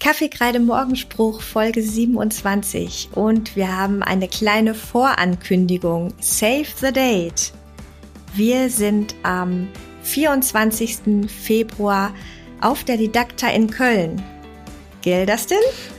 Kaffeekreide 0.00 0.60
Morgenspruch 0.60 1.42
Folge 1.42 1.82
27 1.82 3.10
und 3.12 3.54
wir 3.54 3.76
haben 3.76 4.02
eine 4.02 4.28
kleine 4.28 4.72
Vorankündigung. 4.72 6.14
Save 6.20 6.64
the 6.80 6.90
date. 6.90 7.52
Wir 8.34 8.70
sind 8.70 9.14
am 9.24 9.68
24. 10.02 11.28
Februar 11.28 12.14
auf 12.62 12.82
der 12.84 12.96
Didakta 12.96 13.48
in 13.48 13.68
Köln. 13.68 14.22
Gell, 15.02 15.26
das 15.26 15.46
denn? 15.46 15.58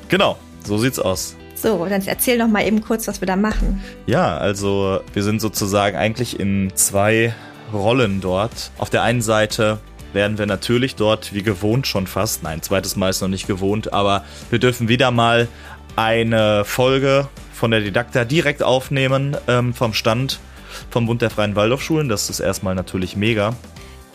Genau, 0.09 0.36
so 0.65 0.79
sieht's 0.79 0.97
aus. 0.97 1.36
So, 1.54 1.86
dann 1.86 2.02
erzähl 2.07 2.39
noch 2.39 2.47
mal 2.47 2.65
eben 2.65 2.81
kurz, 2.81 3.07
was 3.07 3.21
wir 3.21 3.27
da 3.27 3.36
machen. 3.36 3.83
Ja, 4.07 4.36
also 4.36 5.02
wir 5.13 5.21
sind 5.21 5.41
sozusagen 5.41 5.95
eigentlich 5.95 6.39
in 6.39 6.71
zwei 6.73 7.36
Rollen 7.71 8.20
dort. 8.20 8.71
Auf 8.79 8.89
der 8.89 9.04
einen 9.04 9.21
Seite 9.21 9.79
werden 10.14 10.38
wir 10.38 10.46
natürlich 10.46 10.96
dort 10.96 11.34
wie 11.34 11.44
gewohnt 11.44 11.88
schon 11.88 12.07
fast, 12.07 12.44
nein, 12.44 12.62
zweites 12.62 12.96
Mal 12.96 13.09
ist 13.09 13.21
noch 13.21 13.27
nicht 13.27 13.48
gewohnt, 13.48 13.94
aber 13.94 14.23
wir 14.50 14.59
dürfen 14.59 14.88
wieder 14.88 15.12
mal 15.12 15.48
eine 15.95 16.63
Folge 16.66 17.27
von 17.54 17.72
der 17.72 17.81
Didakta 17.81 18.26
direkt 18.26 18.63
aufnehmen 18.63 19.38
ähm, 19.48 19.73
vom 19.73 19.94
Stand 19.94 20.40
vom 20.90 21.05
Bund 21.05 21.21
der 21.21 21.30
Freien 21.30 21.55
Waldorfschulen. 21.55 22.09
Das 22.09 22.30
ist 22.30 22.40
erstmal 22.40 22.76
natürlich 22.76 23.16
mega. 23.16 23.54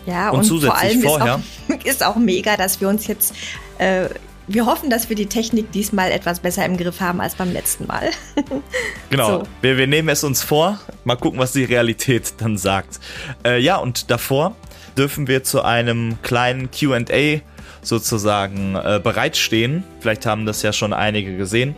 Ja, 0.07 0.31
und, 0.31 0.39
und 0.39 0.45
zusätzlich 0.45 0.73
vor 0.73 0.83
allem 0.83 1.03
vorher 1.03 1.41
ist 1.69 1.75
auch, 1.75 1.85
ist 1.85 2.07
auch, 2.07 2.17
mega, 2.17 2.57
dass 2.57 2.81
wir 2.81 2.89
uns 2.89 3.07
jetzt 3.07 3.35
äh, 3.79 4.09
wir 4.49 4.67
hoffen, 4.67 4.91
dass 4.91 5.09
wir 5.09 5.17
die 5.17 5.27
Technik 5.27 5.73
diesmal 5.73 6.13
etwas 6.13 6.41
besser 6.41 6.65
im 6.65 6.77
Griff 6.77 7.01
haben 7.01 7.21
als 7.21 7.35
beim 7.35 7.53
letzten 7.53 7.87
Mal. 7.87 8.11
genau, 9.11 9.41
so. 9.41 9.43
wir, 9.61 9.77
wir, 9.77 9.87
nehmen 9.87 10.09
es 10.09 10.23
uns 10.23 10.43
vor. 10.43 10.79
Mal 11.05 11.17
gucken, 11.17 11.41
was 11.41 11.53
die 11.53 11.65
Realität 11.65 12.35
dann 12.39 12.57
sagt. 12.57 13.01
Äh, 13.45 13.59
ja, 13.61 13.77
und 13.77 14.11
davor 14.11 14.55
dürfen 14.97 15.29
wir 15.29 15.45
zu 15.45 15.63
einem 15.63 16.19
kleinen 16.23 16.71
QA 16.71 17.41
sozusagen 17.83 18.75
äh, 18.75 19.01
bereitstehen. 19.03 19.85
Vielleicht 20.01 20.27
haben 20.27 20.47
das 20.47 20.63
ja 20.63 20.73
schon 20.73 20.93
einige 20.93 21.37
gesehen. 21.37 21.75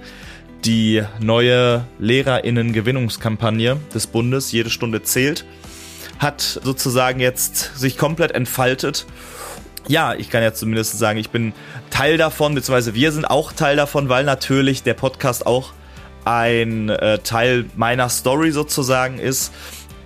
Die 0.64 1.02
neue 1.20 1.84
Lehrerinnen-Gewinnungskampagne 1.98 3.77
des 3.94 4.06
Bundes, 4.06 4.50
jede 4.50 4.70
Stunde 4.70 5.02
zählt, 5.02 5.44
hat 6.19 6.60
sozusagen 6.62 7.20
jetzt 7.20 7.78
sich 7.78 7.97
komplett 7.97 8.33
entfaltet. 8.33 9.06
Ja, 9.86 10.14
ich 10.14 10.30
kann 10.30 10.42
ja 10.42 10.53
zumindest 10.53 10.98
sagen, 10.98 11.19
ich 11.19 11.30
bin 11.30 11.53
Teil 11.91 12.16
davon, 12.16 12.55
beziehungsweise 12.55 12.94
wir 12.94 13.12
sind 13.12 13.25
auch 13.25 13.53
Teil 13.53 13.77
davon, 13.77 14.08
weil 14.08 14.25
natürlich 14.25 14.82
der 14.82 14.94
Podcast 14.94 15.47
auch 15.47 15.72
ein 16.25 16.91
äh, 16.91 17.20
Teil 17.20 17.66
meiner 17.77 18.08
Story 18.08 18.50
sozusagen 18.50 19.19
ist. 19.19 19.53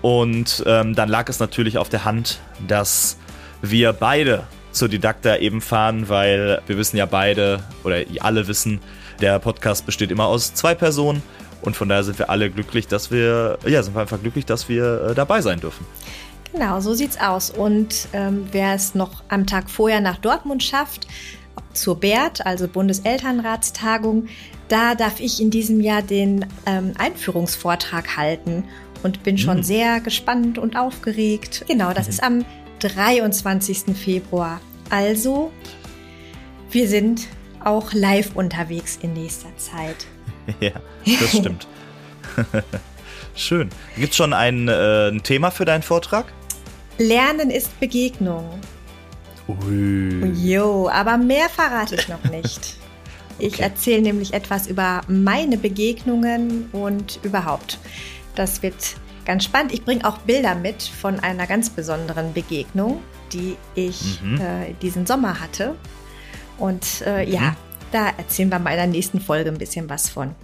Und 0.02 0.62
ähm, 0.66 0.94
dann 0.94 1.08
lag 1.08 1.28
es 1.28 1.38
natürlich 1.38 1.78
auf 1.78 1.88
der 1.88 2.04
Hand, 2.04 2.40
dass 2.66 3.16
wir 3.62 3.92
beide 3.92 4.44
zur 4.72 4.88
Didakta 4.88 5.36
eben 5.36 5.60
fahren, 5.60 6.08
weil 6.08 6.60
wir 6.66 6.76
wissen 6.76 6.96
ja 6.96 7.06
beide 7.06 7.62
oder 7.84 8.02
alle 8.20 8.48
wissen, 8.48 8.80
der 9.20 9.38
Podcast 9.38 9.86
besteht 9.86 10.10
immer 10.10 10.26
aus 10.26 10.54
zwei 10.54 10.74
Personen 10.74 11.22
und 11.62 11.76
von 11.76 11.88
daher 11.88 12.02
sind 12.02 12.18
wir 12.18 12.28
alle 12.30 12.50
glücklich, 12.50 12.88
dass 12.88 13.10
wir, 13.10 13.58
ja, 13.64 13.82
sind 13.82 13.94
wir 13.94 14.00
einfach 14.00 14.20
glücklich, 14.20 14.44
dass 14.44 14.68
wir 14.68 15.10
äh, 15.10 15.14
dabei 15.14 15.40
sein 15.40 15.60
dürfen. 15.60 15.86
Genau, 16.52 16.80
so 16.80 16.92
sieht's 16.92 17.18
aus. 17.18 17.50
Und 17.50 18.08
ähm, 18.12 18.46
wer 18.50 18.74
es 18.74 18.94
noch 18.94 19.22
am 19.28 19.46
Tag 19.46 19.70
vorher 19.70 20.00
nach 20.00 20.18
Dortmund 20.18 20.62
schafft, 20.62 21.06
zur 21.72 21.98
BERT, 21.98 22.44
also 22.44 22.68
Bundeselternratstagung, 22.68 24.28
da 24.68 24.94
darf 24.94 25.20
ich 25.20 25.40
in 25.40 25.50
diesem 25.50 25.80
Jahr 25.80 26.02
den 26.02 26.46
ähm, 26.66 26.92
Einführungsvortrag 26.98 28.16
halten 28.16 28.64
und 29.02 29.22
bin 29.22 29.38
schon 29.38 29.58
mhm. 29.58 29.62
sehr 29.62 30.00
gespannt 30.00 30.58
und 30.58 30.76
aufgeregt. 30.76 31.64
Genau, 31.68 31.92
das 31.92 32.06
mhm. 32.06 32.10
ist 32.10 32.22
am 32.22 32.44
23. 32.80 33.96
Februar. 33.96 34.60
Also, 34.90 35.52
wir 36.70 36.88
sind 36.88 37.28
auch 37.64 37.92
live 37.92 38.34
unterwegs 38.34 38.98
in 39.00 39.14
nächster 39.14 39.56
Zeit. 39.56 40.06
Ja, 40.60 40.72
das 41.04 41.36
stimmt. 41.36 41.68
Schön. 43.36 43.70
Gibt 43.96 44.10
es 44.10 44.16
schon 44.16 44.32
ein, 44.32 44.66
äh, 44.66 45.08
ein 45.08 45.22
Thema 45.22 45.52
für 45.52 45.64
deinen 45.64 45.82
Vortrag? 45.82 46.26
Lernen 46.98 47.50
ist 47.50 47.78
Begegnung. 47.78 48.60
Ui. 49.48 50.32
Jo, 50.34 50.88
aber 50.88 51.16
mehr 51.16 51.48
verrate 51.48 51.94
ich 51.94 52.08
noch 52.08 52.24
nicht. 52.30 52.76
Ich 53.38 53.54
okay. 53.54 53.62
erzähle 53.62 54.02
nämlich 54.02 54.34
etwas 54.34 54.66
über 54.66 55.00
meine 55.08 55.56
Begegnungen 55.56 56.68
und 56.72 57.18
überhaupt. 57.22 57.78
Das 58.34 58.62
wird 58.62 58.96
ganz 59.24 59.44
spannend. 59.44 59.72
Ich 59.72 59.84
bringe 59.84 60.04
auch 60.06 60.18
Bilder 60.18 60.54
mit 60.54 60.82
von 60.82 61.20
einer 61.20 61.46
ganz 61.46 61.70
besonderen 61.70 62.32
Begegnung, 62.32 63.02
die 63.32 63.56
ich 63.74 64.20
mhm. 64.22 64.40
äh, 64.40 64.72
diesen 64.80 65.06
Sommer 65.06 65.40
hatte. 65.40 65.74
Und 66.58 67.02
äh, 67.06 67.26
mhm. 67.26 67.32
ja, 67.32 67.56
da 67.90 68.08
erzählen 68.16 68.50
wir 68.50 68.58
mal 68.58 68.70
in 68.70 68.76
der 68.76 68.86
nächsten 68.86 69.20
Folge 69.20 69.50
ein 69.50 69.58
bisschen 69.58 69.88
was 69.88 70.08
von. 70.10 70.34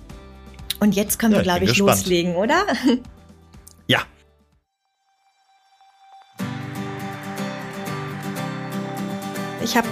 Und 0.81 0.95
jetzt 0.95 1.19
können 1.19 1.33
ja, 1.33 1.39
wir, 1.39 1.45
glaube 1.45 1.65
ich, 1.65 1.71
gespannt. 1.71 1.99
loslegen, 1.99 2.37
oder? 2.37 2.65
Ja. 3.91 4.03
Ich 9.65 9.79
habe 9.79 9.89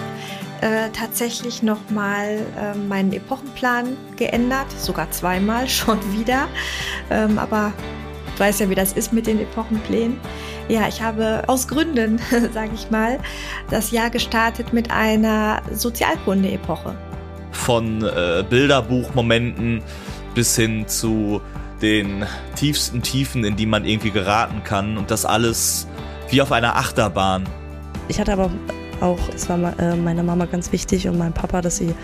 äh, 0.61 0.91
tatsächlich 0.91 1.63
nochmal 1.63 2.47
äh, 2.59 2.77
meinen 2.77 3.13
Epochenplan 3.13 3.97
geändert, 4.17 4.71
sogar 4.79 5.11
zweimal 5.11 5.69
schon 5.69 5.99
wieder. 6.13 6.49
Ähm, 7.11 7.39
aber 7.39 7.73
du 8.37 8.41
weißt 8.41 8.61
ja, 8.61 8.71
wie 8.71 8.75
das 8.75 8.93
ist 8.93 9.13
mit 9.13 9.27
den 9.27 9.41
Epochenplänen. 9.41 10.19
Ja, 10.69 10.89
ich 10.89 11.03
habe 11.03 11.43
aus 11.47 11.69
Gründen, 11.69 12.19
sage 12.53 12.71
ich 12.75 12.91
mal, 12.91 13.19
das 13.71 13.91
Jahr 13.91 14.11
gestartet 14.11 14.73
mit 14.73 14.91
einer 14.91 15.63
Sozialkunde-Epoche. 15.73 16.95
Von 17.53 18.05
äh, 18.05 18.45
Bilderbuchmomenten 18.49 19.83
bis 20.35 20.57
hin 20.57 20.87
zu 20.87 21.41
den 21.81 22.25
tiefsten 22.55 23.03
Tiefen, 23.03 23.45
in 23.45 23.57
die 23.57 23.67
man 23.67 23.85
irgendwie 23.85 24.11
geraten 24.11 24.63
kann 24.65 24.99
und 24.99 25.11
das 25.11 25.25
alles 25.25 25.87
wie 26.31 26.43
auf 26.43 26.53
einer 26.53 26.77
Achterbahn. 26.77 27.45
Ich 28.09 28.21
hatte 28.21 28.33
aber 28.33 28.51
auch, 29.01 29.19
es 29.35 29.49
war 29.49 29.79
äh, 29.79 29.95
meiner 29.97 30.23
Mama 30.23 30.47
ganz 30.47 30.73
wichtig 30.73 31.09
und 31.09 31.19
meinem 31.19 31.33
Papa, 31.33 31.61
dass 31.61 31.77
sie 31.77 31.95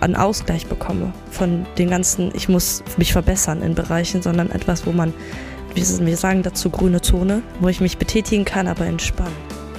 einen 0.00 0.16
Ausgleich 0.16 0.66
bekomme 0.66 1.12
von 1.30 1.66
den 1.78 1.90
ganzen, 1.90 2.32
ich 2.34 2.48
muss 2.48 2.82
mich 2.96 3.12
verbessern 3.12 3.62
in 3.62 3.74
Bereichen, 3.74 4.22
sondern 4.22 4.50
etwas, 4.50 4.86
wo 4.86 4.92
man, 4.92 5.12
wir 5.74 6.16
sagen 6.16 6.42
dazu 6.42 6.70
grüne 6.70 7.00
Zone, 7.00 7.42
wo 7.60 7.68
ich 7.68 7.80
mich 7.80 7.98
betätigen 7.98 8.44
kann, 8.44 8.66
aber 8.66 8.86
entspannen. 8.86 9.36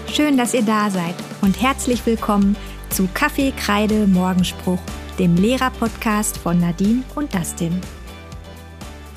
Schön, 0.08 0.38
dass 0.38 0.54
ihr 0.54 0.64
da 0.64 0.90
seid 0.90 1.16
und 1.42 1.62
herzlich 1.62 2.06
willkommen 2.06 2.56
zu 2.90 3.08
Kaffee, 3.14 3.52
Kreide, 3.52 4.08
Morgenspruch, 4.08 4.80
dem 5.20 5.36
Lehrer-Podcast 5.36 6.38
von 6.38 6.60
Nadine 6.60 7.04
und 7.16 7.34
Dustin. 7.34 7.80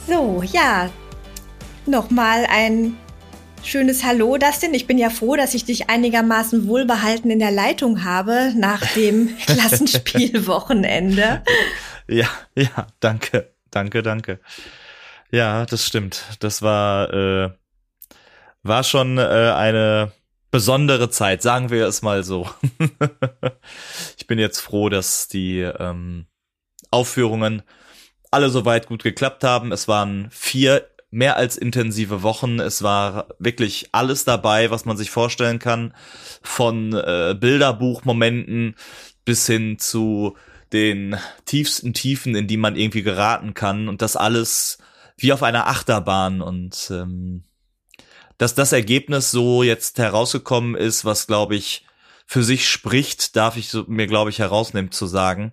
So, 0.06 0.42
ja, 0.42 0.90
nochmal 1.86 2.46
ein 2.50 2.96
Schönes 3.62 4.04
Hallo, 4.04 4.36
Dustin. 4.36 4.74
Ich 4.74 4.86
bin 4.86 4.98
ja 4.98 5.08
froh, 5.08 5.36
dass 5.36 5.54
ich 5.54 5.64
dich 5.64 5.88
einigermaßen 5.88 6.68
wohlbehalten 6.68 7.30
in 7.30 7.38
der 7.38 7.50
Leitung 7.50 8.04
habe 8.04 8.52
nach 8.54 8.92
dem 8.92 9.34
Klassenspielwochenende. 9.46 11.42
Ja, 12.06 12.28
ja, 12.54 12.86
danke, 13.00 13.52
danke, 13.70 14.02
danke. 14.02 14.38
Ja, 15.30 15.66
das 15.66 15.86
stimmt. 15.86 16.24
Das 16.40 16.62
war 16.62 17.12
äh, 17.12 17.50
war 18.64 18.82
schon 18.82 19.18
äh, 19.18 19.20
eine 19.20 20.12
besondere 20.50 21.10
Zeit, 21.10 21.42
sagen 21.42 21.70
wir 21.70 21.86
es 21.86 22.02
mal 22.02 22.24
so. 22.24 22.48
ich 24.16 24.26
bin 24.26 24.38
jetzt 24.38 24.60
froh, 24.60 24.88
dass 24.88 25.28
die 25.28 25.60
ähm, 25.60 26.26
Aufführungen 26.90 27.62
alle 28.30 28.50
soweit 28.50 28.86
gut 28.86 29.02
geklappt 29.02 29.44
haben. 29.44 29.70
Es 29.70 29.86
waren 29.86 30.28
vier 30.30 30.88
mehr 31.10 31.36
als 31.36 31.56
intensive 31.56 32.22
Wochen. 32.22 32.58
Es 32.58 32.82
war 32.82 33.28
wirklich 33.38 33.88
alles 33.92 34.24
dabei, 34.24 34.70
was 34.70 34.84
man 34.84 34.96
sich 34.96 35.10
vorstellen 35.10 35.58
kann. 35.58 35.94
Von 36.42 36.92
äh, 36.92 37.36
Bilderbuchmomenten 37.38 38.74
bis 39.24 39.46
hin 39.46 39.78
zu 39.78 40.36
den 40.72 41.16
tiefsten 41.44 41.94
Tiefen, 41.94 42.34
in 42.34 42.48
die 42.48 42.56
man 42.56 42.76
irgendwie 42.76 43.02
geraten 43.02 43.54
kann. 43.54 43.88
Und 43.88 44.02
das 44.02 44.16
alles 44.16 44.78
wie 45.16 45.32
auf 45.32 45.42
einer 45.42 45.66
Achterbahn. 45.66 46.40
Und 46.40 46.88
ähm, 46.90 47.44
dass 48.38 48.54
das 48.54 48.72
Ergebnis 48.72 49.30
so 49.30 49.62
jetzt 49.62 49.98
herausgekommen 49.98 50.74
ist, 50.74 51.04
was 51.04 51.26
glaube 51.26 51.56
ich 51.56 51.86
für 52.26 52.42
sich 52.42 52.68
spricht, 52.68 53.36
darf 53.36 53.56
ich 53.56 53.74
mir 53.86 54.06
glaube 54.06 54.30
ich 54.30 54.38
herausnehmen 54.38 54.90
zu 54.90 55.06
sagen. 55.06 55.50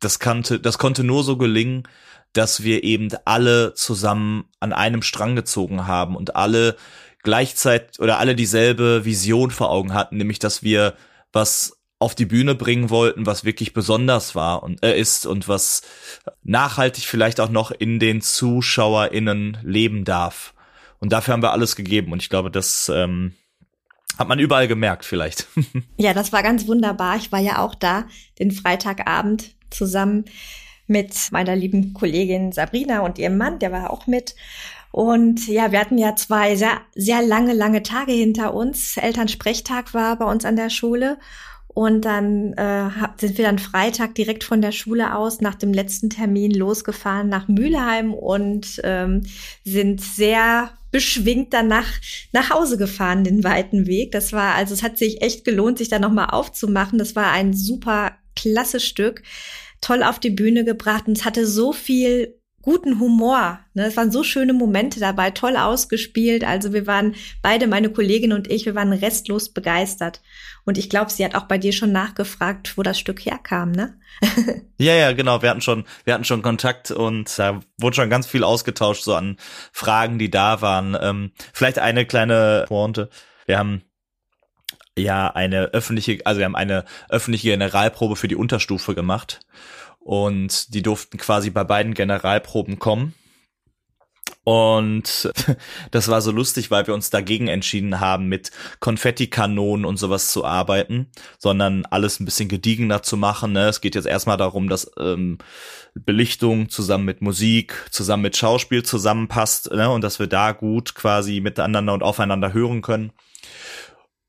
Das 0.00 0.18
konnte, 0.18 0.60
das 0.60 0.78
konnte 0.78 1.04
nur 1.04 1.24
so 1.24 1.36
gelingen, 1.36 1.84
dass 2.32 2.62
wir 2.62 2.82
eben 2.82 3.10
alle 3.24 3.74
zusammen 3.74 4.44
an 4.58 4.72
einem 4.72 5.02
Strang 5.02 5.36
gezogen 5.36 5.86
haben 5.86 6.16
und 6.16 6.34
alle 6.34 6.76
gleichzeitig 7.22 8.00
oder 8.00 8.18
alle 8.18 8.34
dieselbe 8.34 9.04
Vision 9.04 9.50
vor 9.50 9.70
Augen 9.70 9.94
hatten, 9.94 10.16
nämlich 10.16 10.38
dass 10.38 10.62
wir 10.62 10.96
was 11.32 11.81
auf 12.02 12.16
die 12.16 12.26
Bühne 12.26 12.56
bringen 12.56 12.90
wollten, 12.90 13.26
was 13.26 13.44
wirklich 13.44 13.72
besonders 13.72 14.34
war 14.34 14.64
und 14.64 14.84
äh, 14.84 14.98
ist 14.98 15.24
und 15.24 15.46
was 15.46 15.82
nachhaltig 16.42 17.04
vielleicht 17.04 17.38
auch 17.38 17.48
noch 17.48 17.70
in 17.70 18.00
den 18.00 18.20
ZuschauerInnen 18.20 19.58
leben 19.62 20.04
darf. 20.04 20.52
Und 20.98 21.12
dafür 21.12 21.32
haben 21.32 21.42
wir 21.42 21.52
alles 21.52 21.76
gegeben. 21.76 22.10
Und 22.12 22.20
ich 22.20 22.28
glaube, 22.28 22.50
das 22.50 22.90
ähm, 22.92 23.34
hat 24.18 24.28
man 24.28 24.40
überall 24.40 24.66
gemerkt, 24.66 25.04
vielleicht. 25.04 25.46
ja, 25.96 26.12
das 26.12 26.32
war 26.32 26.42
ganz 26.42 26.66
wunderbar. 26.66 27.16
Ich 27.16 27.30
war 27.30 27.40
ja 27.40 27.58
auch 27.58 27.76
da 27.76 28.04
den 28.40 28.50
Freitagabend 28.50 29.54
zusammen 29.70 30.24
mit 30.88 31.14
meiner 31.30 31.54
lieben 31.54 31.94
Kollegin 31.94 32.50
Sabrina 32.50 33.00
und 33.00 33.18
ihrem 33.18 33.38
Mann, 33.38 33.60
der 33.60 33.70
war 33.70 33.90
auch 33.90 34.08
mit. 34.08 34.34
Und 34.90 35.46
ja, 35.46 35.70
wir 35.70 35.78
hatten 35.78 35.98
ja 35.98 36.16
zwei 36.16 36.56
sehr, 36.56 36.80
sehr 36.94 37.22
lange, 37.22 37.54
lange 37.54 37.84
Tage 37.84 38.12
hinter 38.12 38.54
uns. 38.54 38.96
Elternsprechtag 38.96 39.94
war 39.94 40.16
bei 40.18 40.26
uns 40.26 40.44
an 40.44 40.56
der 40.56 40.68
Schule. 40.68 41.18
Und 41.74 42.04
dann 42.04 42.52
äh, 42.54 42.90
sind 43.18 43.38
wir 43.38 43.46
dann 43.46 43.58
Freitag 43.58 44.14
direkt 44.14 44.44
von 44.44 44.60
der 44.60 44.72
Schule 44.72 45.16
aus 45.16 45.40
nach 45.40 45.54
dem 45.54 45.72
letzten 45.72 46.10
Termin 46.10 46.50
losgefahren 46.50 47.28
nach 47.28 47.48
Mülheim 47.48 48.12
und 48.12 48.80
ähm, 48.84 49.22
sind 49.64 50.00
sehr 50.00 50.70
beschwingt 50.90 51.54
danach 51.54 51.88
nach 52.32 52.50
Hause 52.50 52.76
gefahren, 52.76 53.24
den 53.24 53.42
weiten 53.42 53.86
Weg. 53.86 54.12
Das 54.12 54.32
war, 54.32 54.54
also 54.54 54.74
es 54.74 54.82
hat 54.82 54.98
sich 54.98 55.22
echt 55.22 55.44
gelohnt, 55.44 55.78
sich 55.78 55.88
da 55.88 55.98
nochmal 55.98 56.30
aufzumachen. 56.30 56.98
Das 56.98 57.16
war 57.16 57.32
ein 57.32 57.54
super 57.54 58.12
klasse 58.36 58.78
Stück. 58.78 59.22
Toll 59.80 60.02
auf 60.02 60.20
die 60.20 60.30
Bühne 60.30 60.64
gebracht 60.64 61.08
und 61.08 61.16
es 61.16 61.24
hatte 61.24 61.46
so 61.46 61.72
viel 61.72 62.38
guten 62.62 63.00
Humor. 63.00 63.58
Ne? 63.74 63.86
Es 63.86 63.96
waren 63.96 64.10
so 64.10 64.22
schöne 64.22 64.52
Momente 64.52 65.00
dabei, 65.00 65.30
toll 65.30 65.56
ausgespielt. 65.56 66.44
Also 66.44 66.72
wir 66.72 66.86
waren 66.86 67.14
beide, 67.42 67.66
meine 67.66 67.90
Kollegin 67.90 68.32
und 68.32 68.50
ich, 68.50 68.64
wir 68.64 68.74
waren 68.74 68.92
restlos 68.92 69.50
begeistert. 69.50 70.22
Und 70.64 70.78
ich 70.78 70.88
glaube, 70.88 71.10
sie 71.10 71.24
hat 71.24 71.34
auch 71.34 71.44
bei 71.44 71.58
dir 71.58 71.72
schon 71.72 71.92
nachgefragt, 71.92 72.78
wo 72.78 72.82
das 72.82 72.98
Stück 72.98 73.20
herkam, 73.20 73.72
ne? 73.72 73.98
ja, 74.78 74.94
ja, 74.94 75.12
genau. 75.12 75.42
Wir 75.42 75.50
hatten 75.50 75.60
schon, 75.60 75.84
wir 76.04 76.14
hatten 76.14 76.24
schon 76.24 76.42
Kontakt 76.42 76.92
und 76.92 77.36
da 77.38 77.60
wurde 77.78 77.96
schon 77.96 78.10
ganz 78.10 78.26
viel 78.26 78.44
ausgetauscht, 78.44 79.02
so 79.02 79.14
an 79.14 79.36
Fragen, 79.72 80.18
die 80.18 80.30
da 80.30 80.62
waren. 80.62 80.96
Ähm, 81.00 81.32
vielleicht 81.52 81.80
eine 81.80 82.06
kleine 82.06 82.64
Pointe. 82.68 83.10
Wir 83.46 83.58
haben 83.58 83.82
ja 84.96 85.28
eine 85.28 85.72
öffentliche, 85.72 86.20
also 86.24 86.38
wir 86.38 86.44
haben 86.44 86.54
eine 86.54 86.84
öffentliche 87.08 87.48
Generalprobe 87.50 88.14
für 88.14 88.28
die 88.28 88.36
Unterstufe 88.36 88.94
gemacht 88.94 89.40
und 90.04 90.74
die 90.74 90.82
durften 90.82 91.18
quasi 91.18 91.50
bei 91.50 91.64
beiden 91.64 91.94
Generalproben 91.94 92.78
kommen. 92.78 93.14
Und 94.44 95.30
das 95.92 96.08
war 96.08 96.20
so 96.20 96.32
lustig, 96.32 96.70
weil 96.70 96.86
wir 96.86 96.94
uns 96.94 97.10
dagegen 97.10 97.48
entschieden 97.48 98.00
haben, 98.00 98.26
mit 98.26 98.50
Konfettikanonen 98.80 99.84
und 99.84 99.98
sowas 99.98 100.32
zu 100.32 100.44
arbeiten, 100.44 101.10
sondern 101.38 101.86
alles 101.86 102.18
ein 102.18 102.24
bisschen 102.24 102.48
gediegener 102.48 103.02
zu 103.02 103.16
machen. 103.16 103.52
Ne? 103.52 103.68
Es 103.68 103.80
geht 103.80 103.94
jetzt 103.94 104.06
erstmal 104.06 104.36
darum, 104.36 104.68
dass 104.68 104.90
ähm, 104.98 105.38
Belichtung 105.94 106.68
zusammen 106.70 107.04
mit 107.04 107.22
Musik, 107.22 107.86
zusammen 107.90 108.24
mit 108.24 108.36
Schauspiel 108.36 108.82
zusammenpasst 108.82 109.70
ne? 109.70 109.90
und 109.90 110.02
dass 110.02 110.18
wir 110.18 110.26
da 110.26 110.52
gut 110.52 110.94
quasi 110.94 111.40
miteinander 111.40 111.92
und 111.92 112.02
aufeinander 112.02 112.52
hören 112.52 112.82
können. 112.82 113.12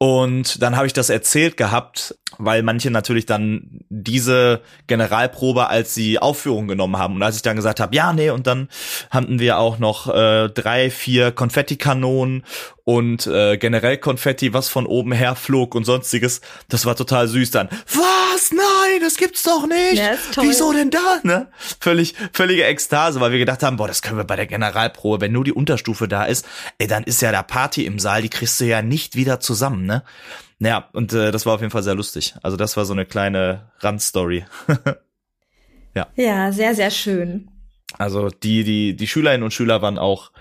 Und 0.04 0.62
dann 0.62 0.76
habe 0.76 0.86
ich 0.86 0.92
das 0.92 1.10
erzählt 1.10 1.56
gehabt, 1.56 2.18
weil 2.38 2.62
manche 2.62 2.92
natürlich 2.92 3.26
dann 3.26 3.80
diese 3.88 4.60
Generalprobe 4.88 5.70
als 5.70 5.94
die 5.94 6.20
Aufführung 6.20 6.68
genommen 6.68 6.98
haben. 6.98 7.16
Und 7.16 7.24
als 7.24 7.38
ich 7.38 7.42
dann 7.42 7.56
gesagt 7.56 7.80
habe, 7.80 7.96
ja, 7.96 8.12
nee, 8.12 8.30
und 8.30 8.46
dann 8.46 8.68
hatten 9.12 9.40
wir 9.40 9.60
auch 9.60 9.80
noch 9.80 10.14
äh, 10.14 10.50
drei, 10.50 10.90
vier 10.90 11.32
Konfettikanonen 11.32 12.44
und 12.86 13.28
äh, 13.28 13.58
generell 13.58 13.98
Konfetti, 13.98 14.54
was 14.54 14.68
von 14.68 14.86
oben 14.86 15.14
her 15.14 15.36
flog 15.36 15.74
und 15.74 15.86
sonstiges. 15.86 16.42
Das 16.68 16.86
war 16.86 16.96
total 16.96 17.28
süß 17.28 17.52
dann. 17.52 17.70
Was? 17.70 18.52
Nein, 18.52 19.00
das 19.02 19.16
gibt's 19.16 19.44
doch 19.44 19.66
nicht. 19.68 19.96
Ja, 19.96 20.16
Wieso 20.42 20.74
denn 20.74 20.90
da? 20.90 21.20
Ne? 21.24 21.48
Völlig, 21.80 22.16
völlige 22.34 22.66
Ekstase, 22.66 23.22
weil 23.22 23.32
wir 23.32 23.40
gedacht 23.40 23.64
haben, 23.64 23.78
boah, 23.78 23.88
das 23.88 24.02
können 24.02 24.18
wir 24.18 24.26
bei 24.26 24.36
der 24.36 24.48
Generalprobe, 24.48 25.22
wenn 25.22 25.32
nur 25.32 25.46
die 25.46 25.54
Unterstufe 25.54 26.08
da 26.08 26.26
ist, 26.26 26.46
ey, 26.78 26.88
dann 26.88 27.04
ist 27.04 27.22
ja 27.22 27.32
da 27.32 27.42
Party 27.42 27.86
im 27.86 28.00
Saal, 28.00 28.22
die 28.22 28.30
kriegst 28.30 28.60
du 28.60 28.66
ja 28.66 28.82
nicht 28.82 29.16
wieder 29.16 29.40
zusammen, 29.40 29.86
ne? 29.86 30.04
Naja, 30.60 30.90
und 30.94 31.14
äh, 31.14 31.32
das 31.32 31.46
war 31.46 31.56
auf 31.56 31.62
jeden 31.62 31.72
Fall 31.72 31.84
sehr 31.84 31.96
lustig. 31.96 32.36
Also 32.42 32.58
das 32.58 32.78
war 32.78 32.86
so 32.86 32.94
eine 32.94 33.06
kleine 33.06 33.72
Randstory. 33.80 34.46
ja. 35.96 36.08
Ja, 36.16 36.52
sehr, 36.52 36.76
sehr 36.76 36.92
schön. 36.92 37.50
Also 37.98 38.30
die, 38.30 38.64
die, 38.64 38.96
die 38.96 39.08
Schülerinnen 39.08 39.44
und 39.44 39.54
Schüler 39.54 39.82
waren 39.82 39.98
auch 39.98 40.32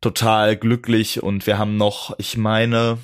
total 0.00 0.56
glücklich 0.56 1.22
und 1.22 1.46
wir 1.46 1.58
haben 1.58 1.76
noch, 1.76 2.14
ich 2.18 2.36
meine, 2.36 2.98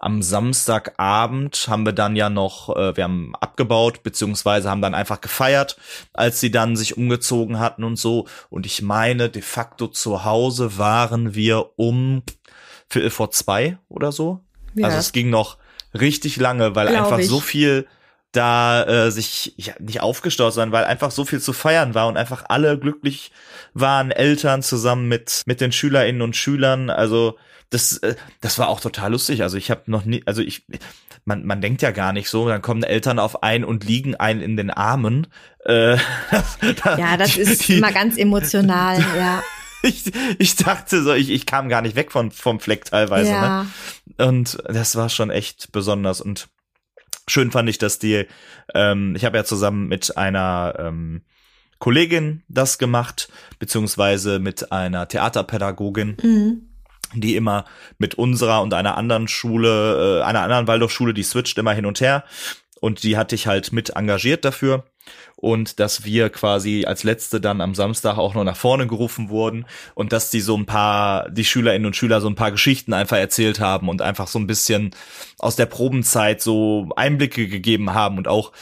am 0.00 0.22
Samstagabend 0.22 1.66
haben 1.68 1.84
wir 1.84 1.92
dann 1.92 2.16
ja 2.16 2.30
noch, 2.30 2.74
äh, 2.76 2.96
wir 2.96 3.04
haben 3.04 3.34
abgebaut, 3.40 4.02
beziehungsweise 4.02 4.70
haben 4.70 4.82
dann 4.82 4.94
einfach 4.94 5.20
gefeiert, 5.20 5.76
als 6.12 6.40
sie 6.40 6.50
dann 6.50 6.76
sich 6.76 6.96
umgezogen 6.96 7.58
hatten 7.58 7.84
und 7.84 7.96
so. 7.96 8.26
Und 8.48 8.66
ich 8.66 8.82
meine, 8.82 9.28
de 9.28 9.42
facto 9.42 9.88
zu 9.88 10.24
Hause 10.24 10.78
waren 10.78 11.34
wir 11.34 11.70
um 11.76 12.22
Viertel 12.88 13.10
vor 13.10 13.30
zwei 13.30 13.78
oder 13.88 14.12
so. 14.12 14.40
Ja. 14.74 14.86
Also 14.86 14.98
es 14.98 15.12
ging 15.12 15.30
noch 15.30 15.58
richtig 15.98 16.36
lange, 16.36 16.74
weil 16.74 16.88
Glaub 16.88 17.04
einfach 17.04 17.18
ich. 17.18 17.28
so 17.28 17.40
viel 17.40 17.86
da 18.32 18.84
äh, 18.84 19.10
sich 19.10 19.54
ja, 19.56 19.74
nicht 19.78 20.00
aufgestaut, 20.00 20.52
sondern 20.52 20.72
weil 20.72 20.84
einfach 20.84 21.10
so 21.10 21.24
viel 21.24 21.40
zu 21.40 21.52
feiern 21.52 21.94
war 21.94 22.08
und 22.08 22.16
einfach 22.16 22.44
alle 22.48 22.78
glücklich 22.78 23.32
waren, 23.74 24.10
Eltern 24.10 24.62
zusammen 24.62 25.08
mit 25.08 25.42
mit 25.46 25.60
den 25.60 25.72
Schülerinnen 25.72 26.22
und 26.22 26.36
Schülern. 26.36 26.90
Also 26.90 27.38
das 27.70 27.98
äh, 27.98 28.16
das 28.40 28.58
war 28.58 28.68
auch 28.68 28.80
total 28.80 29.12
lustig. 29.12 29.42
Also 29.42 29.56
ich 29.56 29.70
habe 29.70 29.82
noch 29.86 30.04
nie, 30.04 30.22
also 30.26 30.42
ich 30.42 30.64
man 31.24 31.44
man 31.44 31.60
denkt 31.60 31.80
ja 31.80 31.90
gar 31.90 32.12
nicht 32.12 32.28
so, 32.28 32.48
dann 32.48 32.62
kommen 32.62 32.82
Eltern 32.82 33.18
auf 33.18 33.42
einen 33.42 33.64
und 33.64 33.84
liegen 33.84 34.14
einen 34.14 34.40
in 34.42 34.56
den 34.56 34.70
Armen. 34.70 35.26
Äh, 35.64 35.96
da, 36.84 36.98
ja, 36.98 37.16
das 37.16 37.36
ist 37.36 37.68
die, 37.68 37.78
immer 37.78 37.92
ganz 37.92 38.16
emotional, 38.16 38.98
ja. 39.16 39.42
Ich, 39.82 40.10
ich 40.38 40.56
dachte 40.56 41.02
so, 41.02 41.14
ich, 41.14 41.30
ich 41.30 41.46
kam 41.46 41.68
gar 41.68 41.82
nicht 41.82 41.94
weg 41.94 42.10
von, 42.10 42.32
vom 42.32 42.58
Fleck 42.58 42.86
teilweise. 42.86 43.30
Ja. 43.30 43.62
Ne? 43.62 44.26
Und 44.26 44.58
das 44.64 44.96
war 44.96 45.08
schon 45.08 45.30
echt 45.30 45.70
besonders. 45.70 46.20
Und 46.20 46.48
schön 47.28 47.50
fand 47.50 47.68
ich, 47.68 47.78
dass 47.78 47.98
die, 47.98 48.26
ähm, 48.74 49.14
ich 49.16 49.24
habe 49.24 49.36
ja 49.36 49.44
zusammen 49.44 49.88
mit 49.88 50.16
einer 50.16 50.74
ähm, 50.78 51.22
Kollegin 51.78 52.42
das 52.48 52.78
gemacht, 52.78 53.28
beziehungsweise 53.58 54.38
mit 54.38 54.72
einer 54.72 55.08
Theaterpädagogin. 55.08 56.16
Mhm 56.22 56.62
die 57.14 57.36
immer 57.36 57.64
mit 57.96 58.16
unserer 58.16 58.60
und 58.60 58.74
einer 58.74 58.98
anderen 58.98 59.28
Schule, 59.28 60.20
äh, 60.20 60.22
einer 60.24 60.42
anderen 60.42 60.66
Waldorfschule, 60.66 61.14
die 61.14 61.22
switcht 61.22 61.56
immer 61.56 61.72
hin 61.72 61.86
und 61.86 62.02
her. 62.02 62.22
Und 62.82 63.02
die 63.02 63.16
hatte 63.16 63.34
ich 63.34 63.46
halt 63.46 63.72
mit 63.72 63.96
engagiert 63.96 64.44
dafür 64.44 64.84
und 65.36 65.78
dass 65.80 66.04
wir 66.04 66.30
quasi 66.30 66.84
als 66.86 67.04
letzte 67.04 67.40
dann 67.40 67.60
am 67.60 67.74
Samstag 67.74 68.18
auch 68.18 68.34
noch 68.34 68.44
nach 68.44 68.56
vorne 68.56 68.86
gerufen 68.86 69.28
wurden 69.28 69.66
und 69.94 70.12
dass 70.12 70.30
die 70.30 70.40
so 70.40 70.56
ein 70.56 70.66
paar, 70.66 71.30
die 71.30 71.44
Schülerinnen 71.44 71.86
und 71.86 71.96
Schüler 71.96 72.20
so 72.20 72.28
ein 72.28 72.34
paar 72.34 72.50
Geschichten 72.50 72.92
einfach 72.92 73.18
erzählt 73.18 73.60
haben 73.60 73.88
und 73.88 74.02
einfach 74.02 74.26
so 74.26 74.38
ein 74.38 74.46
bisschen 74.46 74.90
aus 75.38 75.56
der 75.56 75.66
Probenzeit 75.66 76.40
so 76.40 76.88
Einblicke 76.96 77.48
gegeben 77.48 77.94
haben 77.94 78.18
und 78.18 78.28
auch 78.28 78.52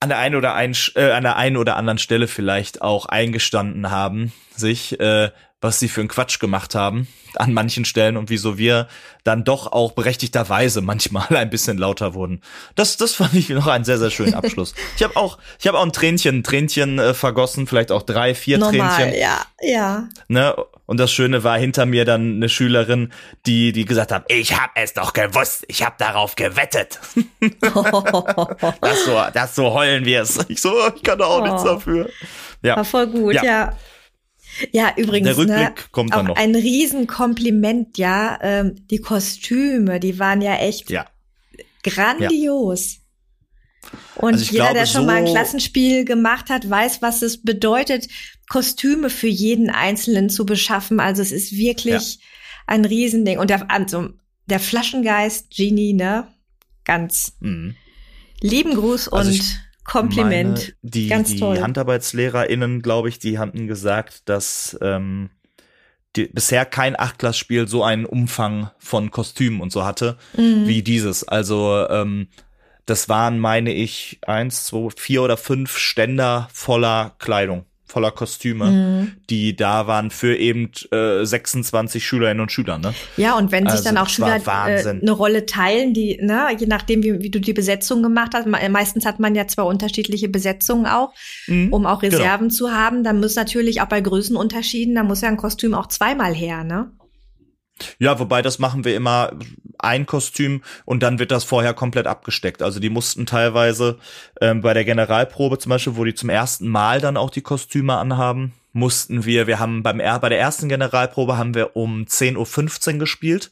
an 0.00 0.08
der 0.08 0.18
einen 0.18 0.34
oder 0.34 0.54
ein, 0.54 0.74
äh, 0.94 1.10
an 1.10 1.22
der 1.22 1.36
einen 1.36 1.58
oder 1.58 1.76
anderen 1.76 1.98
Stelle 1.98 2.26
vielleicht 2.26 2.80
auch 2.80 3.06
eingestanden 3.06 3.90
haben, 3.90 4.32
sich, 4.56 4.98
äh, 4.98 5.30
was 5.60 5.78
sie 5.78 5.88
für 5.88 6.00
einen 6.00 6.08
Quatsch 6.08 6.38
gemacht 6.38 6.74
haben 6.74 7.06
an 7.36 7.52
manchen 7.52 7.84
Stellen 7.84 8.16
und 8.16 8.30
wieso 8.30 8.58
wir 8.58 8.88
dann 9.24 9.44
doch 9.44 9.70
auch 9.70 9.92
berechtigterweise 9.92 10.80
manchmal 10.80 11.26
ein 11.36 11.50
bisschen 11.50 11.78
lauter 11.78 12.14
wurden. 12.14 12.40
Das, 12.74 12.96
das 12.96 13.14
fand 13.14 13.34
ich 13.34 13.48
noch 13.50 13.66
einen 13.66 13.84
sehr, 13.84 13.98
sehr 13.98 14.10
schönen 14.10 14.34
Abschluss. 14.40 14.74
ich 14.96 15.02
habe 15.02 15.16
auch, 15.16 15.38
ich 15.58 15.66
habe 15.66 15.78
auch 15.78 15.84
ein 15.84 15.92
Tränchen, 15.92 16.38
ein 16.38 16.42
Tränchen 16.42 16.98
äh, 16.98 17.14
vergossen, 17.14 17.66
vielleicht 17.66 17.92
auch 17.92 18.02
drei, 18.02 18.34
vier 18.34 18.58
Normal, 18.58 18.96
Tränchen. 18.96 19.20
Ja, 19.20 19.42
ja. 19.60 20.08
Ne? 20.28 20.56
Und 20.86 20.98
das 20.98 21.12
Schöne 21.12 21.44
war 21.44 21.56
hinter 21.58 21.86
mir 21.86 22.04
dann 22.04 22.36
eine 22.36 22.48
Schülerin, 22.48 23.12
die, 23.46 23.72
die 23.72 23.84
gesagt 23.84 24.10
hat, 24.10 24.24
ich 24.28 24.58
hab 24.58 24.70
es 24.74 24.94
doch 24.94 25.12
gewusst, 25.12 25.64
ich 25.68 25.84
hab 25.84 25.98
darauf 25.98 26.34
gewettet. 26.34 26.98
das 27.60 29.04
so, 29.04 29.22
das 29.32 29.54
so 29.54 29.72
heulen 29.72 30.04
wir 30.04 30.22
es. 30.22 30.38
Ich 30.48 30.60
so, 30.60 30.74
ich 30.96 31.02
kann 31.02 31.18
da 31.18 31.26
auch 31.26 31.42
oh. 31.42 31.46
nichts 31.46 31.62
dafür. 31.62 32.08
Ja. 32.62 32.76
War 32.76 32.84
voll 32.84 33.06
gut, 33.06 33.34
ja. 33.34 33.44
ja. 33.44 33.72
Ja, 34.72 34.92
übrigens, 34.96 35.28
Der 35.28 35.36
Rückblick 35.36 35.76
ne, 35.76 35.84
kommt 35.92 36.12
dann 36.12 36.26
auch 36.26 36.28
noch. 36.28 36.36
ein 36.36 36.54
Riesenkompliment, 36.54 37.98
ja. 37.98 38.38
Ähm, 38.42 38.86
die 38.90 38.98
Kostüme, 38.98 40.00
die 40.00 40.18
waren 40.18 40.42
ja 40.42 40.56
echt 40.56 40.90
ja. 40.90 41.06
grandios. 41.82 42.94
Ja. 42.94 43.00
Und 44.16 44.34
also 44.34 44.44
jeder, 44.44 44.64
glaube, 44.64 44.74
der 44.74 44.86
schon 44.86 45.02
so 45.02 45.06
mal 45.06 45.16
ein 45.16 45.24
Klassenspiel 45.24 46.04
gemacht 46.04 46.50
hat, 46.50 46.68
weiß, 46.68 47.00
was 47.00 47.22
es 47.22 47.42
bedeutet, 47.42 48.08
Kostüme 48.48 49.10
für 49.10 49.28
jeden 49.28 49.70
Einzelnen 49.70 50.28
zu 50.28 50.44
beschaffen. 50.44 51.00
Also 51.00 51.22
es 51.22 51.32
ist 51.32 51.56
wirklich 51.56 52.16
ja. 52.16 52.20
ein 52.66 52.84
Riesending. 52.84 53.38
Und 53.38 53.48
der, 53.48 53.70
also 53.70 54.10
der 54.46 54.60
Flaschengeist, 54.60 55.50
Genie, 55.50 55.94
ne? 55.94 56.28
Ganz 56.84 57.32
mhm. 57.40 57.76
lieben 58.40 58.74
Gruß 58.74 59.08
also 59.08 59.30
und 59.30 59.69
Kompliment. 59.84 60.58
Meine, 60.58 60.72
die 60.82 61.08
Ganz 61.08 61.30
die 61.30 61.38
toll. 61.38 61.60
HandarbeitslehrerInnen, 61.60 62.82
glaube 62.82 63.08
ich, 63.08 63.18
die 63.18 63.38
hatten 63.38 63.66
gesagt, 63.66 64.28
dass 64.28 64.78
ähm, 64.82 65.30
die, 66.16 66.26
bisher 66.26 66.64
kein 66.64 66.98
Achtklassspiel 66.98 67.68
so 67.68 67.82
einen 67.82 68.04
Umfang 68.04 68.70
von 68.78 69.10
Kostümen 69.10 69.60
und 69.60 69.72
so 69.72 69.84
hatte 69.84 70.18
mhm. 70.36 70.66
wie 70.66 70.82
dieses. 70.82 71.26
Also 71.26 71.86
ähm, 71.88 72.28
das 72.86 73.08
waren, 73.08 73.38
meine 73.38 73.72
ich, 73.72 74.18
eins, 74.26 74.66
zwei, 74.66 74.88
vier 74.96 75.22
oder 75.22 75.36
fünf 75.36 75.78
Ständer 75.78 76.48
voller 76.52 77.14
Kleidung 77.18 77.64
voller 77.90 78.12
Kostüme, 78.12 78.70
mhm. 78.70 79.12
die 79.28 79.56
da 79.56 79.86
waren 79.86 80.10
für 80.10 80.36
eben 80.36 80.70
äh, 80.92 81.24
26 81.24 82.06
Schülerinnen 82.06 82.40
und 82.40 82.52
Schüler. 82.52 82.78
Ne? 82.78 82.94
Ja, 83.16 83.36
und 83.36 83.52
wenn 83.52 83.66
also 83.66 83.76
sich 83.76 83.86
dann 83.86 83.98
auch 83.98 84.08
Schüler 84.08 84.36
äh, 84.36 84.88
eine 84.88 85.10
Rolle 85.10 85.44
teilen, 85.46 85.92
die, 85.92 86.18
ne, 86.22 86.48
je 86.56 86.66
nachdem, 86.66 87.02
wie, 87.02 87.20
wie 87.20 87.30
du 87.30 87.40
die 87.40 87.52
Besetzung 87.52 88.02
gemacht 88.02 88.32
hast, 88.34 88.46
meistens 88.46 89.04
hat 89.04 89.18
man 89.18 89.34
ja 89.34 89.46
zwei 89.46 89.62
unterschiedliche 89.62 90.28
Besetzungen 90.28 90.86
auch, 90.86 91.12
mhm. 91.48 91.72
um 91.72 91.86
auch 91.86 92.00
genau. 92.00 92.16
Reserven 92.16 92.48
genau. 92.48 92.54
zu 92.54 92.72
haben, 92.72 93.04
dann 93.04 93.20
muss 93.20 93.34
natürlich 93.34 93.80
auch 93.80 93.88
bei 93.88 94.00
Größenunterschieden, 94.00 94.94
da 94.94 95.02
muss 95.02 95.20
ja 95.20 95.28
ein 95.28 95.36
Kostüm 95.36 95.74
auch 95.74 95.88
zweimal 95.88 96.34
her, 96.34 96.64
ne? 96.64 96.92
Ja, 97.98 98.18
wobei 98.18 98.42
das 98.42 98.58
machen 98.58 98.84
wir 98.84 98.94
immer 98.94 99.32
ein 99.78 100.06
Kostüm 100.06 100.62
und 100.84 101.02
dann 101.02 101.18
wird 101.18 101.30
das 101.30 101.44
vorher 101.44 101.74
komplett 101.74 102.06
abgesteckt. 102.06 102.62
Also 102.62 102.80
die 102.80 102.90
mussten 102.90 103.26
teilweise 103.26 103.98
ähm, 104.40 104.60
bei 104.60 104.74
der 104.74 104.84
Generalprobe 104.84 105.58
zum 105.58 105.70
Beispiel, 105.70 105.96
wo 105.96 106.04
die 106.04 106.14
zum 106.14 106.28
ersten 106.28 106.68
Mal 106.68 107.00
dann 107.00 107.16
auch 107.16 107.30
die 107.30 107.40
Kostüme 107.40 107.96
anhaben, 107.96 108.52
mussten 108.72 109.24
wir, 109.24 109.46
wir 109.46 109.58
haben 109.58 109.82
beim 109.82 109.98
bei 109.98 110.28
der 110.28 110.38
ersten 110.38 110.68
Generalprobe 110.68 111.36
haben 111.36 111.54
wir 111.54 111.76
um 111.76 112.04
10.15 112.04 112.94
Uhr 112.94 112.98
gespielt 112.98 113.50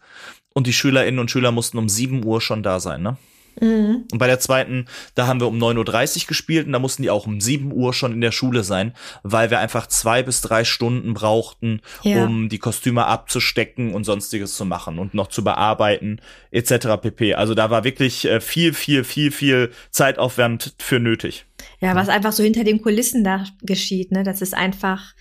und 0.53 0.67
die 0.67 0.73
Schülerinnen 0.73 1.19
und 1.19 1.31
Schüler 1.31 1.53
mussten 1.53 1.79
um 1.79 1.89
7 1.89 2.25
Uhr 2.25 2.41
schon 2.41 2.63
da 2.63 2.81
sein, 2.81 3.03
ne? 3.03 3.17
Mhm. 3.61 4.05
Und 4.11 4.19
bei 4.19 4.27
der 4.27 4.41
zweiten, 4.41 4.87
da 5.15 5.27
haben 5.27 5.41
wir 5.41 5.49
um 5.49 5.59
9.30 5.59 6.23
Uhr 6.23 6.27
gespielt 6.29 6.67
und 6.67 6.73
da 6.73 6.79
mussten 6.79 7.03
die 7.03 7.11
auch 7.11 7.27
um 7.27 7.41
7 7.41 7.73
Uhr 7.73 7.93
schon 7.93 8.13
in 8.13 8.21
der 8.21 8.33
Schule 8.33 8.63
sein, 8.63 8.95
weil 9.23 9.51
wir 9.51 9.59
einfach 9.59 9.87
zwei 9.87 10.23
bis 10.23 10.41
drei 10.41 10.65
Stunden 10.65 11.15
brauchten, 11.15 11.81
ja. 12.03 12.25
um 12.25 12.49
die 12.49 12.59
Kostüme 12.59 13.07
abzustecken 13.07 13.95
und 13.95 14.05
sonstiges 14.05 14.55
zu 14.55 14.65
machen 14.65 14.99
und 14.99 15.15
noch 15.15 15.29
zu 15.29 15.43
bearbeiten, 15.43 16.21
etc. 16.51 17.01
pp. 17.01 17.35
Also 17.35 17.55
da 17.55 17.71
war 17.71 17.85
wirklich 17.85 18.25
äh, 18.25 18.41
viel, 18.41 18.73
viel, 18.73 19.05
viel, 19.05 19.31
viel 19.31 19.73
Zeitaufwand 19.91 20.75
für 20.79 21.01
nötig. 21.01 21.47
Ja, 21.81 21.95
was 21.95 22.09
einfach 22.09 22.33
so 22.33 22.43
hinter 22.43 22.65
den 22.65 22.83
Kulissen 22.83 23.25
da 23.25 23.45
geschieht, 23.63 24.13
ne? 24.13 24.23
Das 24.23 24.43
ist 24.43 24.55
einfach, 24.55 25.15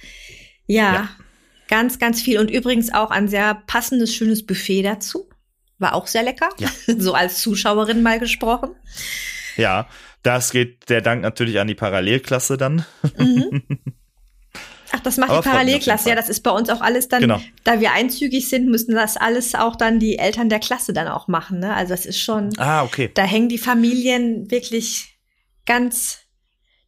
ja. 0.65 0.93
ja. 0.93 1.09
Ganz, 1.69 1.99
ganz 1.99 2.21
viel 2.21 2.39
und 2.39 2.49
übrigens 2.49 2.93
auch 2.93 3.11
ein 3.11 3.27
sehr 3.27 3.61
passendes, 3.67 4.15
schönes 4.15 4.45
Buffet 4.45 4.83
dazu. 4.83 5.27
War 5.79 5.93
auch 5.93 6.07
sehr 6.07 6.23
lecker. 6.23 6.49
Ja. 6.59 6.69
So 6.97 7.13
als 7.13 7.41
Zuschauerin 7.41 8.01
mal 8.01 8.19
gesprochen. 8.19 8.71
Ja, 9.55 9.87
das 10.23 10.51
geht 10.51 10.89
der 10.89 11.01
Dank 11.01 11.21
natürlich 11.21 11.59
an 11.59 11.67
die 11.67 11.75
Parallelklasse 11.75 12.57
dann. 12.57 12.85
Mhm. 13.17 13.63
Ach, 14.91 14.99
das 15.01 15.17
macht 15.17 15.29
Aber 15.29 15.41
die 15.41 15.49
Parallelklasse. 15.49 16.09
Ja, 16.09 16.15
das 16.15 16.29
ist 16.29 16.41
bei 16.41 16.51
uns 16.51 16.69
auch 16.69 16.81
alles 16.81 17.07
dann, 17.07 17.21
genau. 17.21 17.41
da 17.63 17.79
wir 17.79 17.91
einzügig 17.91 18.47
sind, 18.47 18.67
müssen 18.67 18.95
das 18.95 19.17
alles 19.17 19.53
auch 19.53 19.75
dann 19.75 19.99
die 19.99 20.17
Eltern 20.17 20.49
der 20.49 20.59
Klasse 20.59 20.93
dann 20.93 21.07
auch 21.07 21.27
machen. 21.27 21.59
Ne? 21.59 21.73
Also 21.73 21.93
das 21.93 22.05
ist 22.05 22.19
schon, 22.19 22.57
ah, 22.57 22.83
okay. 22.83 23.11
da 23.13 23.23
hängen 23.23 23.49
die 23.49 23.57
Familien 23.57 24.49
wirklich 24.49 25.17
ganz 25.65 26.19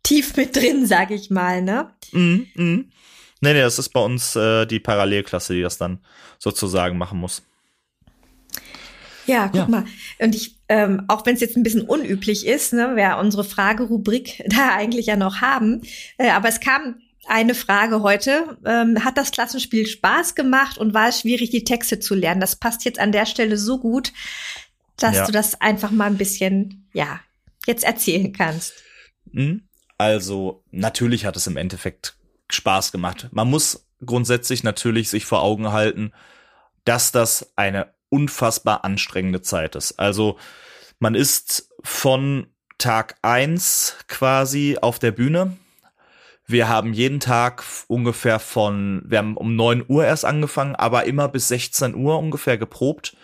tief 0.03 0.35
mit 0.37 0.55
drin, 0.55 0.85
sag 0.85 1.11
ich 1.11 1.29
mal. 1.29 1.61
Ne? 1.61 1.93
Mhm, 2.11 2.47
mhm. 2.55 2.91
Nee, 3.41 3.53
nee, 3.53 3.61
das 3.61 3.79
ist 3.79 3.89
bei 3.89 4.01
uns 4.01 4.35
äh, 4.35 4.65
die 4.65 4.79
Parallelklasse, 4.79 5.53
die 5.53 5.61
das 5.61 5.77
dann 5.77 5.99
sozusagen 6.39 6.97
machen 6.97 7.19
muss. 7.19 7.43
Ja, 9.29 9.47
guck 9.47 9.55
ja. 9.55 9.67
mal. 9.67 9.85
Und 10.19 10.35
ich, 10.35 10.57
ähm, 10.67 11.03
auch 11.07 11.25
wenn 11.25 11.35
es 11.35 11.41
jetzt 11.41 11.55
ein 11.55 11.63
bisschen 11.63 11.83
unüblich 11.83 12.45
ist, 12.45 12.73
ne, 12.73 12.95
wir 12.95 13.17
unsere 13.17 13.43
Fragerubrik 13.43 14.43
da 14.49 14.75
eigentlich 14.75 15.07
ja 15.07 15.15
noch 15.15 15.41
haben, 15.41 15.81
äh, 16.17 16.29
aber 16.29 16.49
es 16.49 16.59
kam 16.59 16.95
eine 17.27 17.53
Frage 17.53 18.01
heute. 18.01 18.57
Ähm, 18.65 19.03
hat 19.03 19.17
das 19.17 19.31
Klassenspiel 19.31 19.85
Spaß 19.85 20.35
gemacht 20.35 20.77
und 20.77 20.93
war 20.93 21.09
es 21.09 21.21
schwierig, 21.21 21.51
die 21.51 21.63
Texte 21.63 21.99
zu 21.99 22.15
lernen? 22.15 22.41
Das 22.41 22.55
passt 22.55 22.85
jetzt 22.85 22.99
an 22.99 23.11
der 23.11 23.25
Stelle 23.25 23.57
so 23.57 23.77
gut, 23.79 24.11
dass 24.97 25.15
ja. 25.15 25.25
du 25.25 25.31
das 25.31 25.61
einfach 25.61 25.91
mal 25.91 26.07
ein 26.07 26.17
bisschen, 26.17 26.89
ja, 26.93 27.19
jetzt 27.67 27.83
erzählen 27.83 28.33
kannst. 28.33 28.73
Mhm. 29.31 29.63
Also, 29.97 30.63
natürlich 30.71 31.25
hat 31.25 31.35
es 31.35 31.45
im 31.45 31.57
Endeffekt 31.57 32.15
Spaß 32.49 32.91
gemacht. 32.91 33.27
Man 33.31 33.49
muss 33.49 33.85
grundsätzlich 34.03 34.63
natürlich 34.63 35.09
sich 35.09 35.25
vor 35.25 35.41
Augen 35.43 35.71
halten, 35.71 36.13
dass 36.85 37.11
das 37.11 37.51
eine 37.55 37.93
unfassbar 38.09 38.83
anstrengende 38.83 39.41
Zeit 39.41 39.75
ist. 39.75 39.99
Also 39.99 40.37
man 40.99 41.15
ist 41.15 41.69
von 41.83 42.47
Tag 42.77 43.15
eins 43.21 43.95
quasi 44.07 44.77
auf 44.81 44.99
der 44.99 45.11
Bühne. 45.11 45.57
Wir 46.47 46.67
haben 46.67 46.93
jeden 46.93 47.19
Tag 47.19 47.63
ungefähr 47.87 48.39
von, 48.39 49.03
wir 49.05 49.19
haben 49.19 49.37
um 49.37 49.55
neun 49.55 49.85
Uhr 49.87 50.05
erst 50.05 50.25
angefangen, 50.25 50.75
aber 50.75 51.05
immer 51.05 51.27
bis 51.27 51.47
16 51.49 51.93
Uhr 51.93 52.17
ungefähr 52.17 52.57
geprobt. 52.57 53.15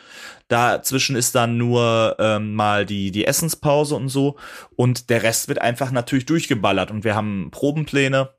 Dazwischen 0.48 1.16
ist 1.16 1.34
dann 1.34 1.58
nur 1.58 2.18
ähm, 2.20 2.54
mal 2.54 2.86
die, 2.86 3.10
die 3.10 3.26
Essenspause 3.26 3.96
und 3.96 4.10
so. 4.10 4.36
Und 4.76 5.10
der 5.10 5.24
Rest 5.24 5.48
wird 5.48 5.60
einfach 5.60 5.90
natürlich 5.90 6.28
durchgeballert. 6.28 6.92
Und 6.92 7.04
wir 7.04 7.16
haben 7.16 7.50
Probenpläne 7.50 8.30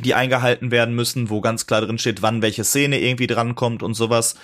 die 0.00 0.14
eingehalten 0.14 0.70
werden 0.70 0.94
müssen, 0.94 1.30
wo 1.30 1.40
ganz 1.40 1.66
klar 1.66 1.80
drin 1.80 1.98
steht, 1.98 2.22
wann 2.22 2.42
welche 2.42 2.64
Szene 2.64 3.00
irgendwie 3.00 3.26
drankommt 3.26 3.82
und 3.82 3.94
sowas. 3.94 4.34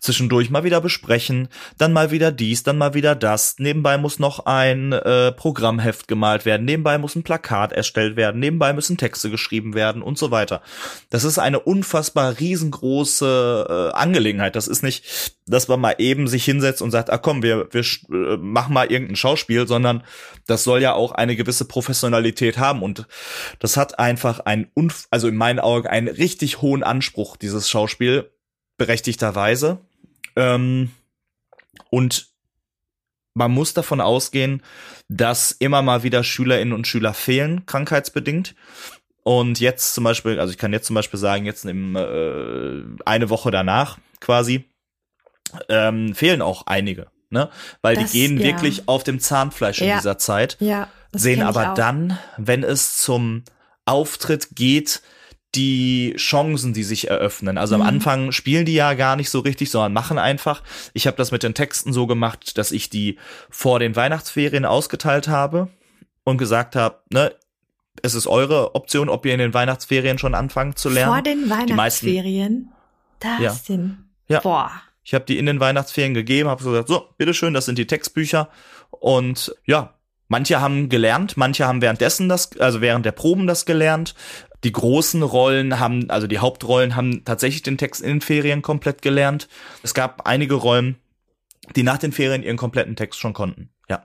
Zwischendurch 0.00 0.50
mal 0.50 0.64
wieder 0.64 0.80
besprechen, 0.80 1.48
dann 1.78 1.92
mal 1.92 2.10
wieder 2.10 2.32
dies, 2.32 2.62
dann 2.62 2.78
mal 2.78 2.94
wieder 2.94 3.14
das. 3.14 3.56
Nebenbei 3.58 3.98
muss 3.98 4.18
noch 4.18 4.46
ein 4.46 4.92
äh, 4.92 5.32
Programmheft 5.32 6.08
gemalt 6.08 6.44
werden, 6.44 6.64
nebenbei 6.64 6.98
muss 6.98 7.14
ein 7.14 7.22
Plakat 7.22 7.72
erstellt 7.72 8.16
werden, 8.16 8.40
nebenbei 8.40 8.72
müssen 8.72 8.96
Texte 8.96 9.30
geschrieben 9.30 9.74
werden 9.74 10.02
und 10.02 10.18
so 10.18 10.30
weiter. 10.30 10.62
Das 11.10 11.24
ist 11.24 11.38
eine 11.38 11.60
unfassbar 11.60 12.38
riesengroße 12.38 13.66
äh, 13.68 13.96
Angelegenheit. 13.96 14.56
Das 14.56 14.68
ist 14.68 14.82
nicht, 14.82 15.34
dass 15.46 15.68
man 15.68 15.80
mal 15.80 15.94
eben 15.98 16.28
sich 16.28 16.44
hinsetzt 16.44 16.82
und 16.82 16.90
sagt, 16.90 17.10
ah 17.10 17.18
komm, 17.18 17.42
wir, 17.42 17.68
wir 17.70 17.82
äh, 17.82 18.36
machen 18.36 18.74
mal 18.74 18.90
irgendein 18.90 19.16
Schauspiel, 19.16 19.66
sondern 19.66 20.02
das 20.46 20.64
soll 20.64 20.82
ja 20.82 20.94
auch 20.94 21.12
eine 21.12 21.36
gewisse 21.36 21.64
Professionalität 21.64 22.58
haben 22.58 22.82
und 22.82 23.06
das 23.58 23.76
hat 23.76 23.98
einfach 23.98 24.40
ein 24.40 24.68
unfassbar 24.74 24.95
also 25.10 25.28
in 25.28 25.36
meinen 25.36 25.60
Augen 25.60 25.86
einen 25.86 26.08
richtig 26.08 26.62
hohen 26.62 26.82
Anspruch, 26.82 27.36
dieses 27.36 27.68
Schauspiel, 27.68 28.30
berechtigterweise. 28.76 29.78
Ähm, 30.34 30.90
und 31.90 32.28
man 33.34 33.50
muss 33.50 33.74
davon 33.74 34.00
ausgehen, 34.00 34.62
dass 35.08 35.52
immer 35.52 35.82
mal 35.82 36.02
wieder 36.02 36.24
Schülerinnen 36.24 36.72
und 36.72 36.86
Schüler 36.86 37.14
fehlen, 37.14 37.66
krankheitsbedingt. 37.66 38.54
Und 39.22 39.60
jetzt 39.60 39.94
zum 39.94 40.04
Beispiel, 40.04 40.40
also 40.40 40.52
ich 40.52 40.58
kann 40.58 40.72
jetzt 40.72 40.86
zum 40.86 40.94
Beispiel 40.94 41.18
sagen, 41.18 41.44
jetzt 41.44 41.64
im, 41.64 41.96
äh, 41.96 42.82
eine 43.04 43.28
Woche 43.28 43.50
danach 43.50 43.98
quasi, 44.20 44.64
ähm, 45.68 46.14
fehlen 46.14 46.42
auch 46.42 46.66
einige. 46.66 47.08
Ne? 47.28 47.50
Weil 47.82 47.96
das, 47.96 48.12
die 48.12 48.20
gehen 48.20 48.38
ja. 48.38 48.46
wirklich 48.46 48.88
auf 48.88 49.04
dem 49.04 49.20
Zahnfleisch 49.20 49.80
in 49.80 49.94
dieser 49.96 50.16
Zeit. 50.16 50.56
Ja, 50.60 50.88
sehen 51.12 51.42
aber 51.42 51.74
dann, 51.76 52.18
wenn 52.36 52.62
es 52.62 52.98
zum 52.98 53.42
Auftritt 53.86 54.54
geht, 54.54 55.02
die 55.54 56.14
Chancen, 56.18 56.74
die 56.74 56.82
sich 56.82 57.08
eröffnen. 57.08 57.56
Also 57.56 57.76
mhm. 57.76 57.82
am 57.82 57.88
Anfang 57.88 58.32
spielen 58.32 58.66
die 58.66 58.74
ja 58.74 58.94
gar 58.94 59.16
nicht 59.16 59.30
so 59.30 59.40
richtig, 59.40 59.70
sondern 59.70 59.92
machen 59.92 60.18
einfach. 60.18 60.62
Ich 60.92 61.06
habe 61.06 61.16
das 61.16 61.32
mit 61.32 61.42
den 61.42 61.54
Texten 61.54 61.92
so 61.92 62.06
gemacht, 62.06 62.58
dass 62.58 62.72
ich 62.72 62.90
die 62.90 63.18
vor 63.48 63.78
den 63.78 63.96
Weihnachtsferien 63.96 64.64
ausgeteilt 64.64 65.28
habe 65.28 65.68
und 66.24 66.36
gesagt 66.36 66.76
habe, 66.76 67.00
ne, 67.10 67.32
es 68.02 68.14
ist 68.14 68.26
eure 68.26 68.74
Option, 68.74 69.08
ob 69.08 69.24
ihr 69.24 69.32
in 69.32 69.38
den 69.38 69.54
Weihnachtsferien 69.54 70.18
schon 70.18 70.34
anfangt 70.34 70.78
zu 70.78 70.90
lernen. 70.90 71.12
Vor 71.12 71.22
den 71.22 71.48
Weihnachtsferien? 71.48 72.72
Das 73.20 73.66
ja. 73.68 73.78
Ja. 74.28 74.40
Boah. 74.40 74.70
Ich 75.02 75.14
habe 75.14 75.24
die 75.24 75.38
in 75.38 75.46
den 75.46 75.60
Weihnachtsferien 75.60 76.14
gegeben, 76.14 76.48
habe 76.48 76.62
gesagt, 76.62 76.88
so, 76.88 77.08
bitteschön, 77.16 77.54
das 77.54 77.64
sind 77.64 77.78
die 77.78 77.86
Textbücher. 77.86 78.50
Und 78.90 79.54
ja, 79.64 79.94
Manche 80.28 80.60
haben 80.60 80.88
gelernt, 80.88 81.36
manche 81.36 81.66
haben 81.66 81.82
währenddessen 81.82 82.28
das, 82.28 82.56
also 82.58 82.80
während 82.80 83.06
der 83.06 83.12
Proben 83.12 83.46
das 83.46 83.64
gelernt. 83.64 84.14
Die 84.64 84.72
großen 84.72 85.22
Rollen 85.22 85.78
haben, 85.78 86.10
also 86.10 86.26
die 86.26 86.38
Hauptrollen 86.38 86.96
haben 86.96 87.24
tatsächlich 87.24 87.62
den 87.62 87.78
Text 87.78 88.02
in 88.02 88.08
den 88.08 88.20
Ferien 88.20 88.62
komplett 88.62 89.02
gelernt. 89.02 89.48
Es 89.82 89.94
gab 89.94 90.26
einige 90.26 90.54
Rollen, 90.54 90.96
die 91.76 91.84
nach 91.84 91.98
den 91.98 92.12
Ferien 92.12 92.42
ihren 92.42 92.56
kompletten 92.56 92.96
Text 92.96 93.20
schon 93.20 93.34
konnten. 93.34 93.70
Ja. 93.88 94.04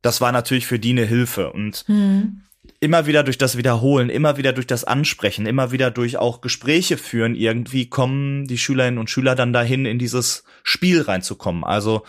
Das 0.00 0.20
war 0.20 0.32
natürlich 0.32 0.66
für 0.66 0.78
die 0.78 0.90
eine 0.90 1.04
Hilfe 1.04 1.52
und 1.52 1.84
mhm. 1.88 2.42
immer 2.80 3.06
wieder 3.06 3.22
durch 3.22 3.36
das 3.36 3.58
Wiederholen, 3.58 4.08
immer 4.08 4.38
wieder 4.38 4.54
durch 4.54 4.66
das 4.66 4.84
Ansprechen, 4.84 5.44
immer 5.44 5.72
wieder 5.72 5.90
durch 5.90 6.16
auch 6.16 6.40
Gespräche 6.40 6.96
führen, 6.96 7.34
irgendwie 7.34 7.90
kommen 7.90 8.46
die 8.46 8.58
Schülerinnen 8.58 8.98
und 8.98 9.10
Schüler 9.10 9.34
dann 9.34 9.52
dahin, 9.52 9.84
in 9.84 9.98
dieses 9.98 10.44
Spiel 10.62 11.02
reinzukommen. 11.02 11.64
Also 11.64 12.04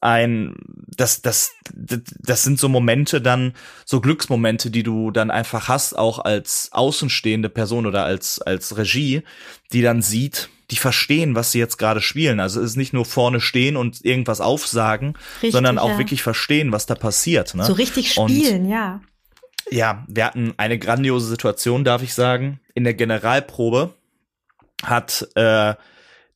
ein, 0.00 0.54
das, 0.96 1.22
das, 1.22 1.52
das 1.72 2.42
sind 2.42 2.58
so 2.58 2.68
Momente 2.68 3.20
dann, 3.20 3.52
so 3.84 4.00
Glücksmomente, 4.00 4.70
die 4.70 4.82
du 4.82 5.10
dann 5.10 5.30
einfach 5.30 5.68
hast, 5.68 5.96
auch 5.96 6.18
als 6.18 6.70
außenstehende 6.72 7.48
Person 7.48 7.86
oder 7.86 8.04
als, 8.04 8.40
als 8.40 8.76
Regie, 8.76 9.22
die 9.72 9.82
dann 9.82 10.02
sieht, 10.02 10.48
die 10.70 10.76
verstehen, 10.76 11.34
was 11.34 11.52
sie 11.52 11.58
jetzt 11.58 11.76
gerade 11.76 12.00
spielen. 12.00 12.40
Also 12.40 12.60
es 12.60 12.70
ist 12.70 12.76
nicht 12.76 12.92
nur 12.92 13.04
vorne 13.04 13.40
stehen 13.40 13.76
und 13.76 14.04
irgendwas 14.04 14.40
aufsagen, 14.40 15.14
richtig, 15.36 15.52
sondern 15.52 15.78
auch 15.78 15.90
ja. 15.90 15.98
wirklich 15.98 16.22
verstehen, 16.22 16.72
was 16.72 16.86
da 16.86 16.94
passiert. 16.94 17.54
Ne? 17.54 17.64
So 17.64 17.72
richtig 17.72 18.12
spielen, 18.12 18.64
und, 18.64 18.70
ja. 18.70 19.00
Ja, 19.70 20.04
wir 20.08 20.24
hatten 20.24 20.54
eine 20.56 20.78
grandiose 20.78 21.26
Situation, 21.26 21.84
darf 21.84 22.02
ich 22.02 22.14
sagen. 22.14 22.60
In 22.74 22.84
der 22.84 22.94
Generalprobe 22.94 23.94
hat 24.82 25.28
äh, 25.34 25.74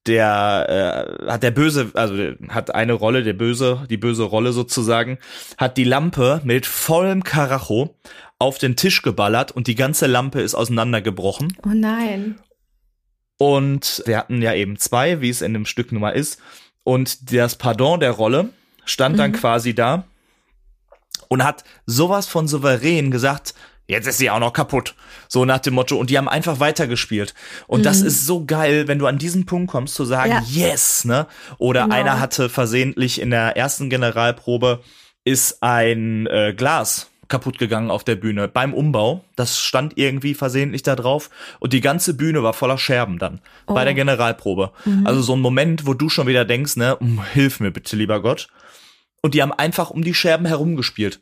der 0.06 1.16
äh, 1.26 1.30
hat 1.30 1.42
der 1.42 1.50
böse, 1.50 1.90
also 1.94 2.14
hat 2.49 2.75
eine 2.75 2.92
Rolle, 2.92 3.23
der 3.23 3.32
böse, 3.32 3.87
die 3.88 3.96
böse 3.96 4.25
Rolle 4.25 4.52
sozusagen, 4.52 5.18
hat 5.56 5.76
die 5.76 5.84
Lampe 5.84 6.40
mit 6.44 6.66
vollem 6.66 7.25
Karacho 7.25 7.96
auf 8.38 8.58
den 8.58 8.76
Tisch 8.76 9.02
geballert 9.02 9.52
und 9.52 9.66
die 9.66 9.75
ganze 9.75 10.06
Lampe 10.06 10.40
ist 10.40 10.54
auseinandergebrochen. 10.54 11.56
Oh 11.64 11.70
nein. 11.75 12.38
Und 13.38 14.02
wir 14.06 14.18
hatten 14.18 14.42
ja 14.42 14.54
eben 14.54 14.78
zwei, 14.78 15.20
wie 15.20 15.30
es 15.30 15.42
in 15.42 15.54
dem 15.54 15.66
Stück 15.66 15.92
nun 15.92 16.02
mal 16.02 16.11
ist. 16.11 16.40
Und 16.84 17.32
das 17.32 17.56
Pardon 17.56 18.00
der 18.00 18.12
Rolle 18.12 18.50
stand 18.84 19.18
dann 19.18 19.32
mhm. 19.32 19.37
quasi 19.37 19.75
da 19.75 20.04
und 21.28 21.42
hat 21.42 21.64
sowas 21.87 22.26
von 22.26 22.46
souverän 22.46 23.11
gesagt, 23.11 23.54
jetzt 23.87 24.07
ist 24.07 24.19
sie 24.19 24.31
auch 24.31 24.41
noch 24.41 24.53
kaputt. 24.53 24.95
So 25.29 25.45
nach 25.45 25.59
dem 25.59 25.75
Motto. 25.75 25.97
Und 25.97 26.11
die 26.11 26.19
haben 26.19 26.29
einfach 26.29 26.61
weitergespielt. 26.61 27.35
Und 27.67 27.81
mhm. 27.81 27.85
das 27.85 28.00
ist 28.00 28.26
so 28.26 28.45
geil, 28.45 28.88
wenn 28.88 28.99
du 28.99 29.07
an 29.07 29.19
diesen 29.19 29.47
Punkt 29.47 29.71
kommst, 29.71 29.95
zu 29.95 30.05
sagen, 30.05 30.33
ja. 30.33 30.43
yes, 30.47 31.05
ne? 31.05 31.26
Oder 31.59 31.85
genau. 31.85 31.95
einer 31.95 32.21
hatte 32.21 32.49
versehentlich 32.49 33.21
in 33.21 33.31
der 33.31 33.57
ersten 33.57 33.91
Generalprobe 33.91 34.81
ist 35.25 35.62
ein 35.62 36.26
äh, 36.26 36.55
Glas 36.55 37.11
kaputt 37.29 37.59
gegangen 37.59 37.91
auf 37.91 38.05
der 38.05 38.17
Bühne 38.17 38.49
beim 38.49 38.75
Umbau. 38.75 39.25
Das 39.37 39.59
stand 39.61 39.97
irgendwie 39.97 40.35
versehentlich 40.35 40.83
da 40.83 40.95
drauf 40.95 41.31
und 41.59 41.73
die 41.73 41.81
ganze 41.81 42.14
Bühne 42.14 42.43
war 42.43 42.53
voller 42.53 42.79
Scherben 42.79 43.19
dann 43.19 43.41
oh. 43.67 43.75
bei 43.75 43.85
der 43.85 43.95
Generalprobe. 43.95 44.73
Mhm. 44.85 45.07
Also 45.07 45.23
so 45.23 45.35
ein 45.35 45.41
Moment, 45.41 45.87
wo 45.87 45.95
du 45.95 46.09
schon 46.09 46.26
wieder 46.26 46.45
denkst, 46.45 46.76
ne, 46.76 46.99
hilf 47.33 47.61
mir 47.61 47.71
bitte, 47.71 47.97
lieber 47.97 48.21
Gott. 48.21 48.49
Und 49.23 49.35
die 49.35 49.43
haben 49.43 49.53
einfach 49.53 49.91
um 49.91 50.05
die 50.05 50.14
Scherben 50.14 50.47
herumgespielt. 50.47 51.21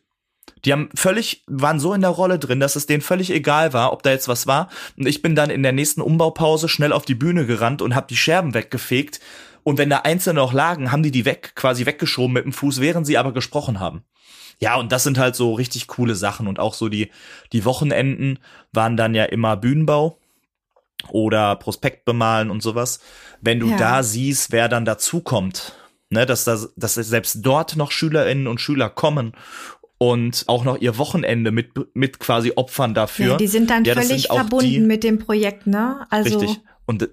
Die 0.64 0.72
haben 0.72 0.90
völlig, 0.94 1.42
waren 1.46 1.80
so 1.80 1.92
in 1.92 2.00
der 2.00 2.10
Rolle 2.10 2.38
drin, 2.38 2.60
dass 2.60 2.76
es 2.76 2.86
denen 2.86 3.02
völlig 3.02 3.30
egal 3.30 3.72
war, 3.72 3.92
ob 3.92 4.02
da 4.02 4.10
jetzt 4.10 4.28
was 4.28 4.46
war. 4.46 4.68
Und 4.96 5.06
ich 5.06 5.22
bin 5.22 5.34
dann 5.34 5.50
in 5.50 5.62
der 5.62 5.72
nächsten 5.72 6.00
Umbaupause 6.00 6.68
schnell 6.68 6.92
auf 6.92 7.04
die 7.04 7.14
Bühne 7.14 7.46
gerannt 7.46 7.82
und 7.82 7.94
habe 7.94 8.06
die 8.08 8.16
Scherben 8.16 8.54
weggefegt. 8.54 9.20
Und 9.64 9.78
wenn 9.78 9.90
da 9.90 9.98
einzelne 9.98 10.40
noch 10.40 10.52
lagen, 10.52 10.92
haben 10.92 11.02
die 11.02 11.10
die 11.10 11.24
weg, 11.24 11.52
quasi 11.54 11.86
weggeschoben 11.86 12.32
mit 12.32 12.44
dem 12.44 12.52
Fuß, 12.52 12.80
während 12.80 13.06
sie 13.06 13.18
aber 13.18 13.32
gesprochen 13.32 13.80
haben. 13.80 14.04
Ja, 14.60 14.76
und 14.76 14.92
das 14.92 15.02
sind 15.02 15.18
halt 15.18 15.34
so 15.34 15.54
richtig 15.54 15.88
coole 15.88 16.14
Sachen. 16.14 16.46
Und 16.46 16.60
auch 16.60 16.74
so 16.74 16.88
die, 16.88 17.10
die 17.52 17.64
Wochenenden 17.64 18.38
waren 18.72 18.96
dann 18.96 19.14
ja 19.14 19.24
immer 19.24 19.56
Bühnenbau 19.56 20.18
oder 21.08 21.56
Prospekt 21.56 22.04
bemalen 22.04 22.50
und 22.50 22.62
sowas. 22.62 23.00
Wenn 23.40 23.58
du 23.58 23.70
ja. 23.70 23.76
da 23.76 24.02
siehst, 24.04 24.52
wer 24.52 24.68
dann 24.68 24.84
dazukommt, 24.84 25.74
ne, 26.10 26.26
dass, 26.26 26.44
da, 26.44 26.58
dass 26.76 26.94
selbst 26.94 27.38
dort 27.42 27.74
noch 27.74 27.90
Schülerinnen 27.90 28.46
und 28.46 28.60
Schüler 28.60 28.88
kommen 28.88 29.32
und 30.02 30.42
auch 30.48 30.64
noch 30.64 30.80
ihr 30.80 30.98
Wochenende 30.98 31.52
mit, 31.52 31.94
mit 31.94 32.18
quasi 32.18 32.54
Opfern 32.56 32.92
dafür. 32.92 33.28
Ja, 33.28 33.36
die 33.36 33.46
sind 33.46 33.70
dann 33.70 33.84
ja, 33.84 33.94
völlig 33.94 34.22
sind 34.22 34.32
verbunden 34.32 34.68
die, 34.68 34.80
mit 34.80 35.04
dem 35.04 35.20
Projekt, 35.20 35.68
ne? 35.68 36.08
Also 36.10 36.40
richtig. 36.40 36.60
Und 36.86 37.08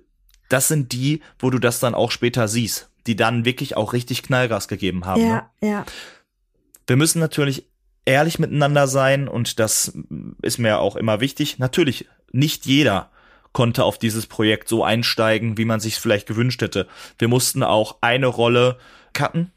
das 0.49 0.69
sind 0.69 0.91
die, 0.91 1.21
wo 1.37 1.51
du 1.51 1.59
das 1.59 1.79
dann 1.79 1.93
auch 1.93 2.09
später 2.09 2.47
siehst, 2.47 2.89
die 3.05 3.15
dann 3.15 3.45
wirklich 3.45 3.77
auch 3.77 3.93
richtig 3.93 4.23
Knallgas 4.23 4.67
gegeben 4.67 5.05
haben. 5.05 5.21
Ja, 5.21 5.51
ne? 5.61 5.69
ja. 5.69 5.85
Wir 6.87 6.95
müssen 6.95 7.19
natürlich 7.19 7.69
ehrlich 8.05 8.39
miteinander 8.39 8.87
sein 8.87 9.27
und 9.27 9.59
das 9.59 9.93
ist 10.41 10.57
mir 10.57 10.79
auch 10.79 10.95
immer 10.95 11.19
wichtig. 11.19 11.59
Natürlich, 11.59 12.07
nicht 12.31 12.65
jeder 12.65 13.11
konnte 13.53 13.83
auf 13.83 13.99
dieses 13.99 14.25
Projekt 14.25 14.67
so 14.67 14.83
einsteigen, 14.83 15.59
wie 15.59 15.65
man 15.65 15.79
sich 15.79 15.97
vielleicht 15.97 16.27
gewünscht 16.27 16.63
hätte. 16.63 16.87
Wir 17.19 17.27
mussten 17.27 17.61
auch 17.61 17.97
eine 18.01 18.25
Rolle 18.25 18.79
cutten, 19.13 19.51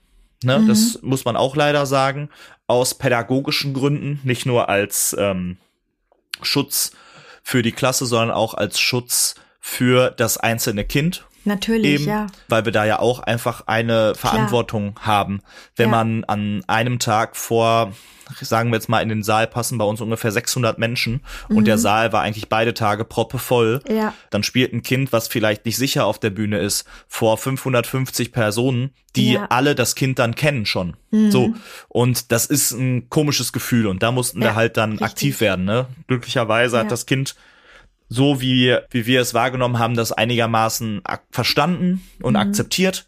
Ne, 0.45 0.59
mhm. 0.59 0.69
Das 0.69 1.01
muss 1.03 1.25
man 1.25 1.37
auch 1.37 1.57
leider 1.57 1.87
sagen, 1.87 2.29
aus 2.73 2.95
pädagogischen 2.95 3.75
Gründen, 3.75 4.19
nicht 4.25 4.47
nur 4.47 4.71
als 4.71 5.15
ähm, 5.19 5.59
Schutz 6.41 6.93
für 7.43 7.63
die 7.63 7.73
Klasse, 7.73 8.07
sondern 8.07 8.31
auch 8.31 8.55
als 8.55 8.81
Schutz 8.81 9.35
für 9.61 10.11
das 10.11 10.39
einzelne 10.39 10.87
Kind. 10.87 11.27
Natürlich, 11.45 12.01
Eben, 12.01 12.09
ja. 12.09 12.27
Weil 12.49 12.65
wir 12.65 12.73
da 12.73 12.85
ja 12.85 12.99
auch 12.99 13.21
einfach 13.21 13.65
eine 13.67 14.15
Verantwortung 14.15 14.95
Klar. 14.95 15.07
haben, 15.07 15.41
wenn 15.77 15.91
ja. 15.91 15.97
man 15.97 16.25
an 16.25 16.63
einem 16.67 16.99
Tag 16.99 17.37
vor 17.37 17.93
sagen 18.41 18.71
wir 18.71 18.77
jetzt 18.77 18.89
mal, 18.89 19.01
in 19.01 19.09
den 19.09 19.23
Saal 19.23 19.47
passen 19.47 19.79
bei 19.79 19.85
uns 19.85 20.01
ungefähr 20.01 20.33
600 20.33 20.79
Menschen 20.79 21.21
mhm. 21.49 21.57
und 21.57 21.65
der 21.67 21.77
mhm. 21.77 21.81
Saal 21.81 22.13
war 22.13 22.23
eigentlich 22.23 22.49
beide 22.49 22.75
Tage 22.75 23.05
proppevoll. 23.05 23.81
Ja. 23.89 24.15
Dann 24.31 24.43
spielt 24.43 24.73
ein 24.73 24.83
Kind, 24.83 25.13
was 25.13 25.29
vielleicht 25.29 25.67
nicht 25.67 25.77
sicher 25.77 26.07
auf 26.07 26.19
der 26.19 26.31
Bühne 26.31 26.59
ist, 26.59 26.87
vor 27.09 27.37
550 27.37 28.33
Personen, 28.33 28.91
die 29.17 29.35
ja. 29.35 29.47
alle 29.51 29.75
das 29.75 29.95
Kind 29.95 30.19
dann 30.19 30.35
kennen 30.35 30.67
schon. 30.67 30.97
Mhm. 31.11 31.31
So. 31.31 31.55
Und 31.89 32.33
das 32.33 32.47
ist 32.47 32.73
ein 32.73 33.09
komisches 33.11 33.53
Gefühl 33.53 33.87
und 33.87 34.03
da 34.03 34.13
mussten 34.13 34.41
wir 34.41 34.55
halt 34.55 34.77
dann 34.77 34.93
richtig. 34.93 35.07
aktiv 35.07 35.41
werden, 35.41 35.65
ne? 35.65 35.87
Glücklicherweise 36.07 36.79
hat 36.79 36.91
das 36.91 37.07
Kind 37.07 37.35
so 38.13 38.41
wie, 38.41 38.77
wie 38.91 39.07
wir 39.07 39.21
es 39.21 39.35
wahrgenommen 39.35 39.79
haben, 39.79 39.95
das 39.95 40.13
einigermaßen 40.13 41.03
verstanden 41.31 42.03
und 42.21 42.35
mhm. 42.35 42.41
akzeptiert 42.41 43.07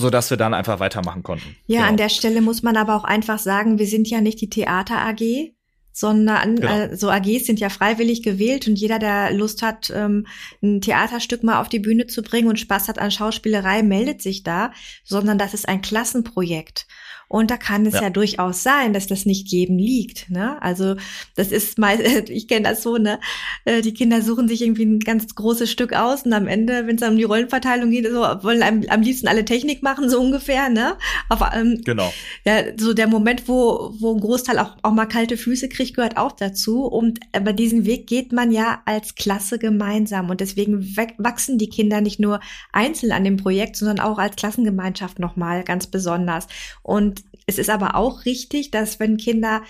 so 0.00 0.10
dass 0.10 0.30
wir 0.30 0.36
dann 0.36 0.54
einfach 0.54 0.78
weitermachen 0.78 1.24
konnten. 1.24 1.56
Ja, 1.66 1.80
genau. 1.80 1.88
an 1.90 1.96
der 1.96 2.08
Stelle 2.08 2.40
muss 2.40 2.62
man 2.62 2.76
aber 2.76 2.94
auch 2.94 3.02
einfach 3.02 3.40
sagen, 3.40 3.80
wir 3.80 3.86
sind 3.86 4.08
ja 4.08 4.20
nicht 4.20 4.40
die 4.40 4.48
Theater 4.48 4.96
AG, 4.96 5.52
sondern 5.92 6.56
genau. 6.56 6.72
äh, 6.72 6.96
so 6.96 7.10
AGs 7.10 7.44
sind 7.44 7.58
ja 7.58 7.68
freiwillig 7.68 8.22
gewählt 8.22 8.68
und 8.68 8.76
jeder, 8.78 9.00
der 9.00 9.32
Lust 9.32 9.62
hat, 9.62 9.90
ähm, 9.94 10.28
ein 10.62 10.80
Theaterstück 10.80 11.42
mal 11.42 11.60
auf 11.60 11.68
die 11.68 11.80
Bühne 11.80 12.06
zu 12.06 12.22
bringen 12.22 12.48
und 12.48 12.60
Spaß 12.60 12.86
hat 12.86 13.00
an 13.00 13.10
Schauspielerei, 13.10 13.82
meldet 13.82 14.22
sich 14.22 14.44
da, 14.44 14.70
sondern 15.02 15.38
das 15.38 15.54
ist 15.54 15.68
ein 15.68 15.82
Klassenprojekt. 15.82 16.86
Und 17.28 17.50
da 17.50 17.58
kann 17.58 17.84
es 17.84 17.94
ja, 17.94 18.04
ja 18.04 18.10
durchaus 18.10 18.62
sein, 18.62 18.94
dass 18.94 19.06
das 19.06 19.26
nicht 19.26 19.48
jedem 19.48 19.76
liegt. 19.78 20.30
Ne? 20.30 20.60
Also 20.62 20.96
das 21.36 21.52
ist 21.52 21.78
mal, 21.78 22.00
ich 22.28 22.48
kenne 22.48 22.68
das 22.70 22.82
so, 22.82 22.96
ne? 22.96 23.20
Äh, 23.66 23.82
die 23.82 23.92
Kinder 23.92 24.22
suchen 24.22 24.48
sich 24.48 24.62
irgendwie 24.62 24.86
ein 24.86 24.98
ganz 24.98 25.34
großes 25.34 25.70
Stück 25.70 25.92
aus 25.92 26.22
und 26.22 26.32
am 26.32 26.48
Ende, 26.48 26.86
wenn 26.86 26.96
es 26.96 27.02
um 27.02 27.16
die 27.16 27.24
Rollenverteilung 27.24 27.90
geht, 27.90 28.06
so 28.06 28.20
wollen 28.20 28.62
am, 28.62 28.82
am 28.88 29.02
liebsten 29.02 29.28
alle 29.28 29.44
Technik 29.44 29.82
machen, 29.82 30.08
so 30.08 30.18
ungefähr, 30.18 30.70
ne? 30.70 30.96
Aber 31.28 31.52
ähm, 31.54 31.82
genau. 31.84 32.10
Ja, 32.46 32.62
so 32.78 32.94
der 32.94 33.06
Moment, 33.06 33.46
wo, 33.46 33.94
wo 33.98 34.14
ein 34.14 34.20
Großteil 34.20 34.58
auch, 34.58 34.76
auch 34.82 34.92
mal 34.92 35.06
kalte 35.06 35.36
Füße 35.36 35.68
kriegt, 35.68 35.96
gehört 35.96 36.16
auch 36.16 36.32
dazu. 36.32 36.86
Und 36.86 37.20
über 37.36 37.52
diesen 37.52 37.84
Weg 37.84 38.06
geht 38.06 38.32
man 38.32 38.50
ja 38.50 38.80
als 38.86 39.14
Klasse 39.16 39.58
gemeinsam. 39.58 40.30
Und 40.30 40.40
deswegen 40.40 40.96
wachsen 41.18 41.58
die 41.58 41.68
Kinder 41.68 42.00
nicht 42.00 42.20
nur 42.20 42.40
einzeln 42.72 43.12
an 43.12 43.24
dem 43.24 43.36
Projekt, 43.36 43.76
sondern 43.76 44.00
auch 44.00 44.18
als 44.18 44.36
Klassengemeinschaft 44.36 45.18
nochmal 45.18 45.62
ganz 45.64 45.86
besonders. 45.86 46.46
Und 46.82 47.17
es 47.46 47.58
ist 47.58 47.70
aber 47.70 47.94
auch 47.94 48.24
richtig, 48.24 48.70
dass 48.70 49.00
wenn 49.00 49.16
Kinder 49.16 49.62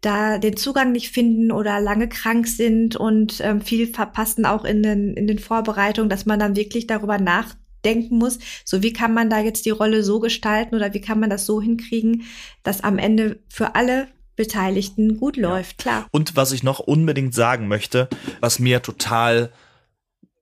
da 0.00 0.38
den 0.38 0.56
Zugang 0.56 0.92
nicht 0.92 1.10
finden 1.10 1.50
oder 1.50 1.80
lange 1.80 2.08
krank 2.08 2.46
sind 2.46 2.94
und 2.96 3.40
ähm, 3.40 3.60
viel 3.60 3.86
verpassen 3.86 4.46
auch 4.46 4.64
in 4.64 4.82
den, 4.82 5.14
in 5.14 5.26
den 5.26 5.38
Vorbereitungen, 5.38 6.10
dass 6.10 6.26
man 6.26 6.38
dann 6.38 6.56
wirklich 6.56 6.86
darüber 6.86 7.18
nachdenken 7.18 8.18
muss, 8.18 8.38
so 8.64 8.82
wie 8.82 8.92
kann 8.92 9.14
man 9.14 9.30
da 9.30 9.40
jetzt 9.40 9.66
die 9.66 9.70
Rolle 9.70 10.02
so 10.02 10.20
gestalten 10.20 10.74
oder 10.74 10.94
wie 10.94 11.00
kann 11.00 11.20
man 11.20 11.30
das 11.30 11.46
so 11.46 11.60
hinkriegen, 11.60 12.24
dass 12.62 12.84
am 12.84 12.98
Ende 12.98 13.40
für 13.48 13.74
alle 13.74 14.08
Beteiligten 14.36 15.16
gut 15.16 15.36
läuft, 15.36 15.84
ja. 15.84 15.92
klar. 15.92 16.06
Und 16.10 16.36
was 16.36 16.52
ich 16.52 16.62
noch 16.62 16.80
unbedingt 16.80 17.34
sagen 17.34 17.68
möchte, 17.68 18.08
was 18.40 18.58
mir 18.58 18.82
total 18.82 19.52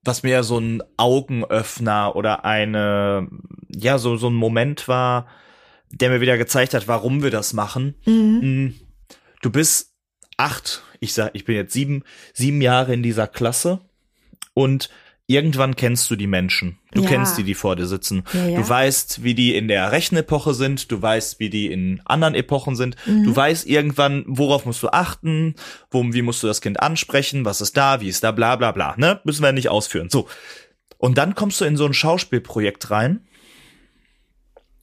was 0.05 0.23
mir 0.23 0.43
so 0.43 0.59
ein 0.59 0.83
Augenöffner 0.97 2.17
oder 2.17 2.45
eine, 2.45 3.29
ja, 3.69 3.99
so, 3.99 4.17
so 4.17 4.29
ein 4.29 4.35
Moment 4.35 4.89
war, 4.89 5.27
der 5.93 6.11
mir 6.11 6.21
wieder 6.21 6.39
gezeigt 6.39 6.75
hat, 6.75 6.89
warum 6.89 7.23
wir 7.23 7.31
das 7.31 7.53
machen. 7.53 7.95
Mhm. 8.05 8.41
Mm, 8.41 8.75
du 9.43 9.51
bist 9.51 9.93
acht, 10.37 10.83
ich 11.01 11.13
sag, 11.15 11.31
ich 11.35 11.45
bin 11.45 11.55
jetzt 11.55 11.73
sieben, 11.73 12.03
sieben 12.33 12.61
Jahre 12.61 12.95
in 12.95 13.03
dieser 13.03 13.27
Klasse 13.27 13.81
und 14.55 14.91
irgendwann 15.27 15.77
kennst 15.77 16.11
du 16.11 16.17
die 16.17 16.27
Menschen. 16.27 16.79
Du 16.93 17.03
ja. 17.03 17.09
kennst 17.09 17.39
die, 17.39 17.45
die 17.45 17.55
vor 17.55 17.77
dir 17.77 17.87
sitzen. 17.87 18.25
Ja, 18.33 18.49
ja. 18.49 18.61
Du 18.61 18.69
weißt, 18.69 19.23
wie 19.23 19.35
die 19.35 19.55
in 19.55 19.69
der 19.69 19.93
Rechenepoche 19.93 20.53
sind. 20.53 20.91
Du 20.91 21.01
weißt, 21.01 21.41
wie 21.41 21.49
die 21.49 21.73
in 21.73 22.03
anderen 22.05 22.35
Epochen 22.35 22.77
sind. 22.77 22.97
Mhm. 23.07 23.25
Du 23.25 23.35
weißt 23.35 23.67
irgendwann, 23.67 24.25
worauf 24.27 24.67
musst 24.67 24.83
du 24.83 24.89
achten, 24.89 25.55
wo, 25.91 26.05
wie 26.05 26.23
musst 26.23 26.43
du 26.43 26.47
das 26.47 26.61
Kind 26.61 26.81
ansprechen, 26.81 27.45
was 27.45 27.61
ist 27.61 27.77
da, 27.77 28.01
wie 28.01 28.09
ist 28.09 28.25
da, 28.25 28.33
bla, 28.33 28.57
bla, 28.57 28.73
bla, 28.73 28.95
ne? 28.97 29.21
Müssen 29.25 29.43
wir 29.43 29.53
nicht 29.53 29.69
ausführen. 29.69 30.11
So. 30.11 30.29
Und 30.99 31.19
dann 31.19 31.35
kommst 31.35 31.61
du 31.61 31.65
in 31.65 31.77
so 31.77 31.87
ein 31.87 31.95
Schauspielprojekt 31.95 32.91
rein 32.91 33.27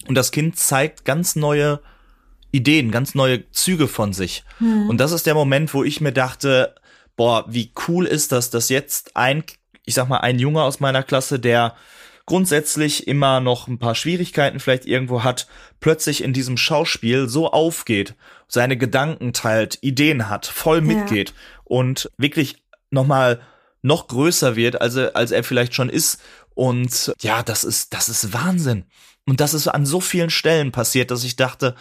und 0.10 0.15
das 0.15 0.32
Kind 0.32 0.58
zeigt 0.58 1.06
ganz 1.06 1.36
neue 1.36 1.82
Ideen, 2.52 2.89
ganz 2.89 3.13
neue 3.13 3.50
Züge 3.52 3.88
von 3.88 4.12
sich. 4.12 4.43
Mhm. 4.60 4.89
Und 4.89 4.98
das 4.98 5.12
ist 5.12 5.28
der 5.28 5.36
Moment, 5.36 5.72
wo 5.76 5.84
ich 5.84 6.02
mir 6.02 6.12
dachte, 6.12 6.74
boah, 7.15 7.45
wie 7.48 7.72
cool 7.88 8.08
ist 8.08 8.32
das, 8.32 8.50
dass 8.50 8.69
jetzt 8.69 9.15
ein, 9.15 9.43
ich 9.86 9.93
sag 9.93 10.10
mal, 10.10 10.17
ein 10.17 10.39
Junge 10.39 10.63
aus 10.63 10.80
meiner 10.80 11.04
Klasse, 11.04 11.39
der 11.39 11.76
grundsätzlich 12.26 13.08
immer 13.08 13.39
noch 13.39 13.67
ein 13.67 13.78
paar 13.78 13.93
Schwierigkeiten 13.93 14.60
vielleicht 14.60 14.88
irgendwo 14.88 15.24
hat, 15.24 15.48
plötzlich 15.80 16.24
in 16.24 16.34
diesem 16.34 16.58
Schauspiel 16.58 17.30
so 17.30 17.52
aufgeht, 17.52 18.15
seine 18.48 18.78
Gedanken 18.78 19.32
teilt, 19.32 19.78
Ideen 19.82 20.28
hat, 20.28 20.48
voll 20.48 20.82
mitgeht 20.82 21.30
ja. 21.30 21.36
und 21.65 22.10
wirklich 22.17 22.56
nochmal 22.89 23.41
noch 23.84 24.08
größer 24.08 24.56
wird, 24.56 24.82
als 24.82 24.95
er, 24.95 25.15
als 25.15 25.30
er 25.30 25.43
vielleicht 25.43 25.76
schon 25.76 25.89
ist. 25.89 26.19
Und 26.56 27.13
ja, 27.22 27.43
das 27.43 27.63
ist, 27.63 27.93
das 27.93 28.10
ist 28.10 28.34
Wahnsinn. 28.34 28.86
Und 29.30 29.39
das 29.39 29.54
ist 29.54 29.68
an 29.68 29.86
so 29.86 30.02
vielen 30.02 30.32
Stellen 30.32 30.72
passiert, 30.72 31.12
dass 31.12 31.24
ich 31.24 31.36
dachte, 31.36 31.76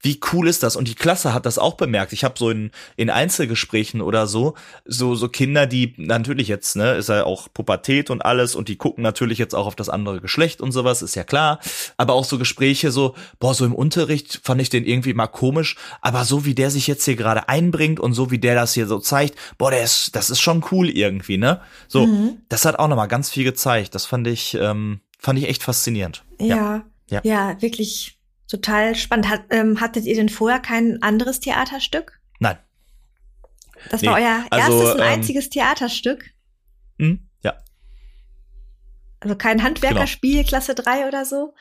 wie 0.00 0.20
cool 0.32 0.48
ist 0.48 0.62
das? 0.62 0.76
Und 0.76 0.88
die 0.88 0.94
Klasse 0.94 1.34
hat 1.34 1.44
das 1.44 1.58
auch 1.58 1.74
bemerkt. 1.74 2.12
Ich 2.12 2.24
habe 2.24 2.34
so 2.38 2.50
in, 2.50 2.70
in 2.96 3.10
Einzelgesprächen 3.10 4.00
oder 4.00 4.26
so, 4.26 4.54
so, 4.84 5.14
so 5.14 5.28
Kinder, 5.28 5.66
die 5.66 5.92
natürlich 5.96 6.48
jetzt, 6.48 6.76
ne, 6.76 6.94
ist 6.94 7.08
ja 7.08 7.24
auch 7.24 7.48
Pubertät 7.52 8.08
und 8.08 8.24
alles 8.24 8.54
und 8.54 8.68
die 8.68 8.76
gucken 8.76 9.02
natürlich 9.02 9.38
jetzt 9.38 9.54
auch 9.54 9.66
auf 9.66 9.74
das 9.74 9.88
andere 9.88 10.20
Geschlecht 10.20 10.60
und 10.60 10.72
sowas, 10.72 11.02
ist 11.02 11.16
ja 11.16 11.24
klar. 11.24 11.58
Aber 11.96 12.14
auch 12.14 12.24
so 12.24 12.38
Gespräche 12.38 12.90
so, 12.92 13.16
boah, 13.40 13.54
so 13.54 13.64
im 13.64 13.74
Unterricht 13.74 14.40
fand 14.42 14.60
ich 14.60 14.70
den 14.70 14.86
irgendwie 14.86 15.14
mal 15.14 15.26
komisch, 15.26 15.76
aber 16.00 16.24
so 16.24 16.44
wie 16.44 16.54
der 16.54 16.70
sich 16.70 16.86
jetzt 16.86 17.04
hier 17.04 17.16
gerade 17.16 17.48
einbringt 17.48 17.98
und 17.98 18.14
so 18.14 18.30
wie 18.30 18.38
der 18.38 18.54
das 18.54 18.74
hier 18.74 18.86
so 18.86 19.00
zeigt, 19.00 19.36
boah, 19.58 19.70
der 19.70 19.82
ist, 19.82 20.14
das 20.14 20.30
ist 20.30 20.40
schon 20.40 20.64
cool 20.70 20.88
irgendwie, 20.88 21.38
ne? 21.38 21.60
So, 21.88 22.06
mhm. 22.06 22.38
das 22.48 22.64
hat 22.64 22.78
auch 22.78 22.88
nochmal 22.88 23.08
ganz 23.08 23.30
viel 23.30 23.44
gezeigt. 23.44 23.94
Das 23.94 24.06
fand 24.06 24.26
ich, 24.28 24.54
ähm, 24.54 25.00
fand 25.18 25.38
ich 25.40 25.48
echt 25.48 25.64
faszinierend. 25.64 26.22
Ja, 26.40 26.84
ja, 27.10 27.20
ja, 27.24 27.62
wirklich 27.62 28.18
total 28.48 28.94
spannend. 28.94 29.28
Hat, 29.28 29.44
ähm, 29.50 29.80
hattet 29.80 30.04
ihr 30.04 30.14
denn 30.14 30.28
vorher 30.28 30.60
kein 30.60 31.02
anderes 31.02 31.40
Theaterstück? 31.40 32.20
Nein. 32.38 32.58
Das 33.90 34.02
nee, 34.02 34.08
war 34.08 34.16
euer 34.16 34.44
erstes 34.50 34.74
also, 34.74 34.92
und 34.92 34.98
ähm, 34.98 35.06
einziges 35.06 35.50
Theaterstück? 35.50 36.30
Hm, 36.98 37.28
ja. 37.42 37.58
Also 39.20 39.36
kein 39.36 39.62
Handwerkerspiel, 39.62 40.38
genau. 40.38 40.48
Klasse 40.48 40.74
3 40.74 41.08
oder 41.08 41.24
so? 41.24 41.54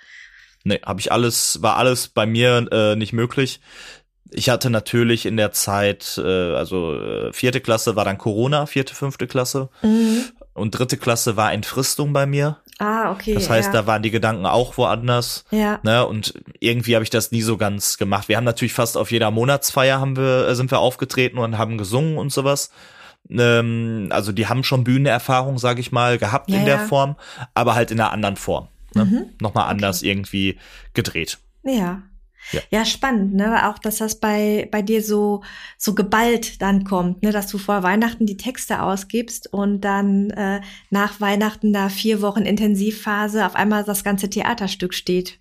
Nee, 0.63 0.82
habe 0.86 1.00
ich 1.00 1.12
alles, 1.12 1.62
war 1.62 1.78
alles 1.78 2.10
bei 2.10 2.26
mir 2.26 2.68
äh, 2.72 2.96
nicht 2.96 3.13
möglich. 3.13 3.62
Ich 4.32 4.50
hatte 4.50 4.70
natürlich 4.70 5.26
in 5.26 5.38
der 5.38 5.54
Zeit, 5.54 6.18
äh, 6.18 6.54
also 6.56 6.96
äh, 6.96 7.32
vierte 7.32 7.62
Klasse 7.62 7.96
war 7.96 8.04
dann 8.04 8.18
Corona, 8.18 8.66
vierte, 8.66 8.94
fünfte 8.94 9.28
Klasse. 9.28 9.70
Mhm. 9.82 10.26
Und 10.54 10.72
dritte 10.72 10.98
Klasse 10.98 11.38
war 11.38 11.54
Entfristung 11.54 12.12
bei 12.13 12.26
mir. 12.26 12.58
Ah, 12.80 13.12
okay. 13.12 13.34
Das 13.34 13.50
heißt, 13.50 13.74
ja. 13.74 13.82
da 13.82 13.88
waren 13.88 14.04
die 14.04 14.12
Gedanken 14.12 14.46
auch 14.46 14.78
woanders. 14.78 15.46
Ja. 15.50 15.80
Ne? 15.84 16.06
Und 16.06 16.34
irgendwie 16.60 16.96
habe 16.96 17.04
ich 17.04 17.10
das 17.10 17.32
nie 17.32 17.42
so 17.42 17.58
ganz 17.58 17.98
gemacht. 17.98 18.30
Wir 18.30 18.38
haben 18.38 18.44
natürlich 18.44 18.74
fast 18.74 18.98
auf 18.98 19.12
jeder 19.12 19.32
Monatsfeier 19.32 20.00
haben 20.00 20.16
wir, 20.16 20.48
äh, 20.48 20.56
sind 20.56 20.70
wir 20.70 20.80
aufgetreten 20.80 21.40
und 21.40 21.58
haben 21.58 21.78
gesungen 21.78 22.18
und 22.18 22.32
sowas. 22.32 22.72
Ähm, 23.30 24.08
also 24.12 24.32
die 24.32 24.48
haben 24.48 24.63
schon 24.63 24.84
Bühnenerfahrung, 24.84 25.58
sage 25.58 25.82
ich 25.82 25.92
mal, 25.92 26.18
gehabt 26.18 26.50
ja, 26.50 26.60
in 26.60 26.66
der 26.66 26.76
ja. 26.78 26.86
Form, 26.86 27.16
aber 27.54 27.74
halt 27.74 27.92
in 27.92 28.00
einer 28.00 28.12
anderen 28.12 28.36
Form. 28.36 28.68
Ne? 28.94 29.06
Mhm. 29.06 29.26
Nochmal 29.42 29.70
anders 29.70 30.00
okay. 30.02 30.10
irgendwie 30.10 30.60
gedreht. 30.94 31.40
Ja. 31.63 32.04
Ja. 32.52 32.62
ja, 32.69 32.86
spannend, 32.86 33.34
ne? 33.34 33.67
Auch, 33.67 33.78
dass 33.78 33.97
das 33.97 34.19
bei, 34.19 34.69
bei 34.71 34.82
dir 34.82 35.04
so, 35.04 35.43
so 35.78 35.93
geballt 35.93 36.62
dann 36.62 36.86
kommt, 36.86 37.21
ne? 37.23 37.32
Dass 37.32 37.47
du 37.47 37.58
vor 37.58 37.84
Weihnachten 37.84 38.26
die 38.26 38.38
Texte 38.38 38.82
ausgibst 38.82 39.52
und 39.52 39.82
dann 39.82 40.30
äh, 40.30 40.62
nach 40.89 41.19
Weihnachten 41.19 41.73
da 41.73 41.89
vier 41.89 42.21
Wochen 42.21 42.43
Intensivphase 42.43 43.45
auf 43.45 43.56
einmal 43.56 43.84
das 43.84 44.04
ganze 44.04 44.30
Theaterstück 44.30 44.93
steht. 44.93 45.39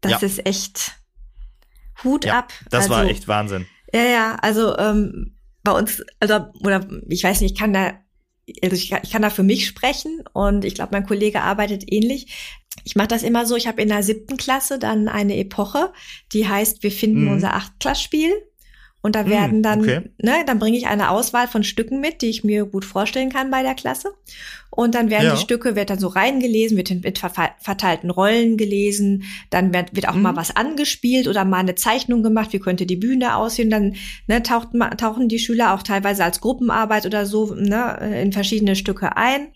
Das 0.00 0.12
ja. 0.12 0.18
ist 0.26 0.46
echt 0.46 0.92
Hut 2.02 2.24
ja, 2.24 2.38
ab. 2.38 2.52
Das 2.70 2.84
also, 2.84 2.94
war 2.94 3.04
echt 3.04 3.28
Wahnsinn. 3.28 3.66
Ja, 3.92 4.02
ja, 4.02 4.34
also 4.36 4.76
ähm, 4.78 5.36
bei 5.62 5.72
uns, 5.72 6.02
also, 6.18 6.46
oder 6.60 6.88
ich 7.08 7.22
weiß 7.22 7.40
nicht, 7.40 7.52
ich 7.52 7.58
kann 7.58 7.72
da 7.72 7.92
also 8.62 8.74
ich, 8.74 8.92
ich 8.92 9.10
kann 9.10 9.22
da 9.22 9.30
für 9.30 9.42
mich 9.42 9.66
sprechen 9.66 10.24
und 10.32 10.64
ich 10.64 10.74
glaube, 10.74 10.90
mein 10.92 11.06
Kollege 11.06 11.42
arbeitet 11.42 11.84
ähnlich. 11.86 12.58
Ich 12.84 12.96
mache 12.96 13.08
das 13.08 13.22
immer 13.22 13.46
so, 13.46 13.56
ich 13.56 13.66
habe 13.66 13.82
in 13.82 13.88
der 13.88 14.02
siebten 14.02 14.36
Klasse 14.36 14.78
dann 14.78 15.08
eine 15.08 15.36
Epoche, 15.36 15.92
die 16.32 16.48
heißt, 16.48 16.82
wir 16.82 16.90
finden 16.90 17.24
mhm. 17.24 17.32
unser 17.32 17.54
Achtklassspiel. 17.54 18.32
Und 19.02 19.16
da 19.16 19.26
werden 19.26 19.56
hm, 19.56 19.62
dann, 19.62 19.80
okay. 19.80 20.00
ne, 20.18 20.44
dann 20.44 20.58
bringe 20.58 20.76
ich 20.76 20.86
eine 20.86 21.08
Auswahl 21.08 21.48
von 21.48 21.64
Stücken 21.64 22.00
mit, 22.00 22.20
die 22.20 22.28
ich 22.28 22.44
mir 22.44 22.66
gut 22.66 22.84
vorstellen 22.84 23.30
kann 23.30 23.50
bei 23.50 23.62
der 23.62 23.74
Klasse. 23.74 24.12
Und 24.68 24.94
dann 24.94 25.08
werden 25.08 25.24
ja. 25.24 25.34
die 25.34 25.40
Stücke, 25.40 25.74
wird 25.74 25.88
dann 25.88 25.98
so 25.98 26.08
reingelesen, 26.08 26.76
wird 26.76 26.90
mit 27.02 27.18
verteilten 27.18 28.10
Rollen 28.10 28.58
gelesen, 28.58 29.24
dann 29.48 29.72
wird, 29.72 29.96
wird 29.96 30.06
auch 30.06 30.14
mhm. 30.14 30.22
mal 30.22 30.36
was 30.36 30.54
angespielt 30.54 31.28
oder 31.28 31.46
mal 31.46 31.58
eine 31.58 31.76
Zeichnung 31.76 32.22
gemacht, 32.22 32.52
wie 32.52 32.58
könnte 32.58 32.84
die 32.84 32.96
Bühne 32.96 33.36
aussehen. 33.36 33.70
Dann 33.70 33.96
ne, 34.26 34.42
taucht, 34.42 34.68
tauchen 34.98 35.28
die 35.28 35.38
Schüler 35.38 35.74
auch 35.74 35.82
teilweise 35.82 36.22
als 36.22 36.42
Gruppenarbeit 36.42 37.06
oder 37.06 37.24
so 37.24 37.54
ne, 37.54 38.20
in 38.22 38.32
verschiedene 38.32 38.76
Stücke 38.76 39.16
ein. 39.16 39.48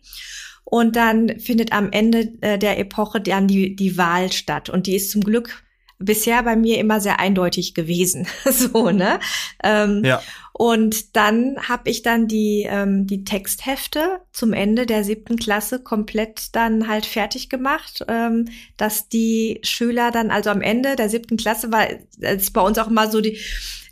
Und 0.75 0.97
dann 0.97 1.39
findet 1.39 1.71
am 1.71 1.93
Ende 1.93 2.33
äh, 2.41 2.59
der 2.59 2.81
Epoche 2.81 3.21
dann 3.21 3.47
die, 3.47 3.77
die 3.77 3.97
Wahl 3.97 4.33
statt. 4.33 4.69
Und 4.69 4.89
die 4.89 4.97
ist 4.97 5.13
zum 5.13 5.21
Glück 5.21 5.63
bisher 5.99 6.43
bei 6.43 6.57
mir 6.57 6.79
immer 6.79 7.01
sehr 7.01 7.21
eindeutig 7.21 7.75
gewesen. 7.75 8.27
so, 8.45 8.91
ne? 8.91 9.21
Ähm, 9.63 10.03
ja. 10.05 10.23
Und 10.57 11.17
dann 11.17 11.57
habe 11.69 11.91
ich 11.91 12.03
dann 12.03 12.29
die, 12.29 12.65
ähm, 12.71 13.09
die 13.09 13.25
Texthefte 13.25 14.21
zum 14.33 14.53
Ende 14.53 14.87
der 14.87 15.03
siebten 15.03 15.35
Klasse 15.37 15.81
komplett 15.81 16.55
dann 16.55 16.87
halt 16.87 17.07
fertig 17.07 17.49
gemacht, 17.49 18.05
ähm, 18.07 18.45
dass 18.77 19.09
die 19.09 19.59
Schüler 19.65 20.13
dann, 20.13 20.31
also 20.31 20.51
am 20.51 20.63
Ende 20.63 20.95
der 20.95 21.09
siebten 21.09 21.37
Klasse 21.37 21.73
war 21.73 21.89
es 22.21 22.53
bei 22.53 22.61
uns 22.61 22.79
auch 22.79 22.89
mal 22.89 23.11
so 23.11 23.21
die, 23.21 23.37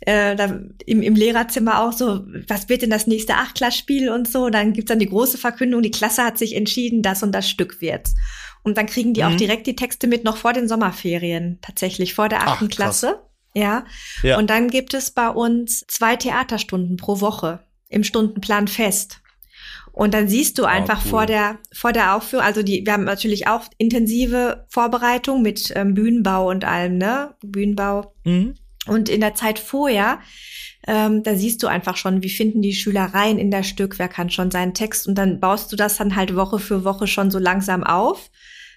äh, 0.05 0.37
da, 0.37 0.57
im, 0.85 1.01
im 1.01 1.15
Lehrerzimmer 1.15 1.81
auch 1.81 1.91
so, 1.91 2.25
was 2.47 2.69
wird 2.69 2.81
denn 2.81 2.89
das 2.89 3.07
nächste 3.07 3.35
Achtklassspiel 3.35 4.09
und 4.09 4.29
so. 4.29 4.49
Dann 4.49 4.71
gibt's 4.71 4.87
dann 4.87 4.99
die 4.99 5.09
große 5.09 5.37
Verkündung, 5.37 5.81
die 5.81 5.91
Klasse 5.91 6.23
hat 6.23 6.37
sich 6.37 6.55
entschieden, 6.55 7.01
das 7.01 7.23
und 7.23 7.33
das 7.33 7.49
Stück 7.49 7.81
wird's. 7.81 8.15
Und 8.63 8.77
dann 8.77 8.85
kriegen 8.85 9.13
die 9.13 9.21
mhm. 9.21 9.27
auch 9.27 9.35
direkt 9.35 9.67
die 9.67 9.75
Texte 9.75 10.07
mit, 10.07 10.23
noch 10.23 10.37
vor 10.37 10.53
den 10.53 10.67
Sommerferien, 10.67 11.59
tatsächlich, 11.61 12.13
vor 12.13 12.29
der 12.29 12.47
achten 12.47 12.69
Klasse. 12.69 13.21
Ja. 13.53 13.85
ja. 14.23 14.37
Und 14.37 14.49
dann 14.49 14.69
gibt 14.69 14.93
es 14.93 15.11
bei 15.11 15.29
uns 15.29 15.83
zwei 15.87 16.15
Theaterstunden 16.15 16.97
pro 16.97 17.21
Woche 17.21 17.59
im 17.89 18.03
Stundenplan 18.03 18.67
fest. 18.67 19.21
Und 19.91 20.15
dann 20.15 20.27
siehst 20.27 20.57
du 20.57 20.65
ah, 20.65 20.69
einfach 20.69 21.01
oh, 21.01 21.03
cool. 21.03 21.09
vor 21.11 21.25
der 21.27 21.59
vor 21.71 21.93
der 21.93 22.15
Aufführung, 22.15 22.43
also 22.43 22.63
die, 22.63 22.83
wir 22.83 22.93
haben 22.93 23.03
natürlich 23.03 23.47
auch 23.47 23.61
intensive 23.77 24.65
Vorbereitung 24.69 25.43
mit 25.43 25.71
ähm, 25.75 25.93
Bühnenbau 25.93 26.49
und 26.49 26.65
allem, 26.65 26.97
ne? 26.97 27.35
Bühnenbau. 27.43 28.15
Mhm. 28.23 28.55
Und 28.87 29.07
in 29.07 29.21
der 29.21 29.35
Zeit 29.35 29.59
vorher, 29.59 30.19
ähm, 30.87 31.21
da 31.21 31.35
siehst 31.35 31.61
du 31.61 31.67
einfach 31.67 31.95
schon, 31.95 32.23
wie 32.23 32.29
finden 32.29 32.63
die 32.63 32.73
Schüler 32.73 33.05
rein 33.05 33.37
in 33.37 33.51
das 33.51 33.67
Stück, 33.67 33.99
wer 33.99 34.07
kann 34.07 34.31
schon 34.31 34.49
seinen 34.49 34.73
Text 34.73 35.07
und 35.07 35.15
dann 35.15 35.39
baust 35.39 35.71
du 35.71 35.75
das 35.75 35.97
dann 35.97 36.15
halt 36.15 36.35
Woche 36.35 36.57
für 36.57 36.83
Woche 36.83 37.05
schon 37.05 37.29
so 37.29 37.37
langsam 37.37 37.83
auf 37.83 38.31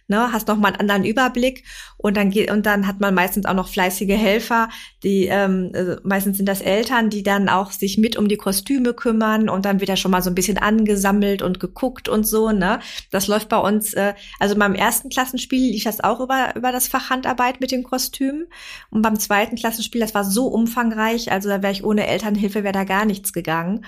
ne, 0.08 0.32
hast 0.32 0.48
noch 0.48 0.56
mal 0.56 0.68
einen 0.68 0.80
anderen 0.80 1.04
Überblick. 1.04 1.64
Und 1.96 2.16
dann 2.16 2.30
geht 2.30 2.50
und 2.50 2.66
dann 2.66 2.86
hat 2.86 3.00
man 3.00 3.14
meistens 3.14 3.46
auch 3.46 3.54
noch 3.54 3.68
fleißige 3.68 4.16
Helfer, 4.16 4.68
die 5.02 5.26
ähm, 5.26 5.70
also 5.74 5.96
meistens 6.04 6.36
sind 6.36 6.46
das 6.46 6.60
Eltern, 6.60 7.10
die 7.10 7.22
dann 7.22 7.48
auch 7.48 7.70
sich 7.72 7.98
mit 7.98 8.16
um 8.16 8.28
die 8.28 8.36
Kostüme 8.36 8.94
kümmern 8.94 9.48
und 9.48 9.64
dann 9.64 9.80
wird 9.80 9.88
ja 9.88 9.96
schon 9.96 10.10
mal 10.10 10.22
so 10.22 10.30
ein 10.30 10.34
bisschen 10.34 10.58
angesammelt 10.58 11.42
und 11.42 11.58
geguckt 11.58 12.08
und 12.08 12.26
so, 12.26 12.52
ne? 12.52 12.80
Das 13.10 13.26
läuft 13.26 13.48
bei 13.48 13.58
uns, 13.58 13.94
äh, 13.94 14.14
also 14.38 14.54
beim 14.56 14.74
ersten 14.74 15.08
Klassenspiel 15.08 15.72
lief 15.72 15.84
das 15.84 16.00
auch 16.00 16.20
über 16.20 16.54
über 16.54 16.70
das 16.70 16.88
Fach 16.88 17.10
Handarbeit 17.10 17.60
mit 17.60 17.70
den 17.70 17.82
Kostümen. 17.82 18.46
Und 18.90 19.02
beim 19.02 19.18
zweiten 19.18 19.56
Klassenspiel, 19.56 20.00
das 20.00 20.14
war 20.14 20.24
so 20.24 20.46
umfangreich, 20.48 21.32
also 21.32 21.48
da 21.48 21.62
wäre 21.62 21.72
ich 21.72 21.84
ohne 21.84 22.06
Elternhilfe 22.06 22.62
wäre 22.62 22.72
da 22.72 22.84
gar 22.84 23.04
nichts 23.04 23.32
gegangen 23.32 23.84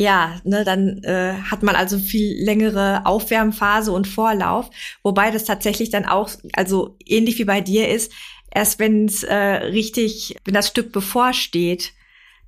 ja, 0.00 0.40
ne, 0.44 0.64
dann 0.64 1.04
äh, 1.04 1.34
hat 1.50 1.62
man 1.62 1.76
also 1.76 1.98
viel 1.98 2.42
längere 2.42 3.04
Aufwärmphase 3.04 3.92
und 3.92 4.08
Vorlauf, 4.08 4.70
wobei 5.02 5.30
das 5.30 5.44
tatsächlich 5.44 5.90
dann 5.90 6.06
auch, 6.06 6.30
also 6.54 6.96
ähnlich 7.04 7.38
wie 7.38 7.44
bei 7.44 7.60
dir 7.60 7.86
ist, 7.86 8.10
erst 8.50 8.78
wenn 8.78 9.04
es 9.04 9.24
äh, 9.24 9.36
richtig, 9.36 10.36
wenn 10.46 10.54
das 10.54 10.68
Stück 10.68 10.90
bevorsteht, 10.92 11.92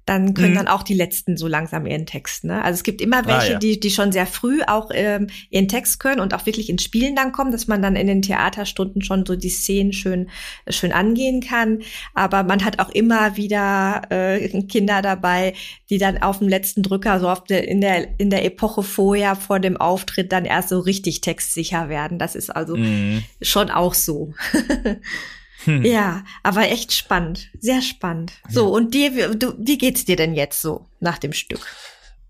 dann 0.04 0.34
können 0.34 0.52
mhm. 0.52 0.56
dann 0.56 0.68
auch 0.68 0.82
die 0.82 0.94
letzten 0.94 1.36
so 1.36 1.46
langsam 1.46 1.86
ihren 1.86 2.06
Text. 2.06 2.44
Ne? 2.44 2.62
Also 2.62 2.78
es 2.78 2.82
gibt 2.82 3.00
immer 3.00 3.18
ah, 3.18 3.26
welche, 3.26 3.46
ah, 3.46 3.52
ja. 3.52 3.58
die, 3.58 3.78
die 3.78 3.90
schon 3.90 4.10
sehr 4.10 4.26
früh 4.26 4.60
auch 4.66 4.90
ähm, 4.92 5.28
ihren 5.50 5.68
Text 5.68 6.00
können 6.00 6.20
und 6.20 6.34
auch 6.34 6.44
wirklich 6.44 6.68
ins 6.68 6.82
Spielen 6.82 7.14
dann 7.14 7.32
kommen, 7.32 7.52
dass 7.52 7.68
man 7.68 7.82
dann 7.82 7.94
in 7.94 8.08
den 8.08 8.22
Theaterstunden 8.22 9.02
schon 9.02 9.24
so 9.24 9.36
die 9.36 9.48
Szenen 9.48 9.92
schön, 9.92 10.28
schön 10.68 10.92
angehen 10.92 11.40
kann. 11.40 11.82
Aber 12.14 12.42
man 12.42 12.64
hat 12.64 12.80
auch 12.80 12.90
immer 12.90 13.36
wieder 13.36 14.02
äh, 14.10 14.48
Kinder 14.62 15.02
dabei, 15.02 15.54
die 15.88 15.98
dann 15.98 16.20
auf 16.22 16.38
dem 16.38 16.48
letzten 16.48 16.82
Drücker, 16.82 17.20
so 17.20 17.28
auf 17.28 17.44
der, 17.44 17.68
in, 17.68 17.80
der, 17.80 18.18
in 18.18 18.30
der 18.30 18.44
Epoche 18.44 18.82
vorher, 18.82 19.36
vor 19.36 19.60
dem 19.60 19.76
Auftritt, 19.76 20.32
dann 20.32 20.44
erst 20.44 20.70
so 20.70 20.80
richtig 20.80 21.20
textsicher 21.20 21.88
werden. 21.88 22.18
Das 22.18 22.34
ist 22.34 22.50
also 22.50 22.76
mhm. 22.76 23.22
schon 23.40 23.70
auch 23.70 23.94
so. 23.94 24.34
Hm. 25.64 25.84
Ja, 25.84 26.24
aber 26.42 26.62
echt 26.70 26.92
spannend, 26.92 27.50
sehr 27.58 27.82
spannend. 27.82 28.32
So, 28.48 28.68
und 28.68 28.94
dir, 28.94 29.14
wie, 29.14 29.36
du, 29.36 29.54
wie 29.58 29.78
geht's 29.78 30.04
dir 30.04 30.16
denn 30.16 30.34
jetzt 30.34 30.60
so 30.60 30.88
nach 31.00 31.18
dem 31.18 31.32
Stück? 31.32 31.60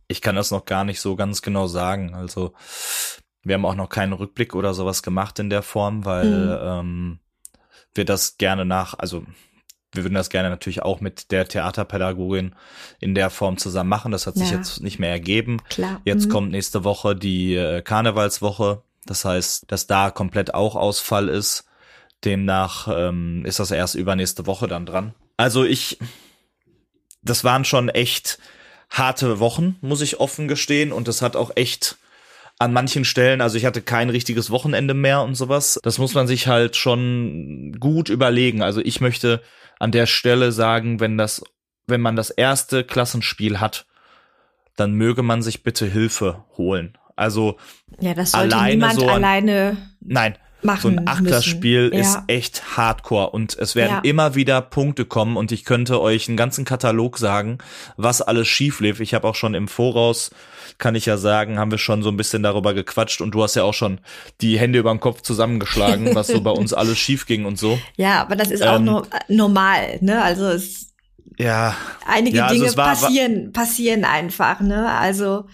Ich 0.08 0.20
kann 0.20 0.36
das 0.36 0.50
noch 0.50 0.64
gar 0.64 0.84
nicht 0.84 1.00
so 1.00 1.16
ganz 1.16 1.42
genau 1.42 1.66
sagen. 1.66 2.14
Also, 2.14 2.52
wir 3.42 3.54
haben 3.54 3.64
auch 3.64 3.74
noch 3.74 3.88
keinen 3.88 4.12
Rückblick 4.12 4.54
oder 4.54 4.74
sowas 4.74 5.02
gemacht 5.02 5.38
in 5.38 5.50
der 5.50 5.62
Form, 5.62 6.04
weil 6.04 6.28
mhm. 6.28 6.58
ähm, 6.62 7.18
wir 7.94 8.04
das 8.04 8.38
gerne 8.38 8.64
nach, 8.64 8.98
also 8.98 9.24
wir 9.92 10.04
würden 10.04 10.14
das 10.14 10.30
gerne 10.30 10.48
natürlich 10.48 10.82
auch 10.82 11.00
mit 11.00 11.30
der 11.30 11.46
Theaterpädagogin 11.46 12.54
in 12.98 13.14
der 13.14 13.28
Form 13.28 13.58
zusammen 13.58 13.90
machen. 13.90 14.12
Das 14.12 14.26
hat 14.26 14.36
sich 14.36 14.50
ja. 14.50 14.56
jetzt 14.56 14.80
nicht 14.80 14.98
mehr 14.98 15.10
ergeben. 15.10 15.58
Klar. 15.68 16.00
Jetzt 16.04 16.26
mhm. 16.26 16.30
kommt 16.30 16.50
nächste 16.50 16.82
Woche 16.84 17.14
die 17.14 17.54
äh, 17.54 17.82
Karnevalswoche. 17.82 18.82
Das 19.04 19.24
heißt, 19.24 19.70
dass 19.70 19.86
da 19.86 20.10
komplett 20.10 20.54
auch 20.54 20.76
Ausfall 20.76 21.28
ist. 21.28 21.66
Demnach 22.24 22.88
ähm, 22.88 23.44
ist 23.44 23.58
das 23.58 23.70
erst 23.70 23.94
übernächste 23.94 24.46
Woche 24.46 24.68
dann 24.68 24.86
dran. 24.86 25.14
Also 25.36 25.64
ich, 25.64 25.98
das 27.22 27.44
waren 27.44 27.64
schon 27.64 27.88
echt 27.88 28.38
harte 28.90 29.38
Wochen, 29.40 29.76
muss 29.80 30.00
ich 30.00 30.20
offen 30.20 30.48
gestehen. 30.48 30.92
Und 30.92 31.08
das 31.08 31.22
hat 31.22 31.36
auch 31.36 31.52
echt 31.56 31.96
an 32.58 32.72
manchen 32.72 33.04
Stellen, 33.04 33.40
also 33.40 33.56
ich 33.56 33.64
hatte 33.64 33.82
kein 33.82 34.08
richtiges 34.08 34.50
Wochenende 34.50 34.94
mehr 34.94 35.22
und 35.22 35.34
sowas. 35.34 35.80
Das 35.82 35.98
muss 35.98 36.14
man 36.14 36.28
sich 36.28 36.46
halt 36.46 36.76
schon 36.76 37.76
gut 37.80 38.08
überlegen. 38.08 38.62
Also 38.62 38.80
ich 38.80 39.00
möchte 39.00 39.42
an 39.80 39.90
der 39.90 40.06
Stelle 40.06 40.52
sagen, 40.52 41.00
wenn 41.00 41.18
das, 41.18 41.42
wenn 41.86 42.00
man 42.00 42.14
das 42.14 42.30
erste 42.30 42.84
Klassenspiel 42.84 43.58
hat, 43.58 43.86
dann 44.76 44.92
möge 44.92 45.22
man 45.22 45.42
sich 45.42 45.64
bitte 45.64 45.86
Hilfe 45.86 46.44
holen. 46.56 46.96
Also 47.16 47.56
ja, 48.00 48.14
das 48.14 48.30
sollte 48.32 48.54
alleine 48.56 48.74
niemand 48.74 48.94
so 48.94 49.08
ein, 49.08 49.10
alleine 49.10 49.76
nein, 50.00 50.38
machen 50.62 50.80
so 50.82 50.88
ein 50.88 51.08
Achterspiel 51.08 51.90
ja. 51.92 52.00
ist 52.00 52.18
echt 52.26 52.76
Hardcore 52.76 53.30
und 53.30 53.56
es 53.58 53.74
werden 53.74 54.00
ja. 54.04 54.10
immer 54.10 54.34
wieder 54.34 54.60
Punkte 54.60 55.04
kommen 55.04 55.36
und 55.36 55.52
ich 55.52 55.64
könnte 55.64 56.00
euch 56.00 56.28
einen 56.28 56.36
ganzen 56.36 56.64
Katalog 56.64 57.18
sagen, 57.18 57.58
was 57.96 58.22
alles 58.22 58.48
schief 58.48 58.80
lief. 58.80 59.00
Ich 59.00 59.14
habe 59.14 59.28
auch 59.28 59.34
schon 59.34 59.54
im 59.54 59.68
Voraus, 59.68 60.30
kann 60.78 60.94
ich 60.94 61.06
ja 61.06 61.16
sagen, 61.16 61.58
haben 61.58 61.70
wir 61.70 61.78
schon 61.78 62.02
so 62.02 62.10
ein 62.10 62.16
bisschen 62.16 62.42
darüber 62.42 62.74
gequatscht 62.74 63.20
und 63.20 63.32
du 63.32 63.42
hast 63.42 63.54
ja 63.54 63.64
auch 63.64 63.74
schon 63.74 64.00
die 64.40 64.58
Hände 64.58 64.78
über 64.78 64.90
den 64.90 65.00
Kopf 65.00 65.22
zusammengeschlagen, 65.22 66.14
was 66.14 66.28
so 66.28 66.40
bei 66.40 66.50
uns 66.52 66.72
alles 66.72 66.98
schief 66.98 67.26
ging 67.26 67.44
und 67.44 67.58
so. 67.58 67.78
Ja, 67.96 68.20
aber 68.20 68.36
das 68.36 68.50
ist 68.50 68.62
auch 68.62 68.76
ähm, 68.76 68.84
no 68.84 69.02
normal, 69.28 69.98
ne? 70.00 70.22
Also 70.22 70.46
es 70.48 70.92
ja. 71.38 71.76
Einige 72.06 72.38
ja, 72.38 72.46
also 72.46 72.60
Dinge 72.60 72.76
war, 72.76 72.88
passieren, 72.88 73.52
passieren 73.52 74.04
einfach, 74.04 74.60
ne? 74.60 74.90
Also 74.90 75.46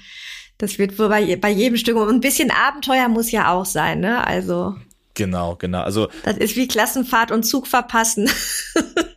das 0.59 0.79
wird 0.79 0.99
wohl 0.99 1.09
bei, 1.09 1.37
bei 1.37 1.51
jedem 1.51 1.77
Stück 1.77 1.97
und 1.97 2.09
ein 2.09 2.21
bisschen 2.21 2.51
Abenteuer 2.51 3.09
muss 3.09 3.31
ja 3.31 3.53
auch 3.53 3.65
sein, 3.65 4.01
ne? 4.01 4.27
Also 4.27 4.75
Genau, 5.19 5.57
genau. 5.57 5.83
Also 5.83 6.09
das 6.23 6.37
ist 6.37 6.55
wie 6.55 6.69
Klassenfahrt 6.69 7.33
und 7.33 7.43
Zug 7.43 7.67
verpassen. 7.67 8.31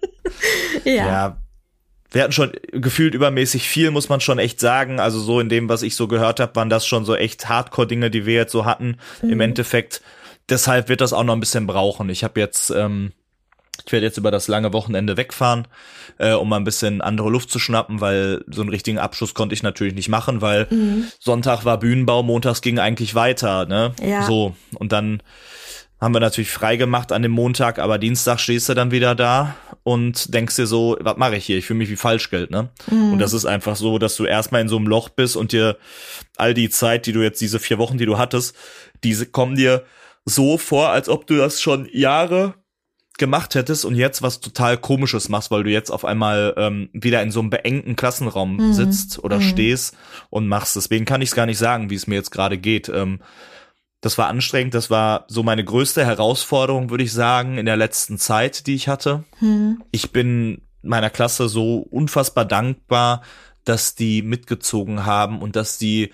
ja. 0.84 0.94
ja. 0.94 1.38
Wir 2.10 2.24
hatten 2.24 2.34
schon 2.34 2.54
gefühlt 2.72 3.14
übermäßig 3.14 3.70
viel, 3.70 3.92
muss 3.92 4.10
man 4.10 4.20
schon 4.20 4.40
echt 4.40 4.60
sagen. 4.60 5.00
Also 5.00 5.20
so 5.20 5.40
in 5.40 5.48
dem, 5.48 5.70
was 5.70 5.84
ich 5.84 5.96
so 5.96 6.08
gehört 6.08 6.40
habe, 6.40 6.56
waren 6.56 6.72
das 6.72 6.88
schon 6.88 7.06
so 7.06 7.16
echt 7.16 7.48
Hardcore-Dinge, 7.48 8.10
die 8.10 8.26
wir 8.26 8.34
jetzt 8.34 8.52
so 8.52 8.66
hatten. 8.66 8.98
Mhm. 9.22 9.30
Im 9.30 9.40
Endeffekt. 9.42 10.02
Deshalb 10.50 10.90
wird 10.90 11.02
das 11.02 11.14
auch 11.14 11.24
noch 11.24 11.36
ein 11.36 11.40
bisschen 11.40 11.68
brauchen. 11.68 12.10
Ich 12.10 12.24
habe 12.24 12.40
jetzt, 12.40 12.72
ähm, 12.72 13.12
ich 13.86 13.92
werde 13.92 14.08
jetzt 14.08 14.18
über 14.18 14.32
das 14.32 14.48
lange 14.48 14.74
Wochenende 14.74 15.18
wegfahren, 15.18 15.68
äh, 16.18 16.34
um 16.34 16.50
mal 16.50 16.58
ein 16.58 16.64
bisschen 16.64 17.00
andere 17.02 17.30
Luft 17.30 17.52
zu 17.52 17.60
schnappen, 17.60 18.02
weil 18.02 18.44
so 18.48 18.62
einen 18.62 18.72
richtigen 18.72 18.98
Abschluss 18.98 19.36
konnte 19.36 19.54
ich 19.54 19.62
natürlich 19.62 19.94
nicht 19.94 20.10
machen, 20.10 20.42
weil 20.42 20.66
mhm. 20.72 21.06
Sonntag 21.20 21.64
war 21.64 21.78
Bühnenbau, 21.78 22.24
montags 22.24 22.62
ging 22.62 22.80
eigentlich 22.80 23.14
weiter, 23.14 23.68
ne? 23.68 23.94
Ja. 24.04 24.24
So. 24.24 24.56
Und 24.74 24.92
dann 24.92 25.22
haben 26.02 26.16
wir 26.16 26.20
natürlich 26.20 26.52
frei 26.52 26.78
gemacht 26.78 27.12
an 27.12 27.22
dem 27.22 27.32
Montag, 27.32 27.78
aber 27.78 28.00
Dienstag 28.00 28.40
stehst 28.40 28.68
du 28.68 28.74
dann 28.74 28.90
wieder 28.90 29.14
da 29.14 29.56
und 29.84 30.34
denkst 30.34 30.56
dir 30.56 30.66
so, 30.66 30.98
was 31.00 31.18
mache 31.18 31.36
ich 31.36 31.46
hier? 31.46 31.60
Ich 31.60 31.68
fühle 31.68 31.78
mich 31.78 31.92
wie 31.92 31.96
Falschgeld, 31.96 32.50
ne? 32.50 32.70
Mhm. 32.90 33.14
Und 33.14 33.20
das 33.20 33.34
ist 33.34 33.46
einfach 33.46 33.76
so, 33.76 34.00
dass 34.00 34.16
du 34.16 34.26
erstmal 34.26 34.62
in 34.62 34.68
so 34.68 34.78
einem 34.78 34.88
Loch 34.88 35.10
bist 35.10 35.36
und 35.36 35.52
dir 35.52 35.78
all 36.38 36.56
die 36.56 36.72
Zeit, 36.72 37.06
die 37.06 37.14
du 37.14 37.22
jetzt 37.22 37.40
diese 37.40 37.60
vier 37.60 37.78
Wochen, 37.78 38.00
die 38.00 38.08
du 38.08 38.18
hattest, 38.18 38.56
diese 39.04 39.28
kommen 39.28 39.56
dir 39.56 39.84
so 40.26 40.58
vor, 40.58 40.90
als 40.90 41.08
ob 41.08 41.28
du 41.28 41.38
das 41.38 41.62
schon 41.62 41.88
Jahre 41.92 42.56
gemacht 43.20 43.54
hättest 43.54 43.86
und 43.86 43.94
jetzt 43.94 44.24
was 44.24 44.40
total 44.40 44.78
komisches 44.78 45.30
machst, 45.30 45.52
weil 45.52 45.64
du 45.64 45.70
jetzt 45.70 45.92
auf 45.92 46.06
einmal 46.06 46.56
ähm, 46.58 46.90
wieder 46.94 47.22
in 47.22 47.30
so 47.30 47.40
einem 47.40 47.52
beengten 47.52 47.96
Klassenraum 47.96 48.58
mhm. 48.58 48.74
sitzt 48.74 49.24
oder 49.24 49.38
mhm. 49.38 49.44
stehst 49.44 49.96
und 50.32 50.48
machst. 50.48 50.76
Deswegen 50.76 51.06
kann 51.06 51.22
ich 51.22 51.30
es 51.30 51.36
gar 51.36 51.46
nicht 51.46 51.60
sagen, 51.60 51.92
wie 51.92 51.96
es 51.96 52.08
mir 52.08 52.16
jetzt 52.16 52.32
gerade 52.32 52.58
geht. 52.58 52.90
Ähm, 52.90 53.20
das 54.02 54.18
war 54.18 54.28
anstrengend. 54.28 54.74
Das 54.74 54.90
war 54.90 55.26
so 55.28 55.44
meine 55.44 55.64
größte 55.64 56.04
Herausforderung, 56.04 56.90
würde 56.90 57.04
ich 57.04 57.14
sagen, 57.14 57.58
in 57.58 57.66
der 57.66 57.78
letzten 57.78 58.18
Zeit, 58.18 58.68
die 58.68 58.76
ich 58.76 58.88
hatte. 58.88 59.24
Hm. 59.40 59.82
Ich 59.92 60.12
bin 60.12 60.62
meiner 60.82 61.12
Klasse 61.12 61.48
so 61.48 61.78
unfassbar 61.78 62.46
dankbar, 62.46 63.22
dass 63.64 63.94
die 63.94 64.24
mitgezogen 64.24 65.06
haben 65.06 65.42
und 65.42 65.56
dass 65.56 65.78
die, 65.78 66.12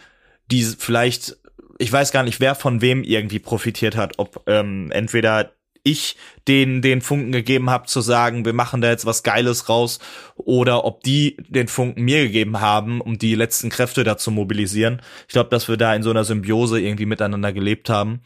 die 0.51 0.63
vielleicht, 0.63 1.37
ich 1.77 1.91
weiß 1.91 2.11
gar 2.11 2.23
nicht, 2.23 2.41
wer 2.41 2.55
von 2.55 2.81
wem 2.81 3.03
irgendwie 3.03 3.39
profitiert 3.39 3.95
hat, 3.95 4.15
ob 4.17 4.43
ähm, 4.47 4.91
entweder 4.91 5.53
ich 5.91 6.15
den 6.47 6.81
den 6.81 7.01
Funken 7.01 7.31
gegeben 7.31 7.69
habe 7.69 7.87
zu 7.87 8.01
sagen, 8.01 8.45
wir 8.45 8.53
machen 8.53 8.81
da 8.81 8.89
jetzt 8.89 9.05
was 9.05 9.23
Geiles 9.23 9.69
raus 9.69 9.99
oder 10.35 10.85
ob 10.85 11.03
die 11.03 11.37
den 11.49 11.67
Funken 11.67 12.03
mir 12.03 12.23
gegeben 12.23 12.61
haben, 12.61 13.01
um 13.01 13.17
die 13.17 13.35
letzten 13.35 13.69
Kräfte 13.69 14.03
da 14.03 14.17
zu 14.17 14.31
mobilisieren. 14.31 15.01
Ich 15.27 15.33
glaube, 15.33 15.49
dass 15.49 15.67
wir 15.67 15.77
da 15.77 15.93
in 15.93 16.03
so 16.03 16.09
einer 16.09 16.23
Symbiose 16.23 16.79
irgendwie 16.79 17.05
miteinander 17.05 17.53
gelebt 17.53 17.89
haben. 17.89 18.21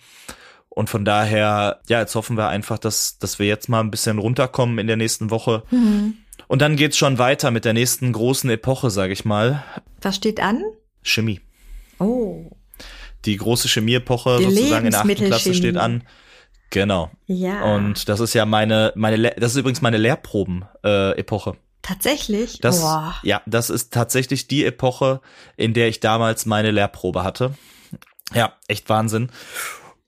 Und 0.70 0.90
von 0.90 1.04
daher, 1.04 1.82
ja, 1.90 2.00
jetzt 2.00 2.16
hoffen 2.16 2.38
wir 2.38 2.48
einfach, 2.48 2.78
dass, 2.78 3.20
dass 3.20 3.40
wir 3.40 3.46
jetzt 3.46 3.68
mal 3.68 3.82
ein 3.82 3.92
bisschen 3.92 4.20
runterkommen 4.20 4.80
in 4.80 4.88
der 4.88 4.96
nächsten 4.96 5.30
Woche. 5.30 5.64
Mhm. 5.70 6.14
Und 6.48 6.62
dann 6.62 6.78
geht's 6.78 6.98
schon 6.98 7.18
weiter 7.18 7.52
mit 7.52 7.66
der 7.66 7.74
nächsten 7.74 8.14
großen 8.14 8.50
Epoche, 8.50 8.90
sage 8.90 9.12
ich 9.14 9.26
mal. 9.26 9.64
Was 10.02 10.16
steht 10.16 10.40
an? 10.40 10.64
Chemie. 11.02 11.42
Oh. 12.00 12.52
Die 13.26 13.38
große 13.38 13.68
Chemieepoche 13.68 14.42
sozusagen 14.42 14.86
in 14.86 14.92
der 14.92 15.02
achten 15.02 15.16
Klasse 15.16 15.54
steht 15.54 15.78
an. 15.78 16.04
Genau. 16.72 17.12
Ja. 17.28 17.64
Und 17.76 18.10
das 18.10 18.20
ist 18.20 18.34
ja 18.34 18.46
meine, 18.46 18.92
meine, 18.96 19.32
das 19.38 19.52
ist 19.52 19.58
übrigens 19.58 19.82
meine 19.82 19.98
Lehrproben-Epoche. 19.98 21.52
Äh, 21.52 21.56
tatsächlich? 21.82 22.60
Das, 22.60 22.82
Boah. 22.82 23.16
Ja, 23.24 23.42
das 23.46 23.70
ist 23.70 23.94
tatsächlich 23.94 24.48
die 24.48 24.66
Epoche, 24.66 25.22
in 25.58 25.74
der 25.74 25.90
ich 25.90 26.00
damals 26.00 26.46
meine 26.46 26.72
Lehrprobe 26.72 27.24
hatte. 27.24 27.54
Ja, 28.34 28.54
echt 28.68 28.90
Wahnsinn. 28.90 29.30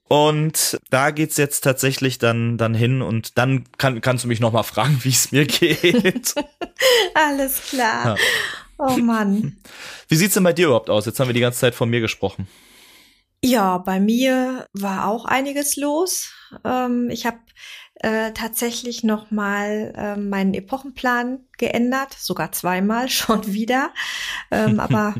Und 0.08 0.78
da 0.90 1.10
geht's 1.10 1.36
jetzt 1.36 1.62
tatsächlich 1.62 2.18
dann 2.18 2.58
dann 2.58 2.74
hin 2.74 3.02
und 3.02 3.38
dann 3.38 3.64
kann, 3.78 4.00
kannst 4.00 4.24
du 4.24 4.28
mich 4.28 4.40
noch 4.40 4.52
mal 4.52 4.62
fragen, 4.62 4.98
wie 5.02 5.10
es 5.10 5.32
mir 5.32 5.46
geht. 5.46 6.34
Alles 7.14 7.62
klar. 7.68 8.06
Ja. 8.06 8.16
Oh 8.78 8.96
Mann. 8.96 9.58
Wie 10.08 10.16
sieht's 10.16 10.34
denn 10.34 10.42
bei 10.42 10.52
dir 10.52 10.66
überhaupt 10.66 10.90
aus? 10.90 11.06
Jetzt 11.06 11.20
haben 11.20 11.28
wir 11.28 11.34
die 11.34 11.40
ganze 11.40 11.60
Zeit 11.60 11.74
von 11.74 11.88
mir 11.88 12.00
gesprochen. 12.00 12.48
Ja, 13.44 13.76
bei 13.78 14.00
mir 14.00 14.66
war 14.72 15.06
auch 15.06 15.26
einiges 15.26 15.76
los. 15.76 16.32
Ähm, 16.64 17.10
ich 17.10 17.26
habe 17.26 17.38
äh, 17.96 18.32
tatsächlich 18.32 19.04
noch 19.04 19.30
mal 19.30 19.92
äh, 19.96 20.16
meinen 20.16 20.52
Epochenplan 20.52 21.40
geändert, 21.58 22.14
sogar 22.18 22.52
zweimal 22.52 23.08
schon 23.10 23.52
wieder. 23.52 23.92
Ähm, 24.50 24.80
aber 24.80 25.14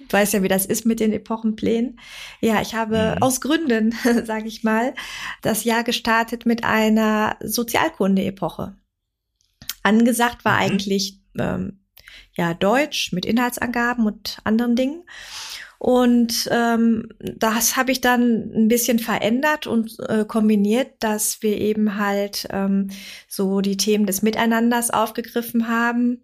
du 0.00 0.12
weißt 0.12 0.34
ja, 0.34 0.42
wie 0.42 0.48
das 0.48 0.66
ist 0.66 0.86
mit 0.86 1.00
den 1.00 1.12
Epochenplänen. 1.12 1.98
Ja, 2.40 2.60
ich 2.60 2.74
habe 2.74 3.14
mhm. 3.16 3.22
aus 3.22 3.40
Gründen, 3.40 3.94
sage 4.24 4.48
ich 4.48 4.64
mal, 4.64 4.94
das 5.42 5.64
Jahr 5.64 5.84
gestartet 5.84 6.46
mit 6.46 6.64
einer 6.64 7.36
Sozialkunde-Epoche. 7.40 8.76
Angesagt 9.82 10.44
war 10.44 10.54
mhm. 10.54 10.58
eigentlich 10.58 11.20
ähm, 11.38 11.84
ja 12.36 12.54
Deutsch 12.54 13.12
mit 13.12 13.24
Inhaltsangaben 13.24 14.06
und 14.06 14.38
anderen 14.44 14.76
Dingen. 14.76 15.04
Und 15.78 16.48
ähm, 16.50 17.08
das 17.18 17.76
habe 17.76 17.92
ich 17.92 18.00
dann 18.00 18.50
ein 18.54 18.68
bisschen 18.68 18.98
verändert 18.98 19.66
und 19.66 19.98
äh, 20.08 20.24
kombiniert, 20.24 20.92
dass 21.00 21.42
wir 21.42 21.58
eben 21.58 21.98
halt 21.98 22.48
ähm, 22.50 22.88
so 23.28 23.60
die 23.60 23.76
Themen 23.76 24.06
des 24.06 24.22
Miteinanders 24.22 24.90
aufgegriffen 24.90 25.68
haben, 25.68 26.22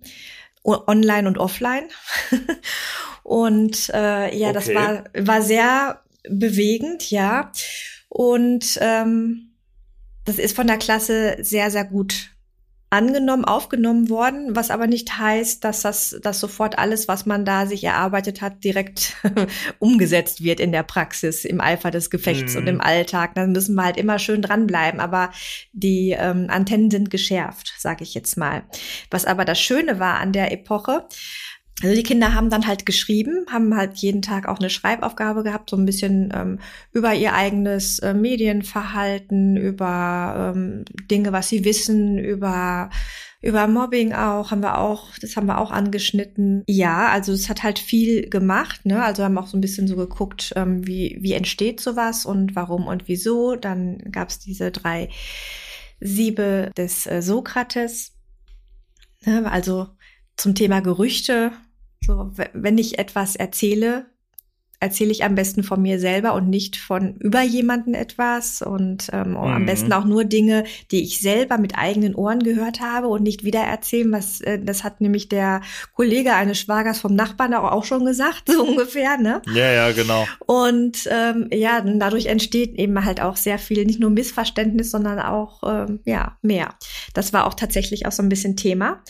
online 0.64 1.28
und 1.28 1.38
offline. 1.38 1.84
und 3.22 3.90
äh, 3.90 4.34
ja, 4.36 4.50
okay. 4.50 4.52
das 4.52 4.74
war, 4.74 5.04
war 5.14 5.42
sehr 5.42 6.02
bewegend, 6.28 7.10
ja. 7.10 7.52
Und 8.08 8.78
ähm, 8.80 9.52
das 10.24 10.38
ist 10.38 10.56
von 10.56 10.66
der 10.66 10.78
Klasse 10.78 11.36
sehr, 11.40 11.70
sehr 11.70 11.84
gut 11.84 12.31
angenommen, 12.92 13.46
aufgenommen 13.46 14.10
worden, 14.10 14.54
was 14.54 14.70
aber 14.70 14.86
nicht 14.86 15.18
heißt, 15.18 15.64
dass 15.64 15.80
das, 15.80 16.18
dass 16.22 16.40
sofort 16.40 16.78
alles, 16.78 17.08
was 17.08 17.24
man 17.24 17.46
da 17.46 17.66
sich 17.66 17.84
erarbeitet 17.84 18.42
hat, 18.42 18.62
direkt 18.64 19.16
umgesetzt 19.78 20.42
wird 20.44 20.60
in 20.60 20.72
der 20.72 20.82
Praxis, 20.82 21.46
im 21.46 21.62
Eifer 21.62 21.90
des 21.90 22.10
Gefechts 22.10 22.52
mhm. 22.52 22.60
und 22.60 22.66
im 22.66 22.74
mhm. 22.76 22.80
Alltag. 22.82 23.34
Da 23.34 23.46
müssen 23.46 23.74
wir 23.76 23.84
halt 23.84 23.96
immer 23.96 24.18
schön 24.18 24.42
dranbleiben. 24.42 25.00
Aber 25.00 25.30
die 25.72 26.14
ähm, 26.18 26.48
Antennen 26.50 26.90
sind 26.90 27.10
geschärft, 27.10 27.72
sage 27.78 28.04
ich 28.04 28.12
jetzt 28.12 28.36
mal. 28.36 28.64
Was 29.10 29.24
aber 29.24 29.46
das 29.46 29.58
Schöne 29.58 29.98
war 29.98 30.20
an 30.20 30.32
der 30.32 30.52
Epoche, 30.52 31.06
also 31.80 31.94
die 31.94 32.02
Kinder 32.02 32.34
haben 32.34 32.50
dann 32.50 32.66
halt 32.66 32.86
geschrieben, 32.86 33.46
haben 33.50 33.74
halt 33.76 33.96
jeden 33.96 34.22
Tag 34.22 34.46
auch 34.46 34.58
eine 34.58 34.70
Schreibaufgabe 34.70 35.42
gehabt, 35.42 35.70
so 35.70 35.76
ein 35.76 35.86
bisschen 35.86 36.32
ähm, 36.34 36.58
über 36.92 37.14
ihr 37.14 37.34
eigenes 37.34 37.98
äh, 38.00 38.14
Medienverhalten, 38.14 39.56
über 39.56 40.54
ähm, 40.54 40.84
Dinge, 41.10 41.32
was 41.32 41.48
sie 41.48 41.64
wissen, 41.64 42.18
über 42.18 42.90
über 43.42 43.66
Mobbing 43.66 44.12
auch, 44.12 44.52
haben 44.52 44.62
wir 44.62 44.78
auch, 44.78 45.18
das 45.20 45.36
haben 45.36 45.46
wir 45.46 45.58
auch 45.58 45.72
angeschnitten. 45.72 46.62
Ja, 46.68 47.08
also 47.08 47.32
es 47.32 47.48
hat 47.48 47.64
halt 47.64 47.80
viel 47.80 48.30
gemacht, 48.30 48.86
ne? 48.86 49.02
Also 49.02 49.24
haben 49.24 49.36
auch 49.36 49.48
so 49.48 49.58
ein 49.58 49.60
bisschen 49.60 49.88
so 49.88 49.96
geguckt, 49.96 50.52
ähm, 50.54 50.86
wie, 50.86 51.18
wie 51.20 51.32
entsteht 51.32 51.80
sowas 51.80 52.24
und 52.24 52.54
warum 52.54 52.86
und 52.86 53.08
wieso. 53.08 53.56
Dann 53.56 53.98
gab 54.12 54.28
es 54.28 54.38
diese 54.38 54.70
drei 54.70 55.08
Siebe 55.98 56.70
des 56.76 57.06
äh, 57.08 57.20
Sokrates. 57.20 58.12
Ne? 59.24 59.50
Also 59.50 59.88
zum 60.36 60.54
Thema 60.54 60.80
Gerüchte. 60.80 61.52
So, 62.04 62.32
wenn 62.52 62.78
ich 62.78 62.98
etwas 62.98 63.36
erzähle, 63.36 64.06
erzähle 64.82 65.12
ich 65.12 65.22
am 65.22 65.36
besten 65.36 65.62
von 65.62 65.80
mir 65.80 66.00
selber 66.00 66.34
und 66.34 66.50
nicht 66.50 66.76
von 66.76 67.14
über 67.18 67.40
jemanden 67.42 67.94
etwas 67.94 68.62
und 68.62 69.08
ähm, 69.12 69.30
mhm. 69.30 69.36
am 69.36 69.64
besten 69.64 69.92
auch 69.92 70.04
nur 70.04 70.24
Dinge, 70.24 70.64
die 70.90 71.04
ich 71.04 71.20
selber 71.20 71.56
mit 71.56 71.78
eigenen 71.78 72.16
Ohren 72.16 72.40
gehört 72.40 72.80
habe 72.80 73.06
und 73.06 73.22
nicht 73.22 73.44
wieder 73.44 73.60
erzählen, 73.60 74.10
was 74.10 74.40
äh, 74.40 74.58
das 74.60 74.82
hat 74.82 75.00
nämlich 75.00 75.28
der 75.28 75.60
Kollege 75.94 76.34
eines 76.34 76.58
Schwagers 76.58 76.98
vom 77.00 77.14
Nachbarn 77.14 77.54
auch 77.54 77.84
schon 77.84 78.04
gesagt, 78.04 78.44
so 78.52 78.64
ungefähr, 78.64 79.18
ne? 79.18 79.40
Ja, 79.54 79.70
ja, 79.70 79.92
genau. 79.92 80.26
Und 80.46 81.08
ähm, 81.08 81.48
ja, 81.52 81.80
dadurch 81.80 82.26
entsteht 82.26 82.74
eben 82.74 83.04
halt 83.04 83.20
auch 83.20 83.36
sehr 83.36 83.58
viel, 83.58 83.84
nicht 83.84 84.00
nur 84.00 84.10
Missverständnis, 84.10 84.90
sondern 84.90 85.20
auch 85.20 85.62
ähm, 85.64 86.00
ja 86.04 86.38
mehr. 86.42 86.74
Das 87.14 87.32
war 87.32 87.46
auch 87.46 87.54
tatsächlich 87.54 88.06
auch 88.06 88.12
so 88.12 88.22
ein 88.22 88.28
bisschen 88.28 88.56
Thema. 88.56 89.00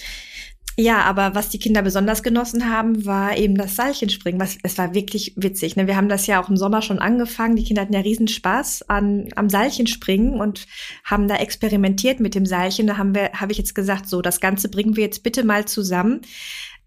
Ja, 0.79 1.03
aber 1.03 1.35
was 1.35 1.51
die 1.51 1.59
Kinder 1.59 1.83
besonders 1.83 2.23
genossen 2.23 2.71
haben, 2.71 3.05
war 3.05 3.37
eben 3.37 3.57
das 3.57 3.77
Seilchenspringen. 3.77 4.41
Was, 4.41 4.57
es 4.63 4.79
war 4.79 4.95
wirklich 4.95 5.35
witzig. 5.37 5.77
Ne? 5.77 5.87
Wir 5.87 5.97
haben 5.97 6.09
das 6.09 6.27
ja 6.27 6.43
auch 6.43 6.49
im 6.49 6.57
Sommer 6.57 6.81
schon 6.81 6.99
angefangen. 6.99 7.57
Die 7.57 7.65
Kinder 7.65 7.83
hatten 7.83 7.93
ja 7.93 8.01
riesen 8.01 8.29
Spaß 8.29 8.89
an, 8.89 9.29
am 9.37 9.51
Seilchenspringen 9.51 10.41
und 10.41 10.67
haben 11.05 11.29
da 11.29 11.37
experimentiert 11.37 12.21
mit 12.21 12.35
dem 12.35 12.47
Seilchen. 12.47 12.87
Da 12.87 12.97
haben 12.97 13.15
wir, 13.15 13.33
habe 13.35 13.53
ich 13.53 13.59
jetzt 13.59 13.75
gesagt, 13.75 14.09
so, 14.09 14.23
das 14.23 14.41
Ganze 14.41 14.71
bringen 14.71 14.97
wir 14.97 15.05
jetzt 15.05 15.23
bitte 15.23 15.45
mal 15.45 15.67
zusammen. 15.67 16.23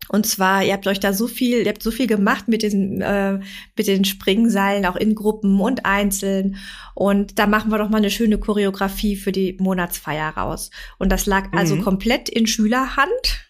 Und 0.10 0.28
zwar, 0.28 0.63
ihr 0.63 0.74
habt 0.74 0.88
euch 0.88 1.00
da 1.00 1.13
so 1.13 1.28
viel, 1.28 1.62
ihr 1.62 1.69
habt 1.69 1.82
so 1.82 1.89
viel 1.89 2.06
gemacht 2.06 2.48
mit 2.48 2.62
diesen, 2.62 3.02
äh, 3.02 3.39
mit 3.76 3.88
den 3.88 4.06
Springseilen, 4.06 4.86
auch 4.86 4.95
in 4.95 5.15
Gruppen 5.15 5.60
und 5.60 5.86
einzeln. 5.86 6.58
Und 6.93 7.39
da 7.39 7.48
machen 7.48 7.71
wir 7.71 7.80
doch 7.80 7.89
mal 7.89 7.98
eine 7.98 8.12
schöne 8.12 8.38
Choreografie 8.38 9.15
für 9.15 9.32
die 9.32 9.58
Monatsfeier 9.60 10.30
raus. 10.30 10.69
Und 11.00 11.12
das 11.12 11.26
lag 11.26 11.45
also 11.45 11.54
mhm. 11.54 11.58
also 11.58 11.78
komplett 11.82 12.30
in 12.30 12.45
Schülerhand. 12.45 13.44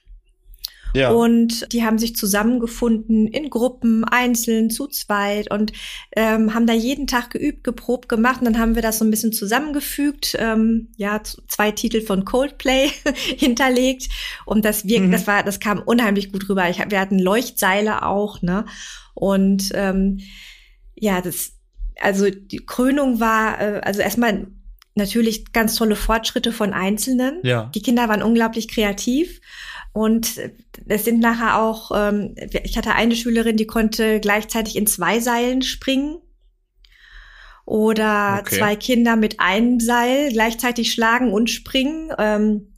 Ja. 0.95 1.11
Und 1.11 1.71
die 1.73 1.83
haben 1.83 1.97
sich 1.97 2.15
zusammengefunden 2.15 3.27
in 3.27 3.49
Gruppen, 3.49 4.03
einzeln, 4.03 4.69
zu 4.69 4.87
zweit 4.87 5.51
und 5.51 5.71
ähm, 6.15 6.53
haben 6.53 6.67
da 6.67 6.73
jeden 6.73 7.07
Tag 7.07 7.31
geübt, 7.31 7.63
geprobt, 7.63 8.09
gemacht. 8.09 8.39
Und 8.39 8.45
dann 8.45 8.59
haben 8.59 8.75
wir 8.75 8.81
das 8.81 8.99
so 8.99 9.05
ein 9.05 9.11
bisschen 9.11 9.33
zusammengefügt, 9.33 10.35
ähm, 10.39 10.89
ja, 10.97 11.21
zwei 11.47 11.71
Titel 11.71 12.01
von 12.01 12.25
Coldplay 12.25 12.89
hinterlegt. 13.37 14.09
Und 14.45 14.65
das 14.65 14.87
wirkt, 14.87 15.07
mhm. 15.07 15.11
das 15.11 15.27
war, 15.27 15.43
das 15.43 15.59
kam 15.59 15.81
unheimlich 15.81 16.31
gut 16.31 16.49
rüber. 16.49 16.69
Ich, 16.69 16.79
wir 16.79 16.99
hatten 16.99 17.19
Leuchtseile 17.19 18.03
auch, 18.03 18.41
ne? 18.41 18.65
Und 19.13 19.71
ähm, 19.73 20.19
ja, 20.95 21.21
das, 21.21 21.53
also 21.99 22.29
die 22.29 22.65
Krönung 22.65 23.19
war, 23.19 23.61
äh, 23.61 23.81
also 23.81 24.01
erstmal 24.01 24.47
natürlich 24.95 25.51
ganz 25.51 25.75
tolle 25.75 25.95
Fortschritte 25.95 26.51
von 26.51 26.73
Einzelnen. 26.73 27.39
Ja. 27.43 27.69
Die 27.75 27.81
Kinder 27.81 28.07
waren 28.09 28.23
unglaublich 28.23 28.67
kreativ. 28.67 29.41
Und 29.91 30.39
es 30.87 31.05
sind 31.05 31.19
nachher 31.19 31.61
auch, 31.61 31.91
ähm, 31.95 32.35
ich 32.63 32.77
hatte 32.77 32.93
eine 32.93 33.15
Schülerin, 33.15 33.57
die 33.57 33.67
konnte 33.67 34.19
gleichzeitig 34.19 34.75
in 34.75 34.87
zwei 34.87 35.19
Seilen 35.19 35.61
springen. 35.61 36.17
Oder 37.65 38.41
okay. 38.41 38.57
zwei 38.57 38.75
Kinder 38.75 39.15
mit 39.15 39.39
einem 39.39 39.79
Seil 39.79 40.31
gleichzeitig 40.31 40.91
schlagen 40.91 41.33
und 41.33 41.49
springen. 41.49 42.11
Ähm, 42.19 42.73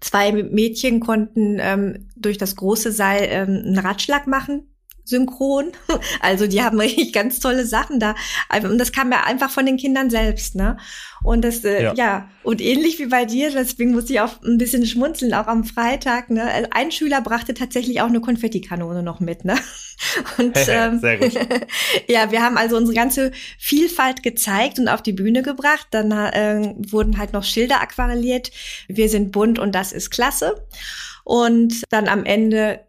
zwei 0.00 0.32
Mädchen 0.32 1.00
konnten 1.00 1.58
ähm, 1.58 2.10
durch 2.16 2.36
das 2.36 2.56
große 2.56 2.92
Seil 2.92 3.26
ähm, 3.30 3.62
einen 3.64 3.78
Ratschlag 3.78 4.26
machen 4.26 4.71
synchron. 5.04 5.72
Also 6.20 6.46
die 6.46 6.62
haben 6.62 6.78
richtig 6.78 7.12
ganz 7.12 7.40
tolle 7.40 7.66
Sachen 7.66 7.98
da. 7.98 8.14
Und 8.62 8.78
das 8.78 8.92
kam 8.92 9.10
ja 9.12 9.24
einfach 9.24 9.50
von 9.50 9.66
den 9.66 9.76
Kindern 9.76 10.10
selbst, 10.10 10.54
ne? 10.54 10.76
Und 11.22 11.44
das, 11.44 11.64
äh, 11.64 11.82
ja. 11.82 11.94
ja, 11.94 12.28
und 12.42 12.60
ähnlich 12.60 12.98
wie 12.98 13.06
bei 13.06 13.24
dir, 13.24 13.50
deswegen 13.52 13.92
musste 13.92 14.12
ich 14.12 14.20
auch 14.20 14.42
ein 14.42 14.58
bisschen 14.58 14.84
schmunzeln, 14.86 15.34
auch 15.34 15.46
am 15.46 15.64
Freitag, 15.64 16.30
ne? 16.30 16.68
Ein 16.72 16.90
Schüler 16.90 17.20
brachte 17.20 17.54
tatsächlich 17.54 18.00
auch 18.00 18.08
eine 18.08 18.20
Konfettikanone 18.20 19.02
noch 19.02 19.20
mit, 19.20 19.44
ne? 19.44 19.56
Und 20.38 20.56
ähm, 20.68 20.98
Sehr 20.98 21.18
gut. 21.18 21.34
ja, 22.08 22.30
wir 22.30 22.42
haben 22.42 22.56
also 22.56 22.76
unsere 22.76 22.94
ganze 22.94 23.32
Vielfalt 23.58 24.22
gezeigt 24.22 24.78
und 24.78 24.88
auf 24.88 25.02
die 25.02 25.12
Bühne 25.12 25.42
gebracht. 25.42 25.86
Dann 25.90 26.10
äh, 26.10 26.74
wurden 26.90 27.18
halt 27.18 27.32
noch 27.32 27.44
Schilder 27.44 27.80
aquarelliert. 27.80 28.50
Wir 28.88 29.08
sind 29.08 29.32
bunt 29.32 29.58
und 29.58 29.74
das 29.74 29.92
ist 29.92 30.10
klasse. 30.10 30.66
Und 31.24 31.82
dann 31.90 32.08
am 32.08 32.24
Ende 32.24 32.80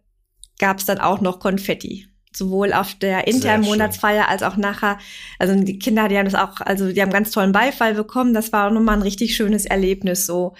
gab 0.59 0.79
es 0.79 0.85
dann 0.85 0.99
auch 0.99 1.21
noch 1.21 1.39
Konfetti. 1.39 2.07
Sowohl 2.35 2.73
auf 2.73 2.95
der 2.95 3.27
internen 3.27 3.63
Monatsfeier 3.63 4.27
als 4.27 4.41
auch 4.41 4.57
nachher. 4.57 4.97
Also 5.37 5.55
die 5.55 5.77
Kinder, 5.77 6.07
die 6.07 6.17
haben 6.17 6.25
das 6.25 6.35
auch, 6.35 6.61
also 6.61 6.91
die 6.91 7.01
haben 7.01 7.11
ganz 7.11 7.29
tollen 7.29 7.51
Beifall 7.51 7.93
bekommen. 7.93 8.33
Das 8.33 8.51
war 8.51 8.71
nochmal 8.71 8.95
ein 8.95 9.03
richtig 9.03 9.35
schönes 9.35 9.65
Erlebnis. 9.65 10.25
So, 10.25 10.55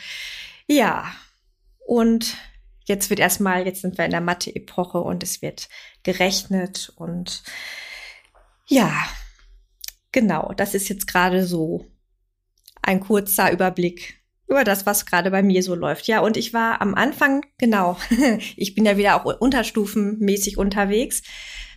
ja. 0.68 1.12
Und 1.86 2.38
jetzt 2.86 3.10
wird 3.10 3.20
erstmal, 3.20 3.66
jetzt 3.66 3.82
sind 3.82 3.98
wir 3.98 4.06
in 4.06 4.12
der 4.12 4.22
Mathe-Epoche 4.22 5.00
und 5.00 5.24
es 5.24 5.42
wird 5.42 5.68
gerechnet 6.04 6.92
und 6.96 7.44
ja, 8.68 8.92
genau, 10.12 10.54
das 10.56 10.74
ist 10.74 10.90
jetzt 10.90 11.08
gerade 11.08 11.46
so 11.46 11.86
ein 12.82 13.00
kurzer 13.00 13.52
Überblick 13.52 14.23
über 14.54 14.64
das, 14.64 14.86
was 14.86 15.06
gerade 15.06 15.32
bei 15.32 15.44
mir 15.44 15.62
so 15.64 15.76
läuft. 15.76 16.08
Ja, 16.08 16.22
und 16.22 16.38
ich 16.38 16.54
war 16.54 16.82
am 16.82 16.96
Anfang, 16.96 17.46
genau, 17.58 17.98
ich 18.56 18.76
bin 18.76 18.86
ja 18.86 18.98
wieder 18.98 19.16
auch 19.16 19.40
unterstufenmäßig 19.40 20.58
unterwegs. 20.58 21.22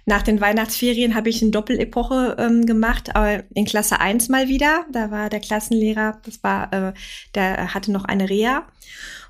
Nach 0.08 0.22
den 0.22 0.40
Weihnachtsferien 0.40 1.16
habe 1.16 1.28
ich 1.30 1.42
eine 1.42 1.50
Doppelepoche 1.50 2.36
ähm, 2.38 2.64
gemacht, 2.64 3.16
aber 3.16 3.42
in 3.54 3.64
Klasse 3.64 3.98
1 3.98 4.28
mal 4.28 4.46
wieder. 4.46 4.84
Da 4.92 5.10
war 5.10 5.28
der 5.28 5.40
Klassenlehrer, 5.40 6.20
das 6.24 6.44
war, 6.44 6.72
äh, 6.72 6.92
der 7.34 7.74
hatte 7.74 7.90
noch 7.90 8.04
eine 8.04 8.30
Reha. 8.30 8.68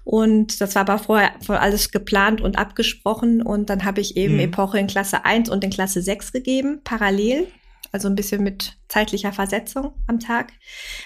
Und 0.05 0.61
das 0.61 0.75
war 0.75 0.83
aber 0.83 0.99
vorher 0.99 1.33
alles 1.49 1.91
geplant 1.91 2.43
und 2.43 2.59
abgesprochen. 2.59 3.41
Und 3.41 3.71
dann 3.71 3.87
habe 3.87 4.03
ich 4.03 4.19
eben 4.19 4.35
mhm. 4.35 4.41
Epoche 4.41 4.79
in 4.79 4.87
Klasse 4.87 5.25
1 5.25 5.49
und 5.49 5.65
in 5.65 5.71
Klasse 5.71 6.03
6 6.03 6.33
gegeben, 6.33 6.81
parallel 6.85 7.49
also 7.97 8.09
ein 8.09 8.15
bisschen 8.15 8.43
mit 8.43 8.77
zeitlicher 8.89 9.33
Versetzung 9.33 9.95
am 10.07 10.21
Tag. 10.21 10.53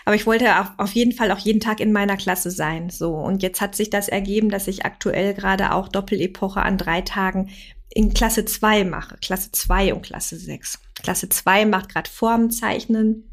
Aber 0.05 0.16
ich 0.16 0.26
wollte 0.26 0.53
auf 0.76 0.92
jeden 0.92 1.12
Fall 1.12 1.31
auch 1.31 1.38
jeden 1.38 1.61
Tag 1.61 1.79
in 1.79 1.92
meiner 1.92 2.16
Klasse 2.16 2.50
sein. 2.50 2.90
So. 2.90 3.14
Und 3.14 3.44
jetzt 3.44 3.61
hat 3.61 3.76
sich 3.76 3.90
das 3.90 4.09
ergeben, 4.09 4.50
dass 4.50 4.66
ich 4.66 4.85
aktuell 4.85 5.33
gerade 5.35 5.72
auch 5.72 5.87
Doppelepoche 5.87 6.61
an 6.61 6.79
drei 6.79 7.03
Tagen 7.03 7.50
in 7.90 8.12
Klasse 8.12 8.44
2 8.44 8.85
mache. 8.85 9.18
Klasse 9.22 9.53
2 9.53 9.94
und 9.94 10.03
Klasse 10.03 10.37
6. 10.37 10.81
Klasse 11.00 11.29
2 11.29 11.64
macht 11.64 11.90
gerade 11.90 12.11
Formenzeichnen 12.11 13.29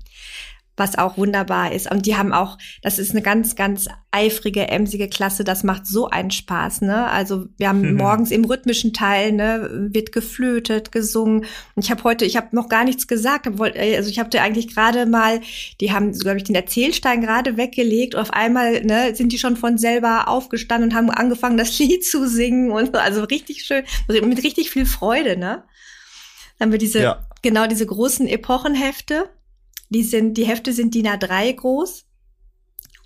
was 0.77 0.97
auch 0.97 1.17
wunderbar 1.17 1.71
ist. 1.71 1.91
Und 1.91 2.05
die 2.05 2.15
haben 2.15 2.31
auch, 2.31 2.57
das 2.83 2.99
ist 2.99 3.11
eine 3.11 3.23
ganz, 3.23 3.55
ganz 3.55 3.87
eifrige, 4.11 4.67
emsige 4.67 5.09
Klasse. 5.09 5.43
Das 5.43 5.63
macht 5.63 5.87
so 5.87 6.07
einen 6.07 6.31
Spaß, 6.31 6.81
ne? 6.81 7.07
Also 7.07 7.47
wir 7.57 7.67
haben 7.67 7.81
mhm. 7.81 7.97
morgens 7.97 8.31
im 8.31 8.45
rhythmischen 8.45 8.93
Teil, 8.93 9.31
ne, 9.31 9.89
wird 9.91 10.11
geflötet, 10.11 10.91
gesungen. 10.91 11.45
Und 11.75 11.83
ich 11.83 11.89
habe 11.89 12.03
heute, 12.03 12.25
ich 12.25 12.37
habe 12.37 12.55
noch 12.55 12.69
gar 12.69 12.83
nichts 12.83 13.07
gesagt. 13.07 13.47
Also 13.47 14.09
ich 14.09 14.19
habe 14.19 14.39
eigentlich 14.39 14.73
gerade 14.73 15.07
mal, 15.07 15.41
die 15.81 15.91
haben, 15.91 16.13
glaube 16.13 16.37
ich, 16.37 16.43
den 16.43 16.55
Erzählstein 16.55 17.21
gerade 17.21 17.57
weggelegt. 17.57 18.13
Und 18.13 18.21
auf 18.21 18.31
einmal, 18.31 18.83
ne, 18.83 19.15
sind 19.15 19.31
die 19.31 19.39
schon 19.39 19.57
von 19.57 19.79
selber 19.79 20.27
aufgestanden 20.27 20.91
und 20.91 20.95
haben 20.95 21.09
angefangen, 21.09 21.57
das 21.57 21.77
Lied 21.79 22.05
zu 22.05 22.29
singen 22.29 22.71
und 22.71 22.93
so. 22.93 23.01
Also 23.01 23.23
richtig 23.23 23.65
schön, 23.65 23.83
mit 24.07 24.43
richtig 24.43 24.69
viel 24.69 24.85
Freude, 24.85 25.37
ne? 25.37 25.63
Dann 26.59 26.67
haben 26.67 26.71
wir 26.71 26.79
diese, 26.79 27.01
ja. 27.01 27.25
genau 27.41 27.67
diese 27.67 27.85
großen 27.85 28.27
Epochenhefte 28.27 29.29
die 29.89 30.03
sind, 30.03 30.37
die 30.37 30.45
Hefte 30.45 30.73
sind 30.73 30.93
DIN 30.93 31.07
A3 31.07 31.53
groß. 31.53 32.03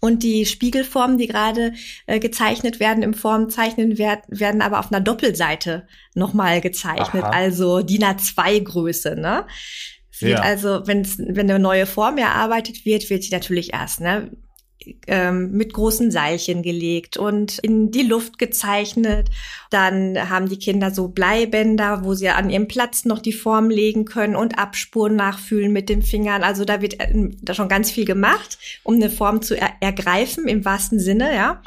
Und 0.04 0.24
die 0.24 0.48
Spiegelformen, 0.48 1.20
die 1.20 1.28
gerade 1.28 1.74
äh, 2.08 2.20
gezeichnet 2.20 2.80
werden 2.80 3.04
im 3.04 3.14
Formzeichnen, 3.14 4.00
werd, 4.00 4.24
werden 4.30 4.64
aber 4.64 4.80
auf 4.80 4.92
einer 4.92 5.00
Doppelseite 5.00 5.88
nochmal 6.16 6.60
gezeichnet, 6.60 7.24
Aha. 7.24 7.30
also 7.30 7.82
DIN 7.82 8.04
A2 8.04 8.64
Größe, 8.64 9.16
ne? 9.16 9.46
Ja. 10.20 10.40
also, 10.40 10.86
wenn 10.86 11.06
eine 11.38 11.60
neue 11.60 11.86
Form 11.86 12.18
erarbeitet 12.18 12.86
wird, 12.86 13.10
wird 13.10 13.24
sie 13.24 13.32
natürlich 13.32 13.74
erst, 13.74 14.02
ne? 14.02 14.32
Ähm, 15.08 15.52
mit 15.52 15.74
großen 15.74 16.12
Seilchen 16.12 16.64
gelegt 16.64 17.18
und 17.18 17.60
in 17.60 17.92
die 17.92 18.04
Luft 18.04 18.38
gezeichnet. 18.38 19.30
Dann 19.70 20.30
haben 20.30 20.50
die 20.50 20.60
Kinder 20.60 20.92
so 20.92 21.08
Bleibänder, 21.08 22.04
wo 22.04 22.14
sie 22.14 22.30
an 22.30 22.50
ihrem 22.50 22.68
Platz 22.68 23.06
noch 23.06 23.20
die 23.20 23.34
Form 23.34 23.70
legen 23.70 24.06
können 24.06 24.36
und 24.36 24.58
Abspuren 24.58 25.16
nachfühlen 25.16 25.72
mit 25.72 25.90
den 25.90 26.02
Fingern. 26.02 26.44
Also 26.44 26.66
da 26.66 26.82
wird 26.82 27.00
äh, 27.00 27.30
da 27.42 27.54
schon 27.54 27.70
ganz 27.70 27.92
viel 27.92 28.06
gemacht, 28.06 28.58
um 28.84 28.96
eine 28.96 29.10
Form 29.10 29.42
zu 29.42 29.58
er 29.58 29.72
ergreifen 29.80 30.48
im 30.48 30.66
wahrsten 30.66 31.00
Sinne, 31.00 31.36
ja. 31.36 31.62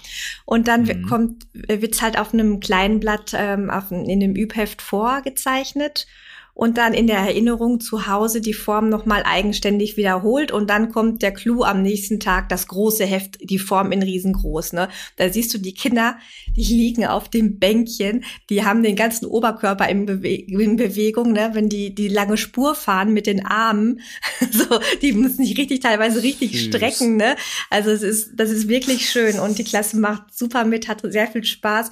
Und 0.45 0.69
dann 0.69 0.83
mhm. 0.83 1.07
kommt 1.09 1.47
wird's 1.53 2.03
halt 2.03 2.19
auf 2.19 2.35
einem 2.35 2.61
kleinen 2.61 3.01
Blatt 3.01 3.33
ähm, 3.37 3.71
auf, 3.71 3.91
in 3.91 4.21
dem 4.21 4.35
Übheft 4.35 4.83
vorgezeichnet 4.83 6.07
und 6.55 6.79
dann 6.79 6.95
in 6.95 7.09
der 7.09 7.19
Erinnerung 7.19 7.81
zu 7.81 8.07
Hause 8.07 8.41
die 8.41 8.55
Form 8.55 8.89
nochmal 8.89 9.25
eigenständig 9.25 9.97
wiederholt 9.97 10.53
und 10.53 10.71
dann 10.71 10.93
kommt 10.93 11.21
der 11.21 11.33
Clou 11.33 11.65
am 11.65 11.83
nächsten 11.83 12.21
Tag, 12.21 12.49
das 12.49 12.69
große 12.69 13.05
Heft, 13.05 13.39
die 13.43 13.59
Form 13.59 13.91
in 13.91 14.03
riesengroß. 14.03 14.73
Ne? 14.73 14.89
Da 15.17 15.29
siehst 15.29 15.53
du 15.53 15.59
die 15.59 15.75
Kinder, 15.75 16.17
die 16.57 16.63
liegen 16.63 17.07
auf 17.07 17.29
dem 17.29 17.59
Bänkchen, 17.59 18.25
die 18.51 18.65
haben 18.65 18.85
den 18.85 18.95
ganzen 18.95 19.27
Oberkörper 19.27 19.89
in, 19.89 20.07
Bewe 20.07 20.29
in 20.29 20.77
Bewegung, 20.77 21.33
ne? 21.33 21.51
wenn 21.55 21.69
die 21.69 21.93
die 21.93 22.09
lange 22.09 22.37
Spur 22.37 22.77
fahren 22.77 23.13
mit 23.13 23.27
den 23.27 23.45
Armen, 23.45 24.01
so 24.53 24.79
die 25.03 25.13
müssen 25.13 25.45
sich 25.45 25.59
richtig 25.59 25.81
teilweise 25.81 26.23
richtig 26.23 26.53
Süß. 26.53 26.67
strecken. 26.67 27.17
Ne? 27.17 27.35
Also 27.69 27.91
es 27.91 28.03
ist 28.03 28.31
das 28.37 28.51
ist 28.51 28.69
wirklich 28.69 29.11
schön 29.11 29.41
und 29.41 29.59
die 29.59 29.65
Klasse 29.65 29.97
macht 29.99 30.33
super 30.33 30.65
mit, 30.65 30.87
hat 30.87 31.03
sehr 31.03 31.27
viel 31.27 31.45
Spaß. 31.45 31.91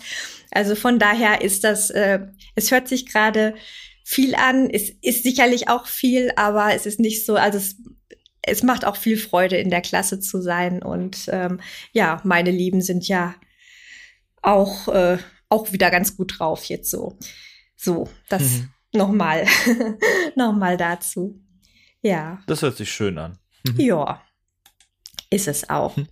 Also 0.52 0.76
von 0.76 0.98
daher 0.98 1.40
ist 1.42 1.64
das, 1.64 1.90
äh, 1.90 2.20
es 2.54 2.70
hört 2.70 2.86
sich 2.86 3.06
gerade 3.06 3.54
viel 4.04 4.34
an. 4.34 4.68
Es 4.70 4.90
ist 4.90 5.22
sicherlich 5.22 5.68
auch 5.68 5.86
viel, 5.86 6.32
aber 6.36 6.74
es 6.74 6.86
ist 6.86 7.00
nicht 7.00 7.24
so, 7.26 7.36
also 7.36 7.58
es, 7.58 7.76
es 8.42 8.62
macht 8.62 8.84
auch 8.84 8.96
viel 8.96 9.16
Freude, 9.16 9.56
in 9.56 9.70
der 9.70 9.80
Klasse 9.80 10.20
zu 10.20 10.40
sein. 10.40 10.82
Und 10.82 11.28
ähm, 11.28 11.60
ja, 11.92 12.20
meine 12.24 12.50
Lieben 12.50 12.82
sind 12.82 13.06
ja 13.08 13.34
auch, 14.42 14.88
äh, 14.88 15.18
auch 15.48 15.72
wieder 15.72 15.90
ganz 15.90 16.16
gut 16.16 16.38
drauf 16.38 16.64
jetzt 16.64 16.90
so. 16.90 17.18
So, 17.76 18.08
das 18.28 18.42
mhm. 18.42 18.70
nochmal, 18.92 19.46
nochmal 20.36 20.76
dazu. 20.76 21.40
Ja. 22.00 22.42
Das 22.46 22.62
hört 22.62 22.76
sich 22.76 22.90
schön 22.90 23.18
an. 23.18 23.38
Mhm. 23.64 23.80
Ja, 23.80 24.22
ist 25.30 25.48
es 25.48 25.68
auch. 25.70 25.96
Mhm. 25.96 26.08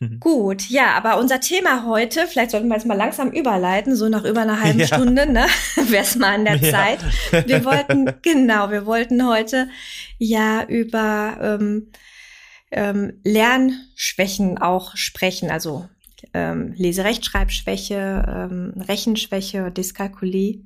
Mhm. 0.00 0.20
Gut, 0.20 0.68
ja, 0.68 0.94
aber 0.94 1.18
unser 1.18 1.40
Thema 1.40 1.86
heute, 1.86 2.26
vielleicht 2.26 2.50
sollten 2.50 2.68
wir 2.68 2.74
jetzt 2.74 2.86
mal 2.86 2.96
langsam 2.96 3.30
überleiten, 3.30 3.96
so 3.96 4.08
nach 4.08 4.24
über 4.24 4.42
einer 4.42 4.60
halben 4.60 4.80
ja. 4.80 4.86
Stunde, 4.86 5.30
ne? 5.30 5.46
Wäre 5.76 6.02
es 6.02 6.16
mal 6.16 6.34
an 6.34 6.44
der 6.44 6.56
ja. 6.56 6.70
Zeit. 6.70 7.48
Wir 7.48 7.64
wollten, 7.64 8.12
genau, 8.22 8.70
wir 8.70 8.84
wollten 8.84 9.26
heute 9.26 9.68
ja 10.18 10.64
über 10.64 11.38
ähm, 11.40 11.92
ähm, 12.70 13.20
Lernschwächen 13.24 14.58
auch 14.58 14.96
sprechen, 14.96 15.50
also 15.50 15.88
ähm, 16.34 16.74
Leserechtschreibschwäche, 16.76 18.50
ähm, 18.50 18.74
Rechenschwäche, 18.76 19.70
Dyskalkulie. 19.70 20.64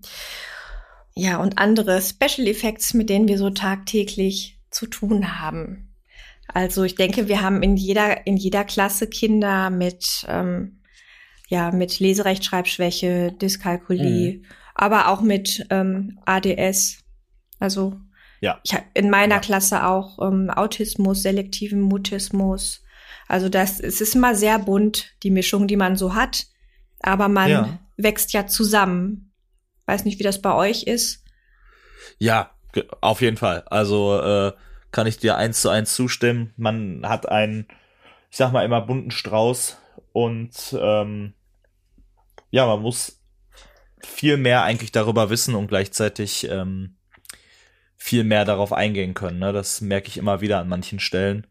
Ja, 1.14 1.38
und 1.38 1.58
andere 1.58 2.00
Special 2.00 2.46
Effects, 2.46 2.94
mit 2.94 3.10
denen 3.10 3.28
wir 3.28 3.38
so 3.38 3.50
tagtäglich 3.50 4.58
zu 4.70 4.86
tun 4.86 5.40
haben. 5.40 5.89
Also 6.52 6.84
ich 6.84 6.94
denke, 6.94 7.28
wir 7.28 7.42
haben 7.42 7.62
in 7.62 7.76
jeder, 7.76 8.26
in 8.26 8.36
jeder 8.36 8.64
Klasse 8.64 9.06
Kinder 9.06 9.70
mit, 9.70 10.24
ähm, 10.28 10.80
ja, 11.48 11.70
mit 11.70 12.00
Leserechtschreibschwäche, 12.00 13.32
Dyskalkulie, 13.32 14.38
mhm. 14.38 14.44
aber 14.74 15.08
auch 15.08 15.20
mit 15.20 15.66
ähm, 15.70 16.18
ADS. 16.24 16.98
Also 17.58 18.00
ja. 18.40 18.58
ich 18.64 18.74
in 18.94 19.10
meiner 19.10 19.36
ja. 19.36 19.40
Klasse 19.40 19.86
auch 19.86 20.18
ähm, 20.20 20.50
Autismus, 20.50 21.22
selektiven 21.22 21.80
Mutismus. 21.80 22.82
Also 23.28 23.48
das, 23.48 23.78
es 23.78 24.00
ist 24.00 24.16
immer 24.16 24.34
sehr 24.34 24.58
bunt, 24.58 25.12
die 25.22 25.30
Mischung, 25.30 25.68
die 25.68 25.76
man 25.76 25.96
so 25.96 26.14
hat. 26.14 26.46
Aber 27.00 27.28
man 27.28 27.50
ja. 27.50 27.78
wächst 27.96 28.32
ja 28.32 28.46
zusammen. 28.46 29.32
Weiß 29.86 30.04
nicht, 30.04 30.18
wie 30.18 30.24
das 30.24 30.42
bei 30.42 30.54
euch 30.54 30.84
ist. 30.84 31.24
Ja, 32.18 32.50
auf 33.00 33.20
jeden 33.20 33.36
Fall. 33.36 33.62
Also 33.66 34.20
äh, 34.20 34.52
kann 34.92 35.06
ich 35.06 35.18
dir 35.18 35.36
eins 35.36 35.60
zu 35.60 35.68
eins 35.68 35.94
zustimmen. 35.94 36.52
Man 36.56 37.02
hat 37.06 37.28
einen, 37.28 37.66
ich 38.30 38.36
sag 38.36 38.52
mal 38.52 38.64
immer 38.64 38.80
bunten 38.80 39.10
Strauß 39.10 39.78
und 40.12 40.76
ähm, 40.80 41.34
ja, 42.50 42.66
man 42.66 42.82
muss 42.82 43.20
viel 44.04 44.36
mehr 44.36 44.62
eigentlich 44.62 44.92
darüber 44.92 45.30
wissen 45.30 45.54
und 45.54 45.68
gleichzeitig 45.68 46.48
ähm, 46.50 46.96
viel 47.96 48.24
mehr 48.24 48.44
darauf 48.44 48.72
eingehen 48.72 49.14
können. 49.14 49.38
Ne? 49.38 49.52
Das 49.52 49.80
merke 49.80 50.08
ich 50.08 50.16
immer 50.16 50.40
wieder 50.40 50.58
an 50.58 50.68
manchen 50.68 51.00
Stellen. 51.00 51.46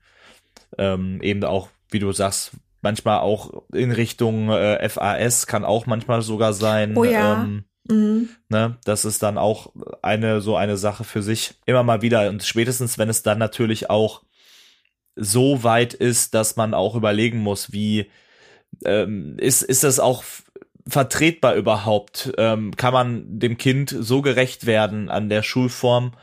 Ähm, 0.77 1.21
eben 1.21 1.43
auch, 1.43 1.69
wie 1.89 1.99
du 1.99 2.11
sagst, 2.11 2.51
manchmal 2.81 3.19
auch 3.19 3.63
in 3.73 3.91
Richtung 3.91 4.49
äh, 4.49 4.87
FAS 4.89 5.47
kann 5.47 5.63
auch 5.63 5.85
manchmal 5.85 6.21
sogar 6.21 6.53
sein. 6.53 6.97
Oh 6.97 7.03
ja. 7.03 7.43
Ähm, 7.43 7.65
Mhm. 7.89 8.29
Ne, 8.49 8.77
das 8.85 9.03
ist 9.03 9.23
dann 9.23 9.37
auch 9.37 9.71
eine 10.01 10.41
so 10.41 10.55
eine 10.55 10.77
Sache 10.77 11.03
für 11.03 11.23
sich 11.23 11.55
immer 11.65 11.83
mal 11.83 12.01
wieder 12.01 12.29
und 12.29 12.43
spätestens 12.43 12.97
wenn 12.97 13.09
es 13.09 13.23
dann 13.23 13.39
natürlich 13.39 13.89
auch 13.89 14.21
so 15.15 15.63
weit 15.63 15.93
ist, 15.93 16.33
dass 16.33 16.55
man 16.55 16.73
auch 16.73 16.95
überlegen 16.95 17.39
muss, 17.39 17.71
wie 17.71 18.09
ähm, 18.85 19.37
ist 19.39 19.63
ist 19.63 19.83
das 19.83 19.99
auch 19.99 20.23
vertretbar 20.87 21.55
überhaupt? 21.55 22.33
Ähm, 22.37 22.75
kann 22.75 22.93
man 22.93 23.39
dem 23.39 23.57
Kind 23.57 23.95
so 23.97 24.21
gerecht 24.21 24.65
werden 24.65 25.09
an 25.09 25.29
der 25.29 25.43
Schulform? 25.43 26.13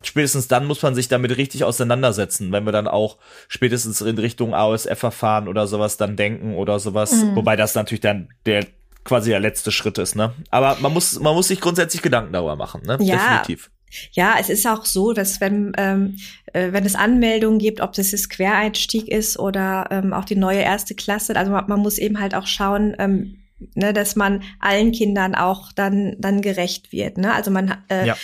Spätestens 0.00 0.46
dann 0.46 0.66
muss 0.66 0.82
man 0.82 0.94
sich 0.94 1.08
damit 1.08 1.36
richtig 1.36 1.64
auseinandersetzen, 1.64 2.52
wenn 2.52 2.64
wir 2.64 2.72
dann 2.72 2.86
auch 2.86 3.16
spätestens 3.48 4.00
in 4.00 4.16
Richtung 4.16 4.54
AOSF-Verfahren 4.54 5.48
oder 5.48 5.66
sowas 5.66 5.96
dann 5.96 6.16
denken 6.16 6.54
oder 6.54 6.78
sowas. 6.78 7.12
Mhm. 7.12 7.34
Wobei 7.34 7.56
das 7.56 7.74
natürlich 7.74 8.00
dann 8.00 8.28
der 8.46 8.64
quasi 9.08 9.30
der 9.30 9.40
letzte 9.40 9.72
Schritt 9.72 9.98
ist, 9.98 10.14
ne? 10.14 10.34
Aber 10.50 10.76
man 10.80 10.92
muss, 10.92 11.18
man 11.18 11.34
muss 11.34 11.48
sich 11.48 11.60
grundsätzlich 11.60 12.02
Gedanken 12.02 12.32
darüber 12.32 12.56
machen, 12.56 12.82
ne? 12.82 12.98
Ja. 13.00 13.16
Definitiv. 13.16 13.70
Ja, 14.12 14.36
es 14.38 14.50
ist 14.50 14.66
auch 14.66 14.84
so, 14.84 15.14
dass 15.14 15.40
wenn, 15.40 15.72
ähm, 15.78 16.18
äh, 16.52 16.72
wenn 16.72 16.84
es 16.84 16.94
Anmeldungen 16.94 17.58
gibt, 17.58 17.80
ob 17.80 17.94
das 17.94 18.12
jetzt 18.12 18.28
Quereinstieg 18.28 19.08
ist 19.08 19.38
oder 19.38 19.88
ähm, 19.90 20.12
auch 20.12 20.26
die 20.26 20.36
neue 20.36 20.60
erste 20.60 20.94
Klasse, 20.94 21.34
also 21.36 21.50
man, 21.50 21.64
man 21.68 21.80
muss 21.80 21.96
eben 21.96 22.20
halt 22.20 22.34
auch 22.34 22.46
schauen, 22.46 22.94
ähm, 22.98 23.38
ne, 23.74 23.94
dass 23.94 24.14
man 24.14 24.42
allen 24.60 24.92
Kindern 24.92 25.34
auch 25.34 25.72
dann, 25.72 26.16
dann 26.18 26.42
gerecht 26.42 26.92
wird. 26.92 27.16
Ne? 27.16 27.32
Also 27.32 27.50
man, 27.50 27.82
äh, 27.88 28.08
ja. 28.08 28.16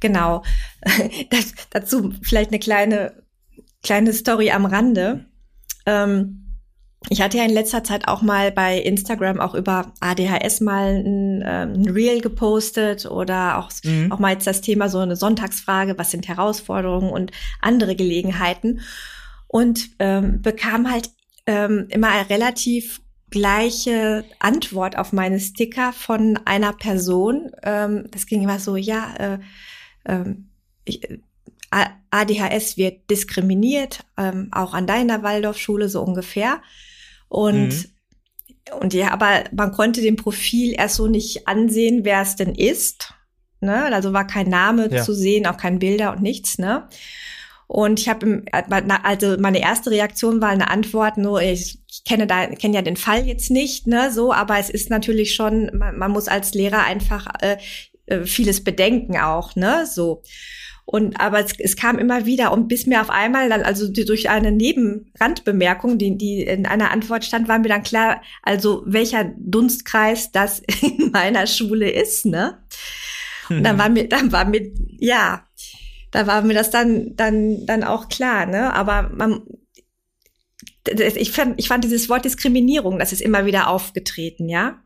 genau. 0.00 0.42
das, 1.30 1.54
dazu 1.70 2.12
vielleicht 2.22 2.50
eine 2.50 2.58
kleine, 2.58 3.22
kleine 3.84 4.12
Story 4.12 4.50
am 4.50 4.66
Rande. 4.66 5.26
Ähm, 5.86 6.43
ich 7.10 7.20
hatte 7.20 7.38
ja 7.38 7.44
in 7.44 7.52
letzter 7.52 7.84
Zeit 7.84 8.08
auch 8.08 8.22
mal 8.22 8.50
bei 8.50 8.78
Instagram 8.78 9.40
auch 9.40 9.54
über 9.54 9.92
ADHS 10.00 10.60
mal 10.60 11.02
ein, 11.04 11.44
ähm, 11.46 11.82
Reel 11.84 12.20
gepostet 12.20 13.06
oder 13.06 13.58
auch, 13.58 13.70
mhm. 13.84 14.10
auch 14.10 14.18
mal 14.18 14.32
jetzt 14.32 14.46
das 14.46 14.60
Thema 14.62 14.88
so 14.88 14.98
eine 14.98 15.16
Sonntagsfrage, 15.16 15.98
was 15.98 16.10
sind 16.10 16.28
Herausforderungen 16.28 17.10
und 17.10 17.30
andere 17.60 17.94
Gelegenheiten. 17.94 18.80
Und 19.46 19.90
ähm, 19.98 20.42
bekam 20.42 20.90
halt 20.90 21.10
ähm, 21.46 21.86
immer 21.90 22.08
eine 22.08 22.30
relativ 22.30 23.00
gleiche 23.30 24.24
Antwort 24.38 24.96
auf 24.96 25.12
meine 25.12 25.40
Sticker 25.40 25.92
von 25.92 26.38
einer 26.44 26.72
Person. 26.72 27.50
Ähm, 27.62 28.06
das 28.10 28.26
ging 28.26 28.42
immer 28.42 28.58
so, 28.58 28.76
ja, 28.76 29.14
äh, 29.18 29.38
äh, 30.04 30.34
ich, 30.84 31.00
ADHS 32.10 32.76
wird 32.76 33.10
diskriminiert, 33.10 34.04
ähm, 34.16 34.48
auch 34.52 34.74
an 34.74 34.86
deiner 34.86 35.22
Waldorfschule 35.24 35.88
so 35.88 36.02
ungefähr. 36.02 36.60
Und 37.34 37.68
mhm. 37.68 37.84
Und 38.80 38.94
ja, 38.94 39.10
aber 39.10 39.44
man 39.52 39.72
konnte 39.72 40.00
dem 40.00 40.16
Profil 40.16 40.74
erst 40.76 40.96
so 40.96 41.06
nicht 41.06 41.46
ansehen, 41.46 42.04
wer 42.04 42.22
es 42.22 42.36
denn 42.36 42.54
ist. 42.54 43.12
Ne? 43.60 43.84
Also 43.92 44.12
war 44.12 44.26
kein 44.26 44.48
Name 44.48 44.88
ja. 44.90 45.02
zu 45.02 45.14
sehen, 45.14 45.46
auch 45.46 45.58
kein 45.58 45.78
Bilder 45.78 46.12
und 46.12 46.22
nichts. 46.22 46.58
Ne? 46.58 46.88
Und 47.66 48.00
ich 48.00 48.08
habe, 48.08 48.42
also 48.52 49.36
meine 49.38 49.60
erste 49.60 49.90
Reaktion 49.90 50.40
war 50.40 50.48
eine 50.48 50.70
Antwort, 50.70 51.18
nur 51.18 51.42
ich 51.42 51.78
kenne 52.06 52.26
da, 52.26 52.46
kenne 52.46 52.74
ja 52.74 52.82
den 52.82 52.96
Fall 52.96 53.26
jetzt 53.26 53.50
nicht, 53.50 53.86
ne, 53.86 54.12
so, 54.12 54.32
aber 54.32 54.58
es 54.58 54.68
ist 54.68 54.90
natürlich 54.90 55.34
schon, 55.34 55.70
man, 55.76 55.96
man 55.96 56.10
muss 56.10 56.28
als 56.28 56.52
Lehrer 56.52 56.84
einfach 56.84 57.26
äh, 57.40 57.56
äh 58.06 58.26
vieles 58.26 58.62
bedenken 58.62 59.16
auch, 59.18 59.56
ne, 59.56 59.86
so. 59.86 60.22
Und 60.86 61.18
aber 61.18 61.40
es, 61.40 61.52
es 61.58 61.76
kam 61.76 61.98
immer 61.98 62.26
wieder 62.26 62.52
und 62.52 62.68
bis 62.68 62.86
mir 62.86 63.00
auf 63.00 63.08
einmal 63.08 63.48
dann, 63.48 63.62
also 63.62 63.90
durch 63.90 64.28
eine 64.28 64.52
Nebenrandbemerkung, 64.52 65.96
die, 65.96 66.18
die 66.18 66.42
in 66.42 66.66
einer 66.66 66.90
Antwort 66.90 67.24
stand, 67.24 67.48
war 67.48 67.58
mir 67.58 67.68
dann 67.68 67.82
klar, 67.82 68.20
also 68.42 68.82
welcher 68.84 69.32
Dunstkreis 69.38 70.30
das 70.30 70.60
in 70.82 71.10
meiner 71.10 71.46
Schule 71.46 71.90
ist, 71.90 72.26
ne? 72.26 72.58
Und 73.48 73.64
dann 73.64 73.78
war 73.78 73.88
mir, 73.88 74.08
dann 74.08 74.32
war 74.32 74.44
mir, 74.44 74.72
ja, 74.98 75.46
da 76.10 76.26
war 76.26 76.42
mir 76.42 76.54
das 76.54 76.70
dann, 76.70 77.16
dann, 77.16 77.66
dann 77.66 77.82
auch 77.82 78.08
klar, 78.08 78.46
ne? 78.46 78.72
Aber 78.74 79.10
man, 79.14 79.42
ich 80.86 81.32
fand, 81.32 81.58
ich 81.58 81.68
fand 81.68 81.84
dieses 81.84 82.08
Wort 82.08 82.24
Diskriminierung, 82.24 82.98
das 82.98 83.12
ist 83.12 83.22
immer 83.22 83.46
wieder 83.46 83.68
aufgetreten, 83.68 84.48
ja. 84.48 84.82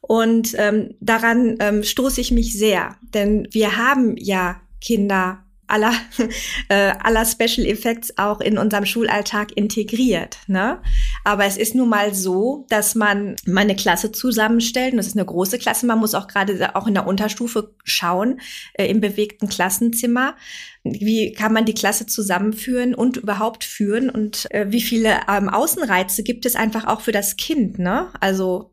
Und 0.00 0.54
ähm, 0.58 0.94
daran 1.00 1.56
ähm, 1.60 1.82
stoße 1.82 2.20
ich 2.20 2.30
mich 2.30 2.56
sehr, 2.58 2.96
denn 3.14 3.48
wir 3.50 3.76
haben 3.76 4.16
ja 4.18 4.60
Kinder 4.84 5.44
aller, 5.66 5.92
äh, 6.68 6.92
aller 7.00 7.24
Special 7.24 7.66
Effects 7.66 8.18
auch 8.18 8.40
in 8.40 8.58
unserem 8.58 8.84
Schulalltag 8.84 9.52
integriert. 9.56 10.38
Ne? 10.46 10.80
Aber 11.24 11.44
es 11.46 11.56
ist 11.56 11.74
nun 11.74 11.88
mal 11.88 12.14
so, 12.14 12.66
dass 12.68 12.94
man 12.94 13.36
meine 13.46 13.76
Klasse 13.76 14.12
zusammenstellt. 14.12 14.92
Und 14.92 14.98
das 14.98 15.06
ist 15.06 15.16
eine 15.16 15.26
große 15.26 15.58
Klasse. 15.58 15.86
Man 15.86 15.98
muss 15.98 16.14
auch 16.14 16.28
gerade 16.28 16.76
auch 16.76 16.86
in 16.86 16.94
der 16.94 17.06
Unterstufe 17.06 17.74
schauen, 17.84 18.40
äh, 18.74 18.86
im 18.86 19.00
bewegten 19.00 19.48
Klassenzimmer. 19.48 20.36
Wie 20.82 21.32
kann 21.32 21.52
man 21.52 21.64
die 21.64 21.74
Klasse 21.74 22.06
zusammenführen 22.06 22.94
und 22.94 23.16
überhaupt 23.16 23.64
führen? 23.64 24.10
Und 24.10 24.50
äh, 24.52 24.66
wie 24.68 24.82
viele 24.82 25.20
ähm, 25.28 25.48
Außenreize 25.48 26.22
gibt 26.22 26.44
es 26.46 26.56
einfach 26.56 26.86
auch 26.86 27.00
für 27.00 27.12
das 27.12 27.36
Kind? 27.36 27.78
Ne? 27.78 28.08
Also 28.20 28.72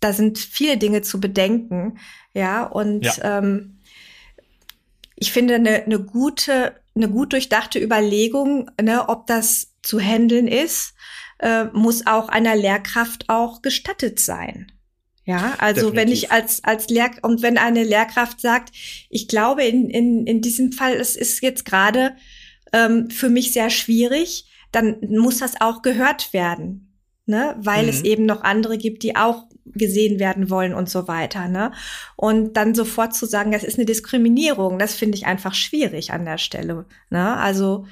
da 0.00 0.12
sind 0.12 0.38
viele 0.38 0.78
Dinge 0.78 1.02
zu 1.02 1.20
bedenken. 1.20 1.98
Ja, 2.34 2.64
und 2.64 3.04
ja. 3.04 3.38
Ähm, 3.38 3.71
ich 5.22 5.30
finde 5.30 5.54
eine, 5.54 5.84
eine 5.84 6.00
gute, 6.00 6.74
eine 6.96 7.08
gut 7.08 7.32
durchdachte 7.32 7.78
Überlegung, 7.78 8.68
ne, 8.80 9.08
ob 9.08 9.28
das 9.28 9.68
zu 9.80 10.00
handeln 10.00 10.48
ist, 10.48 10.94
äh, 11.38 11.66
muss 11.72 12.08
auch 12.08 12.28
einer 12.28 12.56
Lehrkraft 12.56 13.28
auch 13.28 13.62
gestattet 13.62 14.18
sein. 14.18 14.72
Ja, 15.24 15.54
also 15.58 15.90
Definitiv. 15.90 15.96
wenn 15.96 16.12
ich 16.12 16.32
als, 16.32 16.64
als 16.64 16.88
Lehr 16.88 17.12
und 17.22 17.40
wenn 17.40 17.56
eine 17.56 17.84
Lehrkraft 17.84 18.40
sagt, 18.40 18.74
ich 19.10 19.28
glaube 19.28 19.62
in, 19.62 19.88
in, 19.90 20.26
in 20.26 20.40
diesem 20.40 20.72
Fall, 20.72 20.94
es 20.94 21.14
ist 21.14 21.40
jetzt 21.40 21.64
gerade 21.64 22.16
ähm, 22.72 23.08
für 23.08 23.28
mich 23.28 23.52
sehr 23.52 23.70
schwierig, 23.70 24.46
dann 24.72 24.96
muss 25.08 25.38
das 25.38 25.60
auch 25.60 25.82
gehört 25.82 26.32
werden, 26.32 26.98
ne? 27.26 27.54
weil 27.58 27.84
mhm. 27.84 27.90
es 27.90 28.02
eben 28.02 28.26
noch 28.26 28.42
andere 28.42 28.76
gibt, 28.76 29.04
die 29.04 29.14
auch 29.14 29.44
gesehen 29.66 30.18
werden 30.18 30.50
wollen 30.50 30.74
und 30.74 30.88
so 30.88 31.08
weiter. 31.08 31.48
Ne? 31.48 31.72
Und 32.16 32.56
dann 32.56 32.74
sofort 32.74 33.14
zu 33.14 33.26
sagen, 33.26 33.52
das 33.52 33.64
ist 33.64 33.78
eine 33.78 33.86
Diskriminierung, 33.86 34.78
das 34.78 34.94
finde 34.94 35.16
ich 35.16 35.26
einfach 35.26 35.54
schwierig 35.54 36.12
an 36.12 36.24
der 36.24 36.38
Stelle. 36.38 36.84
Ne? 37.10 37.36
Also 37.36 37.86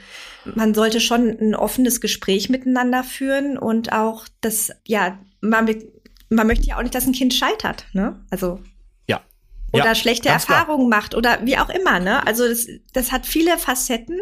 man 0.45 0.75
sollte 0.75 1.01
schon 1.01 1.29
ein 1.29 1.55
offenes 1.55 2.01
Gespräch 2.01 2.49
miteinander 2.49 3.05
führen 3.05 3.59
und 3.59 3.93
auch 3.93 4.27
das, 4.41 4.73
ja, 4.87 5.19
man, 5.41 5.69
man 6.29 6.47
möchte 6.47 6.67
ja 6.67 6.79
auch 6.79 6.83
nicht, 6.83 6.95
dass 6.95 7.07
ein 7.07 7.13
Kind 7.13 7.35
scheitert. 7.35 7.87
Ne? 7.93 8.21
Also 8.31 8.61
oder 9.73 9.85
ja, 9.87 9.95
schlechte 9.95 10.29
Erfahrungen 10.29 10.89
klar. 10.89 11.01
macht 11.01 11.15
oder 11.15 11.45
wie 11.45 11.59
auch 11.59 11.69
immer. 11.69 12.01
Ne? 12.01 12.27
Also 12.27 12.49
das, 12.49 12.67
das 12.93 13.13
hat 13.13 13.27
viele 13.27 13.59
Facetten 13.59 14.21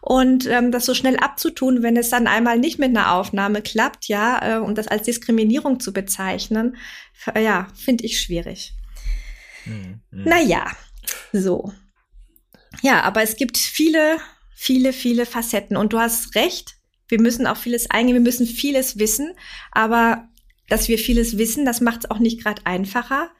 und 0.00 0.46
ähm, 0.46 0.72
das 0.72 0.86
so 0.86 0.94
schnell 0.94 1.16
abzutun, 1.16 1.82
wenn 1.82 1.96
es 1.96 2.10
dann 2.10 2.26
einmal 2.26 2.58
nicht 2.58 2.78
mit 2.78 2.90
einer 2.90 3.12
Aufnahme 3.12 3.62
klappt, 3.62 4.08
ja, 4.08 4.56
äh, 4.56 4.58
und 4.58 4.78
das 4.78 4.88
als 4.88 5.04
Diskriminierung 5.04 5.78
zu 5.80 5.92
bezeichnen, 5.92 6.76
ja, 7.36 7.68
finde 7.74 8.04
ich 8.04 8.20
schwierig. 8.20 8.72
Mhm. 9.66 10.00
Naja, 10.10 10.70
so. 11.32 11.72
Ja, 12.82 13.02
aber 13.02 13.22
es 13.22 13.36
gibt 13.36 13.58
viele, 13.58 14.18
viele, 14.54 14.92
viele 14.92 15.26
Facetten 15.26 15.76
und 15.76 15.92
du 15.92 15.98
hast 15.98 16.34
recht. 16.34 16.76
Wir 17.08 17.20
müssen 17.20 17.46
auch 17.46 17.56
vieles 17.56 17.90
eingehen, 17.90 18.14
wir 18.14 18.22
müssen 18.22 18.46
vieles 18.46 18.98
wissen, 18.98 19.34
aber 19.72 20.28
dass 20.68 20.88
wir 20.88 20.98
vieles 20.98 21.36
wissen, 21.36 21.64
das 21.64 21.80
macht 21.80 22.04
es 22.04 22.10
auch 22.10 22.20
nicht 22.20 22.42
gerade 22.42 22.64
einfacher. 22.64 23.30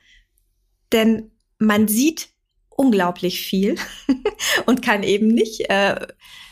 Denn 0.93 1.31
man 1.61 1.87
sieht 1.87 2.31
unglaublich 2.69 3.43
viel 3.43 3.77
und 4.67 4.83
kann 4.83 5.05
eben 5.05 5.29
nicht, 5.29 5.71
äh, 5.71 6.07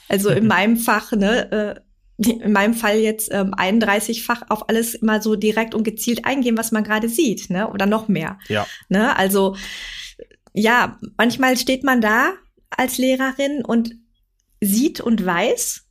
also 0.09 0.29
in 0.31 0.47
meinem 0.47 0.77
Fach, 0.77 1.11
ne, 1.13 1.51
äh, 1.51 1.81
in 2.19 2.53
meinem 2.53 2.75
Fall 2.75 2.99
jetzt 2.99 3.33
ähm, 3.33 3.55
31-fach 3.55 4.43
auf 4.49 4.69
alles 4.69 4.95
immer 4.95 5.23
so 5.23 5.37
direkt 5.37 5.75
und 5.75 5.85
gezielt 5.85 6.25
eingehen, 6.25 6.59
was 6.59 6.73
man 6.73 6.83
gerade 6.83 7.09
sieht, 7.09 7.49
ne? 7.49 7.71
Oder 7.71 7.87
noch 7.87 8.09
mehr. 8.09 8.41
Ja. 8.49 8.67
Ne? 8.89 9.17
Also 9.17 9.55
ja, 10.53 10.99
manchmal 11.17 11.57
steht 11.57 11.85
man 11.85 12.01
da 12.01 12.33
als 12.71 12.99
Lehrerin 12.99 13.65
und 13.65 13.95
sieht 14.61 15.01
und 15.01 15.25
weiß, 15.25 15.85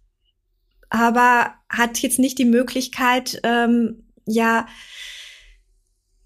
aber 0.90 1.54
hat 1.70 2.00
jetzt 2.00 2.20
nicht 2.20 2.38
die 2.38 2.46
Möglichkeit, 2.46 3.40
ähm, 3.44 4.04
ja, 4.26 4.68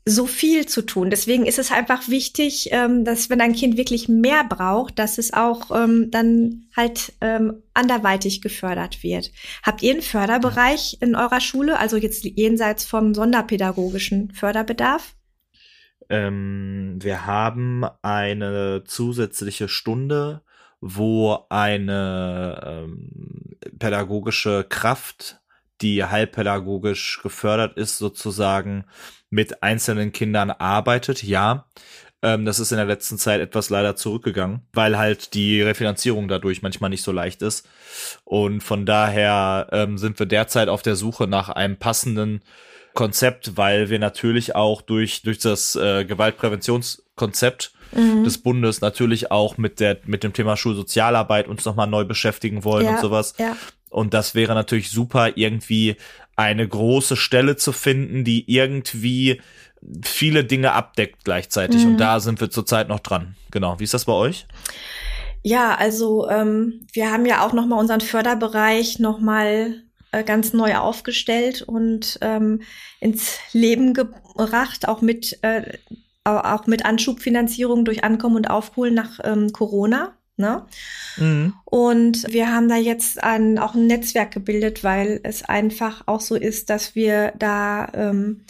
so 0.05 0.25
viel 0.25 0.65
zu 0.65 0.81
tun. 0.81 1.09
Deswegen 1.09 1.45
ist 1.45 1.59
es 1.59 1.71
einfach 1.71 2.07
wichtig, 2.07 2.69
ähm, 2.71 3.05
dass 3.05 3.29
wenn 3.29 3.41
ein 3.41 3.53
Kind 3.53 3.77
wirklich 3.77 4.09
mehr 4.09 4.43
braucht, 4.43 4.97
dass 4.97 5.17
es 5.17 5.31
auch 5.33 5.69
ähm, 5.71 6.09
dann 6.09 6.65
halt 6.75 7.13
ähm, 7.21 7.61
anderweitig 7.73 8.41
gefördert 8.41 9.03
wird. 9.03 9.31
Habt 9.63 9.83
ihr 9.83 9.91
einen 9.91 10.01
Förderbereich 10.01 10.97
in 11.01 11.15
eurer 11.15 11.39
Schule, 11.39 11.77
also 11.77 11.97
jetzt 11.97 12.23
jenseits 12.23 12.83
vom 12.83 13.13
sonderpädagogischen 13.13 14.31
Förderbedarf? 14.33 15.15
Ähm, 16.09 16.97
wir 16.99 17.25
haben 17.25 17.85
eine 18.01 18.83
zusätzliche 18.85 19.67
Stunde, 19.67 20.41
wo 20.81 21.45
eine 21.49 22.59
ähm, 22.65 23.55
pädagogische 23.77 24.65
Kraft, 24.67 25.39
die 25.81 26.03
halbpädagogisch 26.03 27.21
gefördert 27.21 27.77
ist, 27.77 27.99
sozusagen 27.99 28.85
mit 29.31 29.63
einzelnen 29.63 30.11
Kindern 30.11 30.51
arbeitet, 30.51 31.23
ja. 31.23 31.65
Ähm, 32.21 32.45
das 32.45 32.59
ist 32.59 32.71
in 32.71 32.77
der 32.77 32.85
letzten 32.85 33.17
Zeit 33.17 33.41
etwas 33.41 33.71
leider 33.71 33.95
zurückgegangen, 33.95 34.61
weil 34.73 34.97
halt 34.97 35.33
die 35.33 35.61
Refinanzierung 35.61 36.27
dadurch 36.27 36.61
manchmal 36.61 36.91
nicht 36.91 37.03
so 37.03 37.11
leicht 37.11 37.41
ist. 37.41 37.67
Und 38.23 38.61
von 38.61 38.85
daher 38.85 39.67
ähm, 39.71 39.97
sind 39.97 40.19
wir 40.19 40.27
derzeit 40.27 40.69
auf 40.69 40.83
der 40.83 40.95
Suche 40.95 41.25
nach 41.25 41.49
einem 41.49 41.77
passenden 41.77 42.41
Konzept, 42.93 43.57
weil 43.57 43.89
wir 43.89 43.99
natürlich 43.99 44.55
auch 44.55 44.81
durch, 44.81 45.23
durch 45.23 45.39
das 45.39 45.75
äh, 45.75 46.05
Gewaltpräventionskonzept 46.05 47.71
mhm. 47.93 48.23
des 48.23 48.37
Bundes 48.37 48.81
natürlich 48.81 49.31
auch 49.31 49.57
mit 49.57 49.79
der, 49.79 49.97
mit 50.05 50.23
dem 50.23 50.33
Thema 50.33 50.57
Schulsozialarbeit 50.57 51.47
uns 51.47 51.65
nochmal 51.65 51.87
neu 51.87 52.03
beschäftigen 52.03 52.63
wollen 52.63 52.85
ja, 52.85 52.91
und 52.91 52.99
sowas. 52.99 53.33
Ja. 53.39 53.55
Und 53.89 54.13
das 54.13 54.35
wäre 54.35 54.53
natürlich 54.55 54.89
super, 54.89 55.37
irgendwie 55.37 55.97
eine 56.41 56.67
große 56.67 57.15
Stelle 57.15 57.55
zu 57.55 57.71
finden, 57.71 58.23
die 58.23 58.51
irgendwie 58.51 59.41
viele 60.03 60.43
Dinge 60.43 60.73
abdeckt 60.73 61.23
gleichzeitig. 61.23 61.83
Mhm. 61.83 61.91
Und 61.91 61.97
da 61.97 62.19
sind 62.19 62.39
wir 62.39 62.49
zurzeit 62.49 62.87
noch 62.87 62.99
dran. 62.99 63.35
Genau. 63.51 63.79
Wie 63.79 63.83
ist 63.83 63.93
das 63.93 64.05
bei 64.05 64.13
euch? 64.13 64.47
Ja, 65.43 65.75
also 65.75 66.29
ähm, 66.29 66.85
wir 66.93 67.11
haben 67.11 67.25
ja 67.25 67.45
auch 67.45 67.53
noch 67.53 67.65
mal 67.65 67.79
unseren 67.79 68.01
Förderbereich 68.01 68.99
noch 68.99 69.19
mal 69.19 69.81
äh, 70.11 70.23
ganz 70.23 70.53
neu 70.53 70.75
aufgestellt 70.75 71.63
und 71.63 72.19
ähm, 72.21 72.61
ins 72.99 73.39
Leben 73.51 73.93
gebracht, 73.93 74.87
auch 74.87 75.01
mit 75.01 75.39
äh, 75.41 75.77
auch 76.23 76.67
mit 76.67 76.85
Anschubfinanzierung 76.85 77.83
durch 77.83 78.03
Ankommen 78.03 78.35
und 78.35 78.49
Aufholen 78.49 78.93
nach 78.93 79.19
ähm, 79.23 79.51
Corona. 79.51 80.13
Ne? 80.41 80.65
Mhm. 81.17 81.53
Und 81.63 82.25
wir 82.33 82.51
haben 82.51 82.67
da 82.67 82.75
jetzt 82.75 83.23
ein, 83.23 83.57
auch 83.57 83.75
ein 83.75 83.87
Netzwerk 83.87 84.31
gebildet, 84.31 84.83
weil 84.83 85.21
es 85.23 85.43
einfach 85.43 86.03
auch 86.07 86.19
so 86.19 86.35
ist, 86.35 86.69
dass 86.69 86.95
wir 86.95 87.31
da 87.39 87.87
ähm, 87.93 88.41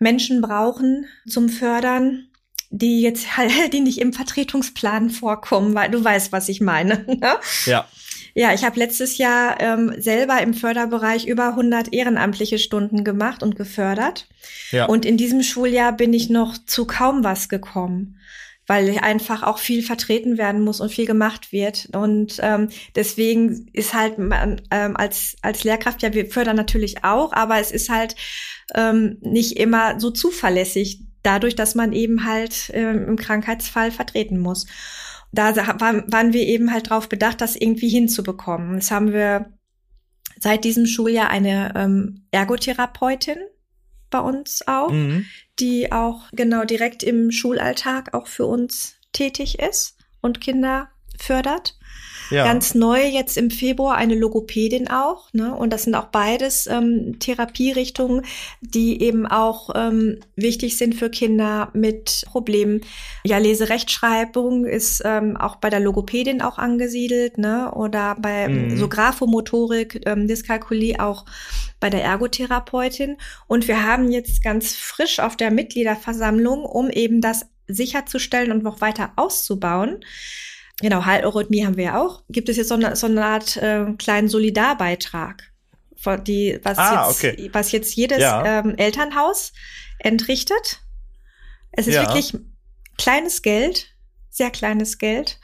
Menschen 0.00 0.40
brauchen 0.40 1.06
zum 1.28 1.48
Fördern, 1.48 2.28
die 2.70 3.02
jetzt 3.02 3.36
halt, 3.36 3.72
die 3.72 3.80
nicht 3.80 4.00
im 4.00 4.12
Vertretungsplan 4.12 5.10
vorkommen, 5.10 5.74
weil 5.74 5.90
du 5.90 6.02
weißt, 6.02 6.32
was 6.32 6.48
ich 6.48 6.60
meine. 6.60 7.04
Ne? 7.20 7.36
Ja. 7.66 7.86
Ja, 8.32 8.54
ich 8.54 8.64
habe 8.64 8.78
letztes 8.78 9.18
Jahr 9.18 9.60
ähm, 9.60 9.92
selber 9.98 10.40
im 10.40 10.54
Förderbereich 10.54 11.26
über 11.26 11.48
100 11.48 11.92
ehrenamtliche 11.92 12.58
Stunden 12.58 13.02
gemacht 13.02 13.42
und 13.42 13.56
gefördert. 13.56 14.28
Ja. 14.70 14.86
Und 14.86 15.04
in 15.04 15.16
diesem 15.16 15.42
Schuljahr 15.42 15.92
bin 15.92 16.12
ich 16.12 16.30
noch 16.30 16.56
zu 16.56 16.86
kaum 16.86 17.24
was 17.24 17.48
gekommen 17.48 18.20
weil 18.70 18.96
einfach 19.00 19.42
auch 19.42 19.58
viel 19.58 19.82
vertreten 19.82 20.38
werden 20.38 20.62
muss 20.62 20.80
und 20.80 20.92
viel 20.92 21.04
gemacht 21.04 21.50
wird. 21.50 21.88
Und 21.92 22.36
ähm, 22.40 22.68
deswegen 22.94 23.66
ist 23.72 23.94
halt 23.94 24.16
man, 24.18 24.60
ähm, 24.70 24.96
als, 24.96 25.34
als 25.42 25.64
Lehrkraft, 25.64 26.02
ja, 26.02 26.14
wir 26.14 26.26
fördern 26.26 26.54
natürlich 26.54 27.02
auch, 27.02 27.32
aber 27.32 27.58
es 27.58 27.72
ist 27.72 27.90
halt 27.90 28.14
ähm, 28.76 29.16
nicht 29.22 29.56
immer 29.58 29.98
so 29.98 30.12
zuverlässig, 30.12 31.02
dadurch, 31.24 31.56
dass 31.56 31.74
man 31.74 31.92
eben 31.92 32.24
halt 32.24 32.70
ähm, 32.72 33.08
im 33.08 33.16
Krankheitsfall 33.16 33.90
vertreten 33.90 34.38
muss. 34.38 34.68
Da 35.32 35.56
waren, 35.80 36.04
waren 36.06 36.32
wir 36.32 36.46
eben 36.46 36.72
halt 36.72 36.90
drauf 36.90 37.08
bedacht, 37.08 37.40
das 37.40 37.56
irgendwie 37.56 37.88
hinzubekommen. 37.88 38.76
Das 38.76 38.92
haben 38.92 39.12
wir 39.12 39.52
seit 40.38 40.62
diesem 40.62 40.86
Schuljahr 40.86 41.28
eine 41.28 41.72
ähm, 41.74 42.24
Ergotherapeutin 42.30 43.38
bei 44.10 44.20
uns 44.20 44.66
auch, 44.66 44.90
mhm. 44.90 45.26
die 45.58 45.92
auch 45.92 46.28
genau 46.32 46.64
direkt 46.64 47.02
im 47.02 47.30
Schulalltag 47.30 48.14
auch 48.14 48.26
für 48.26 48.46
uns 48.46 48.96
tätig 49.12 49.58
ist 49.58 49.96
und 50.20 50.40
Kinder 50.40 50.90
fördert. 51.18 51.78
Ja. 52.30 52.44
Ganz 52.44 52.74
neu 52.74 53.02
jetzt 53.02 53.36
im 53.36 53.50
Februar 53.50 53.96
eine 53.96 54.14
Logopädin 54.14 54.88
auch. 54.88 55.32
Ne? 55.32 55.54
Und 55.54 55.72
das 55.72 55.84
sind 55.84 55.94
auch 55.94 56.06
beides 56.06 56.66
ähm, 56.66 57.18
Therapierichtungen, 57.18 58.24
die 58.60 59.02
eben 59.02 59.26
auch 59.26 59.70
ähm, 59.74 60.20
wichtig 60.36 60.76
sind 60.76 60.94
für 60.94 61.10
Kinder 61.10 61.70
mit 61.72 62.24
Problemen. 62.26 62.82
Ja, 63.24 63.38
Leserechtschreibung 63.38 64.64
ist 64.64 65.02
ähm, 65.04 65.36
auch 65.36 65.56
bei 65.56 65.70
der 65.70 65.80
Logopädin 65.80 66.42
auch 66.42 66.58
angesiedelt, 66.58 67.38
ne? 67.38 67.72
Oder 67.74 68.16
bei 68.18 68.48
mhm. 68.48 68.76
so 68.76 68.88
Graphomotorik, 68.88 70.02
ähm, 70.06 70.26
Dyskalkulie 70.26 71.00
auch 71.00 71.24
bei 71.80 71.90
der 71.90 72.04
Ergotherapeutin. 72.04 73.16
Und 73.46 73.66
wir 73.66 73.84
haben 73.84 74.10
jetzt 74.10 74.42
ganz 74.42 74.76
frisch 74.76 75.18
auf 75.18 75.36
der 75.36 75.50
Mitgliederversammlung, 75.50 76.64
um 76.64 76.90
eben 76.90 77.20
das 77.20 77.46
sicherzustellen 77.66 78.52
und 78.52 78.62
noch 78.62 78.80
weiter 78.80 79.12
auszubauen, 79.16 80.00
genau, 80.80 81.04
Heileurythmie 81.04 81.64
haben 81.64 81.76
wir 81.76 81.84
ja 81.84 82.00
auch. 82.00 82.22
Gibt 82.28 82.48
es 82.48 82.56
jetzt 82.56 82.68
so 82.68 82.74
eine, 82.74 82.96
so 82.96 83.06
eine 83.06 83.24
Art 83.24 83.56
äh, 83.56 83.92
kleinen 83.98 84.28
Solidarbeitrag, 84.28 85.52
die, 86.26 86.58
was, 86.62 86.78
ah, 86.78 87.08
jetzt, 87.08 87.24
okay. 87.24 87.50
was 87.52 87.72
jetzt 87.72 87.94
jedes 87.94 88.18
ja. 88.18 88.60
ähm, 88.60 88.74
Elternhaus 88.76 89.52
entrichtet. 89.98 90.80
Es 91.72 91.86
ist 91.86 91.94
ja. 91.94 92.02
wirklich 92.02 92.34
kleines 92.98 93.42
Geld, 93.42 93.94
sehr 94.28 94.50
kleines 94.50 94.98
Geld. 94.98 95.38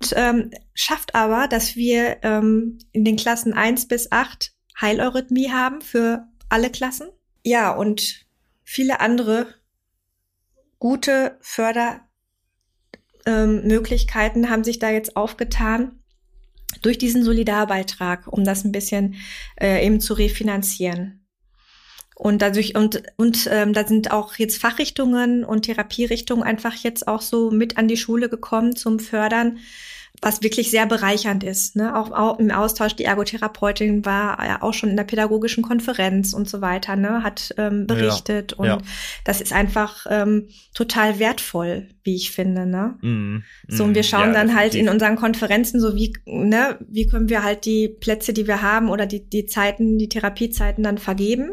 Und 0.00 0.14
ähm, 0.16 0.50
schafft 0.74 1.14
aber, 1.14 1.48
dass 1.48 1.76
wir 1.76 2.18
ähm, 2.22 2.78
in 2.92 3.04
den 3.04 3.16
Klassen 3.16 3.52
eins 3.52 3.86
bis 3.88 4.10
acht 4.10 4.52
Heileurythmie 4.80 5.50
haben 5.50 5.80
für 5.80 6.26
alle 6.48 6.70
Klassen. 6.70 7.08
Ja, 7.44 7.70
und 7.70 8.26
viele 8.64 9.00
andere 9.00 9.46
gute 10.78 11.38
Förder 11.40 12.00
ähm, 13.26 13.66
Möglichkeiten 13.66 14.50
haben 14.50 14.64
sich 14.64 14.78
da 14.78 14.90
jetzt 14.90 15.16
aufgetan 15.16 16.02
durch 16.80 16.98
diesen 16.98 17.22
Solidarbeitrag, 17.22 18.26
um 18.26 18.44
das 18.44 18.64
ein 18.64 18.72
bisschen 18.72 19.16
äh, 19.60 19.84
eben 19.84 20.00
zu 20.00 20.14
refinanzieren. 20.14 21.26
Und 22.14 22.40
dadurch 22.40 22.76
und 22.76 23.02
und 23.16 23.48
ähm, 23.50 23.72
da 23.72 23.86
sind 23.86 24.12
auch 24.12 24.36
jetzt 24.36 24.58
Fachrichtungen 24.60 25.44
und 25.44 25.62
Therapierichtungen 25.62 26.44
einfach 26.44 26.74
jetzt 26.76 27.08
auch 27.08 27.20
so 27.20 27.50
mit 27.50 27.78
an 27.78 27.88
die 27.88 27.96
Schule 27.96 28.28
gekommen 28.28 28.76
zum 28.76 29.00
Fördern, 29.00 29.58
was 30.24 30.40
wirklich 30.40 30.70
sehr 30.70 30.86
bereichernd 30.86 31.42
ist. 31.42 31.74
Ne? 31.74 31.96
Auch, 31.98 32.12
auch 32.12 32.38
im 32.38 32.52
Austausch, 32.52 32.94
die 32.94 33.04
Ergotherapeutin 33.04 34.04
war 34.04 34.38
ja 34.46 34.62
auch 34.62 34.72
schon 34.72 34.88
in 34.90 34.96
der 34.96 35.02
pädagogischen 35.02 35.64
Konferenz 35.64 36.32
und 36.32 36.48
so 36.48 36.60
weiter, 36.60 36.94
ne? 36.94 37.24
hat 37.24 37.52
ähm, 37.58 37.88
berichtet. 37.88 38.52
Ja, 38.52 38.58
und 38.58 38.66
ja. 38.66 38.78
das 39.24 39.40
ist 39.40 39.52
einfach 39.52 40.06
ähm, 40.08 40.48
total 40.74 41.18
wertvoll, 41.18 41.88
wie 42.04 42.14
ich 42.14 42.30
finde. 42.30 42.66
Ne? 42.66 42.96
Mm, 43.02 43.42
so, 43.66 43.82
und 43.82 43.96
wir 43.96 44.04
schauen 44.04 44.28
ja, 44.28 44.34
dann 44.34 44.54
halt 44.54 44.76
in 44.76 44.88
unseren 44.88 45.16
Konferenzen, 45.16 45.80
so 45.80 45.96
wie, 45.96 46.12
ne, 46.24 46.78
wie 46.88 47.08
können 47.08 47.28
wir 47.28 47.42
halt 47.42 47.64
die 47.64 47.88
Plätze, 47.88 48.32
die 48.32 48.46
wir 48.46 48.62
haben 48.62 48.90
oder 48.90 49.06
die, 49.06 49.28
die 49.28 49.46
Zeiten, 49.46 49.98
die 49.98 50.08
Therapiezeiten 50.08 50.84
dann 50.84 50.98
vergeben. 50.98 51.50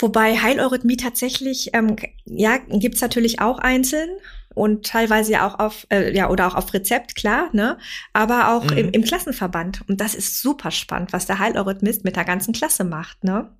Wobei 0.00 0.36
Heileurythmie 0.36 0.96
tatsächlich, 0.96 1.70
ähm, 1.74 1.94
ja, 2.24 2.58
gibt's 2.68 3.00
natürlich 3.00 3.40
auch 3.40 3.58
einzeln 3.58 4.10
und 4.58 4.86
teilweise 4.86 5.32
ja 5.32 5.46
auch 5.46 5.58
auf, 5.58 5.86
äh, 5.90 6.14
ja, 6.14 6.28
oder 6.28 6.46
auch 6.46 6.54
auf 6.54 6.74
Rezept, 6.74 7.14
klar, 7.14 7.48
ne? 7.52 7.78
Aber 8.12 8.52
auch 8.52 8.64
mhm. 8.64 8.76
im, 8.76 8.90
im 8.90 9.02
Klassenverband. 9.04 9.82
Und 9.88 10.00
das 10.00 10.14
ist 10.14 10.40
super 10.42 10.70
spannend, 10.70 11.12
was 11.12 11.26
der 11.26 11.38
Heileurythmist 11.38 12.04
mit 12.04 12.16
der 12.16 12.24
ganzen 12.24 12.52
Klasse 12.52 12.84
macht, 12.84 13.24
ne? 13.24 13.50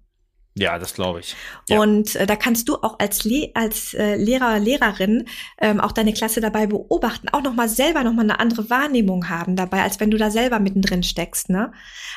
Ja, 0.54 0.78
das 0.78 0.94
glaube 0.94 1.20
ich. 1.20 1.36
Ja. 1.68 1.80
Und 1.80 2.16
äh, 2.16 2.26
da 2.26 2.34
kannst 2.34 2.68
du 2.68 2.76
auch 2.76 2.98
als, 2.98 3.24
Le 3.24 3.50
als 3.54 3.94
äh, 3.94 4.16
Lehrer, 4.16 4.58
Lehrerin 4.58 5.26
ähm, 5.58 5.80
auch 5.80 5.92
deine 5.92 6.12
Klasse 6.12 6.40
dabei 6.40 6.66
beobachten, 6.66 7.28
auch 7.28 7.42
nochmal 7.42 7.68
selber 7.68 8.02
nochmal 8.02 8.24
eine 8.24 8.40
andere 8.40 8.68
Wahrnehmung 8.68 9.28
haben 9.28 9.54
dabei, 9.54 9.82
als 9.82 10.00
wenn 10.00 10.10
du 10.10 10.18
da 10.18 10.30
selber 10.30 10.58
mittendrin 10.58 11.04
steckst. 11.04 11.48
Ne? 11.48 11.72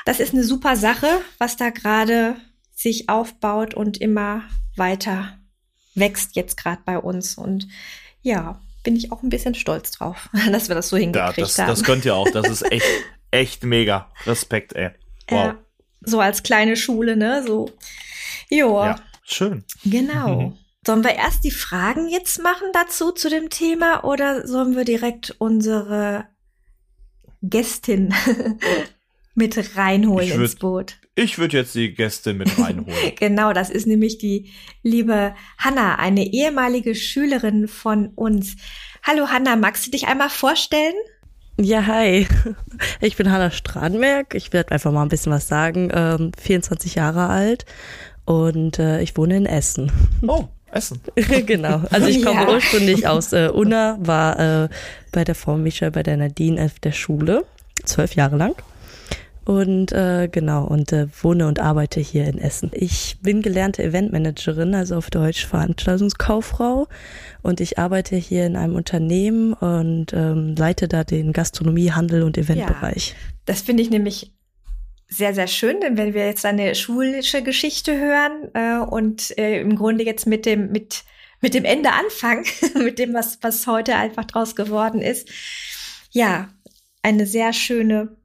Das 0.05 0.19
ist 0.19 0.34
eine 0.34 0.43
super 0.43 0.75
Sache, 0.75 1.07
was 1.38 1.55
da 1.55 1.69
gerade 1.69 2.36
sich 2.73 3.09
aufbaut 3.09 3.75
und 3.75 3.99
immer 4.01 4.43
weiter 4.75 5.38
wächst 5.93 6.36
jetzt 6.36 6.57
gerade 6.57 6.82
bei 6.84 6.97
uns. 6.97 7.38
Und 7.38 7.67
ja, 8.21 8.59
bin 8.84 8.95
ich 8.95 9.11
auch 9.11 9.23
ein 9.23 9.29
bisschen 9.29 9.55
stolz 9.55 9.91
drauf, 9.91 10.29
dass 10.51 10.67
wir 10.67 10.75
das 10.75 10.89
so 10.89 10.97
hingekriegt 10.97 11.38
ja, 11.38 11.43
das, 11.43 11.59
haben. 11.59 11.67
Das 11.67 11.84
könnt 11.84 12.05
ihr 12.05 12.15
auch. 12.15 12.29
Das 12.29 12.49
ist 12.49 12.71
echt, 12.71 12.86
echt 13.32 13.63
mega. 13.63 14.11
Respekt, 14.25 14.73
ey. 14.73 14.91
Wow. 15.29 15.39
Ja, 15.39 15.57
so 16.01 16.19
als 16.19 16.43
kleine 16.43 16.75
Schule, 16.75 17.15
ne? 17.15 17.43
So. 17.45 17.71
Joa. 18.49 18.88
Ja, 18.88 18.95
schön. 19.23 19.63
Genau. 19.86 20.41
Mhm. 20.41 20.57
Sollen 20.86 21.03
wir 21.03 21.13
erst 21.13 21.43
die 21.43 21.51
Fragen 21.51 22.09
jetzt 22.09 22.41
machen 22.41 22.67
dazu 22.73 23.11
zu 23.11 23.29
dem 23.29 23.49
Thema 23.49 24.03
oder 24.03 24.47
sollen 24.47 24.75
wir 24.75 24.84
direkt 24.84 25.36
unsere 25.38 26.25
Gästin 27.43 28.13
mit 29.36 29.77
reinholen 29.77 30.29
würd, 30.29 30.41
ins 30.41 30.55
Boot? 30.55 30.97
Ich 31.15 31.38
würde 31.38 31.57
jetzt 31.57 31.75
die 31.75 31.93
Gäste 31.93 32.34
mit 32.34 32.57
reinholen. 32.59 33.15
genau, 33.17 33.53
das 33.53 33.69
ist 33.69 33.88
nämlich 33.88 34.17
die 34.17 34.51
liebe 34.84 35.34
Hanna, 35.57 35.95
eine 35.95 36.32
ehemalige 36.32 36.95
Schülerin 36.95 37.67
von 37.67 38.07
uns. 38.15 38.55
Hallo 39.03 39.27
Hanna, 39.29 39.55
magst 39.55 39.88
du 39.88 39.91
dich 39.91 40.07
einmal 40.07 40.29
vorstellen? 40.29 40.95
Ja, 41.59 41.86
hi. 41.86 42.27
Ich 43.01 43.17
bin 43.17 43.32
Hanna 43.32 43.51
Stradenberg. 43.51 44.34
Ich 44.36 44.53
werde 44.53 44.71
einfach 44.71 44.91
mal 44.91 45.03
ein 45.03 45.09
bisschen 45.09 45.32
was 45.32 45.47
sagen. 45.47 45.89
Ähm, 45.93 46.32
24 46.39 46.95
Jahre 46.95 47.27
alt 47.27 47.65
und 48.25 48.79
äh, 48.79 49.01
ich 49.01 49.17
wohne 49.17 49.38
in 49.38 49.45
Essen. 49.45 49.91
Oh, 50.27 50.45
Essen. 50.71 51.01
genau. 51.15 51.82
Also 51.89 52.07
ich 52.07 52.23
komme 52.23 52.43
ja. 52.43 52.49
ursprünglich 52.49 53.07
aus 53.07 53.34
äh, 53.34 53.49
Unna, 53.53 53.97
war 53.99 54.39
äh, 54.63 54.69
bei 55.11 55.23
der 55.23 55.36
Frau 55.36 55.57
Michel, 55.57 55.91
bei 55.91 56.03
der 56.03 56.15
Nadine 56.17 56.63
auf 56.63 56.79
der 56.79 56.93
Schule, 56.93 57.43
zwölf 57.84 58.15
Jahre 58.15 58.38
lang. 58.38 58.55
Und 59.43 59.91
äh, 59.91 60.29
genau, 60.31 60.65
und 60.65 60.91
äh, 60.91 61.07
wohne 61.21 61.47
und 61.47 61.59
arbeite 61.59 61.99
hier 61.99 62.25
in 62.25 62.37
Essen. 62.37 62.69
Ich 62.73 63.17
bin 63.21 63.41
gelernte 63.41 63.83
Eventmanagerin, 63.83 64.75
also 64.75 64.95
auf 64.95 65.09
Deutsch 65.09 65.47
Veranstaltungskauffrau. 65.47 66.87
Und 67.41 67.59
ich 67.59 67.79
arbeite 67.79 68.15
hier 68.15 68.45
in 68.45 68.55
einem 68.55 68.75
Unternehmen 68.75 69.53
und 69.53 70.13
ähm, 70.13 70.55
leite 70.55 70.87
da 70.87 71.03
den 71.03 71.33
Gastronomie, 71.33 71.91
Handel 71.91 72.21
und 72.21 72.37
Eventbereich. 72.37 73.09
Ja, 73.09 73.15
das 73.45 73.61
finde 73.61 73.81
ich 73.81 73.89
nämlich 73.89 74.31
sehr, 75.07 75.33
sehr 75.33 75.47
schön, 75.47 75.81
denn 75.81 75.97
wenn 75.97 76.13
wir 76.13 76.25
jetzt 76.25 76.45
eine 76.45 76.73
schulische 76.75 77.41
Geschichte 77.41 77.99
hören 77.99 78.49
äh, 78.53 78.85
und 78.85 79.37
äh, 79.37 79.59
im 79.59 79.75
Grunde 79.75 80.05
jetzt 80.05 80.27
mit 80.27 80.45
dem, 80.45 80.71
mit, 80.71 81.03
mit 81.41 81.55
dem 81.55 81.65
Ende 81.65 81.91
anfangen, 81.91 82.45
mit 82.75 82.99
dem, 82.99 83.13
was, 83.13 83.39
was 83.41 83.65
heute 83.65 83.95
einfach 83.95 84.25
draus 84.25 84.55
geworden 84.55 85.01
ist. 85.01 85.29
Ja, 86.11 86.49
eine 87.01 87.25
sehr 87.25 87.51
schöne 87.53 88.15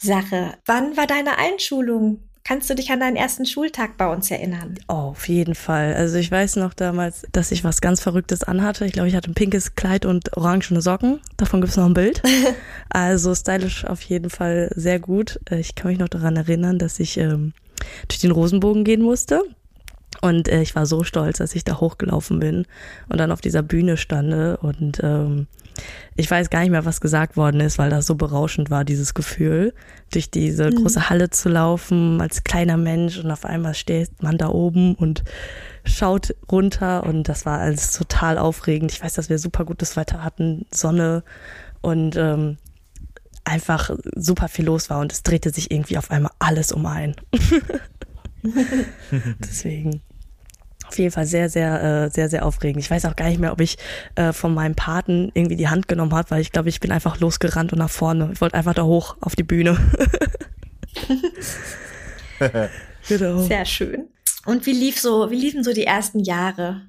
Sache. 0.00 0.54
Wann 0.66 0.96
war 0.96 1.06
deine 1.06 1.38
Einschulung? 1.38 2.20
Kannst 2.42 2.70
du 2.70 2.74
dich 2.74 2.90
an 2.90 3.00
deinen 3.00 3.16
ersten 3.16 3.44
Schultag 3.44 3.96
bei 3.96 4.10
uns 4.10 4.30
erinnern? 4.30 4.74
Oh, 4.88 5.12
auf 5.12 5.28
jeden 5.28 5.54
Fall. 5.54 5.94
Also 5.94 6.16
ich 6.16 6.32
weiß 6.32 6.56
noch 6.56 6.72
damals, 6.72 7.26
dass 7.32 7.52
ich 7.52 7.64
was 7.64 7.80
ganz 7.80 8.00
Verrücktes 8.00 8.42
anhatte. 8.42 8.86
Ich 8.86 8.92
glaube, 8.92 9.08
ich 9.08 9.14
hatte 9.14 9.30
ein 9.30 9.34
pinkes 9.34 9.74
Kleid 9.74 10.06
und 10.06 10.36
orangene 10.36 10.80
Socken. 10.80 11.20
Davon 11.36 11.60
gibt 11.60 11.70
es 11.70 11.76
noch 11.76 11.84
ein 11.84 11.94
Bild. 11.94 12.22
also 12.88 13.34
stylisch 13.34 13.84
auf 13.84 14.00
jeden 14.02 14.30
Fall 14.30 14.70
sehr 14.74 14.98
gut. 14.98 15.38
Äh, 15.50 15.60
ich 15.60 15.74
kann 15.74 15.90
mich 15.90 16.00
noch 16.00 16.08
daran 16.08 16.36
erinnern, 16.36 16.78
dass 16.78 16.98
ich 16.98 17.18
ähm, 17.18 17.52
durch 18.08 18.20
den 18.20 18.30
Rosenbogen 18.30 18.84
gehen 18.84 19.02
musste. 19.02 19.42
Und 20.22 20.48
äh, 20.48 20.62
ich 20.62 20.74
war 20.74 20.86
so 20.86 21.04
stolz, 21.04 21.38
dass 21.38 21.54
ich 21.54 21.64
da 21.64 21.78
hochgelaufen 21.78 22.40
bin 22.40 22.66
und 23.08 23.18
dann 23.18 23.32
auf 23.32 23.40
dieser 23.40 23.62
Bühne 23.62 23.96
stande 23.96 24.56
und 24.56 25.00
ähm, 25.02 25.46
ich 26.16 26.30
weiß 26.30 26.50
gar 26.50 26.60
nicht 26.60 26.70
mehr, 26.70 26.84
was 26.84 27.00
gesagt 27.00 27.36
worden 27.36 27.60
ist, 27.60 27.78
weil 27.78 27.90
das 27.90 28.06
so 28.06 28.14
berauschend 28.14 28.70
war, 28.70 28.84
dieses 28.84 29.14
Gefühl, 29.14 29.74
durch 30.12 30.30
diese 30.30 30.70
mhm. 30.70 30.76
große 30.76 31.08
Halle 31.08 31.30
zu 31.30 31.48
laufen 31.48 32.20
als 32.20 32.44
kleiner 32.44 32.76
Mensch 32.76 33.18
und 33.18 33.30
auf 33.30 33.44
einmal 33.44 33.74
steht 33.74 34.22
man 34.22 34.38
da 34.38 34.48
oben 34.48 34.94
und 34.94 35.24
schaut 35.84 36.34
runter 36.50 37.04
und 37.04 37.28
das 37.28 37.46
war 37.46 37.58
alles 37.60 37.92
total 37.92 38.38
aufregend. 38.38 38.92
Ich 38.92 39.02
weiß, 39.02 39.14
dass 39.14 39.30
wir 39.30 39.38
super 39.38 39.64
gutes 39.64 39.96
Wetter 39.96 40.22
hatten, 40.22 40.66
Sonne 40.72 41.22
und 41.80 42.16
ähm, 42.16 42.58
einfach 43.44 43.90
super 44.14 44.48
viel 44.48 44.66
los 44.66 44.90
war 44.90 45.00
und 45.00 45.12
es 45.12 45.22
drehte 45.22 45.50
sich 45.50 45.70
irgendwie 45.70 45.98
auf 45.98 46.10
einmal 46.10 46.32
alles 46.38 46.72
um 46.72 46.86
ein. 46.86 47.16
Deswegen 49.40 50.02
auf 50.90 50.98
jeden 50.98 51.12
Fall 51.12 51.26
sehr, 51.26 51.48
sehr, 51.48 51.82
äh, 51.82 52.10
sehr, 52.10 52.28
sehr 52.28 52.44
aufregend. 52.44 52.82
Ich 52.82 52.90
weiß 52.90 53.04
auch 53.04 53.14
gar 53.14 53.28
nicht 53.28 53.38
mehr, 53.38 53.52
ob 53.52 53.60
ich 53.60 53.78
äh, 54.16 54.32
von 54.32 54.52
meinem 54.52 54.74
Paten 54.74 55.30
irgendwie 55.34 55.56
die 55.56 55.68
Hand 55.68 55.86
genommen 55.86 56.12
habe, 56.12 56.30
weil 56.30 56.40
ich 56.40 56.50
glaube, 56.50 56.68
ich 56.68 56.80
bin 56.80 56.90
einfach 56.90 57.20
losgerannt 57.20 57.72
und 57.72 57.78
nach 57.78 57.90
vorne. 57.90 58.30
Ich 58.32 58.40
wollte 58.40 58.56
einfach 58.56 58.74
da 58.74 58.82
hoch 58.82 59.16
auf 59.20 59.36
die 59.36 59.44
Bühne. 59.44 59.78
genau. 63.08 63.42
Sehr 63.42 63.64
schön. 63.64 64.08
Und 64.46 64.66
wie 64.66 64.72
lief 64.72 65.00
so, 65.00 65.30
wie 65.30 65.38
liefen 65.38 65.62
so 65.62 65.72
die 65.72 65.84
ersten 65.84 66.18
Jahre 66.18 66.82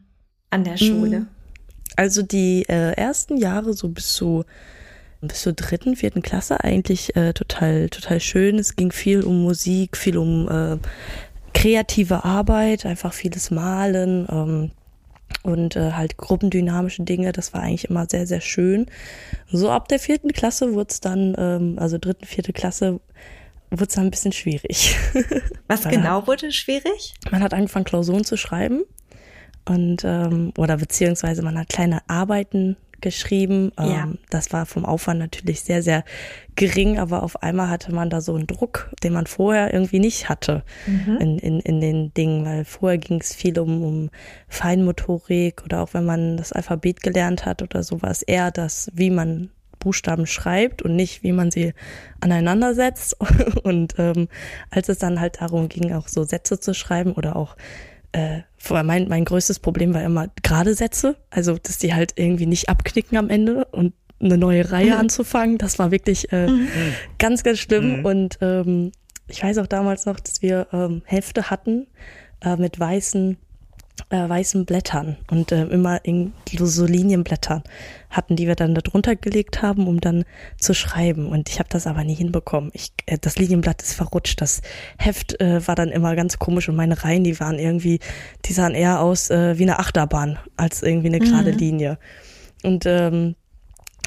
an 0.49 0.63
der 0.63 0.77
Schule? 0.77 1.19
Mm. 1.21 1.27
Also 1.95 2.23
die 2.23 2.63
äh, 2.67 2.93
ersten 2.93 3.37
Jahre 3.37 3.73
so 3.73 3.89
bis 3.89 4.13
zu 4.13 4.45
bis 5.21 5.43
zur 5.43 5.53
dritten, 5.53 5.95
vierten 5.95 6.23
Klasse 6.23 6.63
eigentlich 6.63 7.15
äh, 7.15 7.33
total, 7.33 7.89
total 7.89 8.19
schön. 8.19 8.57
Es 8.57 8.75
ging 8.75 8.91
viel 8.91 9.21
um 9.21 9.43
Musik, 9.43 9.95
viel 9.95 10.17
um 10.17 10.49
äh, 10.49 10.77
kreative 11.53 12.23
Arbeit, 12.23 12.85
einfach 12.85 13.13
vieles 13.13 13.51
Malen 13.51 14.27
ähm, 14.29 14.71
und 15.43 15.75
äh, 15.75 15.93
halt 15.93 16.17
gruppendynamische 16.17 17.03
Dinge. 17.03 17.31
Das 17.31 17.53
war 17.53 17.61
eigentlich 17.61 17.89
immer 17.89 18.05
sehr, 18.09 18.27
sehr 18.27 18.41
schön. 18.41 18.87
So 19.51 19.69
ab 19.69 19.87
der 19.87 19.99
vierten 19.99 20.33
Klasse 20.33 20.73
wurde 20.73 20.89
es 20.91 21.01
dann, 21.01 21.35
ähm, 21.37 21.77
also 21.79 21.97
dritten, 21.97 22.25
vierte 22.25 22.53
Klasse, 22.53 22.99
wurde 23.69 23.85
es 23.85 23.95
dann 23.95 24.05
ein 24.05 24.11
bisschen 24.11 24.33
schwierig. 24.33 24.97
Was 25.67 25.83
genau 25.83 26.27
wurde 26.27 26.51
schwierig? 26.51 27.13
Man 27.31 27.41
hat 27.41 27.53
angefangen, 27.53 27.85
Klausuren 27.85 28.23
zu 28.23 28.37
schreiben 28.37 28.83
und 29.65 30.03
ähm, 30.03 30.53
oder 30.57 30.77
beziehungsweise 30.77 31.41
man 31.41 31.57
hat 31.57 31.69
kleine 31.69 32.01
Arbeiten 32.09 32.77
geschrieben. 33.01 33.71
Ja. 33.77 34.03
Ähm, 34.03 34.17
das 34.29 34.53
war 34.53 34.65
vom 34.65 34.85
Aufwand 34.85 35.19
natürlich 35.19 35.61
sehr, 35.61 35.83
sehr 35.83 36.03
gering, 36.55 36.99
aber 36.99 37.23
auf 37.23 37.41
einmal 37.43 37.69
hatte 37.69 37.93
man 37.93 38.09
da 38.09 38.21
so 38.21 38.35
einen 38.35 38.47
Druck, 38.47 38.89
den 39.03 39.13
man 39.13 39.25
vorher 39.25 39.73
irgendwie 39.73 39.99
nicht 39.99 40.29
hatte 40.29 40.63
mhm. 40.85 41.17
in, 41.17 41.39
in, 41.39 41.59
in 41.61 41.81
den 41.81 42.13
Dingen, 42.13 42.45
weil 42.45 42.65
vorher 42.65 42.97
ging 42.97 43.19
es 43.19 43.33
viel 43.33 43.57
um, 43.59 43.83
um 43.83 44.09
Feinmotorik 44.47 45.63
oder 45.63 45.81
auch 45.81 45.93
wenn 45.93 46.05
man 46.05 46.37
das 46.37 46.51
Alphabet 46.51 47.01
gelernt 47.01 47.45
hat 47.45 47.61
oder 47.61 47.83
so, 47.83 48.01
war 48.01 48.11
es 48.11 48.21
eher 48.21 48.51
das, 48.51 48.91
wie 48.93 49.09
man 49.09 49.49
Buchstaben 49.81 50.27
schreibt 50.27 50.81
und 50.81 50.95
nicht, 50.95 51.23
wie 51.23 51.33
man 51.33 51.51
sie 51.51 51.73
aneinander 52.21 52.73
setzt. 52.73 53.17
Und 53.63 53.95
ähm, 53.97 54.29
als 54.69 54.87
es 54.87 54.99
dann 54.99 55.19
halt 55.19 55.41
darum 55.41 55.67
ging, 55.67 55.91
auch 55.93 56.07
so 56.07 56.23
Sätze 56.23 56.59
zu 56.59 56.73
schreiben 56.73 57.13
oder 57.13 57.35
auch 57.35 57.57
äh, 58.11 58.41
mein, 58.83 59.07
mein 59.07 59.25
größtes 59.25 59.59
Problem 59.59 59.93
war 59.93 60.03
immer 60.03 60.27
gerade 60.43 60.73
Sätze, 60.73 61.15
also 61.29 61.57
dass 61.57 61.77
die 61.77 61.93
halt 61.93 62.13
irgendwie 62.15 62.45
nicht 62.45 62.69
abknicken 62.69 63.17
am 63.17 63.29
Ende 63.29 63.65
und 63.65 63.93
eine 64.19 64.37
neue 64.37 64.71
Reihe 64.71 64.93
mhm. 64.93 64.99
anzufangen, 64.99 65.57
das 65.57 65.79
war 65.79 65.91
wirklich 65.91 66.31
äh, 66.31 66.47
mhm. 66.47 66.67
ganz, 67.17 67.43
ganz 67.43 67.59
schlimm. 67.59 67.99
Mhm. 67.99 68.05
Und 68.05 68.37
ähm, 68.41 68.91
ich 69.27 69.43
weiß 69.43 69.57
auch 69.57 69.67
damals 69.67 70.05
noch, 70.05 70.19
dass 70.19 70.41
wir 70.41 70.67
ähm, 70.71 71.01
Hefte 71.05 71.49
hatten 71.49 71.87
äh, 72.41 72.55
mit 72.55 72.79
weißen 72.79 73.37
äh, 74.09 74.27
weißen 74.27 74.65
Blättern 74.65 75.17
und 75.29 75.51
äh, 75.51 75.63
immer 75.65 76.03
in 76.03 76.33
so 76.49 76.85
Linienblättern 76.85 77.63
hatten, 78.09 78.35
die 78.35 78.47
wir 78.47 78.55
dann 78.55 78.75
da 78.75 78.81
drunter 78.81 79.15
gelegt 79.15 79.61
haben, 79.61 79.87
um 79.87 80.01
dann 80.01 80.25
zu 80.57 80.73
schreiben. 80.73 81.27
Und 81.27 81.49
ich 81.49 81.59
habe 81.59 81.69
das 81.69 81.87
aber 81.87 82.03
nie 82.03 82.15
hinbekommen. 82.15 82.71
Ich, 82.73 82.91
äh, 83.05 83.17
das 83.19 83.37
Linienblatt 83.37 83.81
ist 83.81 83.93
verrutscht. 83.93 84.41
Das 84.41 84.61
Heft 84.97 85.39
äh, 85.39 85.65
war 85.67 85.75
dann 85.75 85.89
immer 85.89 86.15
ganz 86.15 86.39
komisch 86.39 86.69
und 86.69 86.75
meine 86.75 87.03
Reihen, 87.03 87.23
die 87.23 87.39
waren 87.39 87.59
irgendwie, 87.59 87.99
die 88.45 88.53
sahen 88.53 88.75
eher 88.75 89.01
aus 89.01 89.29
äh, 89.29 89.57
wie 89.57 89.63
eine 89.63 89.79
Achterbahn 89.79 90.39
als 90.57 90.83
irgendwie 90.83 91.07
eine 91.07 91.19
gerade 91.19 91.53
mhm. 91.53 91.57
Linie. 91.57 91.97
Und 92.63 92.85
ähm, 92.85 93.35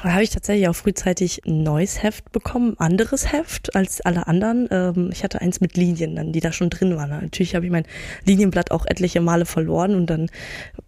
Da 0.03 0.11
habe 0.11 0.23
ich 0.23 0.29
tatsächlich 0.29 0.67
auch 0.67 0.75
frühzeitig 0.75 1.41
ein 1.45 1.63
neues 1.63 2.03
Heft 2.03 2.31
bekommen, 2.31 2.75
anderes 2.77 3.31
Heft 3.31 3.75
als 3.75 4.01
alle 4.01 4.27
anderen. 4.27 4.67
Ähm, 4.69 5.09
ich 5.11 5.23
hatte 5.23 5.41
eins 5.41 5.61
mit 5.61 5.77
Linien 5.77 6.15
dann, 6.15 6.31
die 6.31 6.41
da 6.41 6.51
schon 6.51 6.69
drin 6.69 6.95
waren. 6.95 7.09
Natürlich 7.09 7.55
habe 7.55 7.65
ich 7.65 7.71
mein 7.71 7.85
Linienblatt 8.25 8.71
auch 8.71 8.85
etliche 8.85 9.21
Male 9.21 9.45
verloren 9.45 9.95
und 9.95 10.07
dann 10.07 10.29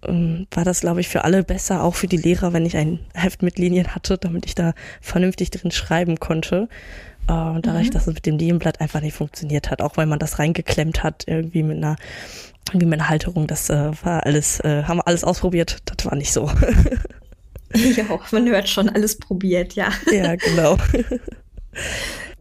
ähm, 0.06 0.46
war 0.52 0.66
das, 0.66 0.82
glaube 0.82 1.00
ich, 1.00 1.08
für 1.08 1.24
alle 1.24 1.44
besser, 1.44 1.84
auch 1.84 1.96
für 1.96 2.08
die 2.08 2.18
Lehrer, 2.18 2.54
wenn 2.54 2.66
ich 2.66 2.76
ein 2.76 3.00
Heft 3.14 3.42
mit 3.44 3.58
Linien 3.58 3.96
hatte, 3.96 4.18
damit 4.18 4.46
ich 4.46 4.56
da 4.56 4.74
vernünftig 5.02 5.52
drin 5.52 5.72
schreiben 5.72 6.20
konnte. 6.20 6.68
Äh, 7.28 7.32
und 7.32 7.66
dadurch, 7.66 7.88
mhm. 7.88 7.94
dass 7.94 8.08
es 8.08 8.14
mit 8.14 8.26
dem 8.26 8.38
Linienblatt 8.38 8.82
einfach 8.82 9.02
nicht 9.02 9.16
funktioniert 9.16 9.72
hat, 9.72 9.82
auch 9.82 9.98
weil 9.98 10.06
man 10.06 10.20
das 10.20 10.38
reingeklemmt 10.38 11.04
hat, 11.04 11.24
irgendwie 11.28 11.64
mit 11.64 11.78
einer 11.78 11.96
irgendwie 12.70 12.88
mit 12.88 13.00
einer 13.00 13.10
Halterung, 13.10 13.48
das 13.48 13.70
äh, 13.70 13.92
war 14.04 14.26
alles, 14.26 14.60
äh, 14.60 14.84
haben 14.84 14.98
wir 14.98 15.08
alles 15.08 15.24
ausprobiert, 15.24 15.78
das 15.86 16.06
war 16.06 16.16
nicht 16.16 16.34
so. 16.34 16.52
Ja, 17.98 18.10
auch, 18.10 18.32
man 18.32 18.48
hört 18.48 18.70
schon, 18.70 18.90
alles 18.90 19.18
probiert, 19.18 19.74
ja. 19.74 19.92
Ja, 20.12 20.36
genau. 20.36 20.78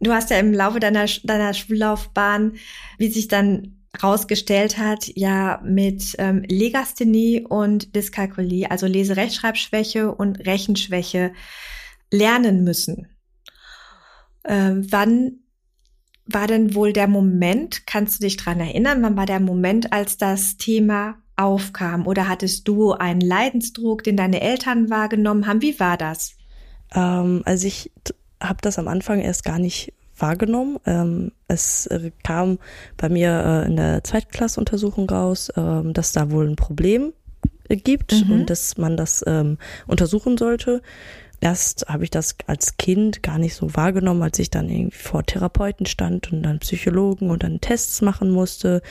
Du 0.01 0.13
hast 0.13 0.31
ja 0.31 0.39
im 0.39 0.53
Laufe 0.53 0.79
deiner, 0.79 1.07
deiner 1.25 1.55
Schullaufbahn, 1.55 2.57
wie 2.99 3.09
sich 3.09 3.29
dann 3.29 3.77
rausgestellt 4.03 4.77
hat, 4.77 5.11
ja 5.15 5.61
mit 5.65 6.15
ähm, 6.19 6.43
Legasthenie 6.47 7.47
und 7.49 7.97
Dyskalkulie, 7.97 8.71
also 8.71 8.87
Leserechtschreibschwäche 8.87 10.15
und 10.15 10.47
Rechenschwäche, 10.47 11.33
lernen 12.11 12.63
müssen. 12.63 13.09
Ähm, 14.45 14.87
wann 14.91 15.41
war 16.27 16.47
denn 16.47 16.75
wohl 16.75 16.93
der 16.93 17.09
Moment, 17.09 17.87
kannst 17.87 18.19
du 18.19 18.25
dich 18.27 18.37
dran 18.37 18.61
erinnern, 18.61 19.03
wann 19.03 19.17
war 19.17 19.27
der 19.27 19.41
Moment, 19.41 19.93
als 19.93 20.19
das 20.19 20.57
Thema 20.57 21.17
aufkam? 21.37 22.07
Oder 22.07 22.29
hattest 22.29 22.67
du 22.69 22.93
einen 22.93 23.21
Leidensdruck, 23.21 24.03
den 24.03 24.17
deine 24.17 24.41
Eltern 24.41 24.91
wahrgenommen 24.91 25.47
haben? 25.47 25.63
Wie 25.63 25.79
war 25.79 25.97
das? 25.97 26.35
Ähm, 26.95 27.43
also 27.45 27.67
ich 27.67 27.91
habe 28.43 28.59
das 28.63 28.79
am 28.79 28.89
Anfang 28.89 29.21
erst 29.21 29.45
gar 29.45 29.59
nicht 29.59 29.93
wahrgenommen. 30.19 30.79
Ähm, 30.87 31.33
es 31.49 31.87
äh, 31.87 32.11
kam 32.25 32.59
bei 32.97 33.09
mir 33.09 33.65
äh, 33.65 33.67
in 33.67 33.77
der 33.77 34.03
Zweitklassuntersuchung 34.03 35.09
raus, 35.09 35.51
äh, 35.51 35.83
dass 35.93 36.13
da 36.13 36.31
wohl 36.31 36.49
ein 36.49 36.57
Problem 36.57 37.13
gibt 37.69 38.13
mhm. 38.13 38.33
und 38.33 38.51
dass 38.51 38.79
man 38.79 38.97
das 38.97 39.25
ähm, 39.27 39.59
untersuchen 39.87 40.39
sollte 40.39 40.83
erst 41.41 41.87
habe 41.89 42.05
ich 42.05 42.11
das 42.11 42.37
als 42.47 42.77
Kind 42.77 43.23
gar 43.23 43.39
nicht 43.39 43.55
so 43.55 43.75
wahrgenommen, 43.75 44.23
als 44.23 44.39
ich 44.39 44.51
dann 44.51 44.69
irgendwie 44.69 44.97
vor 44.97 45.25
Therapeuten 45.25 45.87
stand 45.87 46.33
und 46.33 46.43
dann 46.43 46.59
Psychologen 46.61 47.31
und 47.31 47.43
dann 47.43 47.61
Tests 47.61 48.03
machen 48.03 48.31
musste, 48.31 48.83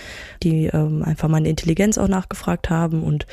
die 0.43 0.67
ähm, 0.67 1.03
einfach 1.03 1.27
meine 1.27 1.49
Intelligenz 1.49 1.97
auch 1.97 2.07
nachgefragt 2.07 2.69
haben. 2.69 3.03
Und 3.03 3.25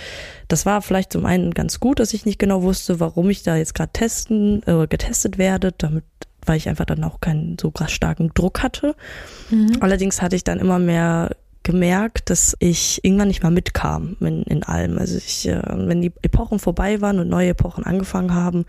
das 0.48 0.66
war 0.66 0.82
vielleicht 0.82 1.12
zum 1.12 1.26
einen 1.26 1.52
ganz 1.52 1.80
gut, 1.80 2.00
dass 2.00 2.14
ich 2.14 2.24
nicht 2.24 2.38
genau 2.38 2.62
wusste, 2.62 3.00
warum 3.00 3.30
ich 3.30 3.42
da 3.42 3.56
jetzt 3.56 3.74
gerade 3.74 3.92
testen, 3.92 4.62
äh, 4.66 4.86
getestet 4.86 5.38
werde, 5.38 5.72
damit 5.76 6.04
weil 6.44 6.56
ich 6.56 6.68
einfach 6.68 6.86
dann 6.86 7.04
auch 7.04 7.20
keinen 7.20 7.56
so 7.56 7.70
krass 7.70 7.92
starken 7.92 8.32
Druck 8.34 8.64
hatte. 8.64 8.96
Mhm. 9.50 9.76
Allerdings 9.78 10.20
hatte 10.22 10.34
ich 10.34 10.42
dann 10.42 10.58
immer 10.58 10.80
mehr 10.80 11.36
gemerkt, 11.62 12.30
dass 12.30 12.56
ich 12.58 13.04
irgendwann 13.04 13.28
nicht 13.28 13.42
mal 13.42 13.50
mitkam 13.50 14.16
in, 14.20 14.42
in 14.44 14.62
allem. 14.62 14.98
Also 14.98 15.16
ich, 15.16 15.48
äh, 15.48 15.62
wenn 15.66 16.02
die 16.02 16.12
Epochen 16.22 16.58
vorbei 16.58 17.00
waren 17.00 17.18
und 17.18 17.28
neue 17.28 17.50
Epochen 17.50 17.84
angefangen 17.84 18.34
haben, 18.34 18.64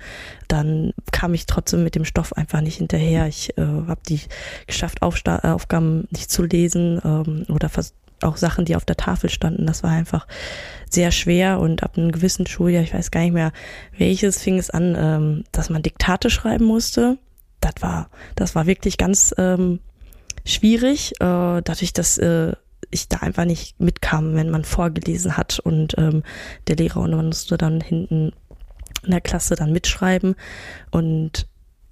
dann 0.47 0.93
kam 1.11 1.33
ich 1.33 1.45
trotzdem 1.45 1.83
mit 1.83 1.95
dem 1.95 2.05
Stoff 2.05 2.33
einfach 2.33 2.61
nicht 2.61 2.77
hinterher. 2.77 3.27
Ich 3.27 3.57
äh, 3.57 3.61
habe 3.61 4.01
die 4.07 4.21
geschafft, 4.67 5.01
Aufsta 5.01 5.39
Aufgaben 5.53 6.07
nicht 6.11 6.31
zu 6.31 6.43
lesen 6.43 7.01
ähm, 7.03 7.45
oder 7.49 7.69
auch 8.21 8.37
Sachen, 8.37 8.65
die 8.65 8.75
auf 8.75 8.85
der 8.85 8.97
Tafel 8.97 9.29
standen. 9.29 9.65
Das 9.65 9.83
war 9.83 9.91
einfach 9.91 10.27
sehr 10.89 11.11
schwer 11.11 11.59
und 11.59 11.83
ab 11.83 11.97
einem 11.97 12.11
gewissen 12.11 12.47
Schuljahr, 12.47 12.83
ich 12.83 12.93
weiß 12.93 13.11
gar 13.11 13.21
nicht 13.21 13.33
mehr 13.33 13.51
welches, 13.97 14.41
fing 14.41 14.57
es 14.57 14.69
an, 14.69 14.95
ähm, 14.97 15.43
dass 15.51 15.69
man 15.69 15.81
Diktate 15.81 16.29
schreiben 16.29 16.65
musste. 16.65 17.17
Das 17.61 17.75
war, 17.81 18.09
das 18.35 18.55
war 18.55 18.65
wirklich 18.65 18.97
ganz 18.97 19.33
ähm, 19.37 19.79
schwierig, 20.45 21.13
äh, 21.19 21.61
dadurch, 21.61 21.93
dass 21.93 22.17
äh, 22.17 22.53
ich 22.93 23.07
da 23.07 23.17
einfach 23.17 23.45
nicht 23.45 23.79
mitkam, 23.79 24.35
wenn 24.35 24.49
man 24.49 24.63
vorgelesen 24.63 25.37
hat 25.37 25.59
und 25.59 25.95
ähm, 25.97 26.23
der 26.67 26.75
Lehrer 26.75 27.01
und 27.01 27.11
man 27.11 27.27
musste 27.27 27.57
dann 27.57 27.81
hinten 27.81 28.31
in 29.03 29.11
der 29.11 29.21
Klasse 29.21 29.55
dann 29.55 29.71
mitschreiben. 29.71 30.35
Und 30.91 31.47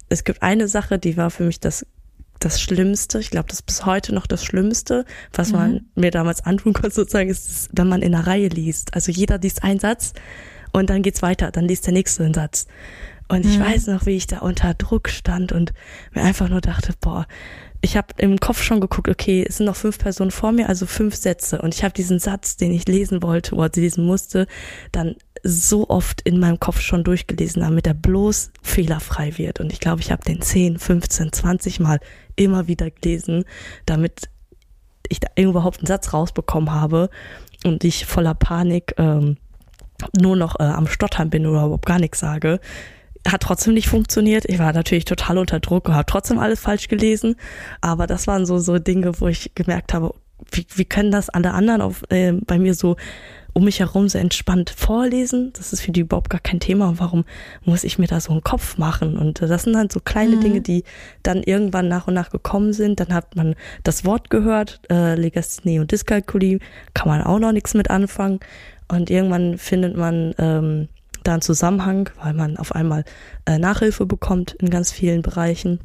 es 0.08 0.24
gibt 0.24 0.42
eine 0.42 0.68
Sache, 0.68 0.98
die 0.98 1.16
war 1.16 1.30
für 1.30 1.44
mich 1.44 1.60
das 1.60 1.86
das 2.44 2.60
Schlimmste, 2.60 3.20
ich 3.20 3.30
glaube, 3.30 3.48
das 3.48 3.60
ist 3.60 3.66
bis 3.66 3.86
heute 3.86 4.12
noch 4.12 4.26
das 4.26 4.44
Schlimmste, 4.44 5.04
was 5.32 5.52
mhm. 5.52 5.58
man 5.58 5.80
mir 5.94 6.10
damals 6.10 6.44
antun 6.44 6.72
konnte, 6.72 6.90
sozusagen, 6.90 7.30
ist, 7.30 7.70
wenn 7.72 7.88
man 7.88 8.02
in 8.02 8.14
einer 8.14 8.26
Reihe 8.26 8.48
liest. 8.48 8.94
Also 8.94 9.12
jeder 9.12 9.38
liest 9.38 9.62
einen 9.62 9.78
Satz 9.78 10.12
und 10.72 10.90
dann 10.90 11.02
geht's 11.02 11.22
weiter, 11.22 11.52
dann 11.52 11.66
liest 11.66 11.86
der 11.86 11.92
nächste 11.92 12.24
einen 12.24 12.34
Satz. 12.34 12.66
Und 13.28 13.46
ich 13.46 13.58
mhm. 13.58 13.62
weiß 13.62 13.86
noch, 13.86 14.06
wie 14.06 14.16
ich 14.16 14.26
da 14.26 14.40
unter 14.40 14.74
Druck 14.74 15.08
stand 15.08 15.52
und 15.52 15.72
mir 16.12 16.22
einfach 16.22 16.48
nur 16.48 16.60
dachte, 16.60 16.94
boah, 17.00 17.26
ich 17.84 17.96
habe 17.96 18.14
im 18.18 18.38
Kopf 18.38 18.62
schon 18.62 18.80
geguckt, 18.80 19.08
okay, 19.08 19.44
es 19.46 19.56
sind 19.56 19.66
noch 19.66 19.74
fünf 19.74 19.98
Personen 19.98 20.30
vor 20.30 20.52
mir, 20.52 20.68
also 20.68 20.86
fünf 20.86 21.16
Sätze. 21.16 21.60
Und 21.60 21.74
ich 21.74 21.82
habe 21.82 21.92
diesen 21.92 22.20
Satz, 22.20 22.56
den 22.56 22.72
ich 22.72 22.86
lesen 22.86 23.22
wollte 23.22 23.56
oder 23.56 23.70
lesen 23.74 24.06
musste, 24.06 24.46
dann 24.92 25.16
so 25.42 25.88
oft 25.88 26.22
in 26.22 26.38
meinem 26.38 26.60
Kopf 26.60 26.80
schon 26.80 27.02
durchgelesen, 27.02 27.62
damit 27.62 27.88
er 27.88 27.94
bloß 27.94 28.52
fehlerfrei 28.62 29.36
wird. 29.36 29.58
Und 29.58 29.72
ich 29.72 29.80
glaube, 29.80 30.00
ich 30.00 30.12
habe 30.12 30.22
den 30.22 30.40
10, 30.40 30.78
15, 30.78 31.32
20 31.32 31.80
Mal 31.80 31.98
immer 32.36 32.68
wieder 32.68 32.88
gelesen, 32.88 33.44
damit 33.84 34.30
ich 35.08 35.18
da 35.18 35.28
überhaupt 35.36 35.78
einen 35.78 35.88
Satz 35.88 36.12
rausbekommen 36.12 36.70
habe 36.70 37.10
und 37.64 37.82
ich 37.82 38.06
voller 38.06 38.34
Panik 38.34 38.94
ähm, 38.96 39.38
nur 40.16 40.36
noch 40.36 40.60
äh, 40.60 40.62
am 40.62 40.86
Stottern 40.86 41.30
bin 41.30 41.46
oder 41.46 41.64
überhaupt 41.64 41.86
gar 41.86 41.98
nichts 41.98 42.20
sage 42.20 42.60
hat 43.26 43.42
trotzdem 43.42 43.74
nicht 43.74 43.88
funktioniert. 43.88 44.44
Ich 44.48 44.58
war 44.58 44.72
natürlich 44.72 45.04
total 45.04 45.38
unter 45.38 45.60
Druck 45.60 45.88
und 45.88 45.94
habe 45.94 46.06
trotzdem 46.06 46.38
alles 46.38 46.60
falsch 46.60 46.88
gelesen. 46.88 47.36
Aber 47.80 48.06
das 48.06 48.26
waren 48.26 48.46
so, 48.46 48.58
so 48.58 48.78
Dinge, 48.78 49.20
wo 49.20 49.28
ich 49.28 49.54
gemerkt 49.54 49.94
habe, 49.94 50.14
wie, 50.50 50.66
wie 50.74 50.84
können 50.84 51.10
das 51.10 51.28
alle 51.28 51.52
anderen 51.52 51.82
auf, 51.82 52.02
äh, 52.10 52.32
bei 52.32 52.58
mir 52.58 52.74
so 52.74 52.96
um 53.54 53.64
mich 53.64 53.80
herum 53.80 54.08
so 54.08 54.18
entspannt 54.18 54.70
vorlesen. 54.70 55.52
Das 55.54 55.72
ist 55.72 55.82
für 55.82 55.92
die 55.92 56.00
überhaupt 56.00 56.30
gar 56.30 56.40
kein 56.40 56.60
Thema. 56.60 56.88
Und 56.88 57.00
warum 57.00 57.24
muss 57.64 57.84
ich 57.84 57.98
mir 57.98 58.06
da 58.06 58.20
so 58.20 58.32
einen 58.32 58.42
Kopf 58.42 58.78
machen? 58.78 59.18
Und 59.18 59.42
das 59.42 59.64
sind 59.64 59.74
dann 59.74 59.90
so 59.90 60.00
kleine 60.00 60.36
mhm. 60.36 60.40
Dinge, 60.40 60.60
die 60.62 60.84
dann 61.22 61.42
irgendwann 61.42 61.88
nach 61.88 62.08
und 62.08 62.14
nach 62.14 62.30
gekommen 62.30 62.72
sind. 62.72 63.00
Dann 63.00 63.12
hat 63.12 63.36
man 63.36 63.54
das 63.84 64.04
Wort 64.04 64.30
gehört, 64.30 64.80
äh, 64.90 65.14
Legasthenie 65.16 65.80
und 65.80 65.92
Dyskalkulie, 65.92 66.60
kann 66.94 67.08
man 67.08 67.22
auch 67.22 67.38
noch 67.38 67.52
nichts 67.52 67.74
mit 67.74 67.90
anfangen. 67.90 68.40
Und 68.88 69.10
irgendwann 69.10 69.58
findet 69.58 69.96
man 69.96 70.34
ähm, 70.38 70.88
da 71.22 71.32
einen 71.32 71.42
Zusammenhang, 71.42 72.10
weil 72.22 72.34
man 72.34 72.56
auf 72.56 72.74
einmal 72.74 73.04
äh, 73.46 73.58
Nachhilfe 73.58 74.06
bekommt 74.06 74.52
in 74.54 74.70
ganz 74.70 74.92
vielen 74.92 75.22
Bereichen 75.22 75.80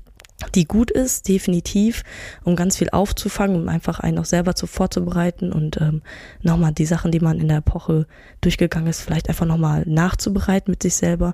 die 0.54 0.66
gut 0.66 0.92
ist, 0.92 1.28
definitiv, 1.28 2.04
um 2.44 2.56
ganz 2.56 2.78
viel 2.78 2.90
aufzufangen, 2.92 3.56
um 3.56 3.70
einfach 3.70 4.00
einen 4.00 4.20
auch 4.20 4.26
selber 4.26 4.56
zu 4.56 4.68
vorzubereiten 4.68 5.52
und 5.52 5.82
ähm, 5.82 6.02
nochmal 6.42 6.74
die 6.74 6.86
Sachen, 6.86 7.12
die 7.12 7.20
man 7.20 7.40
in 7.40 7.48
der 7.48 7.58
Epoche 7.58 8.06
durchgegangen 8.42 8.88
ist, 8.88 9.02
vielleicht 9.02 9.30
einfach 9.30 9.46
nochmal 9.46 9.84
nachzubereiten 9.88 10.72
mit 10.72 10.84
sich 10.84 10.96
selber. 10.96 11.34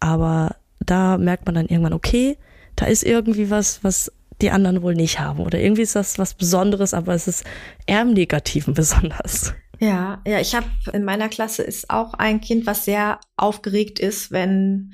Aber 0.00 0.56
da 0.80 1.18
merkt 1.18 1.44
man 1.44 1.56
dann 1.56 1.66
irgendwann, 1.66 1.92
okay, 1.92 2.38
da 2.76 2.86
ist 2.86 3.04
irgendwie 3.04 3.50
was, 3.50 3.84
was 3.84 4.12
die 4.40 4.50
anderen 4.50 4.82
wohl 4.82 4.94
nicht 4.94 5.20
haben. 5.20 5.40
Oder 5.40 5.60
irgendwie 5.60 5.82
ist 5.82 5.96
das 5.96 6.18
was 6.18 6.32
Besonderes, 6.32 6.94
aber 6.94 7.14
es 7.14 7.28
ist 7.28 7.44
eher 7.86 8.02
im 8.02 8.14
Negativen 8.14 8.72
besonders. 8.74 9.52
Ja, 9.78 10.20
ja, 10.26 10.40
ich 10.40 10.54
habe 10.54 10.66
in 10.92 11.04
meiner 11.04 11.28
Klasse 11.28 11.62
ist 11.62 11.88
auch 11.90 12.14
ein 12.14 12.40
Kind, 12.40 12.66
was 12.66 12.84
sehr 12.84 13.20
aufgeregt 13.36 14.00
ist, 14.00 14.30
wenn 14.32 14.92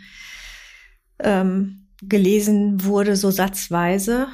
ähm, 1.19 1.87
gelesen 2.03 2.85
wurde, 2.85 3.17
so 3.17 3.31
satzweise. 3.31 4.29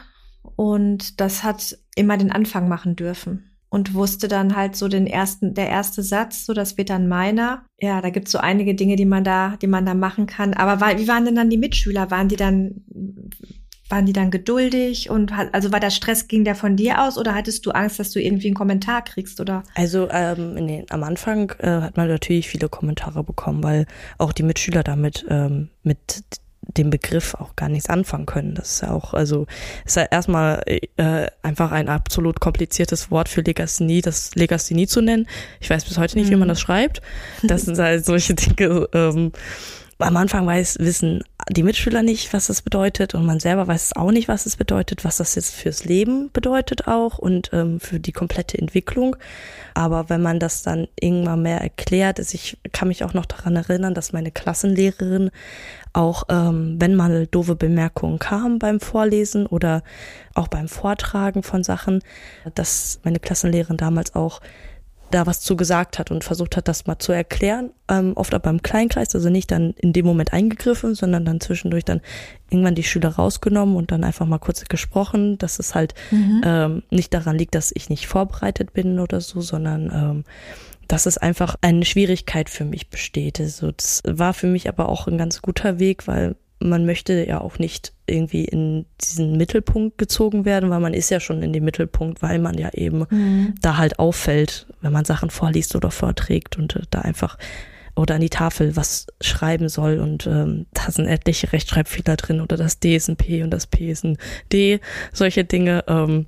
Und 0.56 1.20
das 1.20 1.44
hat 1.44 1.78
immer 1.94 2.16
den 2.16 2.32
Anfang 2.32 2.68
machen 2.68 2.96
dürfen. 2.96 3.46
Und 3.72 3.94
wusste 3.94 4.26
dann 4.26 4.56
halt 4.56 4.74
so 4.74 4.88
den 4.88 5.06
ersten, 5.06 5.54
der 5.54 5.68
erste 5.68 6.02
Satz, 6.02 6.44
so 6.44 6.54
das 6.54 6.76
wird 6.76 6.90
dann 6.90 7.06
meiner. 7.06 7.64
Ja, 7.78 8.00
da 8.00 8.10
gibt's 8.10 8.32
so 8.32 8.38
einige 8.38 8.74
Dinge, 8.74 8.96
die 8.96 9.04
man 9.04 9.22
da, 9.22 9.56
die 9.62 9.68
man 9.68 9.86
da 9.86 9.94
machen 9.94 10.26
kann. 10.26 10.54
Aber 10.54 10.80
war, 10.80 10.98
wie 10.98 11.06
waren 11.06 11.24
denn 11.24 11.36
dann 11.36 11.50
die 11.50 11.56
Mitschüler? 11.56 12.10
Waren 12.10 12.26
die 12.26 12.36
dann 12.36 12.82
waren 13.90 14.06
die 14.06 14.12
dann 14.12 14.30
geduldig 14.30 15.10
und 15.10 15.36
hat, 15.36 15.52
also 15.52 15.72
war 15.72 15.80
der 15.80 15.90
Stress, 15.90 16.28
ging 16.28 16.44
der 16.44 16.54
von 16.54 16.76
dir 16.76 17.02
aus 17.02 17.18
oder 17.18 17.34
hattest 17.34 17.66
du 17.66 17.70
Angst, 17.70 17.98
dass 17.98 18.10
du 18.10 18.20
irgendwie 18.20 18.48
einen 18.48 18.54
Kommentar 18.54 19.02
kriegst 19.02 19.40
oder? 19.40 19.62
Also 19.74 20.08
ähm, 20.10 20.54
nee, 20.54 20.86
am 20.90 21.02
Anfang 21.02 21.52
äh, 21.58 21.80
hat 21.80 21.96
man 21.96 22.08
natürlich 22.08 22.48
viele 22.48 22.68
Kommentare 22.68 23.24
bekommen, 23.24 23.62
weil 23.62 23.86
auch 24.18 24.32
die 24.32 24.42
Mitschüler 24.42 24.82
damit 24.82 25.26
ähm, 25.28 25.68
mit 25.82 26.22
dem 26.76 26.90
Begriff 26.90 27.34
auch 27.34 27.56
gar 27.56 27.68
nichts 27.68 27.88
anfangen 27.88 28.26
können. 28.26 28.54
Das 28.54 28.74
ist 28.74 28.82
ja 28.82 28.92
auch, 28.92 29.14
also 29.14 29.46
ist 29.84 29.96
ja 29.96 30.04
erstmal 30.04 30.62
äh, 30.66 31.26
einfach 31.42 31.72
ein 31.72 31.88
absolut 31.88 32.40
kompliziertes 32.40 33.10
Wort 33.10 33.28
für 33.28 33.40
Legasthenie, 33.40 34.02
das 34.02 34.34
Legasthenie 34.34 34.86
zu 34.86 35.00
nennen. 35.00 35.26
Ich 35.60 35.70
weiß 35.70 35.84
bis 35.84 35.98
heute 35.98 36.18
nicht, 36.18 36.28
mhm. 36.28 36.32
wie 36.32 36.36
man 36.36 36.48
mhm. 36.48 36.50
das 36.50 36.60
schreibt. 36.60 37.00
Das 37.42 37.62
sind 37.62 37.78
halt 37.78 38.04
solche 38.04 38.34
Dinge, 38.34 38.88
ähm, 38.92 39.32
am 40.00 40.16
Anfang 40.16 40.46
weiß, 40.46 40.78
wissen 40.80 41.22
die 41.48 41.62
Mitschüler 41.62 42.02
nicht, 42.02 42.32
was 42.32 42.46
das 42.46 42.62
bedeutet 42.62 43.14
und 43.14 43.24
man 43.24 43.40
selber 43.40 43.66
weiß 43.66 43.96
auch 43.96 44.10
nicht, 44.10 44.28
was 44.28 44.46
es 44.46 44.56
bedeutet, 44.56 45.04
was 45.04 45.16
das 45.16 45.34
jetzt 45.34 45.54
fürs 45.54 45.84
Leben 45.84 46.30
bedeutet 46.32 46.86
auch 46.86 47.18
und 47.18 47.50
ähm, 47.52 47.80
für 47.80 48.00
die 48.00 48.12
komplette 48.12 48.58
Entwicklung. 48.58 49.16
Aber 49.74 50.08
wenn 50.08 50.22
man 50.22 50.38
das 50.38 50.62
dann 50.62 50.88
irgendwann 51.00 51.42
mehr 51.42 51.60
erklärt, 51.60 52.18
ist, 52.18 52.34
ich 52.34 52.58
kann 52.72 52.88
mich 52.88 53.04
auch 53.04 53.14
noch 53.14 53.26
daran 53.26 53.56
erinnern, 53.56 53.94
dass 53.94 54.12
meine 54.12 54.30
Klassenlehrerin 54.30 55.30
auch 55.92 56.24
ähm, 56.28 56.76
wenn 56.78 56.94
mal 56.94 57.26
doofe 57.26 57.56
Bemerkungen 57.56 58.18
kamen 58.18 58.58
beim 58.58 58.80
Vorlesen 58.80 59.46
oder 59.46 59.82
auch 60.34 60.48
beim 60.48 60.68
Vortragen 60.68 61.42
von 61.42 61.64
Sachen, 61.64 62.00
dass 62.54 63.00
meine 63.02 63.18
Klassenlehrerin 63.18 63.76
damals 63.76 64.14
auch 64.14 64.40
da 65.10 65.26
was 65.26 65.40
zu 65.40 65.56
gesagt 65.56 65.98
hat 65.98 66.10
und 66.10 66.24
versucht 66.24 66.56
hat, 66.56 66.68
das 66.68 66.86
mal 66.86 66.98
zu 66.98 67.12
erklären. 67.12 67.70
Ähm, 67.88 68.12
oft 68.16 68.32
aber 68.34 68.50
im 68.50 68.62
Kleinkreis, 68.62 69.14
also 69.14 69.28
nicht 69.28 69.50
dann 69.50 69.72
in 69.72 69.92
dem 69.92 70.06
Moment 70.06 70.32
eingegriffen, 70.32 70.94
sondern 70.94 71.24
dann 71.24 71.40
zwischendurch 71.40 71.84
dann 71.84 72.00
irgendwann 72.50 72.74
die 72.74 72.82
Schüler 72.82 73.10
rausgenommen 73.10 73.76
und 73.76 73.90
dann 73.90 74.04
einfach 74.04 74.26
mal 74.26 74.38
kurz 74.38 74.64
gesprochen, 74.64 75.38
dass 75.38 75.58
es 75.58 75.74
halt 75.74 75.94
mhm. 76.10 76.42
ähm, 76.44 76.82
nicht 76.90 77.14
daran 77.14 77.38
liegt, 77.38 77.54
dass 77.54 77.72
ich 77.74 77.88
nicht 77.88 78.06
vorbereitet 78.06 78.72
bin 78.72 78.98
oder 78.98 79.20
so, 79.20 79.40
sondern 79.40 79.90
ähm, 79.92 80.24
dass 80.88 81.06
es 81.06 81.18
einfach 81.18 81.56
eine 81.60 81.84
Schwierigkeit 81.84 82.50
für 82.50 82.64
mich 82.64 82.90
besteht. 82.90 83.38
Also 83.40 83.70
das 83.70 84.02
war 84.06 84.34
für 84.34 84.48
mich 84.48 84.68
aber 84.68 84.88
auch 84.88 85.06
ein 85.06 85.18
ganz 85.18 85.40
guter 85.40 85.78
Weg, 85.78 86.08
weil 86.08 86.34
man 86.60 86.84
möchte 86.84 87.26
ja 87.26 87.40
auch 87.40 87.58
nicht 87.58 87.92
irgendwie 88.06 88.44
in 88.44 88.84
diesen 89.00 89.36
Mittelpunkt 89.36 89.98
gezogen 89.98 90.44
werden, 90.44 90.70
weil 90.70 90.80
man 90.80 90.94
ist 90.94 91.10
ja 91.10 91.20
schon 91.20 91.42
in 91.42 91.52
dem 91.52 91.64
Mittelpunkt, 91.64 92.22
weil 92.22 92.38
man 92.38 92.58
ja 92.58 92.70
eben 92.74 93.06
mhm. 93.08 93.54
da 93.60 93.76
halt 93.76 93.98
auffällt, 93.98 94.66
wenn 94.80 94.92
man 94.92 95.04
Sachen 95.04 95.30
vorliest 95.30 95.74
oder 95.74 95.90
vorträgt 95.90 96.58
und 96.58 96.76
äh, 96.76 96.82
da 96.90 97.00
einfach 97.00 97.38
oder 97.96 98.14
an 98.14 98.20
die 98.20 98.30
Tafel 98.30 98.76
was 98.76 99.06
schreiben 99.20 99.68
soll 99.68 99.98
und 99.98 100.26
ähm, 100.26 100.66
da 100.72 100.90
sind 100.90 101.06
etliche 101.06 101.52
Rechtschreibfehler 101.52 102.16
drin 102.16 102.40
oder 102.40 102.56
das 102.56 102.78
D 102.78 102.94
ist 102.96 103.08
ein 103.08 103.16
P 103.16 103.42
und 103.42 103.50
das 103.50 103.66
P 103.66 103.90
ist 103.90 104.04
ein 104.04 104.16
D, 104.52 104.80
solche 105.12 105.44
Dinge. 105.44 105.84
Ähm, 105.88 106.26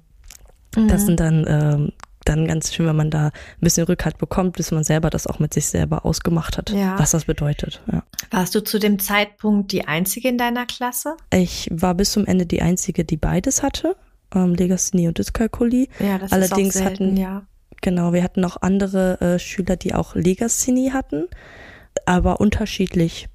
mhm. 0.76 0.88
Das 0.88 1.06
sind 1.06 1.20
dann 1.20 1.44
ähm, 1.48 1.92
dann 2.24 2.46
ganz 2.46 2.72
schön, 2.72 2.86
wenn 2.86 2.96
man 2.96 3.10
da 3.10 3.26
ein 3.26 3.32
bisschen 3.60 3.86
Rückhalt 3.86 4.18
bekommt, 4.18 4.56
bis 4.56 4.70
man 4.70 4.84
selber 4.84 5.10
das 5.10 5.26
auch 5.26 5.38
mit 5.38 5.54
sich 5.54 5.66
selber 5.66 6.04
ausgemacht 6.04 6.58
hat, 6.58 6.70
ja. 6.70 6.98
was 6.98 7.12
das 7.12 7.24
bedeutet. 7.24 7.82
Ja. 7.90 8.02
Warst 8.30 8.54
du 8.54 8.62
zu 8.62 8.78
dem 8.78 8.98
Zeitpunkt 8.98 9.72
die 9.72 9.86
Einzige 9.86 10.28
in 10.28 10.38
deiner 10.38 10.66
Klasse? 10.66 11.16
Ich 11.32 11.68
war 11.70 11.94
bis 11.94 12.12
zum 12.12 12.26
Ende 12.26 12.46
die 12.46 12.62
Einzige, 12.62 13.04
die 13.04 13.16
beides 13.16 13.62
hatte, 13.62 13.96
ähm, 14.34 14.54
Legasthenie 14.54 15.08
und 15.08 15.18
Dyskalkulie. 15.18 15.88
Ja, 15.98 16.18
das 16.18 16.32
Allerdings 16.32 16.74
ist 16.74 16.80
auch 16.80 16.86
selten, 16.86 17.04
hatten, 17.06 17.16
ja. 17.16 17.42
Genau, 17.80 18.12
wir 18.12 18.22
hatten 18.22 18.44
auch 18.44 18.56
andere 18.60 19.20
äh, 19.20 19.38
Schüler, 19.38 19.76
die 19.76 19.94
auch 19.94 20.14
Legasthenie 20.14 20.92
hatten, 20.92 21.26
aber 22.06 22.40
unterschiedlich 22.40 23.28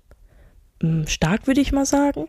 hm, 0.81 1.05
stark, 1.07 1.47
würde 1.47 1.61
ich 1.61 1.71
mal 1.71 1.85
sagen. 1.85 2.27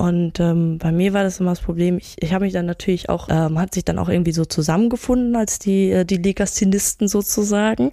Und 0.00 0.40
ähm, 0.40 0.78
bei 0.78 0.92
mir 0.92 1.12
war 1.12 1.24
das 1.24 1.40
immer 1.40 1.50
das 1.50 1.60
Problem, 1.60 1.98
ich, 1.98 2.16
ich 2.20 2.32
habe 2.32 2.46
mich 2.46 2.54
dann 2.54 2.64
natürlich 2.64 3.10
auch, 3.10 3.28
ähm, 3.30 3.58
hat 3.58 3.74
sich 3.74 3.84
dann 3.84 3.98
auch 3.98 4.08
irgendwie 4.08 4.32
so 4.32 4.46
zusammengefunden 4.46 5.36
als 5.36 5.58
die, 5.58 5.90
äh, 5.90 6.06
die 6.06 6.16
Legastinisten 6.16 7.06
sozusagen. 7.06 7.92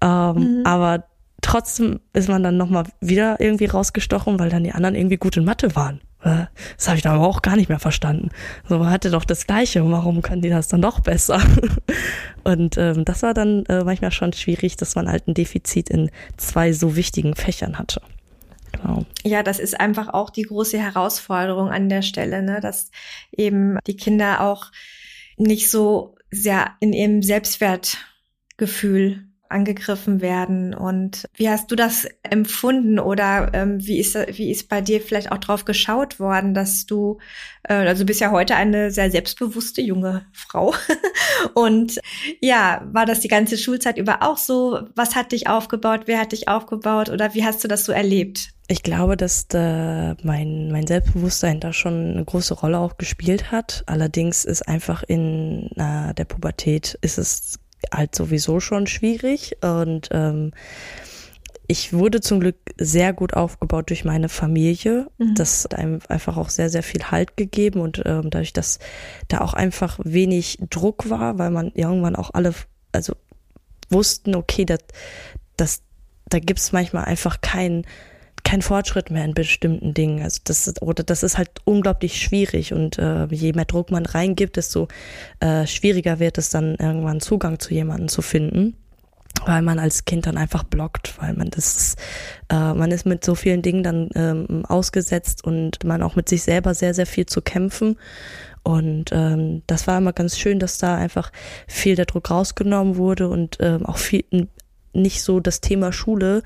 Ähm, 0.00 0.34
mhm. 0.36 0.62
Aber 0.64 1.06
trotzdem 1.40 1.98
ist 2.12 2.28
man 2.28 2.44
dann 2.44 2.58
nochmal 2.58 2.84
wieder 3.00 3.40
irgendwie 3.40 3.64
rausgestochen, 3.64 4.38
weil 4.38 4.50
dann 4.50 4.62
die 4.62 4.70
anderen 4.70 4.94
irgendwie 4.94 5.16
gut 5.16 5.36
in 5.36 5.44
Mathe 5.44 5.74
waren. 5.74 6.00
Das 6.22 6.86
habe 6.86 6.96
ich 6.96 7.02
dann 7.02 7.16
aber 7.16 7.26
auch 7.26 7.42
gar 7.42 7.56
nicht 7.56 7.68
mehr 7.68 7.80
verstanden. 7.80 8.28
So, 8.68 8.78
man 8.78 8.90
hatte 8.90 9.10
doch 9.10 9.24
das 9.24 9.46
Gleiche, 9.46 9.88
warum 9.90 10.22
können 10.22 10.42
die 10.42 10.50
das 10.50 10.68
dann 10.68 10.82
doch 10.82 11.00
besser? 11.00 11.40
Und 12.44 12.78
ähm, 12.78 13.04
das 13.04 13.22
war 13.22 13.34
dann 13.34 13.64
äh, 13.66 13.82
manchmal 13.82 14.12
schon 14.12 14.32
schwierig, 14.32 14.76
dass 14.76 14.94
man 14.94 15.10
halt 15.10 15.26
ein 15.26 15.34
Defizit 15.34 15.90
in 15.90 16.10
zwei 16.36 16.72
so 16.72 16.94
wichtigen 16.94 17.34
Fächern 17.34 17.78
hatte. 17.78 18.00
Genau. 18.80 19.04
Ja, 19.24 19.42
das 19.42 19.58
ist 19.58 19.78
einfach 19.78 20.08
auch 20.08 20.30
die 20.30 20.42
große 20.42 20.78
Herausforderung 20.78 21.68
an 21.68 21.88
der 21.88 22.02
Stelle, 22.02 22.42
ne? 22.42 22.60
dass 22.60 22.90
eben 23.32 23.78
die 23.86 23.96
Kinder 23.96 24.42
auch 24.42 24.70
nicht 25.36 25.70
so 25.70 26.16
sehr 26.30 26.72
in 26.80 26.92
ihrem 26.92 27.22
Selbstwertgefühl 27.22 29.24
angegriffen 29.50 30.20
werden. 30.20 30.74
Und 30.74 31.26
wie 31.34 31.48
hast 31.48 31.70
du 31.70 31.76
das 31.76 32.06
empfunden 32.22 32.98
oder 32.98 33.50
ähm, 33.54 33.84
wie 33.86 33.98
ist 33.98 34.14
wie 34.14 34.50
ist 34.50 34.68
bei 34.68 34.80
dir 34.80 35.00
vielleicht 35.00 35.32
auch 35.32 35.38
drauf 35.38 35.64
geschaut 35.64 36.20
worden, 36.20 36.52
dass 36.52 36.84
du 36.84 37.18
äh, 37.64 37.74
also 37.74 38.02
du 38.02 38.06
bist 38.06 38.20
ja 38.20 38.30
heute 38.30 38.56
eine 38.56 38.90
sehr 38.90 39.10
selbstbewusste 39.10 39.80
junge 39.80 40.26
Frau 40.32 40.74
und 41.54 41.98
ja 42.42 42.86
war 42.92 43.06
das 43.06 43.20
die 43.20 43.28
ganze 43.28 43.56
Schulzeit 43.56 43.96
über 43.96 44.22
auch 44.22 44.36
so? 44.36 44.80
Was 44.94 45.16
hat 45.16 45.32
dich 45.32 45.48
aufgebaut? 45.48 46.02
Wer 46.06 46.20
hat 46.20 46.32
dich 46.32 46.48
aufgebaut 46.48 47.08
oder 47.08 47.34
wie 47.34 47.44
hast 47.44 47.64
du 47.64 47.68
das 47.68 47.86
so 47.86 47.92
erlebt? 47.92 48.50
Ich 48.70 48.82
glaube, 48.82 49.16
dass 49.16 49.48
da 49.48 50.14
mein, 50.22 50.70
mein 50.70 50.86
Selbstbewusstsein 50.86 51.58
da 51.58 51.72
schon 51.72 52.12
eine 52.12 52.24
große 52.24 52.52
Rolle 52.52 52.78
auch 52.78 52.98
gespielt 52.98 53.50
hat. 53.50 53.82
Allerdings 53.86 54.44
ist 54.44 54.68
einfach 54.68 55.02
in 55.02 55.70
äh, 55.76 56.12
der 56.12 56.26
Pubertät 56.26 56.98
ist 57.00 57.16
es 57.16 57.58
halt 57.92 58.14
sowieso 58.14 58.60
schon 58.60 58.86
schwierig 58.86 59.56
und 59.62 60.08
ähm, 60.12 60.52
ich 61.70 61.92
wurde 61.92 62.20
zum 62.20 62.40
Glück 62.40 62.56
sehr 62.78 63.12
gut 63.12 63.34
aufgebaut 63.34 63.90
durch 63.90 64.04
meine 64.04 64.30
Familie. 64.30 65.06
Mhm. 65.18 65.34
Das 65.34 65.64
hat 65.64 65.74
einem 65.74 66.00
einfach 66.08 66.36
auch 66.36 66.48
sehr, 66.48 66.70
sehr 66.70 66.82
viel 66.82 67.10
Halt 67.10 67.36
gegeben 67.36 67.80
und 67.80 68.02
ähm, 68.06 68.30
dadurch, 68.30 68.54
dass 68.54 68.78
da 69.28 69.42
auch 69.42 69.52
einfach 69.52 69.98
wenig 70.02 70.58
Druck 70.70 71.10
war, 71.10 71.38
weil 71.38 71.50
man 71.50 71.70
irgendwann 71.74 72.16
auch 72.16 72.30
alle, 72.32 72.54
also 72.92 73.14
wussten, 73.90 74.34
okay, 74.34 74.64
das, 74.64 74.80
das, 75.56 75.82
da 76.28 76.38
gibt's 76.38 76.72
manchmal 76.72 77.04
einfach 77.04 77.42
keinen 77.42 77.86
kein 78.48 78.62
Fortschritt 78.62 79.10
mehr 79.10 79.26
in 79.26 79.34
bestimmten 79.34 79.92
Dingen. 79.92 80.22
Also 80.22 80.40
das 80.44 80.72
oder 80.80 81.02
das 81.02 81.22
ist 81.22 81.36
halt 81.36 81.50
unglaublich 81.66 82.18
schwierig 82.18 82.72
und 82.72 82.98
äh, 82.98 83.26
je 83.26 83.52
mehr 83.52 83.66
Druck 83.66 83.90
man 83.90 84.06
reingibt, 84.06 84.56
desto 84.56 84.88
äh, 85.40 85.66
schwieriger 85.66 86.18
wird 86.18 86.38
es 86.38 86.48
dann 86.48 86.74
irgendwann 86.76 87.20
Zugang 87.20 87.58
zu 87.58 87.74
jemandem 87.74 88.08
zu 88.08 88.22
finden, 88.22 88.74
weil 89.44 89.60
man 89.60 89.78
als 89.78 90.06
Kind 90.06 90.26
dann 90.26 90.38
einfach 90.38 90.64
blockt, 90.64 91.12
weil 91.20 91.34
man 91.34 91.50
das 91.50 91.96
äh, 92.50 92.72
man 92.72 92.90
ist 92.90 93.04
mit 93.04 93.22
so 93.22 93.34
vielen 93.34 93.60
Dingen 93.60 93.82
dann 93.82 94.08
ähm, 94.14 94.64
ausgesetzt 94.64 95.44
und 95.44 95.84
man 95.84 96.02
auch 96.02 96.16
mit 96.16 96.30
sich 96.30 96.42
selber 96.42 96.72
sehr 96.72 96.94
sehr 96.94 97.06
viel 97.06 97.26
zu 97.26 97.42
kämpfen. 97.42 97.98
Und 98.62 99.10
ähm, 99.12 99.62
das 99.66 99.86
war 99.86 99.98
immer 99.98 100.14
ganz 100.14 100.38
schön, 100.38 100.58
dass 100.58 100.78
da 100.78 100.96
einfach 100.96 101.32
viel 101.66 101.96
der 101.96 102.06
Druck 102.06 102.30
rausgenommen 102.30 102.96
wurde 102.96 103.28
und 103.28 103.58
ähm, 103.60 103.84
auch 103.84 103.98
viel 103.98 104.24
nicht 104.94 105.22
so 105.22 105.38
das 105.38 105.60
Thema 105.60 105.92
Schule 105.92 106.42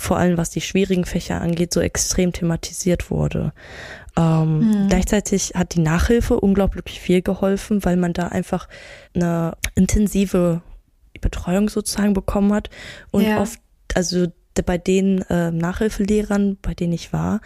vor 0.00 0.16
allem 0.16 0.38
was 0.38 0.48
die 0.48 0.62
schwierigen 0.62 1.04
Fächer 1.04 1.42
angeht, 1.42 1.74
so 1.74 1.80
extrem 1.80 2.32
thematisiert 2.32 3.10
wurde. 3.10 3.52
Ähm, 4.16 4.84
mhm. 4.84 4.88
Gleichzeitig 4.88 5.52
hat 5.54 5.74
die 5.74 5.80
Nachhilfe 5.80 6.40
unglaublich 6.40 7.00
viel 7.00 7.20
geholfen, 7.20 7.84
weil 7.84 7.96
man 7.96 8.14
da 8.14 8.28
einfach 8.28 8.66
eine 9.14 9.52
intensive 9.74 10.62
Betreuung 11.20 11.68
sozusagen 11.68 12.14
bekommen 12.14 12.54
hat 12.54 12.70
und 13.10 13.24
ja. 13.24 13.42
oft, 13.42 13.60
also 13.94 14.28
bei 14.64 14.78
den 14.78 15.20
äh, 15.28 15.50
Nachhilfelehrern, 15.50 16.56
bei 16.62 16.72
denen 16.72 16.94
ich 16.94 17.12
war, 17.12 17.40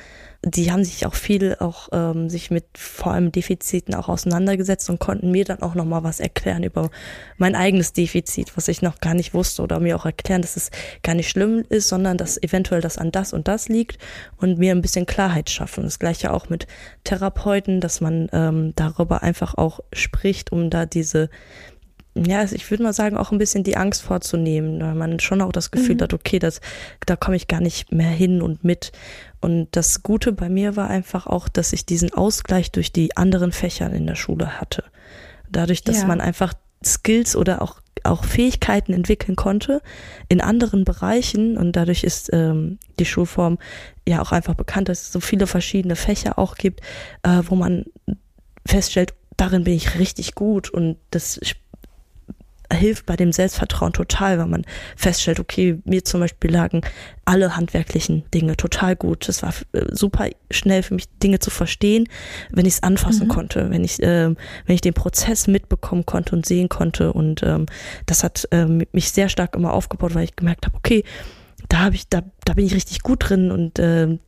die 0.45 0.71
haben 0.71 0.85
sich 0.85 1.07
auch 1.07 1.15
viel 1.15 1.57
auch 1.59 1.89
ähm, 1.93 2.29
sich 2.29 2.51
mit 2.51 2.65
vor 2.77 3.13
allem 3.13 3.33
Defiziten 3.33 3.95
auch 3.95 4.09
auseinandergesetzt 4.09 4.91
und 4.91 5.01
konnten 5.01 5.31
mir 5.31 5.45
dann 5.45 5.63
auch 5.63 5.75
noch 5.75 5.85
mal 5.85 6.03
was 6.03 6.21
erklären 6.21 6.63
über 6.63 6.91
mein 7.39 7.55
eigenes 7.55 7.93
Defizit, 7.93 8.57
was 8.57 8.69
ich 8.69 8.83
noch 8.83 9.01
gar 9.01 9.15
nicht 9.15 9.35
wusste 9.35 9.63
oder 9.63 9.81
mir 9.81 9.97
auch 9.97 10.05
erklären, 10.05 10.43
dass 10.43 10.57
es 10.57 10.71
gar 11.03 11.15
nicht 11.15 11.31
schlimm 11.31 11.65
ist, 11.69 11.89
sondern 11.89 12.17
dass 12.19 12.43
eventuell 12.43 12.81
das 12.81 12.99
an 12.99 13.11
das 13.11 13.33
und 13.33 13.49
das 13.49 13.69
liegt 13.69 13.99
und 14.37 14.59
mir 14.59 14.73
ein 14.73 14.83
bisschen 14.83 15.07
Klarheit 15.07 15.51
schaffen. 15.51 15.85
Das 15.85 15.99
gleiche 15.99 16.33
auch 16.33 16.49
mit 16.49 16.67
Therapeuten, 17.05 17.81
dass 17.81 18.01
man 18.01 18.29
ähm, 18.33 18.73
darüber 18.77 19.23
einfach 19.23 19.55
auch 19.55 19.81
spricht, 19.93 20.53
um 20.53 20.71
da 20.71 20.87
diese 20.87 21.31
ja, 22.17 22.39
also 22.39 22.55
ich 22.55 22.71
würde 22.71 22.85
mal 22.85 22.93
sagen, 22.93 23.17
auch 23.17 23.33
ein 23.33 23.39
bisschen 23.39 23.65
die 23.65 23.77
Angst 23.77 24.03
vorzunehmen, 24.03 24.81
weil 24.81 24.95
man 24.95 25.19
schon 25.19 25.41
auch 25.41 25.51
das 25.51 25.73
Gefühl 25.73 25.97
mhm. 25.97 26.03
hat, 26.03 26.15
okay, 26.15 26.39
das, 26.39 26.61
da 27.07 27.17
komme 27.17 27.37
ich 27.37 27.49
gar 27.49 27.61
nicht 27.61 27.91
mehr 27.91 28.09
hin 28.09 28.41
und 28.41 28.63
mit. 28.63 28.93
Und 29.45 29.69
das 29.73 30.03
Gute 30.03 30.33
bei 30.33 30.49
mir 30.49 30.75
war 30.75 30.89
einfach 30.89 31.27
auch, 31.27 31.49
dass 31.49 31.75
ich 31.75 31.85
diesen 31.85 32.15
Ausgleich 32.15 32.73
durch 32.73 32.93
die 32.93 33.15
anderen 33.19 33.53
Fächer 33.53 33.91
in 33.91 34.07
der 34.07 34.15
Schule 34.15 34.59
hatte. 34.59 34.85
Dadurch, 35.51 35.85
dass 35.85 36.01
ja. 36.01 36.07
man 36.07 36.23
einfach 36.23 36.55
Skills 36.83 37.37
oder 37.37 37.61
auch, 37.61 37.83
auch 38.05 38.25
Fähigkeiten 38.25 38.95
entwickeln 38.95 39.37
konnte 39.37 39.83
in 40.31 40.41
anderen 40.41 40.87
Bereichen. 40.87 41.59
Und 41.59 41.77
dadurch 41.77 42.05
ist 42.05 42.31
ähm, 42.33 42.79
die 42.99 43.05
Schulform 43.05 43.59
ja 44.09 44.23
auch 44.23 44.33
einfach 44.33 44.55
bekannt, 44.55 44.89
dass 44.89 45.03
es 45.03 45.13
so 45.13 45.21
viele 45.21 45.47
verschiedene 45.47 45.95
Fächer 45.95 46.39
auch 46.39 46.55
gibt, 46.55 46.81
äh, 47.23 47.43
wo 47.47 47.55
man 47.55 47.85
feststellt, 48.67 49.13
darin 49.37 49.65
bin 49.65 49.75
ich 49.75 49.99
richtig 49.99 50.35
gut 50.35 50.71
und 50.71 50.97
das 51.11 51.39
hilft 52.73 53.07
bei 53.07 53.17
dem 53.17 53.33
Selbstvertrauen 53.33 53.93
total, 53.93 54.39
weil 54.39 54.47
man 54.47 54.65
feststellt, 54.97 55.41
okay, 55.41 55.79
mir 55.85 56.05
zum 56.05 56.21
Beispiel 56.21 56.51
lagen 56.51 56.83
alle 57.25 57.57
handwerklichen 57.57 58.25
Dinge 58.33 58.57
total 58.57 58.97
gut. 58.97 59.29
Es 59.29 59.43
war 59.43 59.53
äh, 59.73 59.87
super 59.91 60.29
schnell 60.51 60.83
für 60.83 60.95
mich, 60.95 61.09
Dinge 61.23 61.39
zu 61.39 61.51
verstehen, 61.51 62.09
wenn 62.51 62.67
ich 62.67 62.75
es 62.75 62.83
anfassen 62.83 63.27
mhm. 63.27 63.33
konnte, 63.33 63.71
wenn 63.71 63.85
ich, 63.85 64.03
äh, 64.03 64.29
wenn 64.29 64.75
ich 64.75 64.81
den 64.81 64.95
Prozess 64.95 65.47
mitbekommen 65.47 66.07
konnte 66.07 66.35
und 66.35 66.47
sehen 66.47 66.69
konnte. 66.69 67.13
Und 67.13 67.43
ähm, 67.43 67.67
das 68.07 68.25
hat 68.25 68.49
ähm, 68.51 68.85
mich 68.93 69.11
sehr 69.11 69.29
stark 69.29 69.55
immer 69.55 69.73
aufgebaut, 69.73 70.15
weil 70.15 70.25
ich 70.25 70.37
gemerkt 70.37 70.67
habe, 70.67 70.77
okay, 70.77 71.05
da 71.69 71.81
habe 71.81 71.95
ich, 71.95 72.09
da, 72.09 72.23
da 72.45 72.55
bin 72.55 72.67
ich 72.67 72.75
richtig 72.75 73.03
gut 73.03 73.29
drin 73.29 73.51
und 73.51 73.79
äh, 73.79 74.19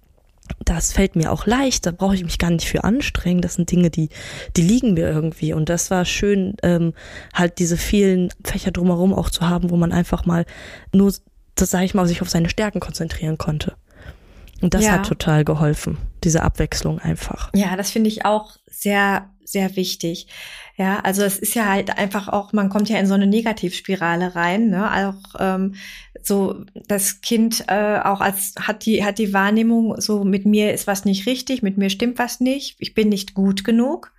das 0.65 0.93
fällt 0.93 1.17
mir 1.17 1.33
auch 1.33 1.47
leicht, 1.47 1.87
da 1.87 1.91
brauche 1.91 2.15
ich 2.15 2.25
mich 2.25 2.39
gar 2.39 2.51
nicht 2.51 2.69
für 2.69 2.85
anstrengen. 2.85 3.41
Das 3.41 3.55
sind 3.55 3.71
Dinge, 3.71 3.91
die, 3.91 4.09
die 4.57 4.63
liegen 4.63 4.95
mir 4.95 5.09
irgendwie. 5.09 5.53
Und 5.53 5.69
das 5.69 5.91
war 5.91 6.05
schön, 6.05 6.57
ähm, 6.63 6.95
halt 7.35 7.59
diese 7.59 7.77
vielen 7.77 8.31
Fächer 8.45 8.71
drumherum 8.71 9.15
auch 9.15 9.31
zu 9.31 9.49
haben, 9.49 9.71
wo 9.71 9.77
man 9.77 9.93
einfach 9.93 10.27
mal 10.27 10.45
nur, 10.93 11.13
das 11.55 11.71
sage 11.71 11.85
ich 11.85 11.95
mal, 11.95 12.07
sich 12.07 12.23
auf 12.23 12.31
seine 12.31 12.49
Stärken 12.49 12.81
konzentrieren 12.81 13.39
konnte. 13.39 13.75
Und 14.63 14.75
das 14.75 14.85
ja. 14.85 14.93
hat 14.93 15.07
total 15.07 15.45
geholfen, 15.45 15.99
diese 16.25 16.43
Abwechslung 16.43 16.99
einfach. 16.99 17.51
Ja, 17.55 17.77
das 17.77 17.91
finde 17.91 18.09
ich 18.09 18.25
auch 18.25 18.57
sehr, 18.67 19.29
sehr 19.45 19.77
wichtig. 19.77 20.29
Ja, 20.77 21.01
also 21.01 21.23
es 21.23 21.39
ist 21.39 21.55
ja 21.55 21.67
halt 21.67 21.97
einfach 21.97 22.29
auch, 22.29 22.53
man 22.53 22.69
kommt 22.69 22.89
ja 22.89 22.99
in 22.99 23.07
so 23.07 23.15
eine 23.15 23.27
Negativspirale 23.27 24.35
rein, 24.35 24.69
ne? 24.69 24.91
Auch 24.91 25.35
ähm, 25.39 25.75
so 26.27 26.65
das 26.89 27.21
Kind 27.21 27.65
äh, 27.69 28.01
auch 28.03 28.21
als 28.21 28.55
hat 28.61 28.85
die 28.85 29.05
hat 29.05 29.19
die 29.19 29.33
Wahrnehmung, 29.33 30.01
so 30.01 30.25
mit 30.25 30.45
mir 30.45 30.75
ist 30.75 30.87
was 30.87 31.05
nicht 31.05 31.27
richtig, 31.27 31.63
mit 31.63 31.79
mir 31.79 31.91
stimmt 31.91 32.19
was 32.19 32.41
nicht, 32.41 32.77
ich 32.79 32.95
bin 32.95 33.09
nicht 33.09 33.35
gut 33.35 33.65
genug. 33.65 34.13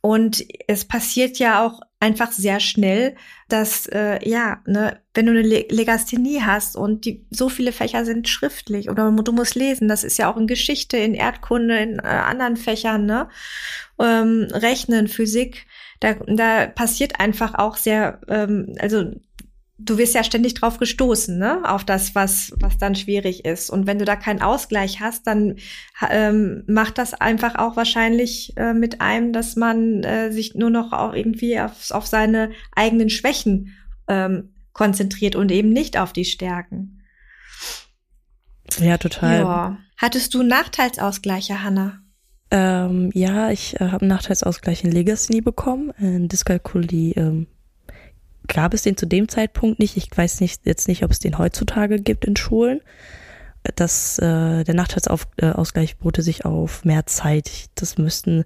Und 0.00 0.44
es 0.68 0.84
passiert 0.84 1.38
ja 1.38 1.64
auch 1.64 1.80
einfach 1.98 2.30
sehr 2.30 2.60
schnell, 2.60 3.16
dass 3.48 3.86
äh, 3.86 4.18
ja, 4.28 4.60
ne, 4.66 5.00
wenn 5.14 5.24
du 5.24 5.32
eine 5.32 5.40
Legasthenie 5.40 6.42
hast 6.42 6.76
und 6.76 7.06
die 7.06 7.26
so 7.30 7.48
viele 7.48 7.72
Fächer 7.72 8.04
sind 8.04 8.28
schriftlich 8.28 8.90
oder 8.90 9.10
du 9.10 9.32
musst 9.32 9.54
lesen, 9.54 9.88
das 9.88 10.04
ist 10.04 10.18
ja 10.18 10.30
auch 10.30 10.36
in 10.36 10.46
Geschichte, 10.46 10.98
in 10.98 11.14
Erdkunde, 11.14 11.78
in 11.78 11.98
äh, 12.00 12.02
anderen 12.02 12.58
Fächern, 12.58 13.06
ne, 13.06 13.30
ähm, 13.98 14.48
Rechnen, 14.50 15.08
Physik, 15.08 15.66
da, 16.00 16.12
da 16.26 16.66
passiert 16.66 17.18
einfach 17.18 17.54
auch 17.54 17.78
sehr, 17.78 18.20
ähm, 18.28 18.76
also 18.80 19.10
du 19.78 19.98
wirst 19.98 20.14
ja 20.14 20.22
ständig 20.22 20.54
drauf 20.54 20.78
gestoßen, 20.78 21.36
ne, 21.36 21.62
auf 21.64 21.84
das, 21.84 22.14
was, 22.14 22.52
was 22.56 22.78
dann 22.78 22.94
schwierig 22.94 23.44
ist. 23.44 23.70
Und 23.70 23.86
wenn 23.86 23.98
du 23.98 24.04
da 24.04 24.16
keinen 24.16 24.40
Ausgleich 24.40 25.00
hast, 25.00 25.26
dann 25.26 25.56
ähm, 26.08 26.62
macht 26.66 26.98
das 26.98 27.14
einfach 27.14 27.56
auch 27.56 27.76
wahrscheinlich 27.76 28.56
äh, 28.56 28.72
mit 28.72 29.00
einem, 29.00 29.32
dass 29.32 29.56
man 29.56 30.04
äh, 30.04 30.30
sich 30.30 30.54
nur 30.54 30.70
noch 30.70 30.92
auch 30.92 31.12
irgendwie 31.12 31.58
auf, 31.58 31.90
auf 31.90 32.06
seine 32.06 32.50
eigenen 32.74 33.10
Schwächen 33.10 33.74
ähm, 34.08 34.54
konzentriert 34.72 35.36
und 35.36 35.50
eben 35.50 35.70
nicht 35.70 35.98
auf 35.98 36.12
die 36.12 36.24
Stärken. 36.24 37.02
Ja, 38.78 38.98
total. 38.98 39.40
Ja. 39.40 39.78
Hattest 39.96 40.34
du 40.34 40.42
Nachteilsausgleiche, 40.42 41.62
Hanna? 41.62 42.00
Ähm, 42.50 43.10
ja, 43.14 43.50
ich 43.50 43.80
äh, 43.80 43.86
habe 43.86 44.02
einen 44.02 44.08
Nachteilsausgleich 44.08 44.84
in 44.84 44.92
Legacy 44.92 45.40
bekommen, 45.40 45.90
in 45.98 46.28
Dyskalkulie 46.28 47.14
ähm, 47.14 47.46
gab 48.48 48.74
es 48.74 48.82
den 48.82 48.96
zu 48.96 49.06
dem 49.06 49.28
Zeitpunkt 49.28 49.78
nicht. 49.78 49.96
Ich 49.96 50.08
weiß 50.14 50.40
nicht, 50.40 50.62
jetzt 50.64 50.88
nicht, 50.88 51.02
ob 51.02 51.10
es 51.10 51.18
den 51.18 51.38
heutzutage 51.38 52.00
gibt 52.00 52.24
in 52.24 52.36
Schulen. 52.36 52.80
Das, 53.76 54.18
äh, 54.18 54.62
der 54.62 54.74
Nachteilsausgleich 54.74 55.96
boote 55.96 56.22
sich 56.22 56.44
auf 56.44 56.84
mehr 56.84 57.06
Zeit. 57.06 57.70
Das 57.76 57.96
müssten 57.96 58.44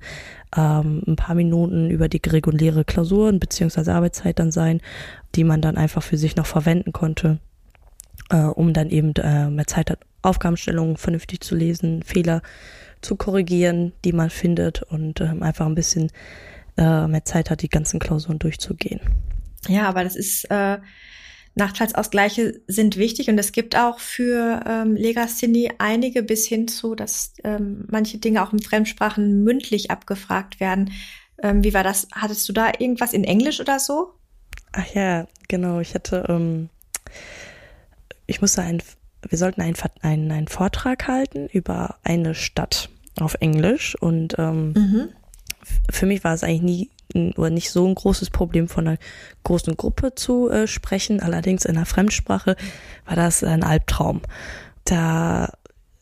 ähm, 0.57 1.03
ein 1.09 1.17
paar 1.17 1.35
Minuten 1.35 1.91
über 1.91 2.09
die 2.09 2.21
reguläre 2.25 2.85
Klausuren 2.85 3.41
beziehungsweise 3.41 3.93
Arbeitszeit 3.93 4.39
dann 4.39 4.53
sein, 4.53 4.81
die 5.35 5.43
man 5.43 5.61
dann 5.61 5.77
einfach 5.77 6.05
für 6.05 6.17
sich 6.17 6.37
noch 6.37 6.47
verwenden 6.47 6.93
konnte, 6.93 7.41
äh, 8.31 8.43
um 8.43 8.73
dann 8.73 8.91
eben 8.91 9.13
äh, 9.17 9.51
mehr 9.51 9.67
Zeit 9.67 9.91
hat, 9.91 9.99
Aufgabenstellungen 10.23 10.97
vernünftig 10.97 11.41
zu 11.41 11.57
lesen, 11.57 12.05
Fehler 12.05 12.41
zu 13.01 13.17
korrigieren, 13.17 13.93
die 14.05 14.13
man 14.13 14.31
findet 14.31 14.83
und 14.83 15.21
ähm, 15.21 15.43
einfach 15.43 15.67
ein 15.67 15.75
bisschen 15.75 16.13
äh, 16.77 17.09
mehr 17.09 17.25
Zeit 17.25 17.51
hat, 17.51 17.63
die 17.63 17.69
ganzen 17.69 17.99
Klausuren 17.99 18.39
durchzugehen. 18.39 19.01
Ja, 19.67 19.89
aber 19.89 20.05
das 20.05 20.17
ist 20.17 20.45
äh, 20.51 20.79
Nachteilsausgleiche 21.59 22.61
sind 22.67 22.97
wichtig 22.97 23.29
und 23.29 23.37
es 23.37 23.53
gibt 23.53 23.77
auch 23.77 23.99
für 23.99 24.63
ähm, 24.67 24.95
Legasthenie 24.97 25.73
einige 25.79 26.23
bis 26.23 26.47
hin 26.47 26.69
zu, 26.69 26.95
dass 26.95 27.35
ähm, 27.45 27.85
manche 27.91 28.19
Dinge 28.19 28.43
auch 28.43 28.53
in 28.53 28.61
Fremdsprachen 28.61 29.43
mündlich 29.43 29.91
abgefragt 29.91 30.61
werden. 30.61 30.93
Ähm, 31.43 31.63
wie 31.63 31.75
war 31.75 31.85
das? 31.85 32.09
Hattest 32.13 32.49
du 32.49 32.53
da 32.53 32.73
irgendwas 32.79 33.13
in 33.13 33.25
Englisch 33.25 33.61
oder 33.61 33.79
so? 33.79 34.15
Ach 34.73 34.87
ja, 34.95 35.27
genau. 35.49 35.81
Ich 35.81 35.95
hatte, 35.95 36.25
ähm, 36.29 36.71
ich 38.27 38.41
musste 38.41 38.63
ein, 38.63 38.83
wir 39.29 39.39
sollten 39.39 39.61
einen, 39.61 39.77
einen, 40.01 40.31
einen 40.31 40.49
Vortrag 40.49 41.09
halten 41.09 41.49
über 41.49 41.97
eine 42.05 42.35
Stadt 42.35 42.89
auf 43.21 43.37
Englisch 43.41 43.97
und 44.01 44.37
ähm, 44.39 44.73
mhm. 44.73 45.09
für 45.91 46.07
mich 46.07 46.23
war 46.23 46.35
es 46.35 46.45
eigentlich 46.45 46.63
nie 46.63 46.91
oder 47.15 47.51
nicht 47.51 47.71
so 47.71 47.87
ein 47.87 47.95
großes 47.95 48.31
Problem 48.31 48.69
von 48.69 48.87
einer 48.87 48.99
großen 49.45 49.77
Gruppe 49.77 50.15
zu 50.15 50.51
äh, 50.51 50.67
sprechen. 50.67 51.21
Allerdings 51.21 51.65
in 51.65 51.77
einer 51.77 51.87
Fremdsprache 51.87 52.57
war 53.07 53.17
das 53.17 53.43
ein 53.43 53.65
Albtraum. 53.65 54.21
Da 54.85 55.53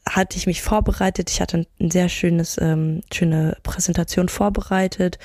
hatte 0.09 0.37
ich 0.37 0.47
mich 0.47 0.63
vorbereitet. 0.63 1.31
Ich 1.31 1.41
hatte 1.41 1.67
ein 1.81 1.91
sehr 1.91 2.09
schönes, 2.09 2.59
ähm, 2.61 3.03
schöne 3.13 3.57
Präsentation 3.63 4.29
vorbereitet. 4.29 5.19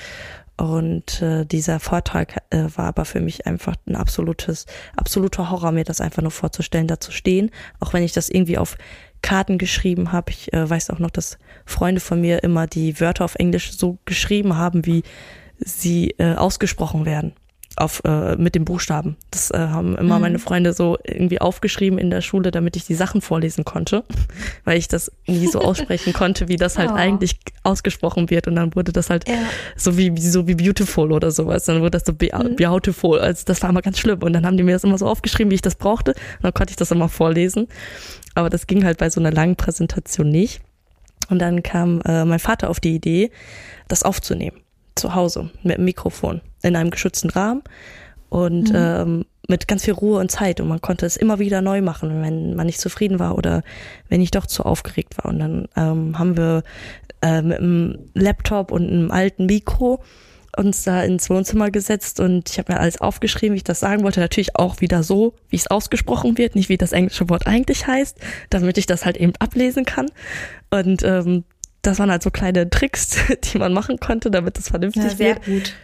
Und 0.56 1.22
äh, 1.22 1.44
dieser 1.46 1.80
Vortrag 1.80 2.42
äh, 2.50 2.66
war 2.76 2.86
aber 2.86 3.04
für 3.04 3.20
mich 3.20 3.46
einfach 3.46 3.74
ein 3.86 3.96
absolutes, 3.96 4.66
absoluter 4.96 5.50
Horror, 5.50 5.72
mir 5.72 5.84
das 5.84 6.00
einfach 6.00 6.22
nur 6.22 6.30
vorzustellen, 6.30 6.86
da 6.86 7.00
zu 7.00 7.10
stehen. 7.10 7.50
Auch 7.80 7.92
wenn 7.92 8.02
ich 8.02 8.12
das 8.12 8.28
irgendwie 8.28 8.58
auf 8.58 8.76
Karten 9.22 9.56
geschrieben 9.56 10.12
habe. 10.12 10.30
Ich 10.30 10.52
äh, 10.52 10.68
weiß 10.68 10.90
auch 10.90 10.98
noch, 10.98 11.10
dass 11.10 11.38
Freunde 11.64 12.00
von 12.00 12.20
mir 12.20 12.42
immer 12.42 12.66
die 12.66 13.00
Wörter 13.00 13.24
auf 13.24 13.36
Englisch 13.36 13.72
so 13.76 13.98
geschrieben 14.04 14.56
haben, 14.56 14.84
wie 14.84 15.04
sie 15.58 16.14
äh, 16.18 16.34
ausgesprochen 16.34 17.04
werden 17.04 17.32
auf 17.76 18.02
äh, 18.04 18.36
mit 18.36 18.54
den 18.54 18.64
Buchstaben. 18.64 19.16
Das 19.30 19.50
äh, 19.50 19.58
haben 19.58 19.96
immer 19.96 20.16
mhm. 20.16 20.22
meine 20.22 20.38
Freunde 20.38 20.72
so 20.72 20.98
irgendwie 21.04 21.40
aufgeschrieben 21.40 21.98
in 21.98 22.10
der 22.10 22.20
Schule, 22.20 22.50
damit 22.50 22.76
ich 22.76 22.84
die 22.84 22.94
Sachen 22.94 23.20
vorlesen 23.20 23.64
konnte, 23.64 24.04
weil 24.64 24.78
ich 24.78 24.88
das 24.88 25.10
nie 25.26 25.46
so 25.46 25.60
aussprechen 25.60 26.12
konnte, 26.12 26.48
wie 26.48 26.56
das 26.56 26.78
halt 26.78 26.90
oh. 26.92 26.94
eigentlich 26.94 27.38
ausgesprochen 27.62 28.30
wird. 28.30 28.46
Und 28.48 28.56
dann 28.56 28.74
wurde 28.74 28.92
das 28.92 29.10
halt 29.10 29.28
ja. 29.28 29.34
so 29.76 29.96
wie 29.96 30.16
so 30.20 30.46
wie 30.46 30.54
beautiful 30.54 31.12
oder 31.12 31.30
sowas. 31.30 31.64
Dann 31.64 31.80
wurde 31.80 31.92
das 31.92 32.04
so 32.04 32.12
be 32.12 32.30
mhm. 32.32 32.56
beautiful. 32.56 33.18
Also 33.18 33.44
das 33.46 33.62
war 33.62 33.70
immer 33.70 33.82
ganz 33.82 33.98
schlimm. 33.98 34.22
Und 34.22 34.32
dann 34.32 34.46
haben 34.46 34.56
die 34.56 34.62
mir 34.62 34.72
das 34.72 34.84
immer 34.84 34.98
so 34.98 35.06
aufgeschrieben, 35.06 35.50
wie 35.50 35.56
ich 35.56 35.62
das 35.62 35.76
brauchte. 35.76 36.12
Und 36.12 36.44
dann 36.44 36.54
konnte 36.54 36.72
ich 36.72 36.76
das 36.76 36.90
immer 36.90 37.08
vorlesen. 37.08 37.68
Aber 38.34 38.50
das 38.50 38.66
ging 38.66 38.84
halt 38.84 38.98
bei 38.98 39.10
so 39.10 39.20
einer 39.20 39.32
langen 39.32 39.56
Präsentation 39.56 40.28
nicht. 40.30 40.60
Und 41.28 41.38
dann 41.38 41.62
kam 41.62 42.02
äh, 42.02 42.24
mein 42.24 42.40
Vater 42.40 42.68
auf 42.68 42.80
die 42.80 42.94
Idee, 42.94 43.30
das 43.88 44.02
aufzunehmen 44.02 44.62
zu 44.94 45.14
Hause 45.14 45.50
mit 45.62 45.78
dem 45.78 45.84
Mikrofon 45.84 46.40
in 46.62 46.76
einem 46.76 46.90
geschützten 46.90 47.30
Rahmen 47.30 47.62
und 48.28 48.70
mhm. 48.70 48.76
ähm, 48.76 49.24
mit 49.48 49.68
ganz 49.68 49.84
viel 49.84 49.94
Ruhe 49.94 50.20
und 50.20 50.30
Zeit 50.30 50.60
und 50.60 50.68
man 50.68 50.80
konnte 50.80 51.04
es 51.04 51.16
immer 51.16 51.38
wieder 51.38 51.60
neu 51.60 51.82
machen, 51.82 52.22
wenn 52.22 52.54
man 52.54 52.66
nicht 52.66 52.80
zufrieden 52.80 53.18
war 53.18 53.36
oder 53.36 53.62
wenn 54.08 54.20
ich 54.20 54.30
doch 54.30 54.46
zu 54.46 54.64
aufgeregt 54.64 55.18
war. 55.18 55.32
Und 55.32 55.38
dann 55.40 55.68
ähm, 55.76 56.18
haben 56.18 56.36
wir 56.36 56.62
äh, 57.20 57.42
mit 57.42 57.58
einem 57.58 57.98
Laptop 58.14 58.70
und 58.70 58.88
einem 58.88 59.10
alten 59.10 59.46
Mikro 59.46 60.02
uns 60.56 60.84
da 60.84 61.02
ins 61.02 61.30
Wohnzimmer 61.30 61.70
gesetzt 61.70 62.20
und 62.20 62.50
ich 62.50 62.58
habe 62.58 62.72
mir 62.72 62.80
alles 62.80 63.00
aufgeschrieben, 63.00 63.54
wie 63.54 63.58
ich 63.58 63.64
das 63.64 63.80
sagen 63.80 64.02
wollte. 64.02 64.20
Natürlich 64.20 64.56
auch 64.56 64.80
wieder 64.80 65.02
so, 65.02 65.34
wie 65.48 65.56
es 65.56 65.66
ausgesprochen 65.66 66.36
wird, 66.36 66.54
nicht 66.54 66.68
wie 66.68 66.76
das 66.76 66.92
englische 66.92 67.28
Wort 67.30 67.46
eigentlich 67.46 67.86
heißt, 67.86 68.18
damit 68.50 68.76
ich 68.76 68.86
das 68.86 69.04
halt 69.04 69.16
eben 69.16 69.32
ablesen 69.38 69.84
kann. 69.84 70.10
Und 70.70 71.02
ähm, 71.04 71.44
das 71.82 71.98
waren 71.98 72.10
halt 72.10 72.22
so 72.22 72.30
kleine 72.30 72.70
Tricks, 72.70 73.16
die 73.44 73.58
man 73.58 73.72
machen 73.72 73.98
konnte, 73.98 74.30
damit 74.30 74.58
es 74.58 74.68
vernünftig 74.68 75.04
ja, 75.04 75.10
sehr 75.10 75.34
wird. 75.36 75.44
gut. 75.44 75.74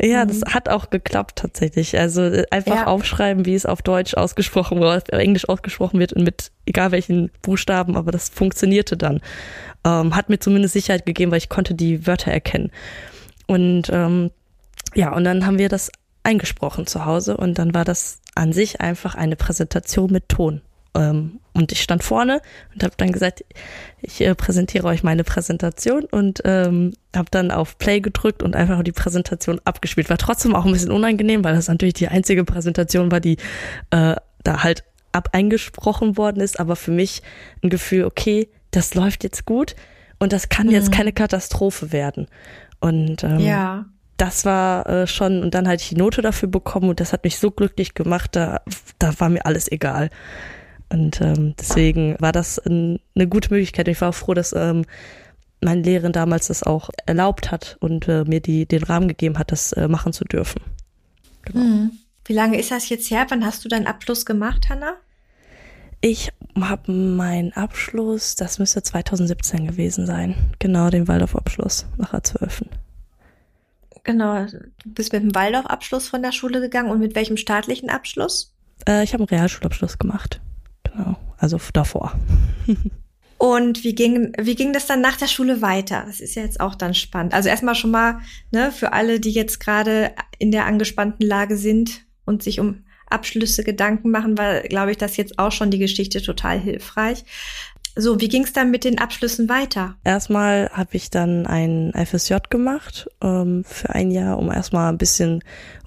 Ja, 0.00 0.24
mhm. 0.24 0.28
das 0.28 0.54
hat 0.54 0.68
auch 0.68 0.90
geklappt 0.90 1.36
tatsächlich. 1.36 1.98
Also 1.98 2.22
äh, 2.22 2.46
einfach 2.50 2.76
ja. 2.76 2.86
aufschreiben, 2.86 3.46
wie 3.46 3.54
es 3.54 3.66
auf 3.66 3.82
Deutsch 3.82 4.14
ausgesprochen 4.14 4.78
oder 4.78 4.96
auf 4.96 5.08
Englisch 5.08 5.48
ausgesprochen 5.48 5.98
wird 5.98 6.12
und 6.12 6.22
mit 6.22 6.52
egal 6.66 6.92
welchen 6.92 7.30
Buchstaben, 7.42 7.96
aber 7.96 8.12
das 8.12 8.28
funktionierte 8.28 8.96
dann. 8.96 9.20
Ähm, 9.84 10.14
hat 10.14 10.28
mir 10.28 10.38
zumindest 10.38 10.74
Sicherheit 10.74 11.04
gegeben, 11.04 11.32
weil 11.32 11.38
ich 11.38 11.48
konnte 11.48 11.74
die 11.74 12.06
Wörter 12.06 12.30
erkennen. 12.30 12.70
Und 13.46 13.90
ähm, 13.90 14.30
ja, 14.94 15.12
und 15.12 15.24
dann 15.24 15.46
haben 15.46 15.58
wir 15.58 15.68
das 15.68 15.90
eingesprochen 16.22 16.86
zu 16.86 17.04
Hause 17.04 17.36
und 17.36 17.58
dann 17.58 17.74
war 17.74 17.84
das 17.84 18.20
an 18.34 18.52
sich 18.52 18.80
einfach 18.80 19.14
eine 19.14 19.36
Präsentation 19.36 20.12
mit 20.12 20.28
Ton. 20.28 20.60
Ähm, 20.94 21.40
und 21.52 21.72
ich 21.72 21.82
stand 21.82 22.04
vorne 22.04 22.40
und 22.72 22.82
habe 22.82 22.94
dann 22.96 23.12
gesagt, 23.12 23.44
ich 24.00 24.20
äh, 24.20 24.34
präsentiere 24.34 24.86
euch 24.86 25.02
meine 25.02 25.24
Präsentation 25.24 26.04
und 26.04 26.40
ähm, 26.44 26.92
habe 27.14 27.28
dann 27.30 27.50
auf 27.50 27.78
Play 27.78 28.00
gedrückt 28.00 28.42
und 28.42 28.54
einfach 28.54 28.82
die 28.82 28.92
Präsentation 28.92 29.60
abgespielt. 29.64 30.08
War 30.10 30.18
trotzdem 30.18 30.54
auch 30.54 30.64
ein 30.64 30.72
bisschen 30.72 30.92
unangenehm, 30.92 31.44
weil 31.44 31.54
das 31.54 31.68
natürlich 31.68 31.94
die 31.94 32.08
einzige 32.08 32.44
Präsentation 32.44 33.10
war, 33.10 33.20
die 33.20 33.38
äh, 33.90 34.14
da 34.44 34.62
halt 34.62 34.84
ab 35.12 35.30
eingesprochen 35.32 36.16
worden 36.16 36.40
ist. 36.40 36.60
Aber 36.60 36.76
für 36.76 36.92
mich 36.92 37.22
ein 37.62 37.70
Gefühl, 37.70 38.04
okay, 38.04 38.48
das 38.70 38.94
läuft 38.94 39.24
jetzt 39.24 39.44
gut 39.46 39.74
und 40.18 40.32
das 40.32 40.48
kann 40.48 40.66
mhm. 40.66 40.72
jetzt 40.72 40.92
keine 40.92 41.12
Katastrophe 41.12 41.92
werden. 41.92 42.28
Und 42.80 43.24
ähm, 43.24 43.40
ja 43.40 43.86
das 44.18 44.44
war 44.44 44.86
äh, 44.88 45.06
schon, 45.06 45.42
und 45.42 45.54
dann 45.54 45.66
hatte 45.66 45.82
ich 45.82 45.88
die 45.88 45.96
Note 45.96 46.22
dafür 46.22 46.48
bekommen 46.48 46.90
und 46.90 47.00
das 47.00 47.12
hat 47.12 47.24
mich 47.24 47.38
so 47.38 47.50
glücklich 47.50 47.94
gemacht, 47.94 48.34
da, 48.34 48.60
da 48.98 49.18
war 49.20 49.28
mir 49.30 49.46
alles 49.46 49.70
egal. 49.70 50.10
Und 50.90 51.20
ähm, 51.20 51.54
deswegen 51.58 52.16
war 52.18 52.32
das 52.32 52.58
ein, 52.58 52.98
eine 53.14 53.28
gute 53.28 53.52
Möglichkeit. 53.52 53.88
Ich 53.88 54.00
war 54.00 54.10
auch 54.10 54.14
froh, 54.14 54.34
dass 54.34 54.52
ähm, 54.52 54.84
meine 55.60 55.82
Lehrerin 55.82 56.12
damals 56.12 56.48
das 56.48 56.62
auch 56.62 56.90
erlaubt 57.06 57.50
hat 57.50 57.76
und 57.80 58.08
äh, 58.08 58.24
mir 58.24 58.40
die, 58.40 58.66
den 58.66 58.82
Rahmen 58.82 59.08
gegeben 59.08 59.38
hat, 59.38 59.52
das 59.52 59.72
äh, 59.72 59.88
machen 59.88 60.12
zu 60.12 60.24
dürfen. 60.24 60.62
Genau. 61.42 61.60
Hm. 61.60 61.90
Wie 62.24 62.34
lange 62.34 62.58
ist 62.58 62.70
das 62.70 62.88
jetzt 62.90 63.10
her? 63.10 63.26
Wann 63.30 63.44
hast 63.44 63.64
du 63.64 63.68
deinen 63.68 63.86
Abschluss 63.86 64.26
gemacht, 64.26 64.68
Hanna? 64.68 64.96
Ich 66.00 66.30
habe 66.60 66.92
meinen 66.92 67.52
Abschluss, 67.54 68.34
das 68.34 68.58
müsste 68.58 68.82
2017 68.82 69.66
gewesen 69.66 70.06
sein. 70.06 70.34
Genau, 70.58 70.90
den 70.90 71.08
Waldorf-Abschluss 71.08 71.86
nach 71.96 72.12
A12. 72.12 72.66
Genau, 74.04 74.44
du 74.44 74.58
bist 74.84 75.12
mit 75.12 75.22
dem 75.22 75.34
Waldorf-Abschluss 75.34 76.06
von 76.08 76.22
der 76.22 76.32
Schule 76.32 76.60
gegangen 76.60 76.90
und 76.90 77.00
mit 77.00 77.14
welchem 77.14 77.36
staatlichen 77.36 77.90
Abschluss? 77.90 78.54
Äh, 78.86 79.02
ich 79.04 79.12
habe 79.12 79.22
einen 79.22 79.28
Realschulabschluss 79.28 79.98
gemacht. 79.98 80.40
Genau. 80.92 81.16
Also 81.38 81.58
davor. 81.72 82.12
Und 83.38 83.84
wie 83.84 83.94
ging, 83.94 84.32
wie 84.36 84.56
ging 84.56 84.72
das 84.72 84.86
dann 84.86 85.00
nach 85.00 85.16
der 85.16 85.28
Schule 85.28 85.62
weiter? 85.62 86.02
Das 86.06 86.20
ist 86.20 86.34
ja 86.34 86.42
jetzt 86.42 86.58
auch 86.58 86.74
dann 86.74 86.92
spannend. 86.92 87.34
Also 87.34 87.48
erstmal 87.48 87.76
schon 87.76 87.92
mal, 87.92 88.18
ne, 88.50 88.72
für 88.72 88.92
alle, 88.92 89.20
die 89.20 89.30
jetzt 89.30 89.60
gerade 89.60 90.10
in 90.38 90.50
der 90.50 90.66
angespannten 90.66 91.24
Lage 91.24 91.56
sind 91.56 92.04
und 92.24 92.42
sich 92.42 92.58
um 92.58 92.84
Abschlüsse 93.08 93.62
Gedanken 93.62 94.10
machen, 94.10 94.36
war, 94.36 94.60
glaube 94.62 94.90
ich, 94.90 94.98
das 94.98 95.16
jetzt 95.16 95.38
auch 95.38 95.52
schon 95.52 95.70
die 95.70 95.78
Geschichte 95.78 96.20
total 96.20 96.58
hilfreich. 96.58 97.24
So, 97.94 98.20
wie 98.20 98.28
ging 98.28 98.44
es 98.44 98.52
dann 98.52 98.70
mit 98.70 98.84
den 98.84 98.98
Abschlüssen 98.98 99.48
weiter? 99.48 99.96
Erstmal 100.04 100.68
habe 100.72 100.90
ich 100.92 101.10
dann 101.10 101.46
ein 101.46 101.92
FSJ 101.94 102.34
gemacht 102.50 103.08
ähm, 103.22 103.64
für 103.64 103.90
ein 103.90 104.10
Jahr, 104.10 104.38
um 104.38 104.50
erstmal 104.52 104.92
ein 104.92 104.98
bisschen 104.98 105.42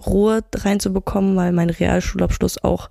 Ruhe 0.06 0.42
reinzubekommen, 0.54 1.36
weil 1.36 1.52
mein 1.52 1.70
Realschulabschluss 1.70 2.64
auch 2.64 2.90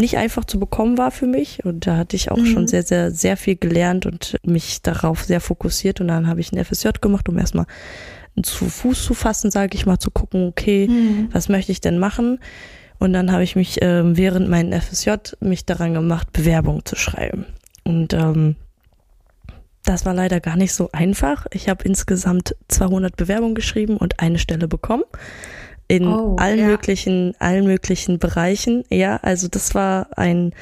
nicht 0.00 0.16
einfach 0.16 0.44
zu 0.44 0.58
bekommen 0.58 0.98
war 0.98 1.10
für 1.10 1.26
mich. 1.26 1.64
Und 1.64 1.86
da 1.86 1.96
hatte 1.96 2.16
ich 2.16 2.30
auch 2.30 2.38
mhm. 2.38 2.46
schon 2.46 2.68
sehr, 2.68 2.82
sehr, 2.82 3.10
sehr 3.10 3.36
viel 3.36 3.56
gelernt 3.56 4.06
und 4.06 4.36
mich 4.44 4.82
darauf 4.82 5.22
sehr 5.22 5.40
fokussiert. 5.40 6.00
Und 6.00 6.08
dann 6.08 6.26
habe 6.26 6.40
ich 6.40 6.52
ein 6.52 6.64
FSJ 6.64 6.88
gemacht, 7.00 7.28
um 7.28 7.38
erstmal 7.38 7.66
zu 8.42 8.66
Fuß 8.66 9.04
zu 9.04 9.14
fassen, 9.14 9.50
sage 9.50 9.76
ich 9.76 9.86
mal, 9.86 9.98
zu 9.98 10.10
gucken, 10.10 10.48
okay, 10.48 10.88
mhm. 10.88 11.28
was 11.32 11.48
möchte 11.48 11.72
ich 11.72 11.80
denn 11.80 11.98
machen? 11.98 12.38
Und 12.98 13.12
dann 13.12 13.32
habe 13.32 13.42
ich 13.42 13.56
mich 13.56 13.80
äh, 13.82 14.16
während 14.16 14.48
meinen 14.48 14.78
FSJ 14.78 15.10
mich 15.40 15.64
daran 15.64 15.94
gemacht, 15.94 16.32
Bewerbungen 16.32 16.84
zu 16.84 16.96
schreiben. 16.96 17.46
Und 17.84 18.12
ähm, 18.12 18.56
das 19.84 20.04
war 20.04 20.14
leider 20.14 20.40
gar 20.40 20.56
nicht 20.56 20.74
so 20.74 20.90
einfach. 20.92 21.46
Ich 21.52 21.68
habe 21.68 21.84
insgesamt 21.84 22.54
200 22.68 23.16
Bewerbungen 23.16 23.54
geschrieben 23.54 23.96
und 23.96 24.20
eine 24.20 24.38
Stelle 24.38 24.68
bekommen 24.68 25.04
in 25.90 26.06
oh, 26.06 26.36
allen 26.36 26.60
ja. 26.60 26.66
möglichen, 26.66 27.34
allen 27.40 27.64
möglichen 27.64 28.20
Bereichen. 28.20 28.84
Ja, 28.90 29.16
also 29.16 29.48
das 29.48 29.74
war 29.74 30.06
ein, 30.16 30.54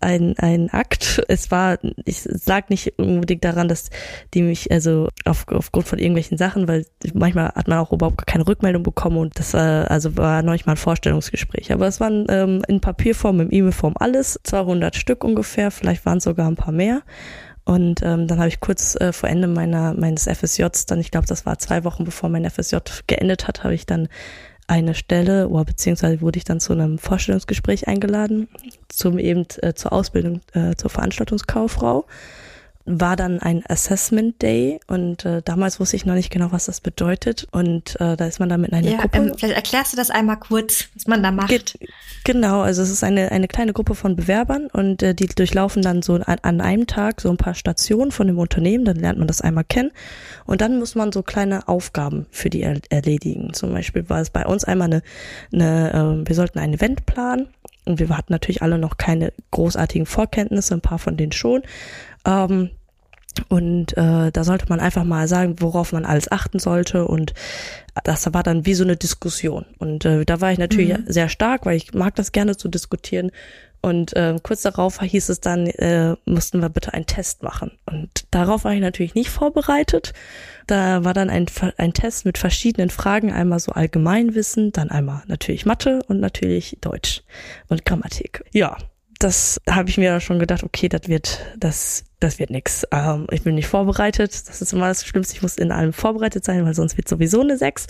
ein, 0.00 0.34
ein 0.38 0.70
Akt. 0.70 1.22
Es 1.28 1.50
war, 1.50 1.78
ich 2.06 2.26
lag 2.46 2.70
nicht 2.70 2.98
unbedingt 2.98 3.44
daran, 3.44 3.68
dass 3.68 3.90
die 4.32 4.40
mich, 4.40 4.72
also 4.72 5.10
auf, 5.26 5.44
aufgrund 5.48 5.86
von 5.86 5.98
irgendwelchen 5.98 6.38
Sachen, 6.38 6.68
weil 6.68 6.86
manchmal 7.12 7.48
hat 7.48 7.68
man 7.68 7.80
auch 7.80 7.92
überhaupt 7.92 8.26
keine 8.26 8.48
Rückmeldung 8.48 8.82
bekommen 8.82 9.18
und 9.18 9.38
das 9.38 9.52
war, 9.52 9.90
also 9.90 10.16
war 10.16 10.42
noch 10.42 10.52
nicht 10.54 10.64
mal 10.64 10.72
ein 10.72 10.78
Vorstellungsgespräch. 10.78 11.70
Aber 11.70 11.86
es 11.86 12.00
waren 12.00 12.24
ähm, 12.30 12.62
in 12.66 12.80
Papierform, 12.80 13.40
im 13.40 13.52
E-Mail-Form 13.52 13.92
alles, 13.98 14.40
200 14.42 14.96
Stück 14.96 15.22
ungefähr, 15.22 15.70
vielleicht 15.70 16.06
waren 16.06 16.16
es 16.16 16.24
sogar 16.24 16.48
ein 16.48 16.56
paar 16.56 16.72
mehr. 16.72 17.02
Und 17.66 18.00
ähm, 18.02 18.28
dann 18.28 18.38
habe 18.38 18.48
ich 18.48 18.60
kurz 18.60 18.94
äh, 18.94 19.12
vor 19.12 19.28
Ende 19.28 19.48
meiner 19.48 19.92
meines 19.92 20.28
FSJs, 20.28 20.86
dann 20.86 21.00
ich 21.00 21.10
glaube, 21.10 21.26
das 21.26 21.44
war 21.46 21.58
zwei 21.58 21.82
Wochen 21.82 22.04
bevor 22.04 22.28
mein 22.28 22.48
FSJ 22.48 22.76
geendet 23.08 23.48
hat, 23.48 23.64
habe 23.64 23.74
ich 23.74 23.86
dann 23.86 24.08
eine 24.68 24.94
Stelle, 24.94 25.48
oder 25.48 25.64
beziehungsweise 25.64 26.20
wurde 26.20 26.38
ich 26.38 26.44
dann 26.44 26.60
zu 26.60 26.72
einem 26.72 26.98
Vorstellungsgespräch 26.98 27.88
eingeladen, 27.88 28.48
zum 28.88 29.18
eben 29.18 29.46
äh, 29.62 29.74
zur 29.74 29.92
Ausbildung 29.92 30.40
äh, 30.54 30.76
zur 30.76 30.90
Veranstaltungskauffrau 30.90 32.06
war 32.86 33.16
dann 33.16 33.40
ein 33.40 33.64
Assessment 33.68 34.40
Day 34.40 34.80
und 34.86 35.24
äh, 35.24 35.42
damals 35.44 35.80
wusste 35.80 35.96
ich 35.96 36.06
noch 36.06 36.14
nicht 36.14 36.30
genau, 36.30 36.52
was 36.52 36.66
das 36.66 36.80
bedeutet 36.80 37.46
und 37.50 38.00
äh, 38.00 38.16
da 38.16 38.26
ist 38.26 38.38
man 38.38 38.48
dann 38.48 38.60
mit 38.60 38.72
einer 38.72 38.88
ja, 38.88 38.98
Gruppe. 38.98 39.18
Ähm, 39.18 39.32
vielleicht 39.36 39.56
erklärst 39.56 39.92
du 39.92 39.96
das 39.96 40.10
einmal 40.10 40.38
kurz, 40.38 40.88
was 40.94 41.06
man 41.06 41.22
da 41.22 41.32
macht. 41.32 41.48
Ge 41.48 41.60
genau, 42.24 42.60
also 42.60 42.82
es 42.82 42.90
ist 42.90 43.02
eine 43.02 43.32
eine 43.32 43.48
kleine 43.48 43.72
Gruppe 43.72 43.96
von 43.96 44.14
Bewerbern 44.14 44.68
und 44.72 45.02
äh, 45.02 45.14
die 45.14 45.26
durchlaufen 45.26 45.82
dann 45.82 46.02
so 46.02 46.14
an, 46.14 46.38
an 46.42 46.60
einem 46.60 46.86
Tag 46.86 47.20
so 47.20 47.28
ein 47.28 47.36
paar 47.36 47.54
Stationen 47.54 48.12
von 48.12 48.28
dem 48.28 48.38
Unternehmen, 48.38 48.84
dann 48.84 48.96
lernt 48.96 49.18
man 49.18 49.28
das 49.28 49.40
einmal 49.40 49.64
kennen 49.64 49.90
und 50.44 50.60
dann 50.60 50.78
muss 50.78 50.94
man 50.94 51.10
so 51.10 51.22
kleine 51.22 51.66
Aufgaben 51.68 52.26
für 52.30 52.50
die 52.50 52.62
er 52.62 52.80
erledigen. 52.90 53.52
Zum 53.52 53.72
Beispiel 53.72 54.08
war 54.08 54.20
es 54.20 54.30
bei 54.30 54.46
uns 54.46 54.64
einmal 54.64 54.86
eine, 54.86 55.02
eine 55.52 56.22
äh, 56.22 56.28
wir 56.28 56.36
sollten 56.36 56.60
ein 56.60 56.72
Event 56.72 57.04
planen 57.04 57.48
und 57.84 57.98
wir 57.98 58.08
hatten 58.10 58.32
natürlich 58.32 58.62
alle 58.62 58.78
noch 58.78 58.96
keine 58.96 59.32
großartigen 59.50 60.06
Vorkenntnisse, 60.06 60.74
ein 60.74 60.80
paar 60.80 60.98
von 60.98 61.16
denen 61.16 61.32
schon. 61.32 61.62
Ähm, 62.26 62.70
und 63.48 63.96
äh, 63.96 64.30
da 64.30 64.44
sollte 64.44 64.66
man 64.68 64.80
einfach 64.80 65.04
mal 65.04 65.28
sagen, 65.28 65.56
worauf 65.58 65.92
man 65.92 66.04
alles 66.04 66.30
achten 66.30 66.58
sollte. 66.58 67.06
Und 67.06 67.34
das 68.04 68.32
war 68.32 68.42
dann 68.42 68.66
wie 68.66 68.74
so 68.74 68.84
eine 68.84 68.96
Diskussion. 68.96 69.66
Und 69.78 70.04
äh, 70.04 70.24
da 70.24 70.40
war 70.40 70.52
ich 70.52 70.58
natürlich 70.58 70.96
mhm. 70.96 71.04
sehr 71.06 71.28
stark, 71.28 71.66
weil 71.66 71.76
ich 71.76 71.94
mag 71.94 72.14
das 72.14 72.32
gerne 72.32 72.56
zu 72.56 72.68
diskutieren. 72.68 73.30
Und 73.82 74.16
äh, 74.16 74.36
kurz 74.42 74.62
darauf 74.62 75.00
hieß 75.00 75.28
es 75.28 75.40
dann, 75.40 75.66
äh, 75.66 76.16
mussten 76.24 76.60
wir 76.60 76.68
bitte 76.68 76.92
einen 76.92 77.06
Test 77.06 77.42
machen. 77.42 77.72
Und 77.86 78.26
darauf 78.32 78.64
war 78.64 78.74
ich 78.74 78.80
natürlich 78.80 79.14
nicht 79.14 79.30
vorbereitet. 79.30 80.12
Da 80.66 81.04
war 81.04 81.14
dann 81.14 81.30
ein, 81.30 81.46
ein 81.76 81.92
Test 81.92 82.24
mit 82.24 82.38
verschiedenen 82.38 82.90
Fragen, 82.90 83.32
einmal 83.32 83.60
so 83.60 83.72
Allgemeinwissen, 83.72 84.72
dann 84.72 84.90
einmal 84.90 85.22
natürlich 85.28 85.66
Mathe 85.66 86.00
und 86.08 86.18
natürlich 86.18 86.78
Deutsch 86.80 87.22
und 87.68 87.84
Grammatik. 87.84 88.42
Ja, 88.52 88.76
das 89.18 89.60
habe 89.68 89.88
ich 89.88 89.98
mir 89.98 90.20
schon 90.20 90.38
gedacht, 90.38 90.64
okay, 90.64 90.88
das 90.88 91.08
wird, 91.08 91.40
das, 91.56 92.04
das 92.20 92.38
wird 92.38 92.50
nix. 92.50 92.86
Ähm, 92.92 93.26
ich 93.30 93.42
bin 93.42 93.54
nicht 93.54 93.68
vorbereitet. 93.68 94.48
Das 94.48 94.62
ist 94.62 94.72
immer 94.72 94.88
das 94.88 95.04
Schlimmste. 95.04 95.34
Ich 95.34 95.42
muss 95.42 95.58
in 95.58 95.72
allem 95.72 95.92
vorbereitet 95.92 96.44
sein, 96.44 96.64
weil 96.64 96.74
sonst 96.74 96.96
wird 96.96 97.08
sowieso 97.08 97.40
eine 97.42 97.58
6. 97.58 97.86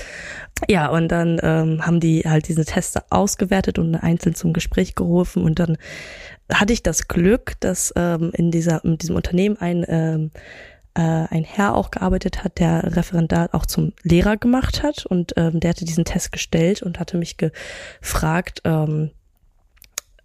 Ja, 0.68 0.88
und 0.88 1.08
dann 1.08 1.38
ähm, 1.42 1.86
haben 1.86 2.00
die 2.00 2.22
halt 2.22 2.48
diese 2.48 2.64
Teste 2.64 3.04
ausgewertet 3.10 3.78
und 3.78 3.94
einzeln 3.94 4.34
zum 4.34 4.52
Gespräch 4.52 4.94
gerufen. 4.94 5.44
Und 5.44 5.58
dann 5.60 5.76
hatte 6.52 6.72
ich 6.72 6.82
das 6.82 7.08
Glück, 7.08 7.52
dass 7.60 7.92
ähm, 7.96 8.32
in 8.34 8.50
dieser, 8.50 8.84
in 8.84 8.98
diesem 8.98 9.16
Unternehmen 9.16 9.56
ein 9.58 9.84
ähm, 9.88 10.30
äh, 10.94 11.00
ein 11.00 11.44
Herr 11.44 11.74
auch 11.74 11.90
gearbeitet 11.90 12.42
hat, 12.42 12.58
der 12.58 12.96
Referendar 12.96 13.50
auch 13.52 13.66
zum 13.66 13.92
Lehrer 14.02 14.38
gemacht 14.38 14.82
hat 14.82 15.04
und 15.04 15.34
ähm, 15.36 15.60
der 15.60 15.70
hatte 15.70 15.84
diesen 15.84 16.06
Test 16.06 16.32
gestellt 16.32 16.82
und 16.82 16.98
hatte 16.98 17.18
mich 17.18 17.36
gefragt, 17.36 18.62
ähm, 18.64 19.10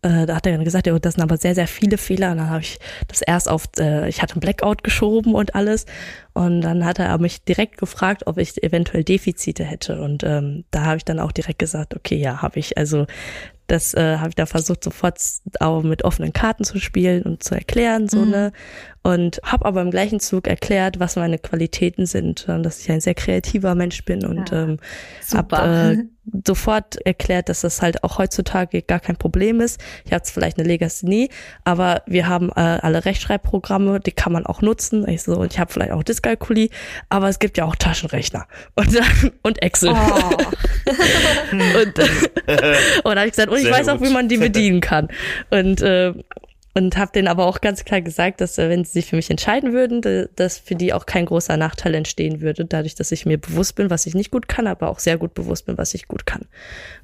äh, 0.03 0.25
da 0.25 0.35
hat 0.35 0.47
er 0.47 0.53
dann 0.53 0.65
gesagt, 0.65 0.87
ja, 0.87 0.97
das 0.97 1.13
sind 1.13 1.23
aber 1.23 1.37
sehr, 1.37 1.53
sehr 1.53 1.67
viele 1.67 1.97
Fehler. 1.97 2.31
Und 2.31 2.37
dann 2.37 2.49
habe 2.49 2.61
ich 2.61 2.79
das 3.07 3.21
erst 3.21 3.49
auf, 3.49 3.65
äh, 3.77 4.09
ich 4.09 4.21
hatte 4.21 4.37
ein 4.37 4.39
Blackout 4.39 4.83
geschoben 4.83 5.35
und 5.35 5.53
alles. 5.53 5.85
Und 6.33 6.61
dann 6.61 6.85
hat 6.85 6.99
er 6.99 7.17
mich 7.19 7.43
direkt 7.43 7.77
gefragt, 7.77 8.23
ob 8.25 8.37
ich 8.37 8.63
eventuell 8.63 9.03
Defizite 9.03 9.63
hätte. 9.63 10.01
Und 10.01 10.23
ähm, 10.23 10.65
da 10.71 10.85
habe 10.85 10.97
ich 10.97 11.05
dann 11.05 11.19
auch 11.19 11.31
direkt 11.31 11.59
gesagt, 11.59 11.95
okay, 11.95 12.15
ja, 12.15 12.41
habe 12.41 12.59
ich. 12.59 12.77
Also 12.77 13.05
das 13.67 13.93
äh, 13.93 14.17
habe 14.17 14.29
ich 14.29 14.35
da 14.35 14.45
versucht, 14.45 14.83
sofort 14.83 15.17
auch 15.59 15.83
mit 15.83 16.03
offenen 16.03 16.33
Karten 16.33 16.63
zu 16.63 16.79
spielen 16.79 17.23
und 17.23 17.43
zu 17.43 17.55
erklären, 17.55 18.09
so 18.09 18.19
mhm. 18.19 18.31
ne. 18.31 18.51
Und 19.03 19.39
habe 19.43 19.65
aber 19.65 19.81
im 19.81 19.89
gleichen 19.89 20.19
Zug 20.19 20.47
erklärt, 20.47 20.99
was 20.99 21.15
meine 21.15 21.39
Qualitäten 21.39 22.05
sind, 22.05 22.47
und 22.47 22.61
dass 22.61 22.81
ich 22.81 22.91
ein 22.91 23.01
sehr 23.01 23.15
kreativer 23.15 23.73
Mensch 23.73 24.05
bin 24.05 24.23
und 24.25 24.51
ja, 24.51 24.63
ähm, 24.63 24.77
habe 25.33 25.55
äh, 25.55 26.03
sofort 26.45 26.97
erklärt, 27.03 27.49
dass 27.49 27.61
das 27.61 27.81
halt 27.81 28.03
auch 28.03 28.19
heutzutage 28.19 28.83
gar 28.83 28.99
kein 28.99 29.15
Problem 29.15 29.59
ist. 29.59 29.81
Ich 30.05 30.13
habe 30.13 30.23
vielleicht 30.25 30.59
eine 30.59 30.67
Legasthenie, 30.67 31.29
aber 31.63 32.03
wir 32.05 32.27
haben 32.27 32.49
äh, 32.49 32.59
alle 32.59 33.03
Rechtschreibprogramme, 33.05 33.99
die 34.01 34.11
kann 34.11 34.31
man 34.31 34.45
auch 34.45 34.61
nutzen. 34.61 35.07
Ich 35.07 35.23
so, 35.23 35.33
und 35.39 35.51
ich 35.51 35.59
habe 35.59 35.73
vielleicht 35.73 35.91
auch 35.91 36.03
Dyskalkulie, 36.03 36.69
aber 37.09 37.27
es 37.27 37.39
gibt 37.39 37.57
ja 37.57 37.65
auch 37.65 37.75
Taschenrechner 37.75 38.45
und, 38.75 39.01
und 39.41 39.61
Excel. 39.63 39.89
Oh. 39.89 39.95
und, 41.51 41.99
und 43.03 43.15
habe 43.15 43.25
ich 43.25 43.31
gesagt, 43.31 43.49
und 43.49 43.57
ich 43.57 43.63
Sehr 43.63 43.73
weiß 43.73 43.87
gut. 43.87 43.95
auch, 43.95 44.01
wie 44.01 44.13
man 44.13 44.27
die 44.27 44.37
bedienen 44.37 44.79
kann. 44.79 45.07
Und 45.49 45.81
äh, 45.81 46.13
und 46.73 46.97
habe 46.97 47.11
denen 47.11 47.27
aber 47.27 47.45
auch 47.45 47.61
ganz 47.61 47.83
klar 47.85 48.01
gesagt, 48.01 48.41
dass 48.41 48.57
äh, 48.57 48.69
wenn 48.69 48.83
sie 48.83 48.91
sich 48.91 49.05
für 49.07 49.15
mich 49.15 49.29
entscheiden 49.29 49.73
würden, 49.73 50.29
dass 50.35 50.57
für 50.57 50.75
die 50.75 50.93
auch 50.93 51.05
kein 51.05 51.25
großer 51.25 51.57
Nachteil 51.57 51.95
entstehen 51.95 52.41
würde, 52.41 52.65
dadurch, 52.65 52.95
dass 52.95 53.11
ich 53.11 53.25
mir 53.25 53.37
bewusst 53.37 53.75
bin, 53.75 53.89
was 53.89 54.05
ich 54.05 54.15
nicht 54.15 54.31
gut 54.31 54.47
kann, 54.47 54.67
aber 54.67 54.89
auch 54.89 54.99
sehr 54.99 55.17
gut 55.17 55.33
bewusst 55.33 55.65
bin, 55.65 55.77
was 55.77 55.93
ich 55.93 56.07
gut 56.07 56.25
kann. 56.25 56.45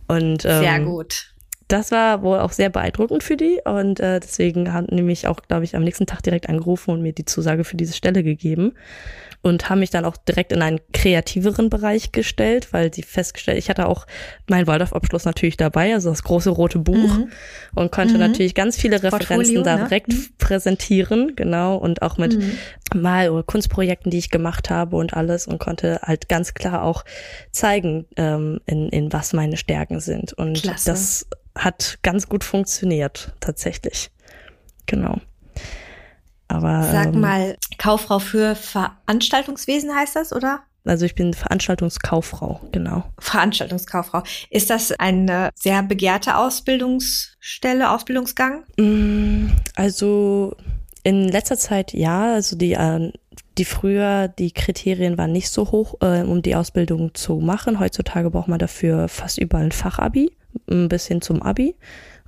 Und 0.08 0.46
ähm, 0.46 0.62
sehr 0.62 0.80
gut. 0.80 1.34
Das 1.68 1.92
war 1.92 2.22
wohl 2.22 2.40
auch 2.40 2.54
sehr 2.54 2.70
beeindruckend 2.70 3.24
für 3.24 3.36
die 3.36 3.60
und 3.66 4.00
äh, 4.00 4.22
deswegen 4.22 4.72
haben 4.72 4.88
nämlich 4.90 5.28
auch, 5.28 5.42
glaube 5.42 5.66
ich, 5.66 5.76
am 5.76 5.84
nächsten 5.84 6.06
Tag 6.06 6.24
direkt 6.24 6.48
angerufen 6.48 6.92
und 6.92 7.02
mir 7.02 7.12
die 7.12 7.26
Zusage 7.26 7.66
für 7.66 7.76
diese 7.76 7.94
Stelle 7.94 8.24
gegeben 8.24 8.74
und 9.48 9.70
haben 9.70 9.80
mich 9.80 9.90
dann 9.90 10.06
auch 10.06 10.18
direkt 10.18 10.52
in 10.52 10.62
einen 10.62 10.80
kreativeren 10.94 11.70
Bereich 11.70 12.12
gestellt, 12.12 12.74
weil 12.74 12.94
sie 12.94 13.04
festgestellt, 13.04 13.58
ich 13.58 13.70
hatte 13.70 13.88
auch 13.88 14.06
meinen 14.48 14.68
Waldorf-Abschluss 14.68 15.26
natürlich 15.26 15.58
dabei, 15.58 15.94
also 15.94 16.10
das 16.10 16.24
große 16.24 16.50
rote 16.50 16.80
Buch 16.80 17.18
mhm. 17.18 17.32
und 17.76 17.92
konnte 17.92 18.16
mhm. 18.16 18.20
natürlich 18.20 18.56
ganz 18.56 18.78
viele 18.78 19.02
Referenzen 19.02 19.64
da 19.64 19.78
ne? 19.78 19.84
direkt 19.86 20.10
mhm. 20.10 20.28
präsentieren, 20.38 21.36
genau, 21.36 21.78
und 21.78 22.02
auch 22.02 22.18
mit 22.18 22.38
mhm. 22.38 22.58
Mal- 22.94 23.30
oder 23.30 23.44
Kunstprojekten, 23.44 24.12
die 24.12 24.18
ich 24.18 24.30
gemacht 24.30 24.70
habe 24.70 24.96
und 24.96 25.14
alles 25.14 25.48
und 25.48 25.60
konnte 25.60 26.00
halt 26.04 26.30
ganz 26.30 26.54
klar 26.54 26.84
auch 26.84 27.04
zeigen, 27.52 28.06
ähm, 28.16 28.60
in, 28.66 28.90
in 28.90 29.14
was 29.14 29.34
meine 29.34 29.58
Stärken 29.58 30.00
sind. 30.00 30.34
Und 30.34 30.62
Klasse. 30.62 30.90
das 30.90 31.28
hat 31.56 32.00
ganz 32.04 32.30
gut 32.30 32.44
funktioniert, 32.44 33.34
tatsächlich. 33.40 34.12
Genau. 34.86 35.20
Aber 36.48 36.84
sag 36.84 37.08
ähm, 37.08 37.22
mal, 37.22 37.58
Kauffrau 37.78 38.20
für 38.20 38.56
Veranstaltungswesen 38.56 39.94
heißt 39.94 40.16
das, 40.16 40.34
oder? 40.34 40.62
Also 40.86 41.06
ich 41.06 41.16
bin 41.16 41.34
Veranstaltungskauffrau, 41.34 42.62
genau. 42.72 43.04
Veranstaltungskauffrau. 43.20 44.24
Ist 44.50 44.70
das 44.70 44.94
eine 44.94 45.50
sehr 45.54 45.84
begehrte 45.84 46.38
Ausbildungsstelle, 46.38 47.92
Ausbildungsgang? 47.92 48.64
Mm, 48.78 49.48
also 49.76 50.56
in 51.04 51.28
letzter 51.28 51.58
Zeit 51.58 51.94
ja. 51.94 52.34
Also 52.34 52.56
die, 52.56 52.74
äh, 52.74 53.12
die 53.58 53.66
früher, 53.66 54.28
die 54.28 54.52
Kriterien 54.52 55.18
waren 55.18 55.32
nicht 55.32 55.50
so 55.50 55.72
hoch, 55.72 55.96
äh, 56.02 56.22
um 56.22 56.42
die 56.42 56.56
Ausbildung 56.56 57.14
zu 57.14 57.36
machen. 57.36 57.80
Heutzutage 57.80 58.30
braucht 58.30 58.48
man 58.48 58.60
dafür 58.60 59.10
fast 59.10 59.38
überall 59.38 59.66
ein 59.66 59.72
Fachabi, 59.72 60.32
ein 60.70 60.88
bisschen 60.88 61.22
zum 61.22 61.42
Abi. 61.42 61.76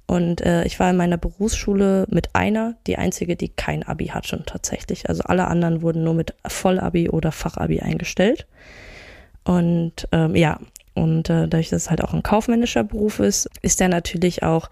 Und 0.09 0.41
äh, 0.41 0.63
ich 0.65 0.79
war 0.79 0.89
in 0.89 0.97
meiner 0.97 1.17
Berufsschule 1.17 2.07
mit 2.09 2.33
einer, 2.33 2.73
die 2.87 2.97
einzige, 2.97 3.35
die 3.35 3.49
kein 3.49 3.83
Abi 3.83 4.07
hatte 4.07 4.41
tatsächlich. 4.43 5.07
Also 5.07 5.21
alle 5.25 5.45
anderen 5.45 5.83
wurden 5.83 6.03
nur 6.03 6.15
mit 6.15 6.33
Vollabi 6.47 7.09
oder 7.09 7.31
Fachabi 7.31 7.81
eingestellt. 7.81 8.47
Und 9.43 10.07
ähm, 10.11 10.35
ja, 10.35 10.59
und 10.95 11.29
äh, 11.29 11.47
dadurch, 11.47 11.69
dass 11.69 11.83
es 11.83 11.89
halt 11.91 12.03
auch 12.03 12.15
ein 12.15 12.23
kaufmännischer 12.23 12.83
Beruf 12.83 13.19
ist, 13.19 13.51
ist 13.61 13.79
er 13.81 13.87
natürlich 13.87 14.41
auch 14.41 14.71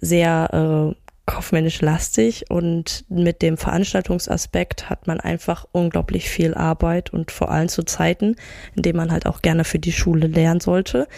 sehr 0.00 0.94
äh, 0.94 1.05
kaufmännisch 1.26 1.80
lastig 1.80 2.44
und 2.48 3.04
mit 3.08 3.42
dem 3.42 3.56
Veranstaltungsaspekt 3.56 4.88
hat 4.88 5.08
man 5.08 5.18
einfach 5.18 5.66
unglaublich 5.72 6.30
viel 6.30 6.54
Arbeit 6.54 7.12
und 7.12 7.32
vor 7.32 7.50
allem 7.50 7.68
zu 7.68 7.82
Zeiten, 7.82 8.36
in 8.76 8.82
denen 8.82 8.96
man 8.96 9.10
halt 9.10 9.26
auch 9.26 9.42
gerne 9.42 9.64
für 9.64 9.80
die 9.80 9.92
Schule 9.92 10.28
lernen 10.28 10.60
sollte, 10.60 11.08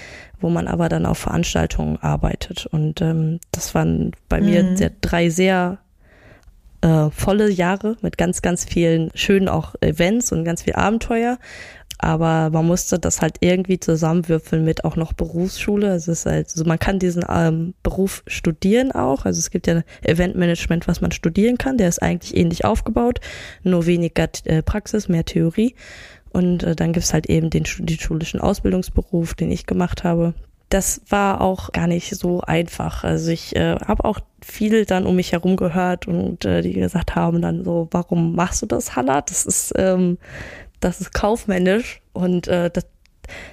wo 0.40 0.48
man 0.48 0.66
aber 0.66 0.88
dann 0.88 1.04
auf 1.04 1.18
Veranstaltungen 1.18 1.98
arbeitet. 1.98 2.66
Und 2.66 3.02
ähm, 3.02 3.38
das 3.52 3.74
waren 3.74 4.12
bei 4.30 4.40
mhm. 4.40 4.46
mir 4.46 4.76
sehr, 4.76 4.92
drei 5.00 5.28
sehr 5.28 5.78
äh, 6.80 7.10
volle 7.10 7.50
Jahre 7.50 7.96
mit 8.00 8.16
ganz, 8.16 8.40
ganz 8.40 8.64
vielen 8.64 9.10
schönen 9.14 9.48
auch 9.48 9.74
Events 9.80 10.32
und 10.32 10.44
ganz 10.44 10.62
viel 10.62 10.74
Abenteuer 10.74 11.38
aber 11.98 12.50
man 12.50 12.66
musste 12.66 12.98
das 12.98 13.20
halt 13.20 13.36
irgendwie 13.40 13.80
zusammenwürfeln 13.80 14.64
mit 14.64 14.84
auch 14.84 14.96
noch 14.96 15.12
Berufsschule. 15.12 15.88
Es 15.94 16.06
ist 16.06 16.26
halt, 16.26 16.48
also 16.50 16.64
man 16.64 16.78
kann 16.78 16.98
diesen 16.98 17.24
ähm, 17.28 17.74
Beruf 17.82 18.22
studieren 18.26 18.92
auch. 18.92 19.24
Also 19.24 19.38
es 19.38 19.50
gibt 19.50 19.66
ja 19.66 19.82
Eventmanagement, 20.02 20.86
was 20.86 21.00
man 21.00 21.10
studieren 21.10 21.58
kann. 21.58 21.76
Der 21.76 21.88
ist 21.88 22.00
eigentlich 22.00 22.36
ähnlich 22.36 22.64
aufgebaut, 22.64 23.20
nur 23.64 23.86
weniger 23.86 24.28
äh, 24.44 24.62
Praxis, 24.62 25.08
mehr 25.08 25.24
Theorie. 25.24 25.74
Und 26.30 26.62
äh, 26.62 26.76
dann 26.76 26.92
gibt's 26.92 27.12
halt 27.12 27.26
eben 27.26 27.50
den, 27.50 27.64
den 27.78 27.98
schulischen 27.98 28.40
Ausbildungsberuf, 28.40 29.34
den 29.34 29.50
ich 29.50 29.66
gemacht 29.66 30.04
habe. 30.04 30.34
Das 30.68 31.00
war 31.08 31.40
auch 31.40 31.72
gar 31.72 31.86
nicht 31.86 32.14
so 32.14 32.42
einfach. 32.42 33.02
Also 33.02 33.30
ich 33.30 33.56
äh, 33.56 33.76
habe 33.76 34.04
auch 34.04 34.20
viel 34.44 34.84
dann 34.84 35.06
um 35.06 35.16
mich 35.16 35.32
herum 35.32 35.56
gehört 35.56 36.06
und 36.06 36.44
äh, 36.44 36.60
die 36.62 36.74
gesagt 36.74 37.16
haben 37.16 37.40
dann 37.40 37.64
so, 37.64 37.88
warum 37.90 38.36
machst 38.36 38.62
du 38.62 38.66
das, 38.66 38.94
Hannah? 38.94 39.22
Das 39.22 39.46
ist 39.46 39.72
ähm, 39.76 40.18
das 40.80 41.00
ist 41.00 41.12
kaufmännisch 41.12 42.00
und 42.12 42.48
äh, 42.48 42.70
das, 42.70 42.86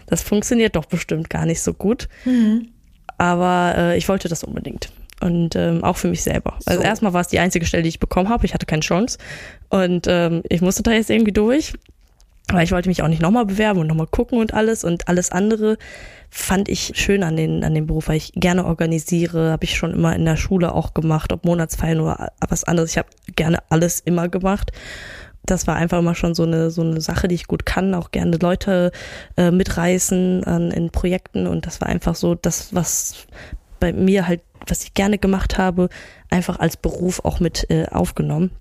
das 0.06 0.22
funktioniert 0.22 0.76
doch 0.76 0.86
bestimmt 0.86 1.30
gar 1.30 1.46
nicht 1.46 1.62
so 1.62 1.74
gut. 1.74 2.08
Mhm. 2.26 2.70
Aber 3.18 3.76
äh, 3.78 3.98
ich 3.98 4.08
wollte 4.10 4.28
das 4.28 4.44
unbedingt. 4.44 4.92
Und 5.22 5.56
ähm, 5.56 5.84
auch 5.84 5.96
für 5.98 6.10
mich 6.10 6.24
selber. 6.24 6.54
Also 6.54 6.64
so. 6.66 6.72
Also 6.72 6.84
erstmal 6.84 7.14
war 7.14 7.22
es 7.22 7.30
die 7.30 7.40
einzige 7.40 7.66
Stelle, 7.66 7.84
die 7.84 7.90
ich 7.90 8.00
bekommen 8.00 8.30
habe. 8.30 8.46
Ich 8.46 8.54
hatte 8.54 8.66
keine 8.66 8.82
Chance. 8.82 9.18
Und 9.70 10.08
ähm, 10.08 10.44
ich 10.50 10.62
musste 10.62 10.84
da 10.84 10.92
jetzt 10.92 11.10
irgendwie 11.10 11.32
durch. 11.32 11.74
Aber 12.50 12.62
ich 12.62 12.72
wollte 12.72 12.90
mich 12.90 13.02
auch 13.02 13.08
nicht 13.08 13.22
nochmal 13.22 13.46
bewerben 13.46 13.80
und 13.80 13.88
nochmal 13.88 14.08
gucken 14.08 14.40
und 14.40 14.54
alles. 14.54 14.84
Und 14.84 15.08
alles 15.08 15.32
andere 15.32 15.78
fand 16.30 16.68
ich 16.70 16.92
schön 16.96 17.24
an 17.24 17.38
den, 17.38 17.64
an 17.64 17.74
dem 17.74 17.88
Beruf, 17.88 18.10
weil 18.10 18.18
ich 18.18 18.34
gerne 18.36 18.66
organisiere, 18.66 19.52
habe 19.52 19.64
ich 19.64 19.78
schon 19.78 19.94
immer 19.94 20.16
in 20.16 20.26
der 20.26 20.36
Schule 20.36 20.74
auch 20.74 20.94
gemacht, 20.94 21.32
ob 21.32 21.46
Monatsfeiern 21.46 22.02
oder 22.02 22.34
was 22.48 22.66
anderes. 22.66 22.92
Ich 22.92 22.98
habe 22.98 23.08
gerne 23.36 23.60
alles 23.70 24.02
immer 24.02 24.28
gemacht 24.28 24.72
das 25.46 25.68
war 25.68 25.76
einfach 25.76 26.00
immer 26.00 26.16
schon 26.16 26.36
so 26.36 26.44
eine 26.44 26.72
so 26.72 26.82
eine 26.82 27.02
Sache, 27.02 27.28
die 27.28 27.36
ich 27.36 27.48
gut 27.48 27.66
kann, 27.66 27.94
auch 27.94 28.12
gerne 28.12 28.38
Leute 28.38 28.92
äh, 29.38 29.52
mitreißen 29.52 30.44
an, 30.44 30.72
in 30.72 30.90
Projekten 30.90 31.48
und 31.48 31.66
das 31.66 31.82
war 31.82 31.90
einfach 31.90 32.16
so 32.16 32.36
das, 32.36 32.74
was 32.74 33.28
bei 33.80 33.94
mir 33.94 34.28
halt, 34.28 34.42
was 34.68 34.84
ich 34.84 34.94
gerne 34.94 35.18
gemacht 35.18 35.58
habe, 35.58 35.90
einfach 36.30 36.60
als 36.60 36.78
Beruf 36.78 37.22
auch 37.24 37.40
mit 37.40 37.70
äh, 37.70 37.86
aufgenommen. 37.88 38.52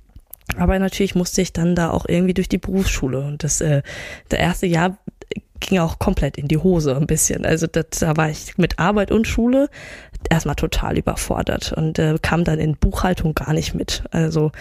Aber 0.58 0.78
natürlich 0.78 1.14
musste 1.14 1.40
ich 1.40 1.52
dann 1.52 1.74
da 1.74 1.90
auch 1.90 2.04
irgendwie 2.06 2.34
durch 2.34 2.48
die 2.48 2.58
Berufsschule 2.58 3.20
und 3.20 3.44
das 3.44 3.60
äh, 3.60 3.82
der 4.30 4.40
erste 4.40 4.66
Jahr 4.66 4.98
ging 5.60 5.78
auch 5.78 5.98
komplett 5.98 6.36
in 6.36 6.48
die 6.48 6.58
Hose 6.58 6.94
ein 6.96 7.06
bisschen. 7.06 7.46
Also 7.46 7.66
das, 7.66 7.86
da 8.00 8.16
war 8.16 8.28
ich 8.28 8.58
mit 8.58 8.78
Arbeit 8.78 9.10
und 9.10 9.26
Schule 9.26 9.68
erstmal 10.30 10.54
total 10.56 10.98
überfordert 10.98 11.72
und 11.72 11.98
äh, 11.98 12.16
kam 12.20 12.44
dann 12.44 12.58
in 12.58 12.76
Buchhaltung 12.76 13.34
gar 13.34 13.52
nicht 13.52 13.74
mit. 13.74 14.04
Also 14.10 14.52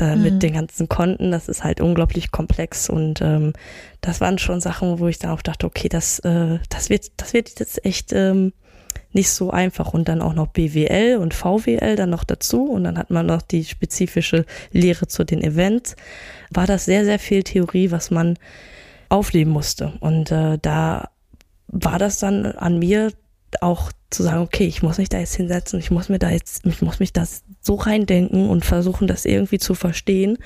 äh, 0.00 0.16
mhm. 0.16 0.22
mit 0.22 0.42
den 0.42 0.54
ganzen 0.54 0.88
Konten. 0.88 1.30
Das 1.30 1.48
ist 1.48 1.64
halt 1.64 1.80
unglaublich 1.80 2.30
komplex 2.30 2.88
und 2.88 3.20
ähm, 3.20 3.52
das 4.00 4.20
waren 4.20 4.38
schon 4.38 4.60
Sachen, 4.60 4.98
wo 4.98 5.08
ich 5.08 5.18
dann 5.18 5.30
auch 5.30 5.42
dachte, 5.42 5.66
okay, 5.66 5.88
das, 5.88 6.18
äh, 6.20 6.58
das 6.68 6.90
wird, 6.90 7.12
das 7.16 7.32
wird 7.32 7.58
jetzt 7.58 7.84
echt 7.84 8.12
ähm, 8.12 8.52
nicht 9.12 9.30
so 9.30 9.50
einfach 9.50 9.94
und 9.94 10.08
dann 10.08 10.22
auch 10.22 10.34
noch 10.34 10.48
BWL 10.48 11.16
und 11.16 11.34
VWL 11.34 11.96
dann 11.96 12.10
noch 12.10 12.24
dazu 12.24 12.64
und 12.64 12.84
dann 12.84 12.98
hat 12.98 13.10
man 13.10 13.26
noch 13.26 13.42
die 13.42 13.64
spezifische 13.64 14.44
Lehre 14.72 15.06
zu 15.06 15.24
den 15.24 15.42
Events. 15.42 15.96
War 16.50 16.66
das 16.66 16.84
sehr, 16.84 17.04
sehr 17.04 17.18
viel 17.18 17.42
Theorie, 17.42 17.90
was 17.90 18.10
man 18.10 18.38
aufnehmen 19.08 19.50
musste 19.50 19.94
und 20.00 20.30
äh, 20.30 20.58
da 20.60 21.10
war 21.68 21.98
das 21.98 22.18
dann 22.18 22.46
an 22.46 22.78
mir 22.78 23.12
auch 23.60 23.92
zu 24.10 24.22
sagen, 24.22 24.40
okay, 24.42 24.66
ich 24.66 24.82
muss 24.82 24.98
mich 24.98 25.08
da 25.08 25.18
jetzt 25.18 25.34
hinsetzen, 25.34 25.78
ich 25.78 25.90
muss 25.90 26.08
mir 26.08 26.18
da 26.18 26.30
jetzt, 26.30 26.64
ich 26.66 26.82
muss 26.82 26.98
mich 26.98 27.12
das 27.12 27.42
so 27.68 27.74
reindenken 27.74 28.48
und 28.48 28.64
versuchen, 28.64 29.06
das 29.06 29.26
irgendwie 29.26 29.58
zu 29.58 29.74
verstehen 29.74 30.38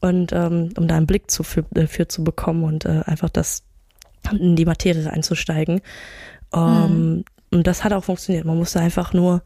und 0.00 0.32
ähm, 0.32 0.70
um 0.78 0.88
da 0.88 0.96
einen 0.96 1.06
Blick 1.06 1.30
zu, 1.30 1.42
für, 1.42 1.64
für 1.86 2.08
zu 2.08 2.24
bekommen 2.24 2.64
und 2.64 2.86
äh, 2.86 3.02
einfach 3.04 3.28
das 3.28 3.62
in 4.32 4.56
die 4.56 4.64
Materie 4.64 5.10
einzusteigen. 5.10 5.82
Ähm, 6.54 7.14
mhm. 7.14 7.24
Und 7.50 7.66
das 7.66 7.84
hat 7.84 7.92
auch 7.92 8.04
funktioniert. 8.04 8.46
Man 8.46 8.56
musste 8.56 8.80
einfach 8.80 9.12
nur 9.12 9.42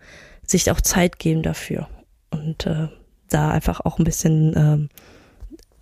sich 0.47 0.71
auch 0.71 0.81
Zeit 0.81 1.19
geben 1.19 1.43
dafür 1.43 1.89
und 2.31 2.67
äh, 2.67 2.89
da 3.29 3.51
einfach 3.51 3.81
auch 3.81 3.99
ein 3.99 4.05
bisschen, 4.05 4.55
ähm, 4.57 4.89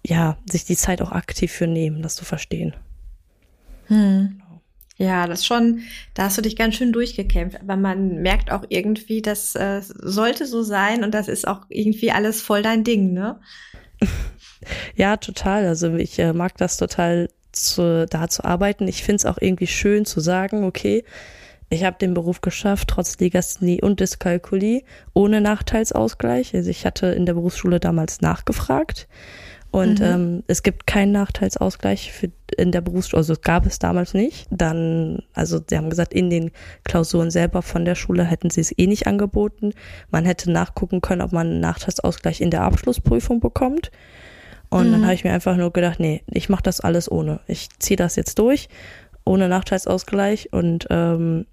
ja, 0.06 0.38
sich 0.50 0.64
die 0.64 0.76
Zeit 0.76 1.02
auch 1.02 1.12
aktiv 1.12 1.52
für 1.52 1.66
nehmen, 1.66 2.00
das 2.00 2.16
zu 2.16 2.24
verstehen. 2.24 2.74
Hm. 3.88 4.41
Ja, 5.02 5.26
das 5.26 5.44
schon, 5.44 5.80
da 6.14 6.24
hast 6.24 6.38
du 6.38 6.42
dich 6.42 6.54
ganz 6.54 6.76
schön 6.76 6.92
durchgekämpft. 6.92 7.60
Aber 7.60 7.74
man 7.74 8.22
merkt 8.22 8.52
auch 8.52 8.62
irgendwie, 8.68 9.20
das 9.20 9.56
äh, 9.56 9.80
sollte 9.82 10.46
so 10.46 10.62
sein 10.62 11.02
und 11.02 11.12
das 11.12 11.26
ist 11.26 11.48
auch 11.48 11.62
irgendwie 11.68 12.12
alles 12.12 12.40
voll 12.40 12.62
dein 12.62 12.84
Ding, 12.84 13.12
ne? 13.12 13.40
Ja, 14.94 15.16
total. 15.16 15.66
Also 15.66 15.96
ich 15.96 16.20
äh, 16.20 16.32
mag 16.32 16.56
das 16.56 16.76
total, 16.76 17.28
zu, 17.50 18.06
da 18.06 18.28
zu 18.28 18.44
arbeiten. 18.44 18.86
Ich 18.86 19.02
finde 19.02 19.16
es 19.16 19.26
auch 19.26 19.38
irgendwie 19.40 19.66
schön 19.66 20.04
zu 20.04 20.20
sagen, 20.20 20.62
okay, 20.62 21.04
ich 21.68 21.82
habe 21.82 21.98
den 21.98 22.14
Beruf 22.14 22.40
geschafft, 22.40 22.86
trotz 22.88 23.18
Legasthenie 23.18 23.82
und 23.82 23.98
Dyskalkulie, 23.98 24.84
ohne 25.14 25.40
Nachteilsausgleich. 25.40 26.54
Also 26.54 26.70
ich 26.70 26.86
hatte 26.86 27.08
in 27.08 27.26
der 27.26 27.34
Berufsschule 27.34 27.80
damals 27.80 28.20
nachgefragt 28.20 29.08
und 29.72 30.00
mhm. 30.00 30.06
ähm, 30.06 30.42
es 30.48 30.62
gibt 30.62 30.86
keinen 30.86 31.12
Nachteilsausgleich 31.12 32.12
für 32.12 32.30
in 32.58 32.72
der 32.72 32.82
Berufsschule, 32.82 33.20
also 33.20 33.34
gab 33.40 33.64
es 33.64 33.78
damals 33.78 34.12
nicht. 34.12 34.46
Dann, 34.50 35.22
also 35.32 35.58
sie 35.66 35.78
haben 35.78 35.88
gesagt, 35.88 36.12
in 36.12 36.28
den 36.28 36.50
Klausuren 36.84 37.30
selber 37.30 37.62
von 37.62 37.86
der 37.86 37.94
Schule 37.94 38.24
hätten 38.24 38.50
sie 38.50 38.60
es 38.60 38.76
eh 38.76 38.86
nicht 38.86 39.06
angeboten. 39.06 39.72
Man 40.10 40.26
hätte 40.26 40.52
nachgucken 40.52 41.00
können, 41.00 41.22
ob 41.22 41.32
man 41.32 41.46
einen 41.46 41.60
Nachteilsausgleich 41.60 42.42
in 42.42 42.50
der 42.50 42.64
Abschlussprüfung 42.64 43.40
bekommt. 43.40 43.90
Und 44.68 44.88
mhm. 44.88 44.92
dann 44.92 45.04
habe 45.04 45.14
ich 45.14 45.24
mir 45.24 45.32
einfach 45.32 45.56
nur 45.56 45.72
gedacht, 45.72 45.98
nee, 45.98 46.22
ich 46.30 46.50
mache 46.50 46.64
das 46.64 46.80
alles 46.80 47.10
ohne. 47.10 47.40
Ich 47.46 47.70
ziehe 47.78 47.96
das 47.96 48.16
jetzt 48.16 48.38
durch, 48.38 48.68
ohne 49.24 49.48
Nachteilsausgleich 49.48 50.52
und 50.52 50.86
ähm, 50.90 51.46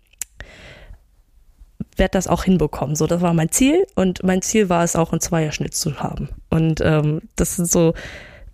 werde 1.99 2.13
das 2.13 2.27
auch 2.27 2.43
hinbekommen. 2.43 2.95
So, 2.95 3.07
das 3.07 3.21
war 3.21 3.33
mein 3.33 3.51
Ziel 3.51 3.85
und 3.95 4.23
mein 4.23 4.41
Ziel 4.41 4.69
war 4.69 4.83
es 4.83 4.95
auch, 4.95 5.11
einen 5.11 5.21
Zweierschnitt 5.21 5.75
zu 5.75 5.99
haben. 6.01 6.29
Und 6.49 6.81
ähm, 6.81 7.21
das 7.35 7.55
sind 7.57 7.69
so 7.69 7.93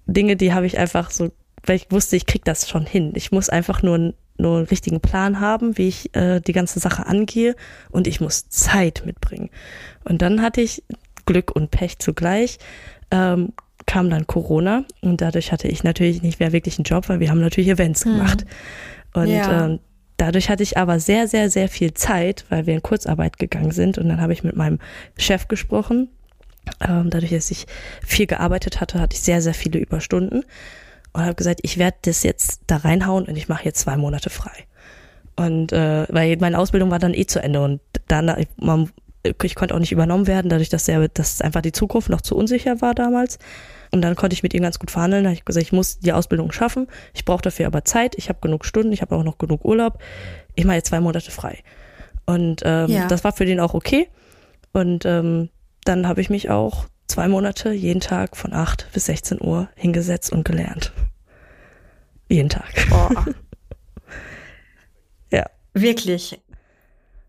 Dinge, 0.06 0.36
die 0.36 0.54
habe 0.54 0.66
ich 0.66 0.78
einfach 0.78 1.12
so, 1.12 1.32
weil 1.66 1.78
ich 1.78 1.92
wusste, 1.92 2.16
ich 2.16 2.26
krieg 2.26 2.44
das 2.46 2.70
schon 2.70 2.86
hin. 2.86 3.14
Ich 3.16 3.32
muss 3.32 3.50
einfach 3.50 3.82
nur, 3.82 4.14
nur 4.38 4.58
einen 4.58 4.68
richtigen 4.68 5.00
Plan 5.00 5.40
haben, 5.40 5.78
wie 5.78 5.88
ich 5.88 6.16
äh, 6.16 6.42
die 6.42 6.54
ganze 6.54 6.80
Sache 6.80 7.06
angehe 7.06 7.56
und 7.90 8.08
ich 8.08 8.20
muss 8.20 8.50
Zeit 8.50 9.04
mitbringen. 9.06 9.50
Und 10.04 10.22
dann 10.22 10.42
hatte 10.42 10.62
ich 10.62 10.84
Glück 11.26 11.56
und 11.56 11.72
Pech 11.72 12.00
zugleich. 12.00 12.60
Ähm, 13.12 13.54
kam 13.88 14.10
dann 14.10 14.26
Corona 14.26 14.84
und 15.02 15.22
dadurch 15.22 15.52
hatte 15.52 15.68
ich 15.68 15.84
natürlich 15.84 16.24
nicht 16.24 16.40
mehr 16.40 16.52
wirklich 16.52 16.80
einen 16.80 16.86
Job, 16.86 17.08
weil 17.08 17.20
wir 17.20 17.30
haben 17.30 17.42
natürlich 17.42 17.70
Events 17.70 18.04
hm. 18.04 18.14
gemacht. 18.14 18.46
Und 19.14 19.28
ja. 19.28 19.66
ähm, 19.66 19.80
Dadurch 20.18 20.50
hatte 20.50 20.64
ich 20.64 20.78
aber 20.78 21.00
sehr, 21.00 21.28
sehr, 21.28 21.50
sehr 21.50 21.68
viel 21.68 21.94
Zeit, 21.94 22.46
weil 22.50 22.66
wir 22.66 22.74
in 22.74 22.82
Kurzarbeit 22.82 23.38
gegangen 23.38 23.72
sind. 23.72 23.98
Und 23.98 24.08
dann 24.10 24.22
habe 24.22 24.34
ich 24.34 24.44
mit 24.44 24.56
meinem 24.56 24.80
Chef 25.18 25.48
gesprochen. 25.48 26.10
Ähm, 26.82 27.10
dadurch, 27.10 27.32
dass 27.32 27.52
ich 27.52 27.68
viel 28.06 28.26
gearbeitet 28.26 28.80
hatte, 28.80 29.00
hatte 29.00 29.16
ich 29.16 29.22
sehr, 29.22 29.42
sehr 29.42 29.54
viele 29.54 29.80
Überstunden. 29.80 30.46
Und 31.14 31.22
habe 31.24 31.36
gesagt, 31.36 31.62
ich 31.64 31.78
werde 31.78 31.98
das 32.04 32.24
jetzt 32.24 32.62
da 32.68 32.78
reinhauen 32.78 33.26
und 33.26 33.36
ich 33.38 33.48
mache 33.48 33.66
jetzt 33.66 33.80
zwei 33.80 33.98
Monate 33.98 34.30
frei. 34.30 34.66
Und 35.36 35.74
äh, 35.74 36.06
weil 36.10 36.38
meine 36.38 36.58
Ausbildung 36.58 36.92
war 36.92 37.00
dann 37.00 37.14
eh 37.14 37.26
zu 37.26 37.42
Ende 37.42 37.62
und 37.62 37.82
dann 38.08 38.46
man, 38.58 38.90
ich 39.24 39.56
konnte 39.56 39.76
auch 39.76 39.80
nicht 39.80 39.92
übernommen 39.92 40.28
werden, 40.28 40.50
dadurch, 40.50 40.70
dass, 40.70 40.86
der, 40.86 41.08
dass 41.10 41.42
einfach 41.42 41.62
die 41.62 41.72
Zukunft 41.72 42.10
noch 42.10 42.22
zu 42.22 42.36
unsicher 42.36 42.82
war 42.82 42.94
damals. 42.96 43.38
Und 43.96 44.02
dann 44.02 44.18
konnte 44.18 44.34
ich 44.34 44.44
mit 44.44 44.54
ihm 44.54 44.62
ganz 44.62 44.78
gut 44.78 44.92
verhandeln. 44.92 45.24
Da 45.24 45.30
habe 45.30 45.38
ich 45.38 45.46
gesagt, 45.46 45.66
ich 45.66 45.72
muss 45.72 46.00
die 46.00 46.12
Ausbildung 46.12 46.52
schaffen. 46.52 46.88
Ich 47.14 47.24
brauche 47.24 47.42
dafür 47.42 47.66
aber 47.66 47.86
Zeit. 47.86 48.16
Ich 48.18 48.28
habe 48.28 48.40
genug 48.42 48.66
Stunden. 48.66 48.92
Ich 48.92 49.02
habe 49.02 49.16
auch 49.16 49.24
noch 49.24 49.38
genug 49.38 49.64
Urlaub. 49.64 50.00
Ich 50.54 50.66
mache 50.66 50.76
jetzt 50.76 50.90
zwei 50.90 51.00
Monate 51.00 51.32
frei. 51.32 51.64
Und 52.26 52.62
ähm, 52.66 52.90
ja. 52.90 53.08
das 53.08 53.24
war 53.24 53.32
für 53.32 53.46
den 53.46 53.62
auch 53.62 53.74
okay. 53.74 54.10
Und 54.74 55.06
ähm, 55.06 55.48
dann 55.86 56.10
habe 56.10 56.20
ich 56.20 56.30
mich 56.30 56.50
auch 56.50 56.88
zwei 57.08 57.30
Monate 57.30 57.72
jeden 57.72 58.02
Tag 58.02 58.36
von 58.36 58.52
8 58.52 58.90
bis 58.92 59.06
16 59.06 59.40
Uhr 59.42 59.70
hingesetzt 59.76 60.34
und 60.34 60.44
gelernt. 60.44 60.92
Jeden 62.28 62.50
Tag. 62.50 62.74
Boah. 62.90 63.26
ja. 65.32 65.46
Wirklich. 65.74 66.42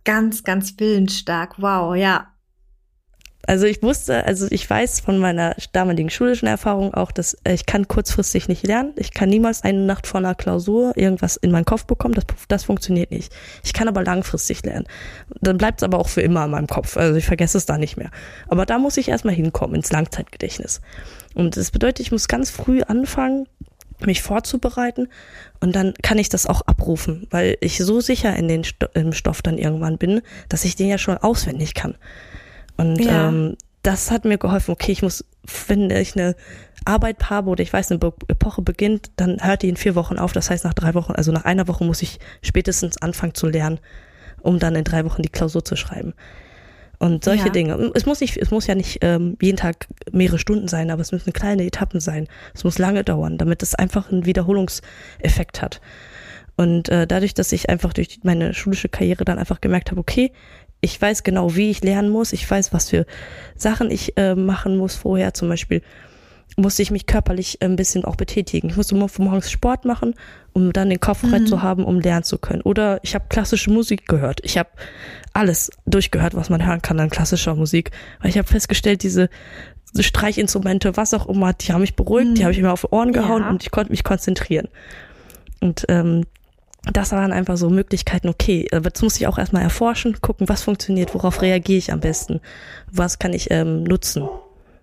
ganz, 0.02 0.43
ganz 0.43 0.74
willensstark. 0.78 1.62
Wow, 1.62 1.94
ja. 1.94 2.32
Also 3.46 3.66
ich 3.66 3.80
wusste, 3.82 4.24
also 4.24 4.48
ich 4.50 4.68
weiß 4.68 5.00
von 5.00 5.18
meiner 5.18 5.54
damaligen 5.72 6.10
schulischen 6.10 6.48
Erfahrung 6.48 6.92
auch, 6.94 7.12
dass 7.12 7.34
äh, 7.44 7.54
ich 7.54 7.64
kann 7.64 7.86
kurzfristig 7.86 8.48
nicht 8.48 8.66
lernen. 8.66 8.92
Ich 8.96 9.12
kann 9.12 9.28
niemals 9.28 9.62
eine 9.62 9.80
Nacht 9.80 10.06
vor 10.08 10.18
einer 10.18 10.34
Klausur 10.34 10.96
irgendwas 10.96 11.36
in 11.36 11.52
meinen 11.52 11.64
Kopf 11.64 11.84
bekommen. 11.84 12.14
Das, 12.14 12.24
das 12.48 12.64
funktioniert 12.64 13.12
nicht. 13.12 13.32
Ich 13.62 13.72
kann 13.72 13.86
aber 13.86 14.02
langfristig 14.02 14.64
lernen. 14.64 14.86
Dann 15.40 15.58
bleibt 15.58 15.80
es 15.80 15.84
aber 15.84 15.98
auch 15.98 16.08
für 16.08 16.22
immer 16.22 16.44
in 16.44 16.50
meinem 16.50 16.66
Kopf. 16.66 16.96
Also 16.96 17.14
ich 17.14 17.26
vergesse 17.26 17.58
es 17.58 17.66
da 17.66 17.78
nicht 17.78 17.96
mehr. 17.96 18.10
Aber 18.48 18.66
da 18.66 18.78
muss 18.78 18.96
ich 18.96 19.08
erstmal 19.08 19.34
hinkommen 19.34 19.76
ins 19.76 19.92
Langzeitgedächtnis. 19.92 20.80
Und 21.34 21.56
das 21.56 21.70
bedeutet, 21.70 22.00
ich 22.00 22.10
muss 22.12 22.26
ganz 22.26 22.50
früh 22.50 22.82
anfangen, 22.82 23.46
mich 24.04 24.22
vorzubereiten 24.22 25.08
und 25.60 25.74
dann 25.74 25.94
kann 26.02 26.18
ich 26.18 26.28
das 26.28 26.46
auch 26.46 26.62
abrufen, 26.62 27.26
weil 27.30 27.56
ich 27.60 27.78
so 27.78 28.00
sicher 28.00 28.36
in 28.36 28.46
den 28.46 28.64
Sto 28.64 28.86
im 28.94 29.12
Stoff 29.12 29.40
dann 29.40 29.56
irgendwann 29.56 29.96
bin, 29.96 30.20
dass 30.48 30.66
ich 30.66 30.76
den 30.76 30.88
ja 30.88 30.98
schon 30.98 31.16
auswendig 31.16 31.72
kann. 31.72 31.94
Und 32.76 33.02
ja. 33.02 33.28
ähm, 33.28 33.56
das 33.82 34.10
hat 34.10 34.24
mir 34.24 34.38
geholfen, 34.38 34.72
okay, 34.72 34.92
ich 34.92 35.02
muss, 35.02 35.24
wenn 35.68 35.90
ich 35.90 36.16
eine 36.16 36.34
Arbeit 36.84 37.30
habe 37.30 37.50
oder 37.50 37.62
ich 37.62 37.72
weiß, 37.72 37.90
eine 37.90 38.00
Epoche 38.28 38.62
beginnt, 38.62 39.10
dann 39.16 39.38
hört 39.40 39.62
die 39.62 39.68
in 39.68 39.76
vier 39.76 39.94
Wochen 39.94 40.18
auf. 40.18 40.32
Das 40.32 40.50
heißt, 40.50 40.64
nach 40.64 40.74
drei 40.74 40.94
Wochen, 40.94 41.12
also 41.12 41.32
nach 41.32 41.44
einer 41.44 41.68
Woche 41.68 41.84
muss 41.84 42.02
ich 42.02 42.18
spätestens 42.42 43.00
anfangen 43.00 43.34
zu 43.34 43.46
lernen, 43.46 43.78
um 44.42 44.58
dann 44.58 44.74
in 44.74 44.84
drei 44.84 45.04
Wochen 45.04 45.22
die 45.22 45.28
Klausur 45.28 45.64
zu 45.64 45.76
schreiben. 45.76 46.14
Und 46.98 47.24
solche 47.24 47.46
ja. 47.46 47.52
Dinge. 47.52 47.92
Es 47.94 48.06
muss 48.06 48.20
nicht, 48.20 48.38
es 48.38 48.50
muss 48.50 48.66
ja 48.66 48.74
nicht 48.74 48.98
ähm, 49.02 49.36
jeden 49.40 49.58
Tag 49.58 49.86
mehrere 50.12 50.38
Stunden 50.38 50.66
sein, 50.66 50.90
aber 50.90 51.02
es 51.02 51.12
müssen 51.12 51.32
kleine 51.32 51.64
Etappen 51.64 52.00
sein. 52.00 52.26
Es 52.54 52.64
muss 52.64 52.78
lange 52.78 53.04
dauern, 53.04 53.36
damit 53.36 53.62
es 53.62 53.74
einfach 53.74 54.10
einen 54.10 54.24
Wiederholungseffekt 54.24 55.60
hat. 55.60 55.80
Und 56.56 56.88
äh, 56.88 57.06
dadurch, 57.06 57.34
dass 57.34 57.52
ich 57.52 57.68
einfach 57.68 57.92
durch 57.92 58.20
meine 58.22 58.54
schulische 58.54 58.88
Karriere 58.88 59.26
dann 59.26 59.38
einfach 59.38 59.60
gemerkt 59.60 59.90
habe, 59.90 60.00
okay, 60.00 60.32
ich 60.86 61.02
weiß 61.02 61.24
genau, 61.24 61.56
wie 61.56 61.70
ich 61.70 61.82
lernen 61.82 62.08
muss. 62.08 62.32
Ich 62.32 62.48
weiß, 62.48 62.72
was 62.72 62.88
für 62.90 63.06
Sachen 63.56 63.90
ich 63.90 64.16
äh, 64.16 64.34
machen 64.34 64.76
muss 64.78 64.94
vorher. 64.94 65.34
Zum 65.34 65.48
Beispiel 65.48 65.82
musste 66.56 66.80
ich 66.80 66.92
mich 66.92 67.06
körperlich 67.06 67.60
ein 67.60 67.74
bisschen 67.74 68.04
auch 68.04 68.14
betätigen. 68.14 68.70
Ich 68.70 68.76
musste 68.76 68.94
morgens 68.94 69.50
Sport 69.50 69.84
machen, 69.84 70.14
um 70.52 70.72
dann 70.72 70.88
den 70.88 71.00
Kopf 71.00 71.18
frei 71.28 71.40
mhm. 71.40 71.46
zu 71.46 71.60
haben, 71.60 71.84
um 71.84 72.00
lernen 72.00 72.22
zu 72.22 72.38
können. 72.38 72.62
Oder 72.62 73.00
ich 73.02 73.14
habe 73.16 73.26
klassische 73.28 73.70
Musik 73.70 74.06
gehört. 74.06 74.40
Ich 74.44 74.56
habe 74.56 74.70
alles 75.34 75.70
durchgehört, 75.86 76.34
was 76.34 76.48
man 76.48 76.64
hören 76.64 76.80
kann 76.80 77.00
an 77.00 77.10
klassischer 77.10 77.56
Musik. 77.56 77.90
Weil 78.20 78.30
ich 78.30 78.38
habe 78.38 78.48
festgestellt, 78.48 79.02
diese 79.02 79.28
Streichinstrumente, 79.98 80.96
was 80.96 81.14
auch 81.14 81.28
immer, 81.28 81.52
die 81.52 81.72
haben 81.72 81.80
mich 81.80 81.96
beruhigt, 81.96 82.30
mhm. 82.30 82.34
die 82.36 82.44
habe 82.44 82.52
ich 82.52 82.62
mir 82.62 82.72
auf 82.72 82.82
die 82.82 82.94
Ohren 82.94 83.12
gehauen 83.12 83.42
ja. 83.42 83.50
und 83.50 83.64
ich 83.64 83.72
konnte 83.72 83.90
mich 83.90 84.04
konzentrieren. 84.04 84.68
Und 85.60 85.84
ähm, 85.88 86.24
das 86.92 87.12
waren 87.12 87.32
einfach 87.32 87.56
so 87.56 87.68
Möglichkeiten, 87.68 88.28
okay, 88.28 88.68
jetzt 88.72 89.02
muss 89.02 89.16
ich 89.16 89.26
auch 89.26 89.38
erstmal 89.38 89.62
erforschen, 89.62 90.20
gucken, 90.20 90.48
was 90.48 90.62
funktioniert, 90.62 91.14
worauf 91.14 91.42
reagiere 91.42 91.78
ich 91.78 91.92
am 91.92 92.00
besten, 92.00 92.40
was 92.90 93.18
kann 93.18 93.32
ich 93.32 93.50
ähm, 93.50 93.82
nutzen. 93.84 94.28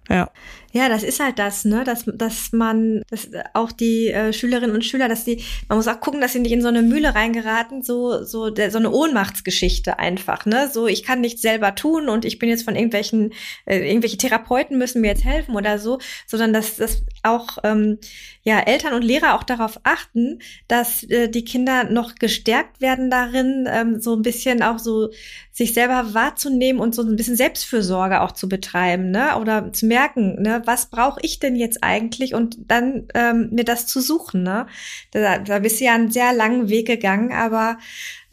Ja. 0.09 0.29
Ja, 0.75 0.89
das 0.89 1.03
ist 1.03 1.19
halt 1.19 1.37
das, 1.37 1.65
ne, 1.65 1.83
dass, 1.83 2.05
dass 2.07 2.51
man, 2.51 3.03
dass 3.11 3.29
auch 3.53 3.71
die 3.71 4.07
äh, 4.07 4.33
Schülerinnen 4.33 4.75
und 4.75 4.83
Schüler, 4.83 5.07
dass 5.07 5.23
die, 5.23 5.43
man 5.69 5.77
muss 5.77 5.87
auch 5.87 5.99
gucken, 5.99 6.19
dass 6.19 6.33
sie 6.33 6.39
nicht 6.39 6.51
in 6.51 6.63
so 6.63 6.67
eine 6.67 6.81
Mühle 6.81 7.13
reingeraten, 7.13 7.83
so, 7.83 8.23
so, 8.23 8.49
der, 8.49 8.71
so 8.71 8.79
eine 8.79 8.89
Ohnmachtsgeschichte 8.89 9.99
einfach, 9.99 10.47
ne, 10.47 10.71
so, 10.73 10.87
ich 10.87 11.03
kann 11.03 11.21
nichts 11.21 11.43
selber 11.43 11.75
tun 11.75 12.09
und 12.09 12.25
ich 12.25 12.39
bin 12.39 12.49
jetzt 12.49 12.63
von 12.65 12.75
irgendwelchen, 12.75 13.33
äh, 13.65 13.87
irgendwelche 13.87 14.17
Therapeuten 14.17 14.79
müssen 14.79 15.01
mir 15.01 15.09
jetzt 15.09 15.23
helfen 15.23 15.55
oder 15.55 15.77
so, 15.77 15.99
sondern 16.25 16.53
dass, 16.53 16.77
dass 16.77 17.03
auch, 17.21 17.59
ähm, 17.63 17.99
ja, 18.41 18.59
Eltern 18.59 18.93
und 18.93 19.03
Lehrer 19.03 19.35
auch 19.35 19.43
darauf 19.43 19.79
achten, 19.83 20.39
dass 20.67 21.03
äh, 21.03 21.29
die 21.29 21.45
Kinder 21.45 21.85
noch 21.85 22.15
gestärkt 22.15 22.81
werden 22.81 23.11
darin, 23.11 23.69
ähm, 23.71 24.01
so 24.01 24.15
ein 24.15 24.23
bisschen 24.23 24.63
auch 24.63 24.79
so 24.79 25.11
sich 25.51 25.73
selber 25.73 26.13
wahrzunehmen 26.13 26.81
und 26.81 26.95
so 26.95 27.03
ein 27.03 27.15
bisschen 27.15 27.35
Selbstfürsorge 27.35 28.21
auch 28.21 28.31
zu 28.31 28.49
betreiben, 28.49 29.11
ne, 29.11 29.37
oder 29.39 29.71
zu 29.71 29.85
merken, 29.85 30.41
ne, 30.41 30.62
was 30.65 30.87
brauche 30.87 31.19
ich 31.21 31.39
denn 31.39 31.55
jetzt 31.55 31.83
eigentlich 31.83 32.33
und 32.33 32.57
dann 32.67 33.07
ähm, 33.13 33.49
mir 33.51 33.63
das 33.63 33.87
zu 33.87 34.01
suchen. 34.01 34.43
Ne? 34.43 34.67
Da, 35.11 35.39
da 35.39 35.59
bist 35.59 35.79
du 35.79 35.85
ja 35.85 35.95
einen 35.95 36.11
sehr 36.11 36.33
langen 36.33 36.69
Weg 36.69 36.87
gegangen, 36.87 37.31
aber 37.31 37.77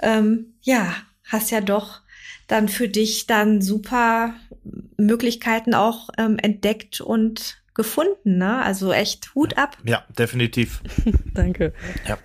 ähm, 0.01 0.55
ja, 0.62 0.94
hast 1.24 1.51
ja 1.51 1.61
doch 1.61 2.01
dann 2.47 2.69
für 2.69 2.89
dich 2.89 3.27
dann 3.27 3.62
super 3.62 4.35
Möglichkeiten 4.97 5.74
auch 5.74 6.11
ähm, 6.19 6.39
entdeckt 6.39 7.01
und 7.01 7.62
gefunden, 7.74 8.39
ne? 8.39 8.62
Also 8.62 8.93
echt 8.93 9.35
Hut 9.35 9.57
ab. 9.57 9.78
Ja, 9.85 10.05
definitiv. 10.19 10.82
Danke. 11.35 11.73
Ja. 12.07 12.19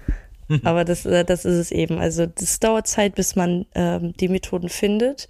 Aber 0.64 0.86
das, 0.86 1.06
äh, 1.06 1.23
das 1.23 1.45
ist 1.45 1.57
es 1.57 1.72
eben. 1.72 1.99
Also 1.99 2.26
das 2.26 2.60
dauert 2.60 2.88
Zeit, 2.88 3.15
bis 3.15 3.36
man 3.36 3.65
ähm, 3.73 4.14
die 4.14 4.27
Methoden 4.27 4.69
findet. 4.69 5.30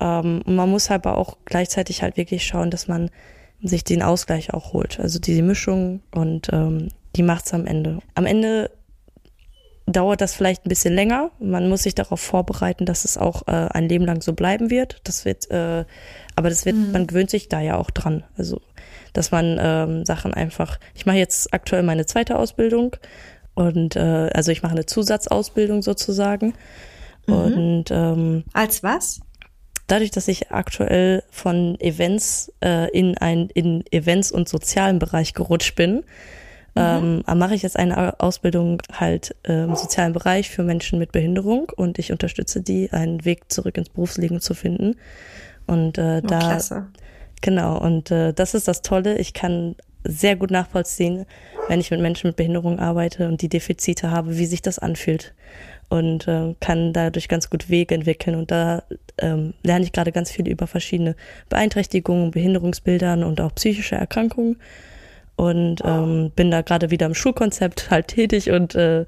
Ähm, 0.00 0.42
und 0.44 0.56
man 0.56 0.70
muss 0.70 0.90
halt 0.90 1.04
aber 1.04 1.18
auch 1.18 1.38
gleichzeitig 1.44 2.02
halt 2.02 2.16
wirklich 2.16 2.46
schauen, 2.46 2.70
dass 2.70 2.88
man 2.88 3.10
sich 3.62 3.84
den 3.84 4.02
Ausgleich 4.02 4.54
auch 4.54 4.72
holt. 4.72 5.00
Also 5.00 5.18
diese 5.18 5.42
Mischung 5.42 6.00
und 6.12 6.48
ähm, 6.52 6.88
die 7.16 7.22
macht's 7.22 7.52
am 7.54 7.66
Ende. 7.66 7.98
Am 8.14 8.26
Ende 8.26 8.70
dauert 9.86 10.20
das 10.20 10.34
vielleicht 10.34 10.66
ein 10.66 10.68
bisschen 10.68 10.94
länger. 10.94 11.30
Man 11.40 11.68
muss 11.68 11.82
sich 11.82 11.94
darauf 11.94 12.20
vorbereiten, 12.20 12.84
dass 12.84 13.04
es 13.04 13.16
auch 13.16 13.48
äh, 13.48 13.52
ein 13.52 13.88
Leben 13.88 14.04
lang 14.04 14.20
so 14.22 14.32
bleiben 14.32 14.70
wird. 14.70 15.00
Das 15.04 15.24
wird, 15.24 15.50
äh, 15.50 15.84
aber 16.36 16.50
das 16.50 16.66
wird, 16.66 16.76
mhm. 16.76 16.92
man 16.92 17.06
gewöhnt 17.06 17.30
sich 17.30 17.48
da 17.48 17.60
ja 17.60 17.76
auch 17.76 17.90
dran. 17.90 18.24
Also, 18.36 18.60
dass 19.12 19.30
man 19.30 19.58
ähm, 19.60 20.04
Sachen 20.04 20.34
einfach. 20.34 20.78
Ich 20.94 21.06
mache 21.06 21.16
jetzt 21.16 21.52
aktuell 21.52 21.82
meine 21.82 22.06
zweite 22.06 22.38
Ausbildung 22.38 22.96
und 23.54 23.96
äh, 23.96 24.30
also 24.32 24.52
ich 24.52 24.62
mache 24.62 24.72
eine 24.72 24.86
Zusatzausbildung 24.86 25.82
sozusagen. 25.82 26.54
Mhm. 27.26 27.34
Und 27.34 27.84
ähm, 27.90 28.44
als 28.52 28.82
was? 28.82 29.20
Dadurch, 29.88 30.12
dass 30.12 30.28
ich 30.28 30.52
aktuell 30.52 31.24
von 31.30 31.78
Events 31.80 32.52
äh, 32.62 32.88
in 32.90 33.18
ein 33.18 33.50
in 33.50 33.84
Events 33.90 34.30
und 34.30 34.48
sozialen 34.48 35.00
Bereich 35.00 35.34
gerutscht 35.34 35.74
bin, 35.74 36.04
mhm. 36.74 37.24
ähm, 37.26 37.38
mache 37.38 37.54
ich 37.54 37.62
jetzt 37.62 37.76
eine 37.76 38.20
Ausbildung 38.20 38.80
halt 38.92 39.34
äh, 39.42 39.64
im 39.64 39.74
sozialen 39.74 40.12
Bereich 40.12 40.50
für 40.50 40.62
Menschen 40.62 40.98
mit 40.98 41.10
Behinderung 41.10 41.70
und 41.74 41.98
ich 41.98 42.12
unterstütze 42.12 42.60
die, 42.60 42.92
einen 42.92 43.24
Weg 43.24 43.50
zurück 43.50 43.76
ins 43.76 43.88
Berufsleben 43.88 44.40
zu 44.40 44.54
finden. 44.54 44.96
Und 45.66 45.98
äh, 45.98 46.20
oh, 46.22 46.26
da 46.26 46.38
klasse. 46.38 46.86
genau 47.40 47.78
und 47.78 48.10
äh, 48.10 48.32
das 48.32 48.54
ist 48.54 48.68
das 48.68 48.82
Tolle. 48.82 49.18
Ich 49.18 49.34
kann 49.34 49.74
sehr 50.04 50.36
gut 50.36 50.50
nachvollziehen, 50.50 51.26
wenn 51.68 51.80
ich 51.80 51.90
mit 51.90 52.00
Menschen 52.00 52.28
mit 52.28 52.36
Behinderung 52.36 52.78
arbeite 52.78 53.28
und 53.28 53.42
die 53.42 53.48
Defizite 53.48 54.10
habe, 54.10 54.38
wie 54.38 54.46
sich 54.46 54.62
das 54.62 54.78
anfühlt 54.78 55.34
und 55.88 56.28
äh, 56.28 56.54
kann 56.60 56.92
dadurch 56.92 57.28
ganz 57.28 57.50
gut 57.50 57.70
Wege 57.70 57.94
entwickeln. 57.94 58.36
Und 58.36 58.50
da 58.50 58.82
ähm, 59.18 59.54
lerne 59.62 59.84
ich 59.84 59.92
gerade 59.92 60.12
ganz 60.12 60.30
viel 60.30 60.48
über 60.48 60.66
verschiedene 60.66 61.16
Beeinträchtigungen, 61.48 62.30
Behinderungsbildern 62.30 63.24
und 63.24 63.40
auch 63.40 63.54
psychische 63.54 63.96
Erkrankungen. 63.96 64.56
Und 65.36 65.82
ähm, 65.84 66.32
bin 66.34 66.50
da 66.50 66.62
gerade 66.62 66.90
wieder 66.90 67.06
im 67.06 67.14
Schulkonzept 67.14 67.90
halt 67.90 68.08
tätig 68.08 68.50
und 68.50 68.74
äh, 68.74 69.06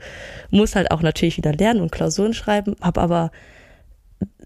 muss 0.51 0.77
halt 0.77 0.93
auch 0.93 1.03
natürlich 1.03 1.37
wieder 1.37 1.53
lernen 1.53 1.81
und 1.81 1.91
Klausuren 1.91 2.35
schreiben, 2.35 2.77
habe 2.81 3.01
aber 3.01 3.33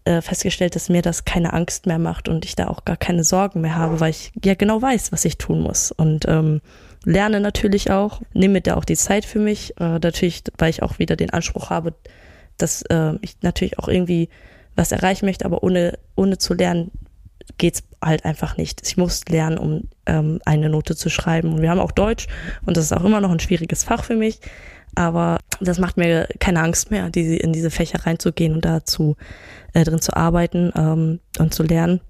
äh, 0.05 0.23
festgestellt, 0.23 0.77
dass 0.77 0.89
mir 0.89 1.03
das 1.03 1.27
keine 1.27 1.53
Angst 1.53 1.85
mehr 1.87 1.99
macht 1.99 2.29
und 2.29 2.47
ich 2.47 2.57
da 2.57 2.69
auch 2.69 2.87
gar 2.87 2.97
keine 2.97 3.23
Sorgen 3.23 3.61
mehr 3.61 3.77
habe, 3.77 4.01
weil 4.01 4.11
ich 4.11 4.33
ja 4.43 4.55
genau 4.55 4.81
weiß, 4.81 5.13
was 5.13 5.27
ich 5.27 5.37
tun 5.37 5.61
muss. 5.61 5.93
Und 5.93 6.27
ähm, 6.27 6.63
lerne 7.05 7.41
natürlich 7.41 7.91
auch, 7.91 8.23
nehme 8.33 8.55
mir 8.55 8.61
da 8.63 8.77
auch 8.77 8.85
die 8.85 8.97
Zeit 8.97 9.25
für 9.25 9.39
mich, 9.39 9.75
äh, 9.79 9.99
natürlich, 9.99 10.43
weil 10.57 10.71
ich 10.71 10.83
auch 10.83 10.99
wieder 10.99 11.17
den 11.17 11.31
Anspruch 11.31 11.71
habe, 11.71 11.95
dass 12.59 12.83
äh, 12.83 13.15
ich 13.21 13.37
natürlich 13.43 13.79
auch 13.79 13.89
irgendwie 13.89 14.29
was 14.77 14.93
erreichen 14.93 15.27
möchte, 15.27 15.45
aber 15.45 15.63
ohne, 15.63 15.99
ohne 16.17 16.39
zu 16.39 16.55
lernen 16.55 16.91
geht's 17.59 17.83
halt 18.03 18.25
einfach 18.25 18.57
nicht. 18.57 18.81
Ich 18.87 18.97
muss 18.97 19.25
lernen, 19.29 19.59
um 19.59 19.83
ähm, 20.07 20.41
eine 20.45 20.69
Note 20.69 20.97
zu 20.97 21.11
schreiben. 21.11 21.53
Und 21.53 21.63
wir 21.63 21.71
haben 21.71 21.81
auch 21.81 21.93
Deutsch 21.93 22.27
und 22.67 22.77
das 22.77 22.87
ist 22.87 22.93
auch 22.93 23.05
immer 23.05 23.21
noch 23.21 23.31
ein 23.31 23.41
schwieriges 23.41 23.85
Fach 23.85 24.05
für 24.05 24.17
mich. 24.17 24.41
Aber 24.95 25.39
das 25.61 25.79
macht 25.79 25.97
mir 25.97 26.29
keine 26.39 26.61
Angst 26.61 26.91
mehr, 26.91 27.11
die, 27.11 27.37
in 27.37 27.53
diese 27.53 27.71
Fächer 27.71 28.07
reinzugehen 28.07 28.55
und 28.55 28.65
dazu 28.65 29.17
äh, 29.73 29.85
drin 29.85 30.01
zu 30.01 30.15
arbeiten 30.15 30.73
ähm, 30.77 31.21
und 31.39 31.53
zu 31.53 31.65
lernen. 31.65 32.01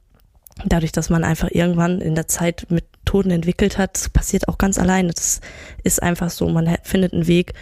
Dadurch, 0.66 0.92
dass 0.92 1.10
man 1.10 1.24
einfach 1.24 1.50
irgendwann 1.50 2.00
in 2.00 2.14
der 2.14 2.28
Zeit 2.28 2.66
Methoden 2.68 3.30
entwickelt 3.30 3.78
hat, 3.78 4.12
passiert 4.12 4.48
auch 4.48 4.58
ganz 4.58 4.78
alleine. 4.78 5.12
Das 5.12 5.40
ist 5.82 6.02
einfach 6.02 6.30
so. 6.30 6.48
Man 6.48 6.76
findet 6.82 7.12
einen 7.12 7.26
Weg, 7.26 7.54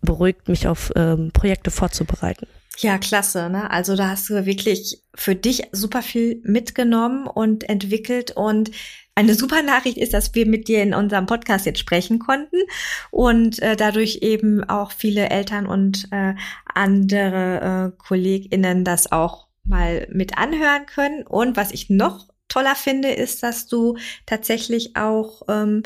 beruhigt, 0.00 0.48
mich 0.48 0.66
auf 0.68 0.92
ähm, 0.96 1.30
Projekte 1.32 1.70
vorzubereiten. 1.70 2.46
Ja, 2.78 2.98
klasse. 2.98 3.48
Ne? 3.48 3.70
Also 3.70 3.96
da 3.96 4.10
hast 4.10 4.28
du 4.28 4.44
wirklich 4.44 5.02
für 5.14 5.34
dich 5.34 5.68
super 5.72 6.02
viel 6.02 6.40
mitgenommen 6.44 7.26
und 7.26 7.68
entwickelt 7.68 8.32
und 8.32 8.70
eine 9.14 9.34
super 9.34 9.62
Nachricht 9.62 9.96
ist, 9.96 10.12
dass 10.12 10.34
wir 10.34 10.46
mit 10.46 10.68
dir 10.68 10.82
in 10.82 10.92
unserem 10.92 11.24
Podcast 11.24 11.64
jetzt 11.64 11.78
sprechen 11.78 12.18
konnten 12.18 12.58
und 13.10 13.60
äh, 13.62 13.74
dadurch 13.74 14.18
eben 14.20 14.62
auch 14.64 14.92
viele 14.92 15.30
Eltern 15.30 15.66
und 15.66 16.08
äh, 16.10 16.34
andere 16.74 17.92
äh, 17.94 17.96
KollegInnen 17.96 18.84
das 18.84 19.10
auch 19.10 19.46
mal 19.64 20.06
mit 20.10 20.36
anhören 20.36 20.84
können. 20.84 21.26
Und 21.26 21.56
was 21.56 21.72
ich 21.72 21.88
noch 21.88 22.28
toller 22.48 22.74
finde, 22.74 23.08
ist, 23.10 23.42
dass 23.42 23.66
du 23.66 23.96
tatsächlich 24.26 24.96
auch 24.96 25.42
ähm, 25.48 25.82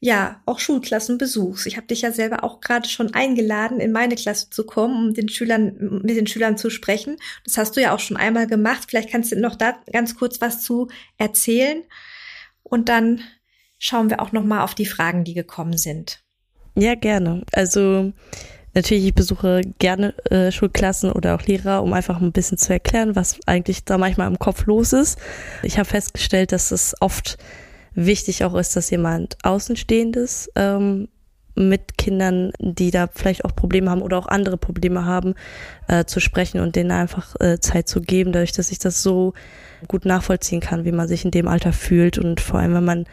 ja 0.00 0.40
auch 0.46 0.58
Schulklassen 0.58 1.18
besuchst. 1.18 1.66
Ich 1.66 1.76
habe 1.76 1.86
dich 1.86 2.00
ja 2.00 2.10
selber 2.10 2.42
auch 2.42 2.60
gerade 2.60 2.88
schon 2.88 3.12
eingeladen, 3.12 3.80
in 3.80 3.92
meine 3.92 4.14
Klasse 4.14 4.48
zu 4.48 4.64
kommen, 4.64 5.08
um 5.08 5.14
den 5.14 5.28
Schülern 5.28 6.00
mit 6.02 6.16
den 6.16 6.26
Schülern 6.26 6.56
zu 6.56 6.70
sprechen. 6.70 7.18
Das 7.44 7.58
hast 7.58 7.76
du 7.76 7.82
ja 7.82 7.94
auch 7.94 8.00
schon 8.00 8.16
einmal 8.16 8.46
gemacht. 8.46 8.86
Vielleicht 8.88 9.10
kannst 9.10 9.30
du 9.30 9.38
noch 9.38 9.56
da 9.56 9.76
ganz 9.92 10.16
kurz 10.16 10.40
was 10.40 10.62
zu 10.62 10.88
erzählen 11.18 11.82
und 12.62 12.88
dann 12.88 13.20
schauen 13.78 14.08
wir 14.08 14.20
auch 14.20 14.32
noch 14.32 14.44
mal 14.44 14.62
auf 14.62 14.74
die 14.74 14.86
Fragen, 14.86 15.24
die 15.24 15.34
gekommen 15.34 15.76
sind. 15.76 16.22
Ja, 16.76 16.94
gerne. 16.94 17.42
Also 17.52 18.12
Natürlich, 18.72 19.06
ich 19.06 19.14
besuche 19.14 19.62
gerne 19.80 20.14
äh, 20.30 20.52
Schulklassen 20.52 21.10
oder 21.10 21.34
auch 21.34 21.42
Lehrer, 21.42 21.82
um 21.82 21.92
einfach 21.92 22.20
ein 22.20 22.30
bisschen 22.30 22.56
zu 22.56 22.72
erklären, 22.72 23.16
was 23.16 23.40
eigentlich 23.46 23.84
da 23.84 23.98
manchmal 23.98 24.28
im 24.28 24.38
Kopf 24.38 24.66
los 24.66 24.92
ist. 24.92 25.18
Ich 25.64 25.76
habe 25.76 25.88
festgestellt, 25.88 26.52
dass 26.52 26.70
es 26.70 26.94
oft 27.00 27.36
wichtig 27.94 28.44
auch 28.44 28.54
ist, 28.54 28.76
dass 28.76 28.90
jemand 28.90 29.36
Außenstehendes 29.42 30.50
ähm, 30.56 31.08
mit 31.54 31.98
Kindern, 31.98 32.52
die 32.58 32.90
da 32.90 33.08
vielleicht 33.12 33.44
auch 33.44 33.54
Probleme 33.54 33.90
haben 33.90 34.02
oder 34.02 34.18
auch 34.18 34.28
andere 34.28 34.56
Probleme 34.56 35.04
haben, 35.04 35.34
äh, 35.88 36.04
zu 36.04 36.20
sprechen 36.20 36.60
und 36.60 36.76
denen 36.76 36.90
einfach 36.90 37.34
äh, 37.40 37.58
Zeit 37.60 37.88
zu 37.88 38.00
geben, 38.00 38.32
dadurch, 38.32 38.52
dass 38.52 38.70
ich 38.70 38.78
das 38.78 39.02
so 39.02 39.34
gut 39.88 40.04
nachvollziehen 40.04 40.60
kann, 40.60 40.84
wie 40.84 40.92
man 40.92 41.08
sich 41.08 41.24
in 41.24 41.30
dem 41.30 41.48
Alter 41.48 41.72
fühlt 41.72 42.18
und 42.18 42.40
vor 42.40 42.60
allem, 42.60 42.74
wenn 42.74 42.84
man 42.84 43.04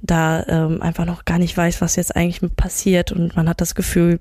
da 0.00 0.44
ähm, 0.48 0.82
einfach 0.82 1.04
noch 1.04 1.24
gar 1.24 1.38
nicht 1.38 1.56
weiß, 1.56 1.80
was 1.80 1.96
jetzt 1.96 2.16
eigentlich 2.16 2.54
passiert 2.56 3.12
und 3.12 3.36
man 3.36 3.48
hat 3.48 3.60
das 3.60 3.74
Gefühl, 3.74 4.20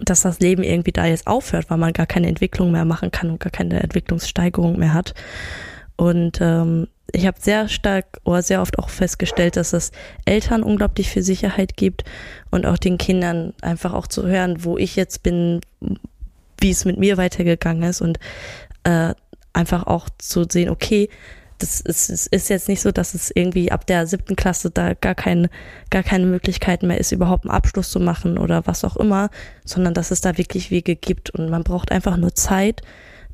dass 0.00 0.22
das 0.22 0.40
Leben 0.40 0.62
irgendwie 0.62 0.92
da 0.92 1.06
jetzt 1.06 1.26
aufhört, 1.26 1.70
weil 1.70 1.78
man 1.78 1.92
gar 1.92 2.06
keine 2.06 2.28
Entwicklung 2.28 2.72
mehr 2.72 2.84
machen 2.84 3.10
kann 3.10 3.30
und 3.30 3.40
gar 3.40 3.50
keine 3.50 3.82
Entwicklungssteigerung 3.82 4.78
mehr 4.78 4.92
hat. 4.92 5.14
Und 5.96 6.38
ähm, 6.40 6.88
ich 7.12 7.26
habe 7.26 7.40
sehr 7.40 7.68
stark 7.68 8.20
oder 8.24 8.42
sehr 8.42 8.60
oft 8.60 8.78
auch 8.78 8.90
festgestellt, 8.90 9.56
dass 9.56 9.72
es 9.72 9.92
Eltern 10.24 10.62
unglaublich 10.62 11.08
viel 11.08 11.22
Sicherheit 11.22 11.76
gibt 11.76 12.04
und 12.50 12.66
auch 12.66 12.76
den 12.76 12.98
Kindern 12.98 13.54
einfach 13.62 13.94
auch 13.94 14.06
zu 14.06 14.26
hören, 14.26 14.64
wo 14.64 14.76
ich 14.76 14.96
jetzt 14.96 15.22
bin, 15.22 15.60
wie 16.60 16.70
es 16.70 16.84
mit 16.84 16.98
mir 16.98 17.16
weitergegangen 17.16 17.82
ist 17.82 18.02
und 18.02 18.18
äh, 18.84 19.14
einfach 19.52 19.86
auch 19.86 20.08
zu 20.18 20.44
sehen, 20.48 20.68
okay, 20.68 21.08
das 21.58 21.80
ist, 21.80 22.10
es 22.10 22.26
ist 22.28 22.50
jetzt 22.50 22.68
nicht 22.68 22.80
so, 22.80 22.92
dass 22.92 23.14
es 23.14 23.32
irgendwie 23.34 23.72
ab 23.72 23.86
der 23.86 24.06
siebten 24.06 24.36
Klasse 24.36 24.70
da 24.70 24.94
gar 24.94 25.16
keine, 25.16 25.50
gar 25.90 26.04
keine 26.04 26.26
Möglichkeiten 26.26 26.86
mehr 26.86 26.98
ist, 26.98 27.10
überhaupt 27.10 27.44
einen 27.44 27.54
Abschluss 27.54 27.90
zu 27.90 27.98
machen 27.98 28.38
oder 28.38 28.66
was 28.66 28.84
auch 28.84 28.96
immer, 28.96 29.30
sondern 29.64 29.94
dass 29.94 30.12
es 30.12 30.20
da 30.20 30.38
wirklich 30.38 30.70
Wege 30.70 30.94
gibt 30.94 31.30
und 31.30 31.50
man 31.50 31.64
braucht 31.64 31.90
einfach 31.90 32.16
nur 32.16 32.34
Zeit, 32.34 32.82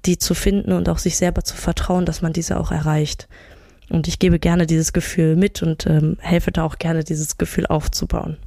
die 0.07 0.19
zu 0.19 0.35
finden 0.35 0.73
und 0.73 0.89
auch 0.89 0.99
sich 0.99 1.17
selber 1.17 1.45
zu 1.45 1.57
vertrauen, 1.57 2.07
dass 2.07 2.23
man 2.23 2.33
diese 2.33 2.59
auch 2.59 2.71
erreicht. 2.71 3.29
Und 3.91 4.09
ich 4.09 4.19
gebe 4.19 4.39
gerne 4.39 4.67
dieses 4.67 4.93
Gefühl 4.93 5.37
mit 5.37 5.63
und 5.63 5.87
ähm, 5.87 6.17
helfe 6.21 6.53
da 6.53 6.65
auch 6.65 6.79
gerne, 6.79 7.05
dieses 7.05 7.37
Gefühl 7.37 7.67
aufzubauen. 7.67 8.39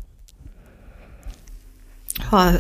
Oh, 2.32 2.54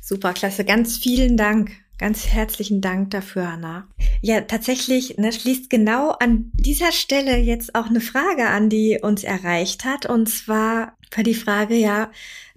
super, 0.00 0.32
klasse. 0.32 0.64
Ganz 0.64 0.96
vielen 0.96 1.36
Dank. 1.36 1.72
Ganz 1.98 2.28
herzlichen 2.28 2.80
Dank 2.80 3.10
dafür, 3.10 3.48
Anna. 3.48 3.88
Ja, 4.20 4.40
tatsächlich 4.42 5.18
ne, 5.18 5.32
schließt 5.32 5.68
genau 5.68 6.10
an 6.10 6.52
dieser 6.54 6.92
Stelle 6.92 7.38
jetzt 7.38 7.74
auch 7.74 7.86
eine 7.86 8.00
Frage 8.00 8.46
an, 8.46 8.70
die 8.70 9.00
uns 9.02 9.24
erreicht 9.24 9.84
hat. 9.84 10.06
Und 10.06 10.28
zwar 10.28 10.96
war 11.16 11.24
die 11.24 11.34
Frage 11.34 11.74
ja, 11.74 12.10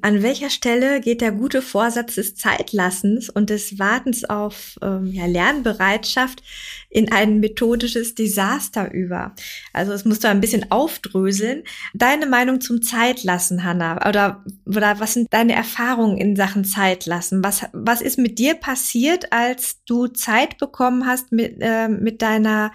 an 0.03 0.23
welcher 0.23 0.49
Stelle 0.49 0.99
geht 0.99 1.22
der 1.22 1.32
gute 1.32 1.61
Vorsatz 1.61 2.15
des 2.15 2.36
Zeitlassens 2.36 3.30
und 3.30 3.52
des 3.52 3.78
Wartens 3.78 4.23
auf 4.26 4.80
ähm, 4.82 5.06
ja, 5.06 5.28
Lernbereitschaft 5.28 6.41
in 6.90 7.11
ein 7.11 7.40
methodisches 7.40 8.15
Desaster 8.15 8.91
über? 8.91 9.36
Also 9.73 9.91
es 9.94 10.03
musst 10.03 10.23
du 10.23 10.28
ein 10.28 10.41
bisschen 10.41 10.72
aufdröseln. 10.72 11.64
Deine 11.94 12.26
Meinung 12.26 12.61
zum 12.61 12.82
Zeitlassen, 12.82 13.64
Hanna, 13.64 14.07
oder, 14.07 14.44
oder 14.65 14.99
was 14.99 15.14
sind 15.14 15.32
deine 15.32 15.53
Erfahrungen 15.53 16.18
in 16.18 16.36
Sachen 16.36 16.65
Zeitlassen? 16.65 17.44
Was, 17.44 17.68
was 17.72 18.02
ist 18.02 18.18
mit 18.18 18.40
dir 18.40 18.56
passiert, 18.56 19.32
als 19.32 19.84
du 19.86 20.07
Zeit 20.07 20.57
bekommen 20.57 21.06
hast, 21.06 21.32
mit, 21.32 21.57
äh, 21.60 21.90
mit 21.90 22.23
deiner 22.23 22.72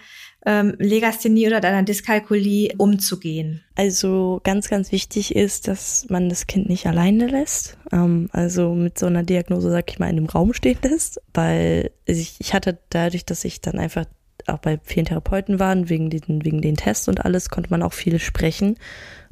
ähm, 0.47 0.77
Legasthenie 0.79 1.49
oder 1.49 1.61
deiner 1.61 1.83
Dyskalkulie 1.83 2.73
umzugehen? 2.79 3.63
Also 3.75 4.41
ganz, 4.45 4.69
ganz 4.69 4.93
wichtig 4.93 5.35
ist, 5.35 5.67
dass 5.67 6.07
man 6.09 6.29
das 6.29 6.47
Kind 6.47 6.69
nicht 6.69 6.87
alleine 6.87 7.27
lässt. 7.27 7.77
Ähm, 7.93 8.29
also 8.33 8.73
mit 8.73 8.97
so 8.99 9.07
einer 9.07 9.25
Diagnose, 9.25 9.71
sag 9.71 9.91
ich 9.91 9.99
mal, 9.99 10.09
in 10.09 10.17
dem 10.17 10.27
Raum 10.27 10.55
stehen 10.55 10.79
lässt, 10.83 11.21
weil 11.35 11.91
ich, 12.07 12.37
ich 12.39 12.55
hatte 12.55 12.79
dadurch, 12.91 13.27
dass 13.27 13.45
ich 13.45 13.61
dann 13.61 13.79
einfach 13.79 14.07
auch 14.47 14.59
bei 14.59 14.79
vielen 14.85 15.07
Therapeuten 15.07 15.59
waren, 15.59 15.89
wegen 15.89 16.11
den, 16.11 16.45
wegen 16.45 16.63
den 16.63 16.77
Tests 16.77 17.09
und 17.09 17.25
alles, 17.25 17.51
konnte 17.51 17.71
man 17.71 17.83
auch 17.83 17.93
viel 17.93 18.21
sprechen. 18.21 18.77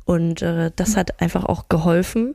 Und 0.05 0.43
äh, 0.43 0.73
das 0.75 0.97
hat 0.97 1.23
einfach 1.23 1.45
auch 1.45 1.69
geholfen, 1.69 2.35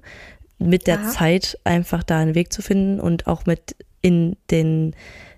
mit 0.57 0.87
der 0.87 1.01
ja. 1.01 1.09
Zeit 1.09 1.59
einfach 1.65 2.03
da 2.03 2.19
einen 2.19 2.33
Weg 2.33 2.53
zu 2.53 2.61
finden 2.61 3.01
und 3.01 3.27
auch 3.27 3.45
mit 3.45 3.75
in 4.01 4.37
den 4.49 4.95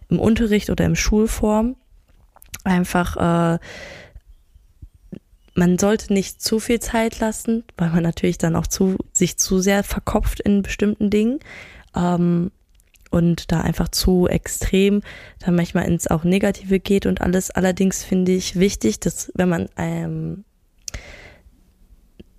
im 0.09 0.19
Unterricht 0.19 0.69
oder 0.69 0.85
im 0.85 0.95
Schulform 0.95 1.75
einfach, 2.63 3.17
äh, 3.55 3.59
man 5.53 5.77
sollte 5.77 6.13
nicht 6.13 6.41
zu 6.41 6.59
viel 6.59 6.79
Zeit 6.79 7.19
lassen, 7.19 7.63
weil 7.77 7.89
man 7.89 8.03
natürlich 8.03 8.37
dann 8.37 8.55
auch 8.55 8.67
zu, 8.67 8.97
sich 9.11 9.37
zu 9.37 9.59
sehr 9.59 9.83
verkopft 9.83 10.39
in 10.39 10.61
bestimmten 10.61 11.09
Dingen. 11.09 11.39
Ähm, 11.95 12.51
und 13.11 13.51
da 13.51 13.59
einfach 13.61 13.89
zu 13.89 14.27
extrem 14.27 15.01
dann 15.39 15.55
manchmal 15.55 15.85
ins 15.85 16.07
auch 16.07 16.23
Negative 16.23 16.79
geht 16.79 17.05
und 17.05 17.21
alles. 17.21 17.51
Allerdings 17.51 18.03
finde 18.03 18.31
ich 18.31 18.57
wichtig, 18.57 19.01
dass 19.01 19.31
wenn 19.35 19.49
man 19.49 19.67
ähm, 19.77 20.45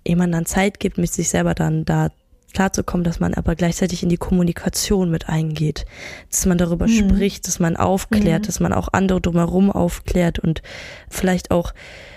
jemand 0.05 0.33
dann 0.33 0.47
Zeit 0.47 0.79
gibt, 0.79 0.97
mit 0.97 1.11
sich 1.13 1.29
selber 1.29 1.53
dann 1.53 1.85
da 1.85 2.09
klarzukommen, 2.53 3.03
dass 3.03 3.19
man 3.19 3.33
aber 3.33 3.55
gleichzeitig 3.55 4.03
in 4.03 4.09
die 4.09 4.17
Kommunikation 4.17 5.09
mit 5.09 5.29
eingeht, 5.29 5.85
dass 6.29 6.45
man 6.45 6.57
darüber 6.57 6.87
mhm. 6.87 6.91
spricht, 6.91 7.47
dass 7.47 7.59
man 7.59 7.75
aufklärt, 7.75 8.43
mhm. 8.43 8.45
dass 8.45 8.59
man 8.59 8.73
auch 8.73 8.89
andere 8.91 9.21
drumherum 9.21 9.71
aufklärt 9.71 10.39
und 10.39 10.61
vielleicht 11.09 11.51
auch 11.51 11.73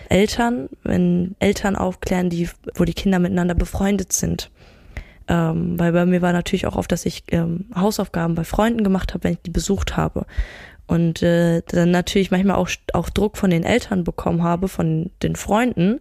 Eltern, 0.08 0.68
wenn 0.84 1.34
Eltern 1.38 1.76
aufklären, 1.76 2.30
die, 2.30 2.48
wo 2.74 2.84
die 2.84 2.94
Kinder 2.94 3.18
miteinander 3.18 3.54
befreundet 3.54 4.12
sind. 4.12 4.50
Ähm, 5.28 5.76
weil 5.76 5.90
bei 5.90 6.06
mir 6.06 6.22
war 6.22 6.32
natürlich 6.32 6.66
auch 6.66 6.76
oft, 6.76 6.92
dass 6.92 7.04
ich 7.04 7.24
ähm, 7.32 7.64
Hausaufgaben 7.74 8.36
bei 8.36 8.44
Freunden 8.44 8.84
gemacht 8.84 9.12
habe, 9.12 9.24
wenn 9.24 9.32
ich 9.32 9.42
die 9.42 9.50
besucht 9.50 9.96
habe 9.96 10.26
und 10.86 11.22
äh, 11.22 11.62
dann 11.66 11.90
natürlich 11.90 12.30
manchmal 12.30 12.56
auch, 12.56 12.70
auch 12.92 13.10
Druck 13.10 13.36
von 13.36 13.50
den 13.50 13.64
Eltern 13.64 14.04
bekommen 14.04 14.42
habe, 14.42 14.68
von 14.68 15.10
den 15.22 15.34
Freunden, 15.34 15.98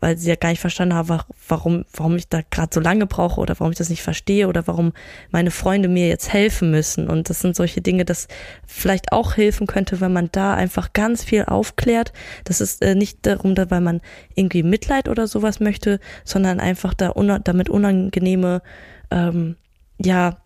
weil 0.00 0.16
sie 0.16 0.30
ja 0.30 0.36
gar 0.36 0.48
nicht 0.48 0.60
verstanden 0.60 0.94
haben, 0.94 1.20
warum, 1.48 1.84
warum 1.92 2.16
ich 2.16 2.28
da 2.28 2.40
gerade 2.50 2.70
so 2.72 2.80
lange 2.80 3.06
brauche 3.06 3.40
oder 3.40 3.54
warum 3.58 3.72
ich 3.72 3.78
das 3.78 3.90
nicht 3.90 4.02
verstehe 4.02 4.48
oder 4.48 4.66
warum 4.66 4.94
meine 5.30 5.50
Freunde 5.50 5.88
mir 5.88 6.08
jetzt 6.08 6.32
helfen 6.32 6.70
müssen. 6.70 7.08
Und 7.08 7.28
das 7.28 7.40
sind 7.40 7.54
solche 7.54 7.82
Dinge, 7.82 8.06
das 8.06 8.28
vielleicht 8.66 9.12
auch 9.12 9.36
helfen 9.36 9.66
könnte, 9.66 10.00
wenn 10.00 10.12
man 10.12 10.30
da 10.32 10.54
einfach 10.54 10.94
ganz 10.94 11.22
viel 11.22 11.44
aufklärt. 11.44 12.14
Das 12.44 12.62
ist 12.62 12.80
äh, 12.82 12.94
nicht 12.94 13.26
darum, 13.26 13.54
da, 13.54 13.70
weil 13.70 13.82
man 13.82 14.00
irgendwie 14.34 14.62
Mitleid 14.62 15.10
oder 15.10 15.26
sowas 15.26 15.60
möchte, 15.60 16.00
sondern 16.24 16.60
einfach 16.60 16.94
da 16.94 17.10
un 17.14 17.40
damit 17.44 17.68
unangenehme 17.68 18.62
ähm, 19.10 19.56
ja 19.98 20.38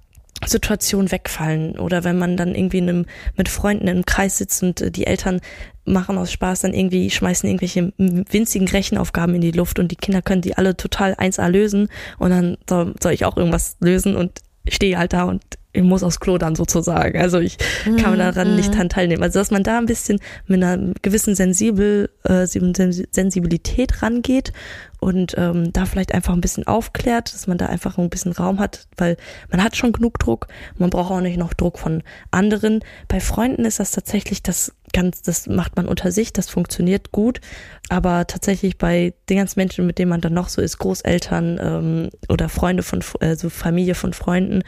Situation 0.47 1.11
wegfallen 1.11 1.79
oder 1.79 2.05
wenn 2.05 2.19
man 2.19 2.37
dann 2.37 2.55
irgendwie 2.55 2.79
in 2.79 2.89
einem, 2.89 3.07
mit 3.37 3.49
Freunden 3.49 3.89
im 3.89 4.05
Kreis 4.05 4.39
sitzt 4.39 4.63
und 4.63 4.81
äh, 4.81 4.91
die 4.91 5.07
Eltern 5.07 5.41
machen 5.85 6.19
aus 6.19 6.31
Spaß 6.31 6.61
dann 6.61 6.75
irgendwie, 6.75 7.11
schmeißen 7.11 7.49
irgendwelche 7.49 7.93
winzigen 7.97 8.69
Rechenaufgaben 8.69 9.35
in 9.35 9.41
die 9.41 9.53
Luft 9.53 9.79
und 9.79 9.91
die 9.91 9.97
Kinder 9.97 10.23
können 10.23 10.43
die 10.43 10.57
alle 10.57 10.77
total 10.77 11.15
1A 11.15 11.49
lösen 11.49 11.89
und 12.19 12.31
dann 12.31 12.59
soll, 12.69 12.95
soll 13.03 13.13
ich 13.13 13.25
auch 13.25 13.37
irgendwas 13.37 13.77
lösen 13.81 14.15
und 14.17 14.41
stehe 14.69 14.99
halt 14.99 15.13
da 15.13 15.25
und 15.25 15.43
ich 15.73 15.83
muss 15.83 16.03
aufs 16.03 16.19
Klo 16.19 16.39
dann 16.39 16.57
sozusagen. 16.57 17.19
Also 17.21 17.39
ich 17.39 17.59
kann 17.85 18.15
mhm, 18.15 18.19
daran 18.19 18.57
nicht 18.57 18.75
dran 18.75 18.89
teilnehmen. 18.89 19.23
Also 19.23 19.39
dass 19.39 19.51
man 19.51 19.63
da 19.63 19.79
ein 19.79 19.87
bisschen 19.87 20.19
mit 20.47 20.63
einer 20.63 20.93
gewissen 21.03 21.35
Sensibel, 21.35 22.11
äh, 22.25 22.47
Sensibilität 22.47 24.03
rangeht 24.03 24.53
und 25.01 25.35
ähm, 25.39 25.73
da 25.73 25.87
vielleicht 25.87 26.13
einfach 26.13 26.35
ein 26.35 26.41
bisschen 26.41 26.67
aufklärt, 26.67 27.33
dass 27.33 27.47
man 27.47 27.59
da 27.59 27.67
einfach 27.67 27.99
ein 27.99 28.11
bisschen 28.11 28.33
Raum 28.33 28.59
hat, 28.59 28.87
weil 28.97 29.17
man 29.51 29.63
hat 29.63 29.77
schon 29.77 29.93
genug 29.93 30.19
Druck, 30.19 30.49
man 30.77 30.91
braucht 30.91 31.11
auch 31.11 31.21
nicht 31.21 31.39
noch 31.39 31.55
Druck 31.55 31.79
von 31.79 32.03
anderen. 32.31 32.81
Bei 33.07 33.21
Freunden 33.21 33.65
ist 33.65 33.81
das 33.81 33.93
tatsächlich 33.93 34.43
das 34.43 34.75
ganz, 34.93 35.23
das 35.23 35.47
macht 35.47 35.77
man 35.77 35.87
unter 35.87 36.11
sich, 36.11 36.33
das 36.33 36.49
funktioniert 36.49 37.13
gut, 37.13 37.41
aber 37.89 38.27
tatsächlich 38.27 38.79
bei 38.79 39.15
den 39.29 39.39
ganzen 39.39 39.61
Menschen, 39.61 39.87
mit 39.87 39.99
denen 39.99 40.09
man 40.09 40.21
dann 40.21 40.35
noch 40.35 40.49
so 40.49 40.63
ist, 40.63 40.79
Großeltern 40.79 41.59
ähm, 41.61 42.11
oder 42.29 42.49
Freunde 42.49 42.83
von, 42.83 43.05
also 43.21 43.51
Familie 43.51 43.95
von 43.95 44.13
Freunden, 44.13 44.63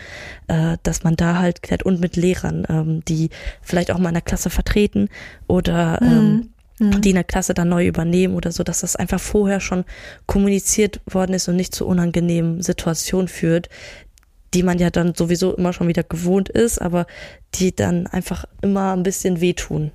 äh, 0.49 0.77
dass 0.83 1.03
man 1.05 1.17
da 1.17 1.39
halt 1.39 1.63
klärt 1.63 1.83
und 1.83 2.01
mit 2.01 2.17
Lehrern, 2.17 2.67
ähm, 2.69 3.05
die 3.07 3.31
vielleicht 3.63 3.91
auch 3.91 3.99
mal 3.99 4.11
in 4.11 4.15
der 4.15 4.23
Klasse 4.23 4.51
vertreten 4.51 5.09
oder 5.49 6.01
ähm, 6.03 6.33
mhm. 6.33 6.49
Die 6.81 7.11
in 7.11 7.15
der 7.15 7.25
Klasse 7.25 7.53
dann 7.53 7.69
neu 7.69 7.87
übernehmen 7.87 8.35
oder 8.35 8.53
so, 8.53 8.63
dass 8.63 8.81
das 8.81 8.97
einfach 8.97 9.21
vorher 9.21 9.61
schon 9.61 9.85
kommuniziert 10.27 11.01
worden 11.07 11.35
ist 11.35 11.47
und 11.49 11.57
nicht 11.57 11.75
zu 11.75 11.87
unangenehmen 11.87 12.63
Situationen 12.63 13.29
führt, 13.29 13.69
die 14.55 14.63
man 14.63 14.79
ja 14.79 14.91
dann 14.91 15.15
sowieso 15.15 15.55
immer 15.55 15.73
schon 15.73 15.89
wieder 15.89 16.03
gewohnt 16.03 16.49
ist, 16.49 16.81
aber 16.81 17.07
die 17.55 17.75
dann 17.75 18.07
einfach 18.07 18.47
immer 18.63 18.97
ein 18.97 19.03
bisschen 19.03 19.41
wehtun. 19.41 19.93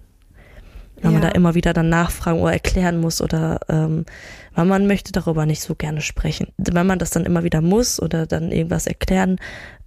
Weil 1.02 1.12
ja. 1.12 1.20
man 1.20 1.22
da 1.22 1.30
immer 1.30 1.56
wieder 1.56 1.74
dann 1.74 1.90
nachfragen 1.90 2.40
oder 2.40 2.53
erklären 2.53 3.02
muss 3.02 3.20
oder 3.20 3.60
ähm, 3.68 4.06
weil 4.53 4.66
man 4.66 4.88
möchte 4.88 5.12
darüber 5.12 5.45
nicht 5.45 5.62
so 5.62 5.76
gerne 5.76 6.02
sprechen. 6.02 6.53
Wenn 6.57 6.88
man 6.88 6.99
das 6.99 7.10
dann 7.10 7.26
immer 7.26 7.44
wieder 7.44 7.62
muss 7.62 8.02
oder 8.02 8.26
dann 8.26 8.52
irgendwas 8.52 8.88
erklären 8.88 9.38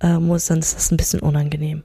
äh, 0.00 0.18
muss, 0.18 0.46
dann 0.46 0.58
ist 0.58 0.76
das 0.76 0.90
ein 0.90 0.98
bisschen 0.98 1.20
unangenehm. 1.20 1.82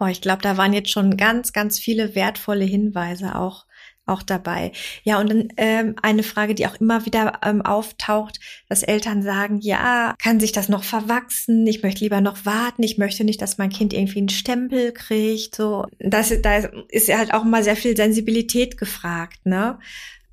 Oh, 0.00 0.06
ich 0.06 0.22
glaube, 0.22 0.42
da 0.42 0.56
waren 0.56 0.72
jetzt 0.72 0.90
schon 0.90 1.16
ganz, 1.16 1.52
ganz 1.52 1.78
viele 1.78 2.14
wertvolle 2.14 2.64
Hinweise 2.64 3.34
auch 3.34 3.66
auch 4.08 4.22
dabei. 4.22 4.72
Ja, 5.02 5.20
und 5.20 5.30
dann 5.30 5.48
ähm, 5.56 5.96
eine 6.02 6.22
Frage, 6.22 6.54
die 6.54 6.66
auch 6.66 6.76
immer 6.80 7.06
wieder 7.06 7.40
ähm, 7.44 7.62
auftaucht, 7.62 8.40
dass 8.68 8.82
Eltern 8.82 9.22
sagen, 9.22 9.58
ja, 9.60 10.14
kann 10.22 10.40
sich 10.40 10.52
das 10.52 10.68
noch 10.68 10.84
verwachsen? 10.84 11.66
Ich 11.66 11.82
möchte 11.82 12.04
lieber 12.04 12.20
noch 12.20 12.44
warten. 12.44 12.82
Ich 12.82 12.98
möchte 12.98 13.24
nicht, 13.24 13.40
dass 13.42 13.58
mein 13.58 13.70
Kind 13.70 13.92
irgendwie 13.92 14.18
einen 14.18 14.28
Stempel 14.28 14.92
kriegt. 14.92 15.54
So, 15.54 15.86
das, 15.98 16.32
da 16.42 16.56
ist 16.88 17.12
halt 17.12 17.34
auch 17.34 17.44
mal 17.44 17.62
sehr 17.62 17.76
viel 17.76 17.96
Sensibilität 17.96 18.78
gefragt, 18.78 19.44
ne? 19.44 19.78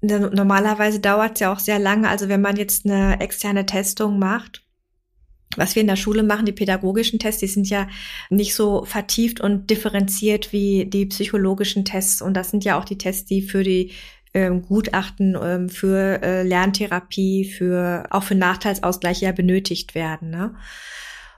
Normalerweise 0.02 1.00
dauert 1.00 1.34
es 1.36 1.40
ja 1.40 1.52
auch 1.52 1.60
sehr 1.60 1.80
lange. 1.80 2.10
Also 2.10 2.30
wenn 2.30 2.42
man 2.42 2.58
jetzt 2.58 2.86
eine 2.86 3.20
externe 3.22 3.66
Testung 3.66 4.20
macht, 4.20 4.65
was 5.58 5.76
wir 5.76 5.82
in 5.82 5.88
der 5.88 5.96
Schule 5.96 6.24
machen, 6.24 6.46
die 6.46 6.52
pädagogischen 6.52 7.20
Tests, 7.20 7.40
die 7.40 7.48
sind 7.48 7.70
ja 7.70 7.88
nicht 8.30 8.56
so 8.56 8.86
vertieft 8.86 9.40
und 9.42 9.70
differenziert 9.70 10.52
wie 10.54 10.86
die 10.86 11.06
psychologischen 11.08 11.86
Tests. 11.86 12.22
Und 12.22 12.34
das 12.36 12.50
sind 12.50 12.64
ja 12.66 12.80
auch 12.80 12.86
die 12.86 12.98
Tests, 12.98 13.26
die 13.26 13.42
für 13.42 13.64
die 13.64 13.92
ähm, 14.34 14.62
Gutachten 14.62 15.38
ähm, 15.42 15.70
für 15.70 16.22
äh, 16.22 16.44
Lerntherapie, 16.44 17.46
für 17.46 18.06
auch 18.10 18.24
für 18.24 18.36
Nachteilsausgleich 18.36 19.22
ja 19.22 19.32
benötigt 19.32 19.96
werden. 19.96 20.30
Ne? 20.30 20.56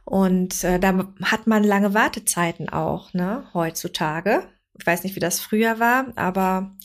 Und 0.04 0.64
äh, 0.64 0.80
da 0.80 1.06
hat 1.22 1.48
man 1.48 1.64
lange 1.64 1.94
Wartezeiten 1.94 2.70
auch, 2.70 3.14
ne, 3.14 3.44
heutzutage. 3.54 4.48
Ich 4.80 4.88
weiß 4.88 5.04
nicht, 5.04 5.18
wie 5.18 5.20
das 5.20 5.42
früher 5.42 5.80
war, 5.80 6.14
aber 6.16 6.76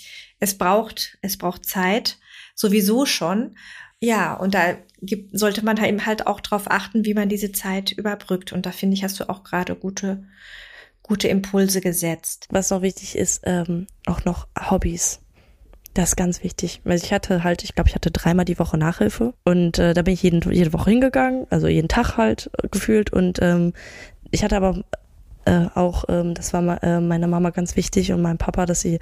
es 0.41 0.59
braucht, 0.59 1.19
es 1.23 1.39
braucht 1.39 1.65
Zeit, 1.65 2.19
sowieso 2.57 3.07
schon. 3.07 3.57
Ja, 4.01 4.35
und 4.35 4.55
da 4.55 4.75
gibt, 5.03 5.39
sollte 5.39 5.65
man 5.65 5.77
da 5.77 5.87
eben 5.87 6.07
halt 6.07 6.27
auch 6.27 6.41
drauf 6.41 6.71
achten, 6.71 7.05
wie 7.05 7.15
man 7.15 7.29
diese 7.29 7.53
Zeit 7.53 7.93
überbrückt. 7.93 8.53
Und 8.53 8.65
da 8.65 8.71
finde 8.71 8.95
ich, 8.95 9.05
hast 9.05 9.21
du 9.21 9.29
auch 9.29 9.45
gerade 9.45 9.75
gute, 9.75 10.25
gute 11.03 11.29
Impulse 11.29 11.81
gesetzt. 11.81 12.47
Was 12.51 12.71
noch 12.71 12.83
wichtig 12.83 13.17
ist, 13.17 13.43
ähm, 13.45 13.87
auch 14.07 14.25
noch 14.25 14.47
Hobbys. 14.71 15.21
Das 15.95 16.11
ist 16.11 16.17
ganz 16.17 16.43
wichtig. 16.43 16.81
Weil 16.85 16.97
ich 16.97 17.13
hatte 17.13 17.45
halt, 17.45 17.65
ich 17.65 17.75
glaube, 17.75 17.91
ich 17.91 17.95
hatte 17.95 18.11
dreimal 18.11 18.45
die 18.45 18.59
Woche 18.59 18.79
Nachhilfe 18.79 19.35
und 19.45 19.79
äh, 19.79 19.93
da 19.93 20.03
bin 20.03 20.15
ich 20.15 20.23
jeden, 20.23 20.51
jede 20.51 20.73
Woche 20.73 20.91
hingegangen, 20.91 21.47
also 21.51 21.67
jeden 21.67 21.89
Tag 21.89 22.17
halt 22.17 22.51
äh, 22.63 22.69
gefühlt. 22.69 23.13
Und 23.13 23.41
ähm, 23.43 23.75
ich 24.31 24.43
hatte 24.43 24.57
aber 24.57 24.83
äh, 25.45 25.67
auch, 25.75 26.05
ähm, 26.09 26.35
das 26.35 26.53
war 26.53 26.83
äh, 26.83 27.01
meiner 27.01 27.27
Mama 27.27 27.51
ganz 27.51 27.77
wichtig 27.77 28.13
und 28.13 28.23
meinem 28.23 28.39
Papa, 28.39 28.65
dass 28.65 28.81
sie 28.81 29.01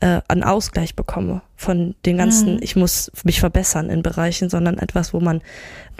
äh, 0.00 0.20
einen 0.28 0.44
Ausgleich 0.44 0.94
bekomme 0.94 1.42
von 1.60 1.94
den 2.06 2.16
ganzen, 2.16 2.54
mhm. 2.54 2.60
ich 2.62 2.74
muss 2.74 3.12
mich 3.22 3.38
verbessern 3.38 3.90
in 3.90 4.02
Bereichen, 4.02 4.48
sondern 4.48 4.78
etwas, 4.78 5.12
wo 5.12 5.20
man 5.20 5.42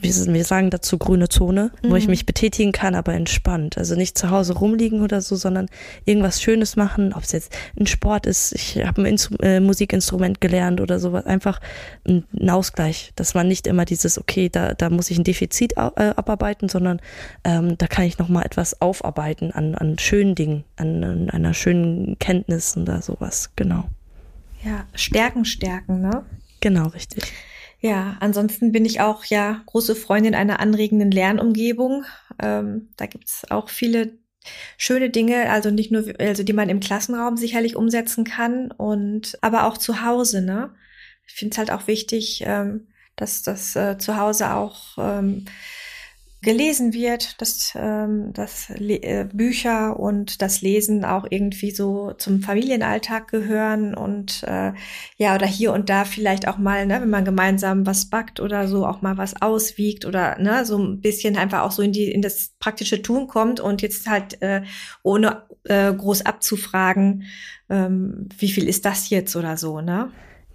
wir 0.02 0.44
sagen 0.44 0.70
dazu 0.70 0.96
grüne 0.96 1.28
Zone, 1.28 1.70
mhm. 1.82 1.90
wo 1.90 1.96
ich 1.96 2.04
mhm. 2.04 2.12
mich 2.12 2.24
betätigen 2.24 2.72
kann, 2.72 2.94
aber 2.94 3.12
entspannt. 3.12 3.76
Also 3.76 3.94
nicht 3.94 4.16
zu 4.16 4.30
Hause 4.30 4.54
rumliegen 4.54 5.02
oder 5.02 5.20
so, 5.20 5.36
sondern 5.36 5.66
irgendwas 6.06 6.40
Schönes 6.40 6.76
machen, 6.76 7.12
ob 7.12 7.24
es 7.24 7.32
jetzt 7.32 7.52
ein 7.78 7.86
Sport 7.86 8.24
ist, 8.24 8.52
ich 8.52 8.82
habe 8.82 9.02
ein 9.02 9.04
Instru 9.04 9.36
äh, 9.42 9.60
Musikinstrument 9.60 10.40
gelernt 10.40 10.80
oder 10.80 10.98
sowas. 10.98 11.26
Einfach 11.26 11.60
ein, 12.08 12.24
ein, 12.38 12.48
Ausgleich, 12.48 13.12
dass 13.14 13.34
man 13.34 13.46
nicht 13.46 13.66
immer 13.66 13.84
dieses, 13.84 14.18
okay, 14.18 14.48
da, 14.48 14.72
da 14.72 14.88
muss 14.88 15.10
ich 15.10 15.18
ein 15.18 15.24
Defizit 15.24 15.74
äh, 15.74 15.80
abarbeiten, 16.16 16.70
sondern 16.70 17.00
ähm, 17.44 17.76
da 17.76 17.86
kann 17.86 18.06
ich 18.06 18.18
nochmal 18.18 18.46
etwas 18.46 18.80
aufarbeiten 18.80 19.52
an, 19.52 19.74
an 19.74 19.98
schönen 19.98 20.34
Dingen, 20.34 20.64
an, 20.76 21.04
an 21.04 21.28
einer 21.28 21.52
schönen 21.52 22.18
Kenntnis 22.18 22.78
oder 22.78 23.02
sowas, 23.02 23.50
genau. 23.56 23.84
Ja, 24.62 24.86
Stärken, 24.94 25.44
Stärken, 25.44 26.00
ne? 26.00 26.24
Genau, 26.60 26.88
richtig. 26.88 27.24
Ja, 27.80 28.16
ansonsten 28.20 28.72
bin 28.72 28.84
ich 28.84 29.00
auch 29.00 29.24
ja 29.24 29.62
große 29.66 29.96
Freundin 29.96 30.34
einer 30.34 30.60
anregenden 30.60 31.10
Lernumgebung. 31.10 32.04
Ähm, 32.38 32.90
da 32.96 33.06
gibt's 33.06 33.50
auch 33.50 33.70
viele 33.70 34.18
schöne 34.76 35.10
Dinge, 35.10 35.50
also 35.50 35.70
nicht 35.70 35.90
nur, 35.90 36.04
also 36.18 36.42
die 36.42 36.52
man 36.52 36.68
im 36.68 36.80
Klassenraum 36.80 37.36
sicherlich 37.36 37.76
umsetzen 37.76 38.24
kann 38.24 38.70
und 38.70 39.38
aber 39.40 39.64
auch 39.64 39.78
zu 39.78 40.04
Hause, 40.04 40.42
ne? 40.42 40.74
Ich 41.26 41.34
finde 41.34 41.52
es 41.54 41.58
halt 41.58 41.70
auch 41.70 41.86
wichtig, 41.86 42.42
ähm, 42.44 42.88
dass 43.16 43.42
das 43.42 43.76
äh, 43.76 43.96
zu 43.98 44.16
Hause 44.16 44.54
auch 44.54 44.98
ähm, 44.98 45.46
gelesen 46.42 46.94
wird, 46.94 47.40
dass, 47.40 47.74
ähm, 47.76 48.32
dass 48.32 48.70
äh, 48.70 49.26
Bücher 49.30 50.00
und 50.00 50.40
das 50.40 50.62
Lesen 50.62 51.04
auch 51.04 51.26
irgendwie 51.28 51.70
so 51.70 52.12
zum 52.16 52.40
Familienalltag 52.40 53.28
gehören 53.28 53.94
und 53.94 54.42
äh, 54.44 54.72
ja, 55.18 55.34
oder 55.34 55.46
hier 55.46 55.72
und 55.72 55.90
da 55.90 56.06
vielleicht 56.06 56.48
auch 56.48 56.56
mal, 56.56 56.86
ne, 56.86 57.02
wenn 57.02 57.10
man 57.10 57.26
gemeinsam 57.26 57.86
was 57.86 58.06
backt 58.06 58.40
oder 58.40 58.68
so, 58.68 58.86
auch 58.86 59.02
mal 59.02 59.18
was 59.18 59.42
auswiegt 59.42 60.06
oder 60.06 60.38
ne, 60.38 60.64
so 60.64 60.78
ein 60.78 61.00
bisschen 61.02 61.36
einfach 61.36 61.60
auch 61.60 61.72
so 61.72 61.82
in 61.82 61.92
die 61.92 62.10
in 62.10 62.22
das 62.22 62.54
praktische 62.58 63.02
Tun 63.02 63.26
kommt 63.26 63.60
und 63.60 63.82
jetzt 63.82 64.08
halt 64.08 64.40
äh, 64.40 64.62
ohne 65.02 65.42
äh, 65.64 65.92
groß 65.92 66.24
abzufragen, 66.24 67.24
ähm, 67.68 68.28
wie 68.38 68.50
viel 68.50 68.66
ist 68.66 68.86
das 68.86 69.10
jetzt 69.10 69.36
oder 69.36 69.58
so, 69.58 69.82
ne? 69.82 70.10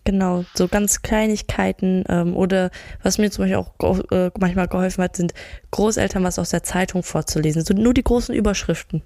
Genau, 0.05 0.45
so 0.53 0.67
ganz 0.67 1.01
Kleinigkeiten 1.01 2.03
ähm, 2.07 2.37
oder 2.37 2.69
was 3.01 3.17
mir 3.17 3.31
zum 3.31 3.43
Beispiel 3.43 3.57
auch 3.57 4.11
äh, 4.11 4.29
manchmal 4.39 4.67
geholfen 4.67 5.03
hat, 5.03 5.15
sind 5.15 5.33
Großeltern 5.71 6.23
was 6.23 6.37
aus 6.37 6.51
der 6.51 6.63
Zeitung 6.63 7.01
vorzulesen. 7.01 7.65
So 7.65 7.73
nur 7.73 7.93
die 7.93 8.03
großen 8.03 8.33
Überschriften. 8.33 9.01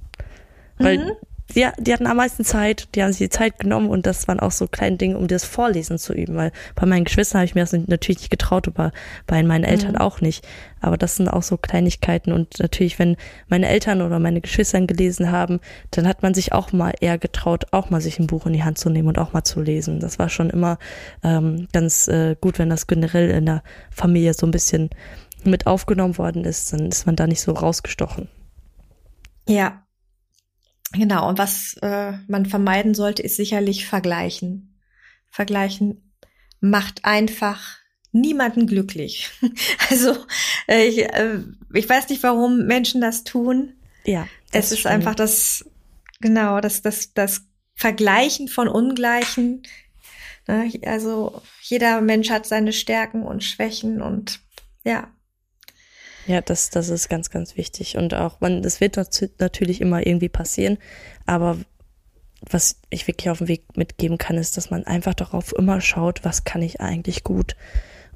Weil 0.77 0.99
mhm 0.99 1.11
die, 1.55 1.67
die 1.79 1.93
hatten 1.93 2.07
am 2.07 2.17
meisten 2.17 2.45
Zeit, 2.45 2.89
die 2.95 3.03
haben 3.03 3.11
sich 3.11 3.29
die 3.29 3.29
Zeit 3.29 3.59
genommen 3.59 3.89
und 3.89 4.05
das 4.05 4.27
waren 4.27 4.39
auch 4.39 4.51
so 4.51 4.67
kleine 4.67 4.97
Dinge, 4.97 5.17
um 5.17 5.27
das 5.27 5.45
Vorlesen 5.45 5.97
zu 5.97 6.13
üben, 6.13 6.35
weil 6.35 6.51
bei 6.75 6.85
meinen 6.85 7.05
Geschwistern 7.05 7.39
habe 7.39 7.45
ich 7.45 7.55
mir 7.55 7.61
das 7.61 7.73
natürlich 7.73 8.19
nicht 8.19 8.29
getraut, 8.29 8.67
aber 8.67 8.91
bei 9.25 9.41
meinen 9.43 9.63
Eltern 9.63 9.93
mhm. 9.93 9.97
auch 9.97 10.21
nicht. 10.21 10.47
Aber 10.81 10.97
das 10.97 11.15
sind 11.15 11.27
auch 11.27 11.43
so 11.43 11.57
Kleinigkeiten 11.57 12.31
und 12.31 12.59
natürlich, 12.59 12.99
wenn 12.99 13.17
meine 13.47 13.67
Eltern 13.67 14.01
oder 14.01 14.19
meine 14.19 14.41
Geschwister 14.41 14.79
gelesen 14.81 15.31
haben, 15.31 15.59
dann 15.91 16.07
hat 16.07 16.23
man 16.23 16.33
sich 16.33 16.53
auch 16.53 16.71
mal 16.71 16.93
eher 17.01 17.17
getraut, 17.17 17.65
auch 17.71 17.89
mal 17.89 17.99
sich 17.99 18.19
ein 18.19 18.27
Buch 18.27 18.45
in 18.45 18.53
die 18.53 18.63
Hand 18.63 18.77
zu 18.77 18.89
nehmen 18.89 19.09
und 19.09 19.17
auch 19.17 19.33
mal 19.33 19.43
zu 19.43 19.61
lesen. 19.61 19.99
Das 19.99 20.19
war 20.19 20.29
schon 20.29 20.49
immer 20.49 20.77
ähm, 21.23 21.67
ganz 21.73 22.07
äh, 22.07 22.35
gut, 22.39 22.59
wenn 22.59 22.69
das 22.69 22.87
generell 22.87 23.29
in 23.31 23.45
der 23.45 23.63
Familie 23.91 24.33
so 24.33 24.45
ein 24.45 24.51
bisschen 24.51 24.89
mit 25.43 25.67
aufgenommen 25.67 26.17
worden 26.17 26.45
ist, 26.45 26.73
dann 26.73 26.87
ist 26.87 27.05
man 27.05 27.15
da 27.15 27.27
nicht 27.27 27.41
so 27.41 27.53
rausgestochen. 27.53 28.27
Ja, 29.47 29.83
Genau, 30.93 31.29
und 31.29 31.37
was 31.37 31.75
äh, 31.81 32.13
man 32.27 32.45
vermeiden 32.45 32.93
sollte, 32.93 33.21
ist 33.21 33.35
sicherlich 33.35 33.85
Vergleichen. 33.85 34.75
Vergleichen 35.29 36.13
macht 36.59 37.05
einfach 37.05 37.77
niemanden 38.11 38.67
glücklich. 38.67 39.29
Also 39.89 40.15
äh, 40.67 40.85
ich, 40.87 40.99
äh, 40.99 41.39
ich 41.73 41.89
weiß 41.89 42.09
nicht, 42.09 42.21
warum 42.21 42.65
Menschen 42.65 43.01
das 43.01 43.23
tun. 43.23 43.73
Ja. 44.05 44.27
Es 44.51 44.71
ist 44.71 44.79
stimmt. 44.79 44.95
einfach 44.95 45.15
das, 45.15 45.65
genau, 46.19 46.61
das, 46.61 46.81
das, 46.81 47.13
das 47.13 47.41
Vergleichen 47.73 48.47
von 48.47 48.67
Ungleichen. 48.67 49.63
Ne? 50.47 50.71
Also 50.85 51.41
jeder 51.61 52.01
Mensch 52.01 52.29
hat 52.29 52.45
seine 52.45 52.73
Stärken 52.73 53.23
und 53.23 53.43
Schwächen 53.43 54.01
und 54.01 54.41
ja, 54.83 55.11
ja, 56.27 56.41
das, 56.41 56.69
das 56.69 56.89
ist 56.89 57.09
ganz, 57.09 57.29
ganz 57.29 57.57
wichtig. 57.57 57.97
Und 57.97 58.13
auch, 58.13 58.39
man, 58.41 58.61
das 58.61 58.81
wird 58.81 58.97
natürlich 59.39 59.81
immer 59.81 60.05
irgendwie 60.05 60.29
passieren, 60.29 60.77
aber 61.25 61.57
was 62.41 62.77
ich 62.89 63.07
wirklich 63.07 63.29
auf 63.29 63.39
den 63.39 63.47
Weg 63.47 63.75
mitgeben 63.75 64.17
kann, 64.17 64.37
ist, 64.37 64.55
dass 64.55 64.69
man 64.69 64.85
einfach 64.85 65.13
darauf 65.13 65.53
immer 65.53 65.81
schaut, 65.81 66.23
was 66.23 66.45
kann 66.45 66.61
ich 66.61 66.79
eigentlich 66.79 67.23
gut 67.23 67.55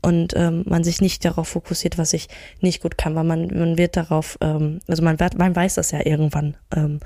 und 0.04 0.34
ähm, 0.36 0.64
man 0.68 0.84
sich 0.84 1.02
nicht 1.02 1.24
darauf 1.24 1.48
fokussiert, 1.48 1.98
was 1.98 2.14
ich 2.14 2.28
nicht 2.60 2.82
gut 2.82 2.98
kann, 2.98 3.16
weil 3.16 3.24
man, 3.24 3.48
man 3.48 3.78
wird 3.78 3.96
darauf, 3.96 4.38
ähm, 4.42 4.80
also 4.88 5.02
man, 5.02 5.20
wird, 5.20 5.38
man 5.38 5.56
weiß 5.56 5.76
das 5.76 5.92
ja 5.92 6.06
irgendwann, 6.06 6.56
ähm, 6.76 7.00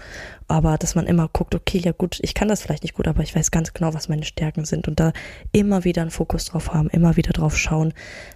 aber 0.48 0.78
dass 0.78 0.96
man 0.96 1.06
immer 1.06 1.30
guckt, 1.32 1.54
okay, 1.54 1.78
ja 1.78 1.92
gut, 1.92 2.18
ich 2.22 2.34
kann 2.34 2.48
das 2.48 2.62
vielleicht 2.62 2.84
nicht 2.84 2.96
gut, 2.96 3.08
aber 3.08 3.22
ich 3.22 3.36
weiß 3.36 3.52
ganz 3.52 3.74
genau, 3.74 3.94
was 3.94 4.10
meine 4.10 4.26
Stärken 4.26 4.66
sind 4.66 4.88
und 4.88 5.00
da 5.00 5.14
immer 5.52 5.84
wieder 5.84 6.02
einen 6.02 6.12
Fokus 6.12 6.46
drauf 6.46 6.74
haben, 6.74 6.90
immer 6.90 7.16
wieder 7.16 7.32
drauf 7.34 7.56
schauen 7.56 7.94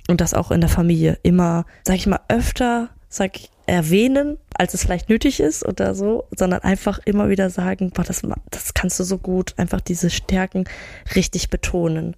und 0.08 0.22
das 0.22 0.36
auch 0.36 0.52
in 0.52 0.62
der 0.62 0.70
Familie 0.70 1.18
immer, 1.24 1.66
sag 1.84 1.96
ich 1.96 2.06
mal, 2.06 2.20
öfter, 2.28 2.90
sag 3.10 3.38
ich, 3.38 3.50
erwähnen, 3.66 4.38
als 4.54 4.74
es 4.74 4.84
vielleicht 4.84 5.10
nötig 5.10 5.40
ist 5.40 5.66
oder 5.66 5.96
so, 5.96 6.26
sondern 6.38 6.62
einfach 6.62 7.00
immer 7.06 7.30
wieder 7.30 7.50
sagen, 7.50 7.92
boah, 7.92 8.04
das, 8.04 8.22
das 8.50 8.74
kannst 8.74 9.00
du 9.00 9.04
so 9.04 9.18
gut, 9.18 9.54
einfach 9.58 9.82
diese 9.82 10.10
Stärken 10.10 10.66
richtig 11.16 11.50
betonen. 11.50 12.16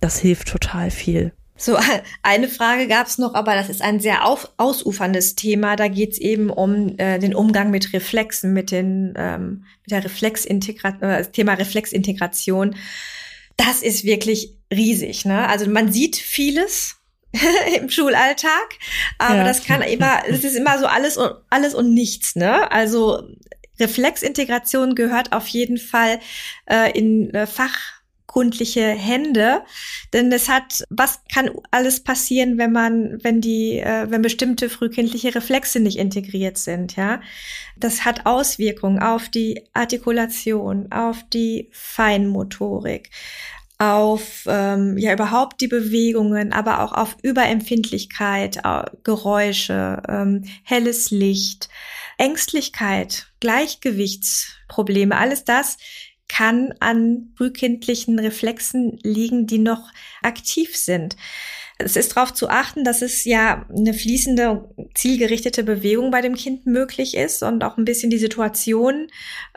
Das 0.00 0.18
hilft 0.18 0.48
total 0.48 0.90
viel. 0.90 1.32
So, 1.56 1.78
eine 2.22 2.48
Frage 2.48 2.88
gab 2.88 3.06
es 3.06 3.18
noch, 3.18 3.34
aber 3.34 3.54
das 3.54 3.68
ist 3.68 3.82
ein 3.82 4.00
sehr 4.00 4.26
auf, 4.26 4.50
ausuferndes 4.56 5.34
Thema. 5.34 5.76
Da 5.76 5.88
geht 5.88 6.12
es 6.12 6.18
eben 6.18 6.50
um 6.50 6.98
äh, 6.98 7.18
den 7.18 7.34
Umgang 7.34 7.70
mit 7.70 7.92
Reflexen, 7.92 8.52
mit, 8.52 8.70
den, 8.70 9.14
ähm, 9.16 9.64
mit 9.82 9.90
der 9.90 10.04
Reflexintegration, 10.04 11.10
äh, 11.10 11.24
Thema 11.26 11.54
Reflexintegration. 11.54 12.76
Das 13.56 13.82
ist 13.82 14.04
wirklich 14.04 14.56
riesig. 14.72 15.24
Ne? 15.24 15.48
Also 15.48 15.68
man 15.68 15.92
sieht 15.92 16.16
vieles 16.16 16.96
im 17.76 17.88
Schulalltag, 17.90 18.78
aber 19.18 19.38
ja. 19.38 19.44
das 19.44 19.64
kann 19.64 19.82
immer, 19.82 20.22
es 20.26 20.44
ist 20.44 20.56
immer 20.56 20.78
so 20.78 20.86
alles 20.86 21.16
und 21.16 21.32
alles 21.50 21.74
und 21.74 21.94
nichts. 21.94 22.36
Ne? 22.36 22.70
Also 22.70 23.22
Reflexintegration 23.78 24.94
gehört 24.94 25.32
auf 25.32 25.48
jeden 25.48 25.78
Fall 25.78 26.20
äh, 26.66 26.96
in 26.96 27.32
äh, 27.34 27.46
Fach 27.46 28.01
kundliche 28.32 28.88
Hände, 28.88 29.60
denn 30.14 30.32
es 30.32 30.48
hat, 30.48 30.84
was 30.88 31.20
kann 31.32 31.50
alles 31.70 32.02
passieren, 32.02 32.56
wenn 32.56 32.72
man, 32.72 33.18
wenn 33.22 33.42
die, 33.42 33.78
äh, 33.78 34.10
wenn 34.10 34.22
bestimmte 34.22 34.70
frühkindliche 34.70 35.34
Reflexe 35.34 35.80
nicht 35.80 35.98
integriert 35.98 36.56
sind, 36.56 36.96
ja? 36.96 37.20
Das 37.76 38.06
hat 38.06 38.24
Auswirkungen 38.24 39.00
auf 39.02 39.28
die 39.28 39.62
Artikulation, 39.74 40.90
auf 40.90 41.18
die 41.30 41.68
Feinmotorik, 41.72 43.10
auf 43.76 44.44
ähm, 44.46 44.96
ja 44.96 45.12
überhaupt 45.12 45.60
die 45.60 45.68
Bewegungen, 45.68 46.54
aber 46.54 46.80
auch 46.80 46.92
auf 46.92 47.16
Überempfindlichkeit, 47.22 48.62
Geräusche, 49.04 50.02
ähm, 50.08 50.44
helles 50.64 51.10
Licht, 51.10 51.68
Ängstlichkeit, 52.16 53.26
Gleichgewichtsprobleme, 53.40 55.18
alles 55.18 55.44
das 55.44 55.76
kann 56.32 56.72
an 56.80 57.32
frühkindlichen 57.36 58.18
Reflexen 58.18 58.98
liegen, 59.02 59.46
die 59.46 59.58
noch 59.58 59.90
aktiv 60.22 60.76
sind. 60.76 61.16
Es 61.78 61.96
ist 61.96 62.16
darauf 62.16 62.32
zu 62.32 62.48
achten, 62.48 62.84
dass 62.84 63.02
es 63.02 63.24
ja 63.24 63.66
eine 63.68 63.92
fließende, 63.92 64.74
zielgerichtete 64.94 65.62
Bewegung 65.62 66.10
bei 66.10 66.22
dem 66.22 66.34
Kind 66.34 66.64
möglich 66.64 67.16
ist 67.16 67.42
und 67.42 67.62
auch 67.64 67.76
ein 67.76 67.84
bisschen 67.84 68.08
die 68.08 68.18
Situation 68.18 69.08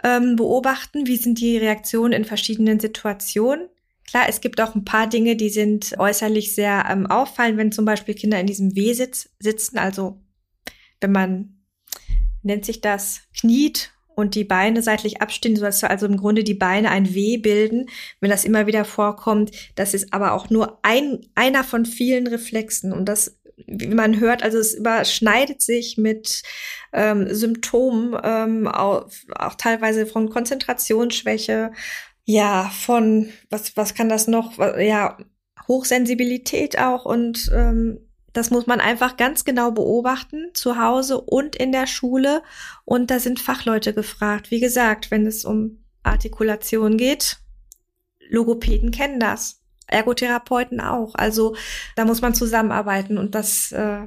ähm, 0.03 0.35
beobachten. 0.35 1.07
Wie 1.07 1.18
sind 1.18 1.39
die 1.39 1.57
Reaktionen 1.57 2.14
in 2.14 2.26
verschiedenen 2.26 2.80
Situationen? 2.80 3.69
Klar, 4.10 4.26
es 4.27 4.41
gibt 4.41 4.60
auch 4.60 4.76
ein 4.76 4.85
paar 4.85 5.07
Dinge, 5.07 5.35
die 5.35 5.49
sind 5.49 5.97
äußerlich 5.97 6.56
sehr 6.56 6.85
ähm, 6.89 7.06
auffallend, 7.06 7.57
wenn 7.57 7.72
zum 7.72 7.85
Beispiel 7.85 8.15
Kinder 8.15 8.39
in 8.39 8.47
diesem 8.47 8.76
W-Sitz 8.76 9.30
sitzen, 9.39 9.77
also 9.77 10.19
wenn 10.99 11.11
man 11.11 11.61
nennt 12.43 12.65
sich 12.65 12.81
das, 12.81 13.22
kniet 13.39 13.94
und 14.15 14.35
die 14.35 14.43
Beine 14.43 14.81
seitlich 14.81 15.21
abstehen, 15.21 15.55
sodass 15.55 15.83
also 15.83 16.05
im 16.05 16.17
Grunde 16.17 16.43
die 16.43 16.53
Beine 16.53 16.89
ein 16.89 17.13
W 17.13 17.37
bilden. 17.37 17.87
Wenn 18.19 18.29
das 18.29 18.45
immer 18.45 18.67
wieder 18.67 18.85
vorkommt, 18.85 19.51
das 19.75 19.93
ist 19.93 20.13
aber 20.13 20.33
auch 20.33 20.49
nur 20.49 20.79
ein, 20.83 21.25
einer 21.35 21.63
von 21.63 21.85
vielen 21.85 22.27
Reflexen. 22.27 22.93
Und 22.93 23.05
das, 23.05 23.37
wie 23.67 23.87
man 23.87 24.19
hört, 24.19 24.43
also 24.43 24.57
es 24.57 24.73
überschneidet 24.73 25.61
sich 25.61 25.97
mit 25.97 26.43
ähm, 26.93 27.33
Symptomen, 27.33 28.17
ähm, 28.23 28.67
auch, 28.67 29.07
auch 29.37 29.55
teilweise 29.55 30.05
von 30.05 30.29
Konzentrationsschwäche, 30.29 31.71
ja, 32.23 32.71
von, 32.73 33.29
was, 33.49 33.77
was 33.77 33.93
kann 33.93 34.09
das 34.09 34.27
noch, 34.27 34.57
ja, 34.79 35.17
Hochsensibilität 35.67 36.77
auch 36.77 37.05
und 37.05 37.51
ähm, 37.53 37.99
das 38.36 38.52
muss 38.52 38.68
man 38.68 38.82
einfach 38.82 39.16
ganz 39.16 39.45
genau 39.45 39.72
beobachten, 39.72 40.49
zu 40.53 40.78
Hause 40.78 41.22
und 41.22 41.56
in 41.56 41.72
der 41.72 41.88
Schule. 41.88 42.44
Und 42.84 43.10
da 43.10 43.20
sind 43.20 43.40
Fachleute 43.40 43.94
gefragt. 43.94 44.52
Wie 44.52 44.60
gesagt, 44.60 45.10
wenn 45.10 45.26
es 45.26 45.45
um 45.45 45.86
Artikulation 46.03 46.98
geht, 46.98 47.38
Logopäden 48.30 48.91
kennen 48.91 49.22
das. 49.22 49.62
Ergotherapeuten 49.88 50.82
auch. 50.82 51.16
Also 51.16 51.56
da 51.95 52.03
muss 52.03 52.22
man 52.22 52.34
zusammenarbeiten 52.34 53.18
und 53.18 53.36
das, 53.36 53.72
äh, 53.72 54.06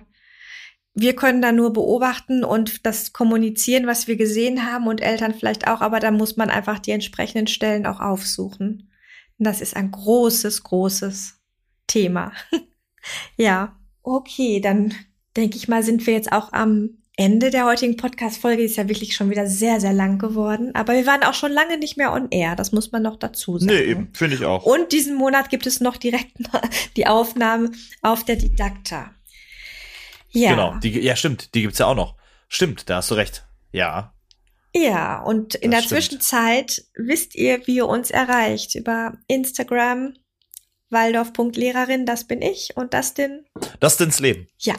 wir 0.93 1.17
können 1.17 1.41
da 1.41 1.53
nur 1.53 1.73
beobachten 1.73 2.45
und 2.45 2.85
das 2.85 3.15
kommunizieren, 3.15 3.87
was 3.87 4.09
wir 4.09 4.17
gesehen 4.17 4.67
haben 4.71 4.89
und 4.89 5.01
Eltern 5.01 5.33
vielleicht 5.33 5.69
auch, 5.69 5.81
aber 5.81 6.01
da 6.01 6.11
muss 6.11 6.37
man 6.37 6.51
einfach 6.51 6.81
die 6.81 6.91
entsprechenden 6.91 7.47
Stellen 7.47 7.87
auch 7.87 8.01
aufsuchen. 8.01 8.91
Und 9.39 9.47
das 9.47 9.63
ist 9.63 9.75
ein 9.75 9.91
großes, 9.91 10.65
großes 10.65 11.41
Thema. 11.87 12.33
ja. 13.37 13.78
Okay, 14.11 14.59
dann 14.61 14.95
denke 15.37 15.59
ich 15.59 15.69
mal, 15.69 15.83
sind 15.83 16.07
wir 16.07 16.15
jetzt 16.15 16.33
auch 16.33 16.55
am 16.55 16.97
Ende 17.19 17.51
der 17.51 17.67
heutigen 17.67 17.99
Podcast-Folge. 17.99 18.63
Ist 18.63 18.77
ja 18.77 18.89
wirklich 18.89 19.15
schon 19.15 19.29
wieder 19.29 19.47
sehr, 19.47 19.81
sehr 19.81 19.93
lang 19.93 20.19
geworden. 20.19 20.75
Aber 20.75 20.95
wir 20.95 21.05
waren 21.05 21.25
auch 21.25 21.35
schon 21.35 21.53
lange 21.53 21.77
nicht 21.77 21.99
mehr 21.99 22.15
on 22.15 22.29
air. 22.31 22.57
Das 22.57 22.73
muss 22.73 22.91
man 22.91 23.03
noch 23.03 23.17
dazu 23.17 23.59
sagen. 23.59 23.71
Nee, 23.71 23.83
eben, 23.83 24.09
finde 24.15 24.37
ich 24.37 24.47
auch. 24.47 24.65
Und 24.65 24.93
diesen 24.93 25.15
Monat 25.15 25.51
gibt 25.51 25.67
es 25.67 25.81
noch 25.81 25.99
direkt 25.99 26.33
die 26.97 27.07
Aufnahme 27.07 27.71
auf 28.01 28.25
der 28.25 28.37
Didakta. 28.37 29.11
Ja. 30.31 30.51
Genau, 30.53 30.79
die, 30.79 31.01
ja, 31.01 31.15
stimmt, 31.15 31.55
die 31.55 31.61
gibt's 31.61 31.79
ja 31.79 31.87
auch 31.87 31.95
noch. 31.95 32.17
Stimmt, 32.49 32.89
da 32.89 32.97
hast 32.97 33.11
du 33.11 33.15
recht. 33.15 33.47
Ja. 33.73 34.15
Ja, 34.75 35.21
und 35.23 35.55
in 35.55 35.71
das 35.71 35.81
der 35.81 35.87
stimmt. 35.87 36.23
Zwischenzeit 36.23 36.85
wisst 36.95 37.35
ihr, 37.35 37.67
wie 37.67 37.77
ihr 37.77 37.87
uns 37.87 38.11
erreicht. 38.11 38.75
Über 38.75 39.19
Instagram, 39.27 40.15
Waldorf.lehrerin, 40.91 42.07
das 42.07 42.25
bin 42.25 42.43
ich 42.43 42.77
und 42.77 42.95
Dustin. 42.95 43.45
Dustins 43.81 44.21
Leben. 44.21 44.49
Ja, 44.59 44.75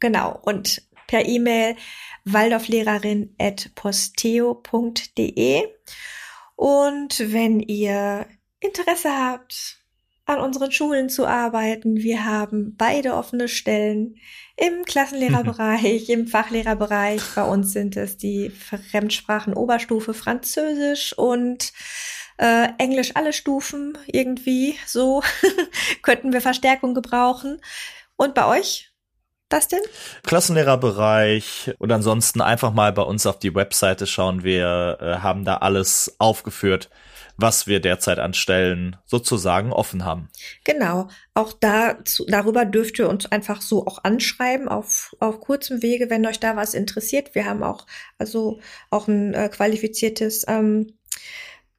genau. 0.00 0.40
Und 0.42 0.82
per 1.06 1.26
E-Mail 1.26 1.76
waldorflehrerin 2.24 3.34
at 3.38 3.70
posteo.de. 3.74 5.62
Und 6.56 7.32
wenn 7.32 7.60
ihr 7.60 8.26
Interesse 8.60 9.10
habt, 9.10 9.78
an 10.24 10.40
unseren 10.40 10.72
Schulen 10.72 11.08
zu 11.08 11.24
arbeiten, 11.24 11.98
wir 11.98 12.24
haben 12.24 12.74
beide 12.76 13.14
offene 13.14 13.46
Stellen 13.46 14.16
im 14.56 14.84
Klassenlehrerbereich, 14.84 16.08
im 16.08 16.26
Fachlehrerbereich. 16.26 17.22
Bei 17.36 17.44
uns 17.44 17.72
sind 17.72 17.96
es 17.96 18.16
die 18.16 18.50
Fremdsprachen 18.50 19.54
Oberstufe 19.54 20.14
Französisch 20.14 21.16
und 21.16 21.72
äh, 22.38 22.68
Englisch 22.78 23.12
alle 23.14 23.32
Stufen 23.32 23.96
irgendwie 24.06 24.76
so 24.86 25.22
könnten 26.02 26.32
wir 26.32 26.40
Verstärkung 26.40 26.94
gebrauchen. 26.94 27.60
Und 28.16 28.34
bei 28.34 28.46
euch? 28.46 28.92
Das 29.48 29.68
denn? 29.68 29.80
Klassenlehrerbereich 30.24 31.74
und 31.78 31.92
ansonsten 31.92 32.40
einfach 32.40 32.72
mal 32.72 32.92
bei 32.92 33.02
uns 33.02 33.26
auf 33.26 33.38
die 33.38 33.54
Webseite 33.54 34.08
schauen. 34.08 34.42
Wir 34.42 34.98
äh, 35.00 35.04
haben 35.18 35.44
da 35.44 35.58
alles 35.58 36.16
aufgeführt, 36.18 36.90
was 37.36 37.68
wir 37.68 37.78
derzeit 37.78 38.18
an 38.18 38.34
Stellen 38.34 38.96
sozusagen 39.04 39.72
offen 39.72 40.04
haben. 40.04 40.30
Genau. 40.64 41.08
Auch 41.34 41.52
da, 41.52 41.96
darüber 42.26 42.64
dürft 42.64 42.98
ihr 42.98 43.08
uns 43.08 43.26
einfach 43.26 43.62
so 43.62 43.86
auch 43.86 44.02
anschreiben 44.02 44.68
auf, 44.68 45.14
auf 45.20 45.38
kurzem 45.38 45.80
Wege, 45.80 46.10
wenn 46.10 46.26
euch 46.26 46.40
da 46.40 46.56
was 46.56 46.74
interessiert. 46.74 47.36
Wir 47.36 47.44
haben 47.44 47.62
auch, 47.62 47.86
also 48.18 48.58
auch 48.90 49.06
ein 49.06 49.32
äh, 49.32 49.48
qualifiziertes 49.48 50.44
ähm, 50.48 50.98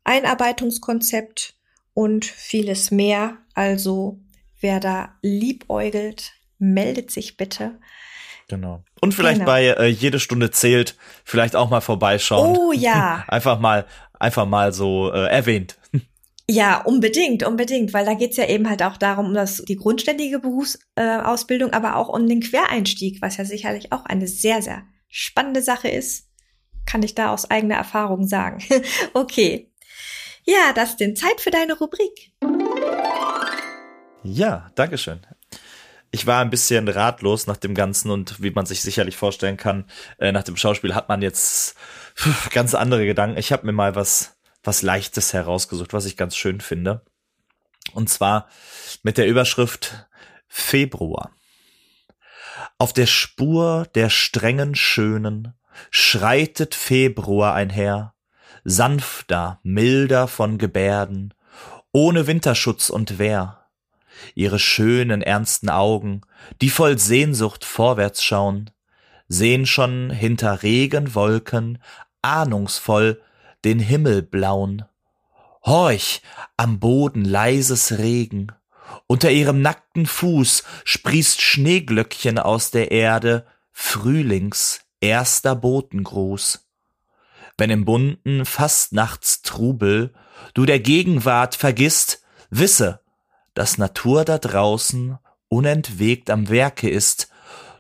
Einarbeitungskonzept 0.08 1.56
und 1.94 2.26
vieles 2.26 2.92
mehr. 2.92 3.38
Also 3.54 4.20
wer 4.60 4.80
da 4.80 5.16
liebäugelt, 5.22 6.34
meldet 6.58 7.12
sich 7.12 7.38
bitte. 7.38 7.80
Genau. 8.48 8.84
Und 9.02 9.14
vielleicht 9.14 9.40
genau. 9.40 9.52
bei 9.52 9.66
äh, 9.66 9.88
jede 9.88 10.20
Stunde 10.20 10.52
zählt, 10.52 10.96
vielleicht 11.26 11.56
auch 11.56 11.70
mal 11.70 11.82
vorbeischauen. 11.82 12.58
Oh 12.58 12.72
ja. 12.72 13.26
einfach 13.28 13.60
mal, 13.60 13.86
einfach 14.18 14.46
mal 14.46 14.74
so 14.74 15.12
äh, 15.12 15.28
erwähnt. 15.28 15.78
Ja, 16.50 16.80
unbedingt, 16.80 17.44
unbedingt, 17.44 17.94
weil 17.94 18.06
da 18.06 18.14
geht's 18.14 18.38
ja 18.38 18.48
eben 18.48 18.70
halt 18.70 18.82
auch 18.82 18.96
darum, 18.96 19.26
um 19.26 19.34
das, 19.34 19.58
die 19.68 19.76
grundständige 19.76 20.40
Berufsausbildung, 20.40 21.72
äh, 21.72 21.76
aber 21.76 21.98
auch 21.98 22.08
um 22.08 22.26
den 22.26 22.40
Quereinstieg, 22.40 23.22
was 23.22 23.36
ja 23.36 23.44
sicherlich 23.44 23.92
auch 23.92 24.06
eine 24.06 24.30
sehr, 24.30 24.62
sehr 24.62 24.84
spannende 25.10 25.62
Sache 25.62 25.90
ist. 25.90 26.30
Kann 26.86 27.04
ich 27.04 27.16
da 27.16 27.34
aus 27.34 27.52
eigener 27.52 27.76
Erfahrung 27.76 28.28
sagen. 28.28 28.64
okay. 29.14 29.70
Ja, 30.48 30.72
das 30.74 30.92
ist 30.92 31.00
denn 31.02 31.16
Zeit 31.16 31.42
für 31.42 31.52
deine 31.52 31.78
Rubrik. 31.78 32.32
Ja, 34.24 34.72
Dankeschön. 34.76 35.20
Ich 36.10 36.26
war 36.26 36.40
ein 36.40 36.50
bisschen 36.50 36.88
ratlos 36.88 37.48
nach 37.48 37.58
dem 37.58 37.76
Ganzen 37.76 38.12
und 38.12 38.42
wie 38.42 38.52
man 38.52 38.66
sich 38.66 38.82
sicherlich 38.82 39.18
vorstellen 39.18 39.58
kann, 39.58 39.90
äh, 40.20 40.32
nach 40.32 40.44
dem 40.44 40.56
Schauspiel 40.56 40.96
hat 40.96 41.10
man 41.10 41.22
jetzt 41.22 41.76
ganz 42.52 42.76
andere 42.76 43.06
Gedanken. 43.06 43.38
Ich 43.38 43.52
habe 43.52 43.66
mir 43.66 43.74
mal 43.74 43.96
was, 43.96 44.38
was 44.64 44.82
Leichtes 44.82 45.34
herausgesucht, 45.34 45.92
was 45.92 46.06
ich 46.06 46.16
ganz 46.16 46.38
schön 46.38 46.62
finde. 46.62 47.06
Und 47.94 48.10
zwar 48.10 48.48
mit 49.04 49.18
der 49.18 49.28
Überschrift 49.28 50.08
Februar. 50.48 51.32
Auf 52.78 52.94
der 52.94 53.06
Spur 53.06 53.86
der 53.96 54.10
strengen 54.10 54.76
Schönen 54.76 55.54
schreitet 55.92 56.74
Februar 56.74 57.54
einher, 57.54 58.14
sanfter, 58.70 59.62
milder 59.64 60.28
von 60.28 60.58
Gebärden, 60.58 61.34
ohne 61.94 62.28
Winterschutz 62.28 62.90
und 62.90 63.18
Wehr. 63.18 63.64
Ihre 64.36 64.60
schönen, 64.60 65.22
ernsten 65.22 65.70
Augen, 65.70 66.22
die 66.62 66.70
voll 66.70 66.98
Sehnsucht 66.98 67.64
vorwärts 67.64 68.22
schauen, 68.22 68.70
sehen 69.30 69.66
schon 69.66 70.10
hinter 70.10 70.64
Regenwolken 70.64 71.82
ahnungsvoll 72.22 73.22
den 73.64 73.80
Himmel 73.80 74.22
blauen. 74.22 74.84
Horch, 75.66 76.22
am 76.58 76.80
Boden 76.80 77.24
leises 77.24 77.98
Regen, 77.98 78.52
unter 79.08 79.32
ihrem 79.32 79.62
nackten 79.62 80.06
Fuß 80.06 80.66
sprießt 80.84 81.40
Schneeglöckchen 81.40 82.38
aus 82.38 82.72
der 82.72 82.92
Erde, 82.92 83.46
Frühlings 83.72 84.82
erster 85.00 85.56
Botengruß 85.56 86.67
wenn 87.58 87.70
im 87.70 87.86
bunten 87.86 88.46
Fastnachtstrubel 88.46 90.14
du 90.54 90.66
der 90.66 90.80
Gegenwart 90.80 91.56
vergisst, 91.56 92.24
wisse, 92.50 93.02
dass 93.54 93.78
Natur 93.78 94.26
da 94.26 94.38
draußen 94.38 95.18
unentwegt 95.50 96.30
am 96.30 96.50
Werke 96.50 96.90
ist, 96.90 97.30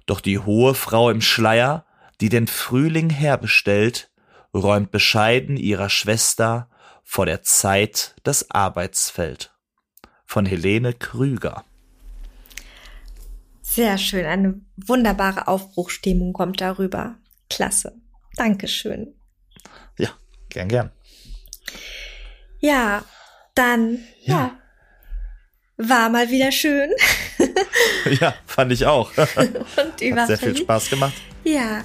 doch 0.06 0.22
die 0.22 0.40
hohe 0.40 0.74
Frau 0.74 1.10
im 1.10 1.22
Schleier, 1.22 1.86
die 2.22 2.30
den 2.30 2.48
Frühling 2.48 3.10
herbestellt, 3.10 4.10
räumt 4.54 4.92
bescheiden 4.92 5.58
ihrer 5.58 5.90
Schwester 5.90 6.70
vor 7.04 7.26
der 7.26 7.44
Zeit 7.44 8.16
das 8.24 8.50
Arbeitsfeld. 8.52 9.54
von 10.28 10.46
Helene 10.46 10.94
Krüger. 10.94 11.64
Sehr 13.62 13.98
schön, 13.98 14.26
eine 14.26 14.62
wunderbare 14.76 15.48
Aufbruchstimmung 15.48 16.34
kommt 16.34 16.62
darüber. 16.62 17.16
Klasse. 17.50 17.96
Dankeschön. 18.36 19.17
Gern, 20.50 20.68
gern. 20.68 20.92
Ja, 22.60 23.04
dann, 23.56 24.00
ja. 24.24 24.36
ja. 24.36 24.60
War 25.78 26.10
mal 26.10 26.30
wieder 26.30 26.52
schön. 26.52 26.90
ja, 28.20 28.34
fand 28.48 28.72
ich 28.72 28.86
auch. 28.86 29.12
Und 29.18 30.18
Hat 30.18 30.28
sehr 30.28 30.38
viel 30.38 30.58
Spaß 30.58 30.90
gemacht. 30.90 31.14
Ja, 31.44 31.84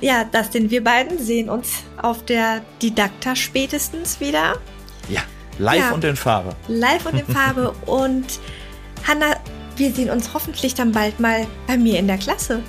ja, 0.00 0.24
das 0.24 0.52
sind 0.52 0.70
wir 0.70 0.82
beiden, 0.82 1.18
sehen 1.18 1.48
uns 1.48 1.82
auf 2.00 2.24
der 2.24 2.62
Didakta 2.82 3.36
spätestens 3.36 4.20
wieder. 4.20 4.56
Ja, 5.08 5.22
live 5.58 5.78
ja, 5.78 5.90
und 5.92 6.04
in 6.04 6.16
Farbe. 6.16 6.54
Live 6.68 7.06
und 7.06 7.18
in 7.18 7.26
Farbe. 7.26 7.70
und 7.86 8.26
Hanna, 9.06 9.36
wir 9.76 9.92
sehen 9.92 10.10
uns 10.10 10.32
hoffentlich 10.32 10.74
dann 10.74 10.92
bald 10.92 11.20
mal 11.20 11.46
bei 11.66 11.76
mir 11.76 11.98
in 11.98 12.06
der 12.06 12.18
Klasse. 12.18 12.62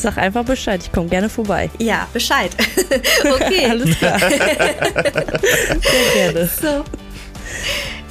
Sag 0.00 0.16
einfach 0.16 0.44
Bescheid, 0.44 0.80
ich 0.82 0.92
komme 0.92 1.08
gerne 1.08 1.28
vorbei. 1.28 1.70
Ja, 1.78 2.06
Bescheid. 2.12 2.52
okay. 3.24 3.66
Alles 3.70 3.98
klar. 3.98 4.18
Sehr 4.18 4.40
gerne. 6.14 6.48
So. 6.60 6.84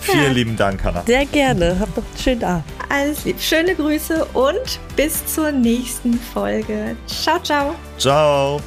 Vielen 0.02 0.24
ja. 0.24 0.32
lieben 0.32 0.58
Dank, 0.58 0.84
Hanna. 0.84 1.04
Sehr 1.06 1.26
gerne. 1.26 1.80
Hab 1.80 1.96
noch 1.96 2.04
einen 2.04 2.18
schönen 2.22 2.44
Abend. 2.44 2.64
Alles 2.90 3.26
lieb. 3.26 3.40
Schöne 3.40 3.76
Grüße 3.76 4.26
und 4.34 4.80
bis 4.96 5.26
zur 5.26 5.52
nächsten 5.52 6.20
Folge. 6.34 6.96
Ciao, 7.08 7.40
ciao. 7.42 7.76
Ciao. 7.98 8.62